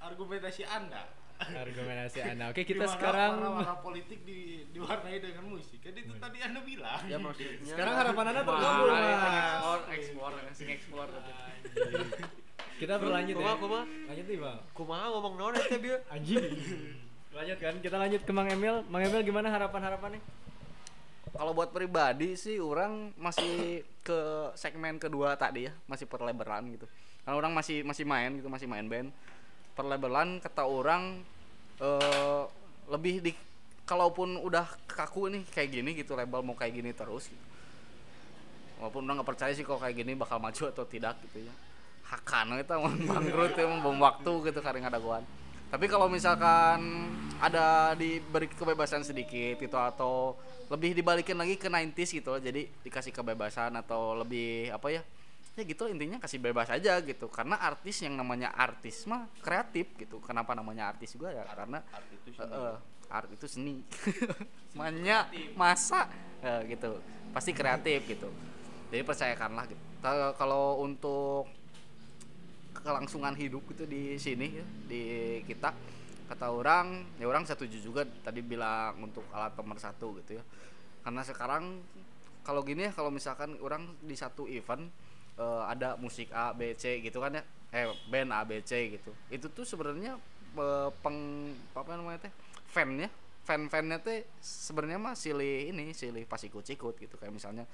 argumentasi 0.00 0.64
anda. 0.64 1.04
Argumentasi 1.34 2.18
Anda. 2.22 2.44
Oke, 2.54 2.62
kita 2.62 2.86
Di 2.86 2.88
mana 2.88 2.94
sekarang 2.94 3.32
warna-warna 3.42 3.76
politik 3.82 4.22
di, 4.22 4.64
diwarnai 4.70 5.18
dengan 5.18 5.44
musik. 5.50 5.82
Kan 5.82 5.98
itu 5.98 6.14
tadi 6.16 6.38
anda 6.38 6.62
bilang. 6.62 7.02
Ya 7.10 7.18
maksudnya 7.18 7.58
sekarang 7.66 7.94
harapan 7.98 8.24
Anda 8.30 8.42
tergabung, 8.46 8.88
ekspor, 8.94 9.80
ekspor, 9.90 10.32
sing 10.54 10.68
ekspor. 10.70 11.08
Kita 12.74 12.98
berlanjut 12.98 13.34
ya. 13.34 13.38
Kumaha, 13.38 13.56
kumaha? 13.62 13.84
Lanjut 14.10 14.26
nih, 14.26 14.38
Bang. 14.42 14.60
kumaha 14.74 15.04
ngomong 15.14 15.34
naon 15.38 15.54
eta 15.54 15.76
bieu 15.78 15.98
Anjing. 16.10 16.42
lanjut 17.34 17.58
kan, 17.58 17.74
kita 17.82 17.96
lanjut 17.98 18.22
ke 18.22 18.32
Mang 18.34 18.48
Emil. 18.50 18.82
Mang 18.90 19.02
Emil 19.02 19.22
gimana 19.26 19.50
harapan-harapannya? 19.50 20.22
Kalau 21.34 21.50
buat 21.50 21.74
pribadi 21.74 22.38
sih 22.38 22.62
orang 22.62 23.10
masih 23.18 23.82
ke 24.06 24.50
segmen 24.54 25.02
kedua 25.02 25.34
tadi 25.34 25.66
ya, 25.66 25.72
masih 25.90 26.06
perlebaran 26.06 26.62
gitu. 26.70 26.86
Karena 27.26 27.34
orang 27.34 27.52
masih 27.54 27.82
masih 27.82 28.06
main 28.06 28.38
gitu, 28.38 28.46
masih 28.46 28.70
main 28.70 28.86
band. 28.86 29.10
Perlebaran 29.74 30.38
kata 30.38 30.62
orang 30.62 31.26
eh 31.82 32.44
lebih 32.86 33.18
di 33.18 33.32
kalaupun 33.82 34.38
udah 34.38 34.64
kaku 34.86 35.26
nih 35.32 35.42
kayak 35.50 35.68
gini 35.74 35.90
gitu 35.98 36.14
label 36.14 36.46
mau 36.46 36.54
kayak 36.54 36.78
gini 36.78 36.94
terus 36.94 37.26
gitu. 37.26 37.44
Walaupun 38.78 39.02
udah 39.02 39.14
nggak 39.18 39.28
percaya 39.34 39.50
sih 39.50 39.66
kalau 39.66 39.82
kayak 39.82 40.06
gini 40.06 40.14
bakal 40.14 40.38
maju 40.38 40.70
atau 40.70 40.86
tidak 40.86 41.18
gitu 41.26 41.42
ya. 41.42 41.54
Hakan 42.14 42.54
itu 42.62 42.70
mau 42.78 42.90
bangkrut 43.18 43.58
ya, 43.58 43.66
mau 43.66 43.90
bom 43.90 43.98
waktu 43.98 44.32
gitu 44.50 44.60
karena 44.62 44.86
ada 44.86 45.02
guan. 45.02 45.26
Tapi 45.66 45.90
kalau 45.90 46.06
misalkan 46.06 47.10
ada 47.42 47.98
diberi 47.98 48.46
kebebasan 48.46 49.02
sedikit 49.02 49.58
gitu 49.58 49.74
atau 49.74 50.38
lebih 50.70 50.94
dibalikin 50.94 51.34
lagi 51.34 51.58
ke 51.58 51.66
90s 51.66 52.10
gitu 52.14 52.32
jadi 52.38 52.70
dikasih 52.86 53.10
kebebasan 53.10 53.74
atau 53.76 54.16
lebih 54.16 54.70
apa 54.70 54.88
ya 54.88 55.02
ya 55.54 55.62
gitu 55.62 55.86
intinya 55.90 56.22
kasih 56.22 56.38
bebas 56.38 56.70
aja 56.70 57.02
gitu. 57.02 57.26
Karena 57.26 57.58
artis 57.58 58.02
yang 58.06 58.14
namanya 58.14 58.54
artis 58.54 59.06
mah 59.10 59.26
kreatif 59.42 59.90
gitu. 59.98 60.22
Kenapa 60.22 60.54
namanya 60.54 60.94
artis 60.94 61.14
juga 61.14 61.34
ya? 61.34 61.42
Karena 61.46 61.82
art 61.90 62.06
itu 62.10 62.30
seni. 62.34 62.54
art 63.10 63.28
itu 63.30 63.46
seni. 63.50 63.76
Manya 64.78 65.26
masa 65.58 66.06
Eh, 66.44 66.76
gitu. 66.76 67.00
Pasti 67.32 67.56
kreatif 67.56 68.04
gitu. 68.04 68.28
Jadi 68.92 69.00
percayakanlah 69.00 69.64
gitu. 69.64 69.80
Kalau 70.36 70.84
untuk 70.84 71.48
kelangsungan 72.84 73.32
hidup 73.34 73.64
gitu 73.72 73.88
di 73.88 74.20
sini 74.20 74.60
ya, 74.60 74.66
di 74.84 75.02
kita. 75.48 75.72
Kata 76.24 76.48
orang 76.52 77.04
ya 77.20 77.28
orang 77.28 77.44
setuju 77.44 77.80
juga 77.84 78.00
tadi 78.24 78.40
bilang 78.40 78.96
untuk 79.00 79.24
alat 79.32 79.52
pemersatu 79.52 80.20
gitu 80.24 80.40
ya. 80.40 80.44
Karena 81.04 81.20
sekarang 81.20 81.84
kalau 82.44 82.64
gini 82.64 82.88
ya 82.88 82.92
kalau 82.96 83.12
misalkan 83.12 83.56
orang 83.60 83.92
di 84.00 84.16
satu 84.16 84.48
event 84.48 84.88
eh, 85.36 85.62
ada 85.68 86.00
musik 86.00 86.32
A 86.32 86.56
B 86.56 86.72
C 86.76 87.04
gitu 87.04 87.20
kan 87.20 87.40
ya 87.40 87.44
eh 87.76 87.92
band 88.08 88.32
A 88.32 88.40
B 88.48 88.60
C 88.64 88.96
gitu. 88.96 89.12
Itu 89.28 89.52
tuh 89.52 89.68
sebenarnya 89.68 90.16
eh, 90.56 90.90
peng 91.04 91.52
apa 91.76 91.92
namanya 91.92 92.24
teh 92.24 92.32
fan 92.72 92.96
ya 92.96 93.12
fan 93.44 93.68
fannya 93.68 94.00
teh 94.00 94.24
sebenarnya 94.40 94.96
mah 94.96 95.12
silih 95.12 95.68
ini 95.76 95.92
silih 95.92 96.24
pas 96.24 96.40
ikut 96.40 96.64
ikut 96.64 96.94
gitu. 97.04 97.14
Kayak 97.20 97.36
misalnya 97.36 97.68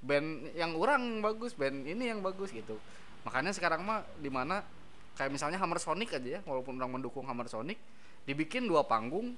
band 0.00 0.56
yang 0.56 0.72
orang 0.80 1.20
bagus 1.20 1.52
band 1.52 1.84
ini 1.84 2.08
yang 2.08 2.24
bagus 2.24 2.56
gitu 2.56 2.80
makanya 3.22 3.54
sekarang 3.54 3.86
mah 3.86 4.02
di 4.18 4.30
mana 4.30 4.62
kayak 5.14 5.30
misalnya 5.30 5.60
Hammer 5.60 5.78
Sonic 5.78 6.16
aja 6.16 6.38
ya 6.38 6.40
walaupun 6.48 6.78
orang 6.80 6.98
mendukung 6.98 7.28
Hammer 7.28 7.46
Sonic 7.46 7.78
dibikin 8.26 8.66
dua 8.66 8.86
panggung 8.86 9.34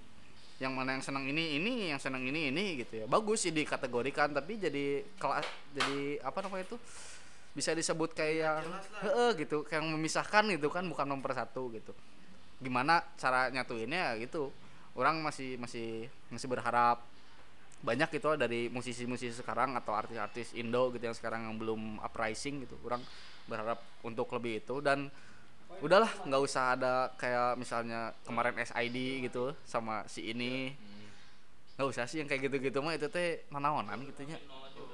yang 0.62 0.70
mana 0.70 0.94
yang 0.94 1.02
senang 1.02 1.26
ini 1.26 1.58
ini 1.58 1.90
yang 1.90 1.98
senang 1.98 2.22
ini 2.22 2.54
ini 2.54 2.78
gitu 2.86 3.02
ya. 3.02 3.06
Bagus 3.10 3.42
sih 3.42 3.50
dikategorikan 3.50 4.30
tapi 4.30 4.54
jadi 4.54 5.02
kelas 5.18 5.46
jadi 5.74 6.22
apa 6.22 6.38
namanya 6.46 6.70
itu 6.70 6.76
bisa 7.54 7.74
disebut 7.74 8.14
kayak 8.14 8.62
heeh 9.02 9.30
gitu 9.42 9.66
kayak 9.66 9.82
memisahkan 9.82 10.46
gitu 10.54 10.70
kan 10.70 10.86
bukan 10.86 11.10
mempersatu 11.10 11.74
gitu. 11.74 11.90
Gimana 12.62 13.02
cara 13.18 13.50
nyatuinnya 13.50 14.14
ya 14.14 14.22
gitu. 14.22 14.54
Orang 14.94 15.18
masih 15.26 15.58
masih 15.58 16.06
masih 16.30 16.46
berharap. 16.46 17.02
Banyak 17.84 18.16
gitu 18.16 18.38
dari 18.38 18.72
musisi-musisi 18.72 19.34
sekarang 19.34 19.76
atau 19.76 19.92
artis-artis 19.92 20.56
Indo 20.56 20.88
gitu 20.94 21.04
yang 21.04 21.18
sekarang 21.18 21.50
yang 21.50 21.58
belum 21.58 21.98
uprising 22.00 22.62
gitu. 22.62 22.78
Orang 22.86 23.02
berharap 23.48 23.80
untuk 24.04 24.28
lebih 24.32 24.64
itu 24.64 24.80
dan 24.80 25.08
udahlah 25.82 26.08
nggak 26.22 26.42
usah 26.42 26.78
ada 26.78 27.10
kayak 27.18 27.58
misalnya 27.58 28.14
kemarin 28.22 28.54
SID 28.62 29.26
gitu 29.26 29.52
sama 29.66 30.06
si 30.06 30.30
ini. 30.30 30.72
Nggak 31.74 31.88
usah 31.90 32.04
sih 32.06 32.22
yang 32.22 32.28
kayak 32.30 32.46
gitu-gitu 32.46 32.78
mah 32.80 32.94
itu 32.94 33.10
teh 33.10 33.42
nanaonan 33.50 34.06
gitunya 34.06 34.38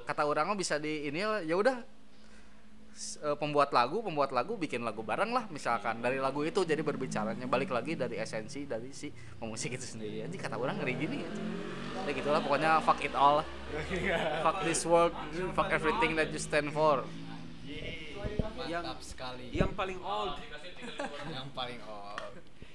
kata 0.01 0.25
orang 0.25 0.49
mah 0.49 0.57
bisa 0.57 0.81
di 0.81 1.07
ini 1.07 1.21
ya 1.21 1.55
udah. 1.55 1.77
Eh, 3.23 3.37
pembuat 3.39 3.71
lagu 3.71 4.03
pembuat 4.03 4.35
lagu 4.35 4.59
bikin 4.59 4.83
lagu 4.83 4.99
bareng 4.99 5.31
lah 5.31 5.47
misalkan 5.47 6.03
dari 6.03 6.19
lagu 6.19 6.43
itu. 6.43 6.65
Jadi 6.65 6.81
berbicaranya 6.83 7.47
balik 7.47 7.71
lagi 7.71 7.95
dari 7.95 8.19
esensi 8.19 8.67
dari 8.67 8.91
si 8.91 9.07
pemusik 9.39 9.79
itu 9.79 9.85
sendiri. 9.85 10.27
Jadi 10.27 10.35
kata 10.35 10.59
orang 10.59 10.81
ngeri 10.81 10.93
gini 10.99 11.17
ya 11.23 11.31
ya 12.07 12.11
gitulah 12.17 12.41
pokoknya 12.41 12.81
fuck 12.81 12.99
it 13.03 13.13
all 13.13 13.45
fuck 14.45 14.57
this 14.65 14.81
world 14.85 15.13
fuck 15.53 15.69
everything 15.69 16.17
that 16.17 16.29
you 16.33 16.41
stand 16.41 16.73
for 16.73 17.05
yang 18.63 18.85
sekali. 18.99 19.47
yang 19.49 19.71
paling 19.71 19.99
old 19.99 20.35
yang 21.27 21.47
paling 21.51 21.79
old. 21.81 22.33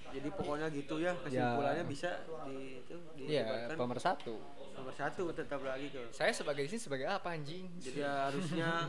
jadi 0.08 0.28
pokoknya 0.30 0.66
gitu 0.70 0.94
ya 0.96 1.12
kesimpulannya 1.18 1.84
bisa 1.84 2.10
di 2.44 2.80
itu 2.80 2.96
didebatkan. 3.18 3.76
pemersatu. 3.76 4.36
nomor 4.72 4.92
satu 4.92 5.32
tetap 5.32 5.60
lagi 5.60 5.88
ke 5.88 5.98
Saya 6.10 6.30
sebagai 6.30 6.64
sini 6.66 6.76
sebagai 6.78 7.06
apa 7.06 7.32
anjing? 7.32 7.64
jadi 7.78 7.98
ya 8.00 8.12
harusnya 8.28 8.70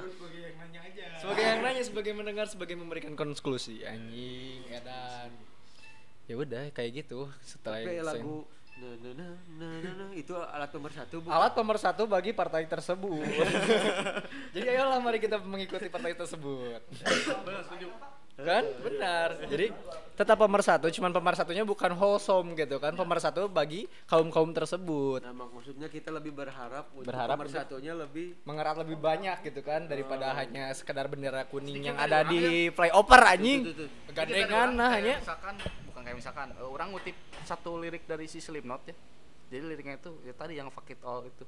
Sebagai 1.17 1.43
yang 1.43 1.59
nanya, 1.59 1.81
sebagai 1.81 2.11
mendengar, 2.13 2.45
sebagai 2.45 2.75
memberikan 2.75 3.13
konklusi 3.13 3.81
anjing, 3.81 4.61
edan. 4.67 5.31
Ya 6.27 6.35
udah 6.35 6.69
kayak 6.69 7.01
gitu 7.01 7.25
setelah 7.39 7.81
saya- 7.81 8.03
lagu 8.05 8.45
itu 10.13 10.33
alat 10.33 10.69
nomor 10.73 10.91
satu 10.93 11.15
bukan? 11.21 11.33
alat 11.33 11.53
pemersatu 11.53 12.03
bagi 12.05 12.31
partai 12.33 12.65
tersebut. 12.69 13.25
Jadi 14.53 14.67
ayolah 14.69 15.01
mari 15.01 15.17
kita 15.17 15.41
mengikuti 15.41 15.89
partai 15.89 16.13
tersebut. 16.13 16.81
Kan? 18.37 18.63
Benar. 18.85 19.29
Jadi 19.49 19.73
tetap 20.17 20.37
pemersatu 20.41 20.89
cuman 20.89 21.13
pemersatunya 21.13 21.61
bukan 21.61 21.93
wholesome 21.93 22.53
gitu 22.57 22.77
kan. 22.77 22.93
Pemersatu 22.93 23.49
bagi 23.49 23.85
kaum 24.05 24.29
kaum 24.29 24.49
tersebut. 24.53 25.21
Nah 25.25 25.33
mak- 25.33 25.53
maksudnya 25.53 25.89
kita 25.89 26.09
lebih 26.13 26.33
berharap 26.33 26.89
untuk 26.93 27.09
Berharap 27.09 27.37
nomor 27.37 27.49
satunya 27.49 27.93
lebih 27.93 28.37
mengerat 28.45 28.81
lebih 28.81 28.97
banyak 28.97 29.37
gitu 29.45 29.61
kan 29.61 29.85
daripada 29.85 30.33
hanya 30.37 30.69
sekedar 30.73 31.05
bendera 31.09 31.45
kuning 31.49 31.93
yang 31.93 31.97
ada 31.97 32.25
di 32.25 32.69
flyover 32.73 33.21
anjing. 33.25 33.73
gandengan 34.13 34.73
nah 34.73 34.89
hanya. 34.97 35.21
misalkan 35.21 35.55
bukan 35.93 36.01
kayak 36.01 36.17
misalkan 36.17 36.47
eh, 36.57 36.65
orang 36.65 36.89
ngutip 36.89 37.13
satu 37.45 37.77
lirik 37.77 38.09
dari 38.09 38.25
si 38.25 38.41
Slipknot 38.41 38.81
ya. 38.89 38.95
Jadi 39.47 39.63
liriknya 39.63 39.95
itu 40.01 40.11
ya 40.25 40.33
tadi 40.33 40.57
yang 40.57 40.73
fuck 40.73 40.89
it 40.89 40.99
all 41.05 41.21
itu. 41.21 41.45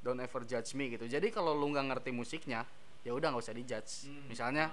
Don't 0.00 0.18
ever 0.18 0.42
judge 0.48 0.72
me 0.78 0.88
gitu. 0.92 1.04
Jadi 1.04 1.28
kalau 1.28 1.52
lu 1.52 1.68
nggak 1.70 1.86
ngerti 1.92 2.10
musiknya 2.14 2.64
ya 3.04 3.12
udah 3.12 3.30
nggak 3.30 3.44
usah 3.44 3.54
dijudge. 3.54 4.08
Misalnya 4.26 4.72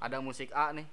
ada 0.00 0.16
musik 0.20 0.52
A 0.52 0.72
nih. 0.72 0.86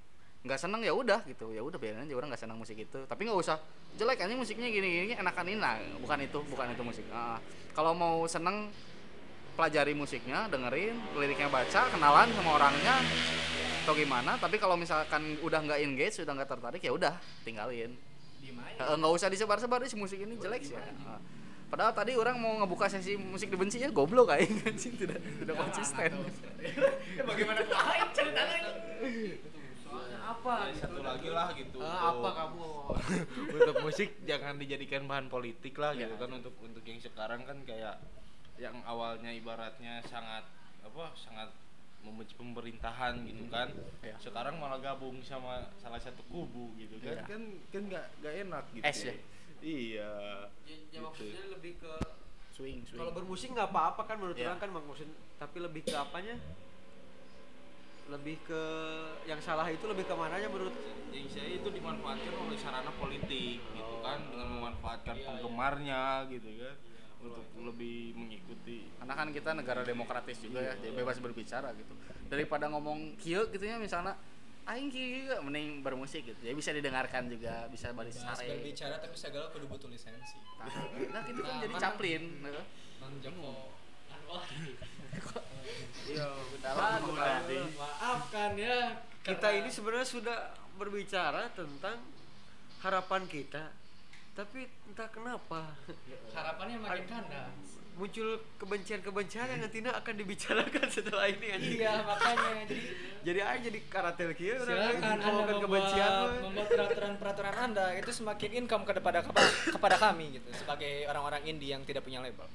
Nggak 0.43 0.59
seneng 0.59 0.83
ya 0.83 0.91
udah 0.91 1.23
gitu. 1.23 1.55
Ya 1.55 1.63
udah 1.63 1.79
biarin 1.79 2.03
aja 2.03 2.13
orang 2.15 2.29
nggak 2.31 2.43
seneng 2.43 2.59
musik 2.59 2.75
itu. 2.75 2.99
Tapi 3.07 3.21
nggak 3.23 3.39
usah. 3.39 3.57
Jelek 3.95 4.25
aja 4.25 4.33
musiknya 4.33 4.67
gini 4.67 5.07
gini 5.07 5.13
enakan 5.15 5.45
ini. 5.47 5.59
Nah 5.59 5.79
bukan 6.03 6.19
itu 6.23 6.39
bukan 6.51 6.67
itu 6.75 6.83
musik. 6.83 7.05
Ah, 7.13 7.39
kalau 7.71 7.95
mau 7.95 8.27
seneng 8.27 8.73
pelajari 9.53 9.93
musiknya 9.93 10.49
dengerin 10.49 10.97
liriknya 11.13 11.45
baca 11.47 11.85
kenalan 11.93 12.27
sama 12.33 12.49
orangnya 12.57 12.95
atau 13.85 13.93
gimana. 13.95 14.35
Tapi 14.35 14.59
kalau 14.59 14.75
misalkan 14.75 15.39
udah 15.39 15.59
nggak 15.63 15.79
engage 15.79 16.19
udah 16.19 16.33
nggak 16.35 16.49
tertarik 16.49 16.81
ya 16.83 16.91
udah 16.91 17.13
tinggalin. 17.47 17.95
Nggak 18.75 19.13
usah 19.15 19.31
disebar-sebar 19.31 19.85
sih 19.87 19.95
musik 19.95 20.19
ini 20.19 20.35
jelek 20.35 20.67
sih. 20.67 20.75
Ya. 20.75 20.83
Ah. 21.73 21.89
padahal 21.89 21.93
tadi 21.97 22.13
orang 22.13 22.37
mau 22.37 22.53
ngebuka 22.61 22.85
sesi 22.85 23.17
musik 23.17 23.49
dibenci 23.49 23.81
ya 23.81 23.89
goblok 23.89 24.29
kayak 24.29 24.45
anjing 24.61 24.93
tidak 24.93 25.17
tidak 25.17 25.55
konsisten. 25.57 26.11
bagaimana? 27.29 27.65
Lain 27.89 28.07
ceritanya 28.13 28.61
apa 30.23 30.53
satu 30.77 31.01
lagi 31.01 31.29
lah 31.33 31.49
gitu. 31.57 31.81
Ah, 31.81 32.13
untuk- 32.13 32.29
apa 32.29 32.29
kamu? 32.45 32.67
Untuk 33.57 33.75
musik 33.81 34.09
jangan 34.23 34.55
dijadikan 34.55 35.09
bahan 35.09 35.27
politik 35.27 35.73
lah 35.81 35.97
gitu 35.97 36.13
kan. 36.13 36.29
Untuk 36.29 36.53
untuk 36.61 36.85
yang 36.85 37.01
sekarang 37.01 37.41
kan 37.43 37.57
kayak 37.65 37.97
yang 38.61 38.77
awalnya 38.85 39.33
ibaratnya 39.33 39.97
sangat 40.05 40.45
apa 40.85 41.09
sangat 41.17 41.49
membenci 42.05 42.35
pemerintahan 42.35 43.23
gitu 43.25 43.49
kan. 43.49 43.73
Iya. 44.05 44.15
sekarang 44.21 44.61
malah 44.61 44.77
gabung 44.77 45.23
sama 45.25 45.73
salah 45.79 45.97
satu 45.97 46.21
kubu 46.29 46.75
gitu 46.77 47.01
kan. 47.01 47.17
Iya. 47.17 47.23
kan 47.25 47.41
kan 47.73 47.81
nggak 47.89 48.05
nggak 48.21 48.33
enak 48.45 48.63
gitu 48.77 48.83
Es 48.85 48.99
ya? 49.09 49.15
Iya. 49.63 50.11
Ya, 50.61 50.75
ya 50.75 50.75
Gitu. 50.91 50.99
maksudnya 51.01 51.43
lebih 51.49 51.73
ke 51.79 51.93
swing 52.51 52.83
swing. 52.83 52.99
kalau 52.99 53.11
bermusik 53.11 53.49
nggak 53.49 53.65
apa-apa 53.65 54.01
kan 54.03 54.15
menurut 54.19 54.35
Iya. 54.35 54.51
orang 54.51 54.59
kan 54.59 54.69
mak- 54.69 54.85
maksud 54.85 55.09
tapi 55.37 55.57
lebih 55.57 55.81
ke 55.81 55.95
apanya? 55.95 56.35
Lebih 58.03 58.35
ke 58.43 58.61
yang 59.23 59.39
salah 59.39 59.63
itu 59.65 59.87
lebih 59.87 60.03
ke 60.03 60.13
mananya 60.13 60.51
menurut? 60.51 60.75
Yang 61.09 61.27
saya 61.33 61.49
itu 61.49 61.65
dimanfaatkan 61.65 62.33
oleh 62.35 62.57
sarana 62.59 62.91
politik 62.93 63.63
gitu 63.63 63.95
kan 64.03 64.19
dengan 64.27 64.47
memanfaatkan 64.51 65.15
penggemarnya 65.17 66.03
gitu 66.27 66.49
kan 66.59 66.75
untuk 67.23 67.45
lebih 67.63 68.11
mengikuti. 68.13 68.91
Karena 68.99 69.13
kan 69.15 69.31
kita 69.31 69.55
negara 69.55 69.81
demokratis 69.81 70.43
juga 70.43 70.59
ya 70.61 70.75
jadi 70.75 70.91
bebas 70.93 71.17
berbicara 71.17 71.71
gitu. 71.73 71.95
Daripada 72.27 72.67
ngomong 72.67 73.15
kieu 73.15 73.47
gitu 73.47 73.63
ya 73.63 73.79
misalnya 73.79 74.19
aing 74.63 74.87
kieu, 74.87 75.27
mending 75.43 75.83
bermusik 75.83 76.23
gitu. 76.23 76.39
Ya 76.39 76.55
bisa 76.55 76.71
didengarkan 76.71 77.27
juga 77.27 77.67
bisa 77.67 77.91
Mas 77.91 78.15
sare. 78.15 78.47
berbicara 78.47 78.95
tapi 78.99 79.15
segala 79.19 79.51
kudu 79.51 79.67
butuh 79.67 79.91
lisensi. 79.91 80.39
Nah, 80.59 80.71
nah, 81.11 81.23
itu 81.27 81.41
kan 81.43 81.51
Nah, 81.51 81.61
jadi 81.67 81.75
caplin 81.75 82.23
gitu. 82.39 82.61
Mang 83.03 83.13
iya 86.09 86.25
Udahlah, 86.25 86.99
udah. 87.05 87.37
maafkan 87.77 88.51
ya. 88.57 88.97
Kita 89.21 89.47
ini 89.53 89.69
sebenarnya 89.69 90.07
sudah 90.09 90.39
berbicara 90.75 91.53
tentang 91.53 92.01
harapan 92.81 93.23
kita 93.29 93.71
tapi 94.33 94.65
entah 94.89 95.09
kenapa. 95.13 95.77
Harapannya 96.33 96.81
makin 96.81 97.05
kandas 97.05 97.82
muncul 97.93 98.41
kebencian-kebencian 98.57 99.45
yang 99.45 99.59
nantinya 99.61 99.91
akan 99.93 100.13
dibicarakan 100.17 100.87
setelah 100.89 101.29
ini 101.29 101.47
anjing. 101.53 101.77
iya 101.77 102.01
makanya 102.01 102.65
jadi 102.65 102.83
jadi 103.21 103.39
aja 103.45 103.59
jadi 103.69 103.79
karatel 103.85 104.29
kieu 104.33 104.57
orang 104.57 104.65
silakan 104.65 105.03
anda 105.13 105.25
ngomongkan 105.29 105.57
kebencian. 105.61 106.11
membuat, 106.41 106.67
peraturan-peraturan 106.73 107.55
anda 107.55 107.85
itu 107.93 108.11
semakin 108.11 108.49
income 108.65 108.83
kepada 108.83 109.19
kepada 109.69 109.95
kami 110.01 110.41
gitu 110.41 110.49
sebagai 110.57 111.05
orang-orang 111.05 111.41
indie 111.45 111.69
yang 111.69 111.85
tidak 111.85 112.01
punya 112.01 112.17
label. 112.19 112.49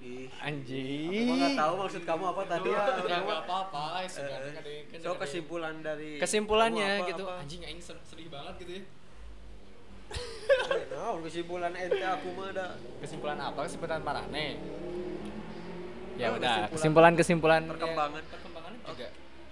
Ih, 0.00 0.32
anjing. 0.40 1.28
Aku 1.28 1.32
nggak 1.36 1.56
tahu 1.60 1.72
maksud 1.76 2.02
kamu 2.08 2.24
apa 2.32 2.42
tadi. 2.48 2.68
Ya 2.72 2.80
ya 2.80 2.80
orang 3.04 3.04
nggak 3.04 3.20
mah. 3.26 3.44
apa-apa 3.44 3.82
kan 4.00 4.42
kan 4.88 4.98
so 5.02 5.12
kesimpulan 5.20 5.74
dari 5.84 6.16
kesimpulannya 6.16 7.04
apa- 7.04 7.08
gitu. 7.12 7.24
apa? 7.28 7.42
anjing 7.44 7.62
aing 7.68 7.82
ser- 7.84 8.00
sedih 8.08 8.32
banget 8.32 8.54
gitu 8.64 8.72
ya 8.80 8.82
nah 10.90 11.14
kesimpulan 11.20 11.72
ente 11.72 12.02
aku 12.02 12.28
mah 12.32 12.50
ada 12.50 12.66
kesimpulan 13.00 13.38
apa? 13.38 13.60
Kesimpulan 13.64 14.00
marane 14.00 14.46
ya 16.14 16.28
Oh, 16.28 16.36
udah 16.36 16.68
kesimpulan- 16.68 16.70
kesimpulan 16.70 17.12
kesimpulan 17.14 17.62
perkembangan. 17.66 18.22
perkembangannya 18.26 18.80
juga. 18.84 19.08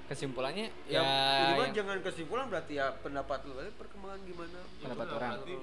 Kesimpulannya 0.09 0.67
ya, 0.87 0.99
ya, 0.99 1.05
ini 1.05 1.53
mah 1.53 1.57
yang- 1.63 1.75
jangan 1.75 1.99
kesimpulan 2.01 2.45
berarti 2.49 2.73
ya 2.75 2.87
pendapat 2.95 3.39
lu 3.45 3.55
eh, 3.59 3.73
perkembangan 3.73 4.21
gimana? 4.23 4.61
Pendapat 4.79 5.07
orang. 5.11 5.31
berarti 5.35 5.55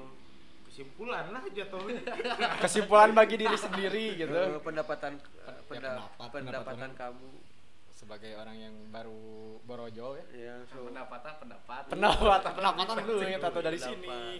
kesimpulan 0.65 1.23
lah 1.29 1.41
jatuhnya. 1.47 2.01
Kesimpulan 2.63 3.09
bagi 3.11 3.35
diri 3.37 3.55
sendiri 3.55 4.05
gitu. 4.17 4.33
Eh, 4.33 4.59
pendapatan 4.59 5.17
eh, 5.17 5.21
Ya, 5.45 5.53
penda- 5.63 5.97
pendapat- 6.11 6.31
pendapatan 6.31 6.73
pendapat 6.75 6.91
kamu. 6.95 7.29
sebagai 7.95 8.31
orang 8.35 8.57
yang 8.59 8.75
baru 8.91 9.17
borojol 9.63 10.19
ya. 10.19 10.25
Ya 10.35 10.55
so. 10.67 10.83
Pendapatan 10.83 11.31
pendapat 11.39 11.81
pendapatan 11.87 12.51
pendapatan 12.51 12.95
dulu 13.01 13.23
ya 13.23 13.37
tato 13.39 13.59
dari 13.61 13.77
pendapat. 13.77 13.97
sini. 13.97 14.09
Eh, 14.11 14.37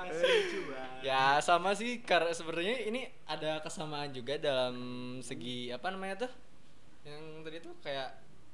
hasil 0.00 0.32
cuan 0.50 0.88
ya 1.04 1.36
sama 1.44 1.76
sih 1.76 2.00
karena 2.00 2.32
sebenarnya 2.32 2.88
ini 2.88 3.04
ada 3.28 3.60
kesamaan 3.60 4.12
juga 4.12 4.40
dalam 4.40 4.74
segi 5.20 5.68
apa 5.72 5.92
namanya 5.92 6.24
tuh? 6.24 6.32
Yang 7.04 7.24
tadi 7.44 7.58
tuh 7.60 7.74
kayak 7.80 8.08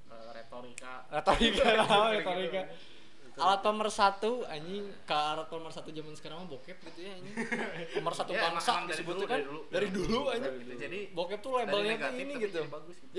Eh, 0.06 0.30
retorika. 0.32 1.02
Retorika 1.10 1.64
retorika 3.36 3.44
alat 3.44 3.60
pemersatu 3.60 4.32
anjing. 4.48 4.84
Ke 5.04 5.12
alat 5.12 5.48
pemersatu 5.52 5.88
zaman 5.92 6.14
sekarang 6.16 6.36
mah 6.40 6.48
bokep 6.48 6.78
gitu 6.88 7.00
ya 7.04 7.12
anjing. 7.20 7.34
Pemersatu 8.00 8.32
Ya, 8.32 8.40
bangsa 8.48 8.70
emang 8.72 8.84
dari 8.88 8.96
disebutnya 8.96 9.20
dulu, 9.20 9.28
kan. 9.28 9.36
dari 9.36 9.46
dulu. 9.46 9.60
dari 9.68 9.88
dulu 9.92 10.20
anjing. 10.32 10.54
Gitu. 10.56 10.72
jadi 10.80 10.98
bokep 11.12 11.40
tuh 11.44 11.52
labelnya 11.52 11.76
tuh 11.76 11.92
negatif 12.00 12.24
ini 12.24 12.32
tapi 12.32 12.44
gitu. 12.48 12.58
jadi 12.58 12.68
bagus 12.72 12.96
gitu. 12.96 13.12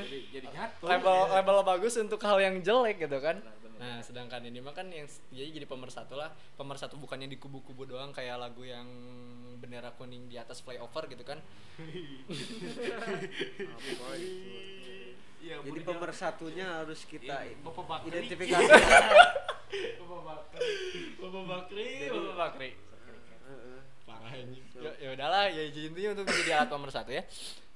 jadi 0.00 0.18
jadi 0.32 0.46
nyatu 0.56 0.84
label 0.90 1.16
ya. 1.16 1.28
label 1.36 1.56
bagus 1.68 1.92
untuk 2.00 2.20
hal 2.24 2.38
yang 2.40 2.56
jelek 2.64 2.96
gitu 2.96 3.18
kan. 3.20 3.36
Nah 3.76 4.00
sedangkan 4.00 4.40
ini 4.48 4.64
mah 4.64 4.72
kan 4.72 4.88
yang 4.88 5.04
jadi 5.28 5.52
jadi 5.52 5.68
pemersatu 5.68 6.16
lah. 6.16 6.32
Pemersatu 6.56 6.96
bukannya 6.96 7.28
di 7.28 7.36
kubu-kubu 7.36 7.84
doang 7.84 8.16
kayak 8.16 8.40
lagu 8.40 8.64
yang 8.64 8.88
bendera 9.56 9.88
kuning 9.96 10.28
di 10.28 10.36
atas 10.36 10.60
flyover 10.60 11.08
gitu 11.08 11.24
kan 11.24 11.40
Iya, 15.46 15.62
jadi 15.62 15.80
pemersatunya 15.86 16.66
harus 16.66 17.00
kita 17.06 17.36
Iya, 17.46 17.54
Bapak 17.62 17.84
Bakri. 17.86 18.06
identifikasi. 18.10 18.66
Bapak 20.02 20.20
Bakri. 20.26 20.70
Bapak 21.22 21.44
Bakri. 21.46 21.88
Bapak 22.10 22.34
Bakri. 22.34 22.70
Heeh. 23.46 23.78
parah 24.02 24.34
ini. 24.34 24.58
Ya, 24.74 24.90
ya 24.98 25.08
udahlah 25.14 25.46
ya 25.46 25.62
intinya 25.70 26.10
untuk 26.18 26.26
menjadi 26.26 26.50
alat 26.58 26.68
pemersatu 26.74 27.10
ya. 27.14 27.22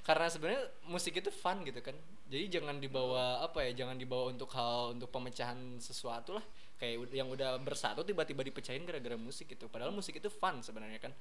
Karena 0.03 0.27
sebenarnya 0.27 0.63
musik 0.91 1.15
itu 1.15 1.31
fun 1.31 1.63
gitu 1.63 1.79
kan. 1.79 1.95
Jadi 2.27 2.59
jangan 2.59 2.83
dibawa 2.83 3.47
apa 3.47 3.63
ya 3.63 3.87
jangan 3.87 3.95
dibawa 3.95 4.35
untuk 4.35 4.51
hal 4.51 4.99
untuk 4.99 5.07
pemecahan 5.15 5.79
sesuatu 5.79 6.43
lah. 6.43 6.45
Kayak 6.75 7.07
yang 7.15 7.31
udah 7.31 7.55
bersatu 7.63 8.03
tiba-tiba 8.03 8.43
dipecahin 8.43 8.83
gara-gara 8.83 9.15
musik 9.15 9.47
itu 9.55 9.71
padahal 9.71 9.95
musik 9.95 10.19
itu 10.19 10.27
fun 10.27 10.59
sebenarnya 10.59 10.99
kan 10.99 11.15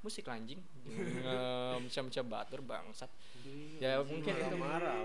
musik 0.00 0.24
lanjing 0.30 0.62
macam-macam 1.84 2.24
batur 2.30 2.60
bangsat. 2.62 3.10
Ya 3.78 3.98
mungkin 4.02 4.34
itu. 4.34 4.56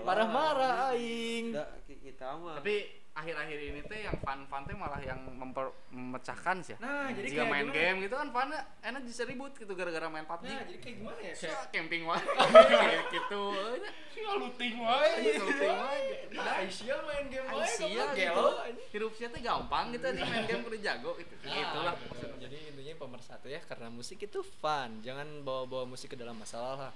marah-marah 0.06 0.94
aing. 0.94 1.54
kita 1.86 2.36
mah 2.38 2.58
tapi 2.58 3.03
akhir-akhir 3.14 3.58
ini 3.62 3.80
teh 3.80 4.00
yang 4.02 4.18
fun-fun 4.18 4.66
teh 4.66 4.74
malah 4.74 4.98
yang 4.98 5.22
memper, 5.30 5.70
memecahkan 5.88 6.58
sih 6.60 6.74
ya. 6.74 6.78
nah 6.82 7.06
jadi 7.08 7.30
Jika 7.30 7.38
kayak 7.40 7.46
main 7.48 7.62
gimana? 7.64 7.78
game 7.78 7.96
gitu 8.02 8.14
kan 8.18 8.28
fun 8.28 8.48
enak 8.82 9.02
bisa 9.06 9.22
ribut 9.22 9.52
gitu 9.54 9.72
gara-gara 9.72 10.06
main 10.10 10.26
PUBG. 10.26 10.44
nah 10.44 10.62
jadi 10.66 10.78
kayak 10.82 10.96
gimana 10.98 11.20
ya 11.22 11.32
kayak 11.32 11.58
camping 11.70 12.02
wae 12.04 12.18
Kayak 12.74 13.04
gitu. 13.08 13.42
tinggal 14.10 14.36
luting 14.42 14.74
wae 14.76 15.10
Camping 15.30 15.70
wae. 15.70 16.04
nah 16.34 16.54
Aisyah 16.58 16.98
main 17.06 17.24
game 17.30 17.46
wae 17.46 17.62
Aisyah 17.62 17.86
goblok, 17.86 18.10
gitu. 18.10 18.18
gelo 18.18 18.48
anjing. 18.60 18.88
Hirup 18.90 19.12
sih 19.14 19.26
teh 19.26 19.40
gampang 19.40 19.86
gitu 19.90 20.04
aja 20.04 20.22
main 20.24 20.44
game 20.44 20.62
kudu 20.62 20.78
jago 20.78 21.10
gitu. 21.14 21.34
Nah, 21.44 21.94
Jadi 22.36 22.56
intinya 22.66 22.94
pemersatu 23.00 23.46
ya 23.46 23.62
karena 23.62 23.88
musik 23.88 24.18
itu 24.18 24.42
fun, 24.42 25.00
jangan 25.00 25.40
bawa-bawa 25.40 25.86
musik 25.86 26.12
ke 26.12 26.18
dalam 26.18 26.34
masalah 26.34 26.90
lah. 26.90 26.92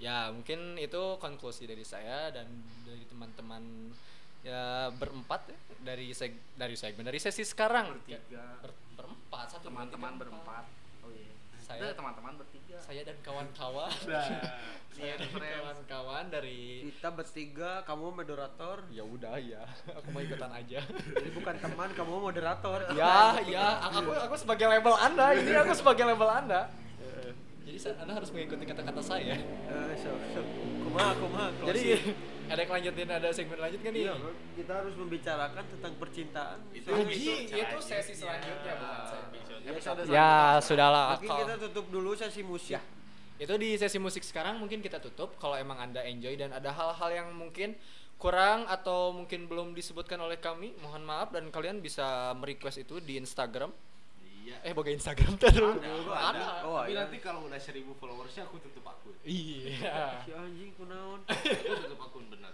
Ya 0.00 0.32
mungkin 0.32 0.74
itu 0.74 1.20
konklusi 1.20 1.68
dari 1.68 1.84
saya 1.84 2.32
dan 2.32 2.48
dari 2.82 3.04
teman-teman 3.04 3.92
ya 4.40 4.62
berempat 4.90 5.40
ya 5.46 5.56
dari 5.82 6.10
seg 6.10 6.32
dari 6.54 6.72
segmen 6.74 7.02
dari 7.02 7.16
sesi 7.16 7.42
sekarang 7.42 7.92
Bertiga. 7.98 8.44
Ber- 8.58 8.76
berempat 8.94 9.46
satu 9.48 9.66
Teman-teman 9.66 10.10
tiga, 10.10 10.20
berempat. 10.22 10.64
Oh 11.00 11.10
iya. 11.10 11.32
Saya- 11.56 11.80
Saya 11.82 11.92
teman-teman 11.94 12.32
bertiga. 12.34 12.76
saya 12.80 13.02
dan 13.02 13.16
kawan-kawan 13.20 13.92
Nah, 14.08 14.26
saya 14.90 15.14
dan 15.14 15.28
friends. 15.30 15.54
kawan-kawan 15.56 16.24
dari 16.28 16.60
kita 16.90 17.08
bertiga 17.10 17.70
kamu 17.82 18.06
moderator 18.12 18.76
ya 18.88 19.02
udah 19.02 19.36
ya 19.36 19.62
aku 19.86 20.08
mau 20.08 20.20
ikutan 20.20 20.50
aja 20.50 20.80
jadi 20.82 21.30
bukan 21.30 21.54
teman 21.56 21.88
kamu 21.92 22.14
moderator 22.22 22.78
ya 22.90 23.38
ya 23.42 23.66
aku 23.82 24.10
aku 24.10 24.34
sebagai 24.34 24.66
label 24.66 24.94
anda 24.94 25.30
ini 25.32 25.52
aku 25.54 25.72
sebagai 25.72 26.04
label 26.04 26.26
anda 26.28 26.60
jadi 27.62 27.78
anda 27.96 28.12
harus 28.12 28.28
mengikuti 28.30 28.64
kata-kata 28.64 28.98
saya 28.98 29.38
Eh, 29.38 29.94
so, 29.94 30.10
so. 30.34 30.40
kumaha 30.82 31.14
kumaha 31.14 31.46
jadi. 31.62 32.02
Ada 32.50 32.60
yang 32.60 32.72
lanjutin 32.72 33.08
ada 33.08 33.28
segmen 33.30 33.56
lanjut 33.56 33.80
kan 33.80 33.92
nih 33.92 34.02
Iya, 34.02 34.14
kita 34.54 34.72
harus 34.74 34.94
membicarakan 34.94 35.64
tentang 35.68 35.92
percintaan 35.96 36.58
Itu 36.70 36.88
Haji, 36.90 37.06
episode 37.06 37.54
itu 37.56 37.78
sesi 37.80 38.12
selanjutnya. 38.12 38.74
bukan 38.74 39.02
saya. 39.06 39.24
Episode 39.62 40.00
ya 40.08 40.32
sudahlah 40.58 41.06
mungkin 41.14 41.28
kalau- 41.28 41.40
kita 41.40 41.54
tutup 41.62 41.86
dulu 41.88 42.10
sesi 42.12 42.42
musik 42.42 42.74
Ya. 42.74 42.82
itu 43.38 43.54
di 43.54 43.72
sesi 43.74 43.96
musik 43.96 44.20
sekarang 44.20 44.58
mungkin 44.58 44.78
kita 44.78 44.98
tutup 44.98 45.36
kalau 45.36 45.54
emang 45.54 45.78
anda 45.78 46.02
enjoy 46.02 46.34
dan 46.34 46.50
ada 46.50 46.68
hal-hal 46.68 47.10
yang 47.14 47.28
mungkin 47.30 47.72
kurang 48.16 48.66
atau 48.66 49.10
mungkin 49.10 49.46
belum 49.46 49.72
disebutkan 49.72 50.18
oleh 50.18 50.36
kami 50.36 50.76
mohon 50.76 51.00
maaf 51.00 51.30
dan 51.30 51.48
kalian 51.48 51.78
bisa 51.78 52.04
merequest 52.34 52.82
itu 52.82 52.98
di 52.98 53.16
Instagram 53.16 53.72
iya. 54.40 54.56
Eh 54.62 54.72
boga 54.72 54.90
Instagram 54.90 55.34
terus 55.36 55.76
ada, 56.08 56.64
Oh, 56.64 56.78
tapi 56.78 56.92
iya. 56.92 57.04
nanti 57.04 57.16
kalau 57.18 57.44
udah 57.44 57.56
seribu 57.56 57.92
followersnya 57.94 58.44
aku 58.44 58.58
tutup 58.58 58.84
akun. 58.84 59.14
Iya. 59.22 60.22
Si 60.22 60.30
anjing 60.40 60.72
kunaon 60.74 61.20
aku 61.24 61.46
tutup 61.84 62.00
akun 62.00 62.26
benar 62.28 62.52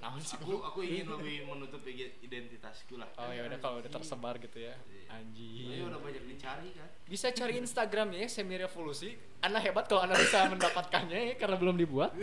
naon 0.00 0.16
sih 0.16 0.32
aku 0.32 0.64
aku 0.64 0.80
ingin 0.80 1.04
lebih 1.12 1.44
menutup 1.44 1.84
ide- 1.84 2.16
identitasku 2.20 2.96
lah. 2.96 3.04
Oh 3.20 3.28
ya 3.28 3.44
udah 3.44 3.58
kalau 3.60 3.84
udah 3.84 3.90
tersebar 3.90 4.40
gitu 4.40 4.64
ya. 4.64 4.72
Ini 4.88 5.04
Anjing. 5.12 5.84
udah 5.84 6.00
banyak 6.00 6.24
dicari 6.24 6.72
kan? 6.72 6.88
Bisa 7.04 7.28
cari 7.30 7.60
Instagramnya 7.60 8.24
ya 8.24 8.28
Semi 8.32 8.56
Revolusi. 8.56 9.12
Anda 9.44 9.60
hebat 9.60 9.84
kalau 9.84 10.08
Anda 10.08 10.16
bisa 10.16 10.48
mendapatkannya 10.48 11.20
ya 11.20 11.34
karena 11.36 11.60
belum 11.60 11.76
dibuat. 11.76 12.16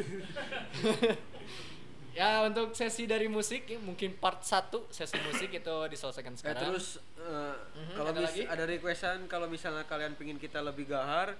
ya 2.16 2.42
untuk 2.42 2.72
sesi 2.72 3.04
dari 3.04 3.28
musik 3.28 3.68
ya, 3.68 3.78
mungkin 3.78 4.16
part 4.16 4.40
1 4.40 4.72
sesi 4.90 5.20
musik 5.22 5.52
itu 5.52 5.76
diselesaikan 5.86 6.32
Eh, 6.32 6.40
sekarang. 6.40 6.62
terus 6.66 6.86
eh, 7.18 7.56
Mhm, 7.76 7.94
kalau 7.94 8.10
ada 8.10 8.22
lagi? 8.24 8.42
ada 8.46 8.64
requestan 8.64 9.28
kalau 9.28 9.46
misalnya 9.46 9.84
kalian 9.84 10.16
pingin 10.16 10.38
kita 10.38 10.60
lebih 10.60 10.88
gahar 10.88 11.36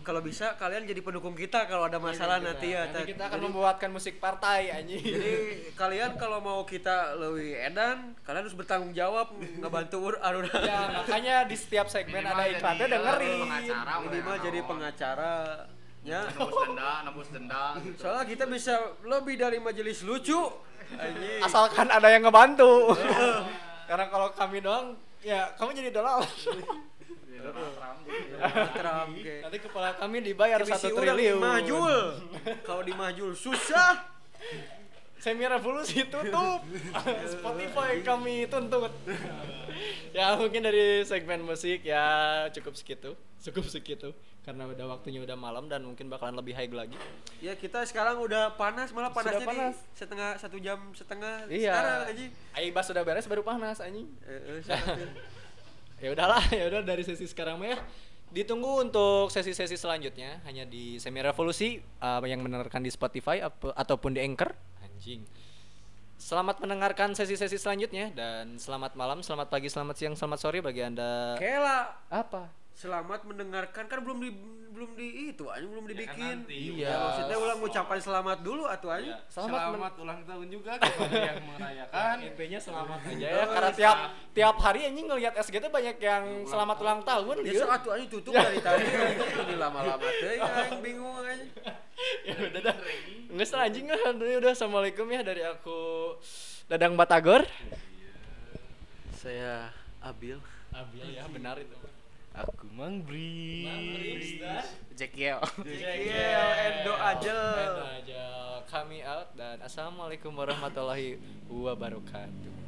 kalau 0.00 0.24
bisa 0.24 0.56
kalian 0.56 0.82
jadi 0.84 1.04
pendukung 1.04 1.34
kita 1.34 1.66
kalau 1.66 1.84
ada 1.84 1.98
masalah 1.98 2.38
Kita- 2.38 2.48
nanti 2.48 2.66
ya 2.70 2.88
nanti 2.88 3.12
kita 3.12 3.22
akan 3.24 3.34
Jadi- 3.34 3.44
membuatkan 3.44 3.90
musik 3.90 4.14
partai 4.16 4.72
anjing. 4.72 5.04
jadi 5.04 5.32
kalian 5.74 6.16
kalau 6.16 6.40
mau 6.40 6.64
kita 6.64 7.12
lebih 7.14 7.60
edan 7.60 8.16
kalian 8.22 8.40
harus 8.40 8.56
bertanggung 8.56 8.94
jawab 8.94 9.36
ngebantu 9.36 9.96
ur 10.02 10.14
anu 10.18 10.40
ya 10.48 10.80
makanya 10.96 11.44
di 11.44 11.52
setiap 11.54 11.86
segmen 11.86 12.24
Minimal 12.24 12.40
ada 12.40 12.48
iklannya 12.48 12.86
dengerin. 12.88 13.28
eh, 13.28 13.40
pengacara. 13.44 13.92
minimal 14.00 14.36
jadi 14.40 14.60
pengacara 14.64 15.32
ya 16.06 16.22
Nembus 16.30 16.54
denda, 16.62 16.90
nembus 17.02 17.28
denda. 17.28 17.62
gitu. 17.82 17.98
soalnya 17.98 18.24
kita 18.24 18.44
bisa 18.46 18.74
lebih 19.02 19.34
dari 19.34 19.58
majelis 19.58 20.00
lucu 20.00 20.38
anjing 20.92 21.42
Asalkan 21.42 21.90
ada 21.90 22.06
yang 22.08 22.22
ngebantu. 22.22 22.94
karena 23.84 24.06
kalau 24.06 24.30
kami 24.30 24.62
doang 24.62 24.94
ya 25.18 25.50
kamu 25.54 25.74
jadi 25.74 25.90
Trump 27.74 27.98
gitu. 28.06 28.34
Ke 29.22 29.34
Nanti 29.42 29.58
kepala 29.60 29.88
kami 29.94 30.16
dibayar 30.20 30.58
satu 30.62 30.94
triliun. 30.94 31.38
dimajul 31.38 31.94
kalau 32.62 32.82
dimajul 32.82 33.34
susah 33.34 34.02
Semi 35.16 35.44
revolusi 35.44 36.04
tutup. 36.12 36.60
Spotify 37.26 38.00
kami 38.00 38.46
tuntut. 38.46 38.92
ya 40.10 40.32
mungkin 40.34 40.62
dari 40.62 41.02
segmen 41.02 41.42
musik 41.42 41.82
ya 41.82 42.04
cukup 42.50 42.74
segitu. 42.74 43.12
Cukup 43.40 43.64
segitu 43.64 44.10
karena 44.42 44.62
udah 44.64 44.86
waktunya 44.88 45.18
udah 45.18 45.34
malam 45.34 45.66
dan 45.66 45.82
mungkin 45.82 46.06
bakalan 46.06 46.34
lebih 46.34 46.54
high 46.54 46.70
lagi. 46.70 46.94
Ya 47.38 47.52
kita 47.52 47.82
sekarang 47.82 48.18
udah 48.18 48.54
panas 48.54 48.94
malah 48.94 49.10
Sudah 49.10 49.18
panasnya 49.34 49.46
panas. 49.46 49.74
di 49.74 49.96
setengah 49.98 50.30
satu 50.38 50.56
jam 50.56 50.78
setengah 50.94 51.50
Iya. 51.50 51.72
sekarang 51.74 51.96
anjing. 52.06 52.30
Aibas 52.54 52.84
sudah 52.86 53.02
beres 53.02 53.26
baru 53.26 53.42
panas 53.42 53.82
anjing. 53.82 54.06
Eh, 54.22 54.62
eh, 54.62 54.80
ya 56.02 56.08
udahlah, 56.12 56.44
ya 56.48 56.64
udah 56.68 56.80
dari 56.82 57.02
sesi 57.02 57.26
sekarang 57.26 57.58
mah 57.58 57.74
ya. 57.74 57.78
Ditunggu 58.26 58.82
untuk 58.82 59.30
sesi-sesi 59.30 59.74
selanjutnya 59.74 60.42
hanya 60.44 60.66
di 60.66 60.98
Semi 60.98 61.22
Revolusi 61.22 61.78
uh, 62.02 62.18
yang 62.22 62.42
mendengarkan 62.42 62.82
di 62.82 62.90
Spotify 62.90 63.38
ap- 63.40 63.72
ataupun 63.72 64.12
di 64.12 64.20
Anchor. 64.20 64.50
Anjing. 64.96 65.28
Selamat 66.16 66.56
mendengarkan 66.56 67.12
sesi-sesi 67.12 67.60
selanjutnya 67.60 68.08
dan 68.16 68.56
selamat 68.56 68.96
malam, 68.96 69.20
selamat 69.20 69.52
pagi, 69.52 69.68
selamat 69.68 69.92
siang, 69.92 70.14
selamat 70.16 70.38
sore 70.40 70.64
bagi 70.64 70.80
Anda. 70.80 71.36
Kela 71.36 72.00
Apa? 72.08 72.48
Selamat 72.76 73.24
mendengarkan 73.24 73.84
kan 73.86 73.98
belum 73.98 74.20
di 74.20 74.30
belum 74.68 74.92
di 74.92 75.32
itu 75.32 75.48
anjing 75.48 75.72
belum 75.72 75.88
dibikin. 75.88 76.44
nanti. 76.44 76.52
iya, 76.52 76.84
Iya. 76.84 76.96
maksudnya 77.00 77.36
ulang 77.38 77.58
ucapkan 77.58 77.96
selamat 77.96 78.38
dulu 78.38 78.68
atuh 78.68 78.92
anjing. 78.92 79.08
Ya, 79.08 79.24
Selamat 79.26 79.48
selamat, 79.64 79.72
men- 79.88 80.02
ulang 80.04 80.20
tahun 80.22 80.46
juga 80.46 80.72
kepada 80.76 81.16
yang 81.32 81.40
merayakan. 81.48 82.16
intinya 82.20 82.60
selamat 82.60 82.98
aja 83.06 83.24
ya 83.26 83.44
karena 83.48 83.70
tiap 83.72 83.96
tiap 84.30 84.56
hari 84.58 84.80
anjing 84.84 85.06
ngelihat 85.06 85.32
SGT 85.34 85.64
banyak 85.66 85.96
yang 85.96 86.24
selamat 86.44 86.76
ulang 86.78 87.00
tahun 87.02 87.34
Ya 87.38 87.44
gitu. 87.48 87.58
sok 87.58 87.72
atuh 87.72 87.90
anjing 87.90 88.10
tutup 88.12 88.32
dari 88.36 88.58
tadi 88.60 88.84
anjing 88.84 89.40
ini 89.40 89.54
lama-lama 89.56 90.04
teh 90.04 90.36
anjing 90.36 90.80
bingung 90.84 91.16
anjing. 91.16 91.50
ya 92.22 92.34
udah 92.36 92.60
dah. 92.62 92.76
Nggak 93.32 93.46
salah 93.48 93.64
anjing 93.64 93.86
lah. 93.86 94.00
Udah, 94.12 94.28
udah 94.36 94.50
assalamualaikum 94.52 95.06
ya 95.08 95.20
dari 95.24 95.40
aku 95.40 95.80
Dadang 96.68 96.92
Batagor. 96.92 97.48
Saya 99.16 99.72
Abil. 99.98 100.36
Abil 100.70 101.06
ya 101.08 101.24
benar 101.26 101.56
itu. 101.56 101.72
Aku 102.36 102.68
Mang 102.76 103.00
Bris. 103.00 104.36
Jekiel 104.92 105.40
Iya, 105.64 106.40
Endo 106.68 106.92
aja. 106.92 107.38
Endo 107.56 107.84
aja 107.88 108.22
kami 108.66 109.00
out 109.06 109.30
dan 109.38 109.62
assalamualaikum 109.62 110.34
warahmatullahi 110.34 111.16
wabarakatuh. 111.48 112.65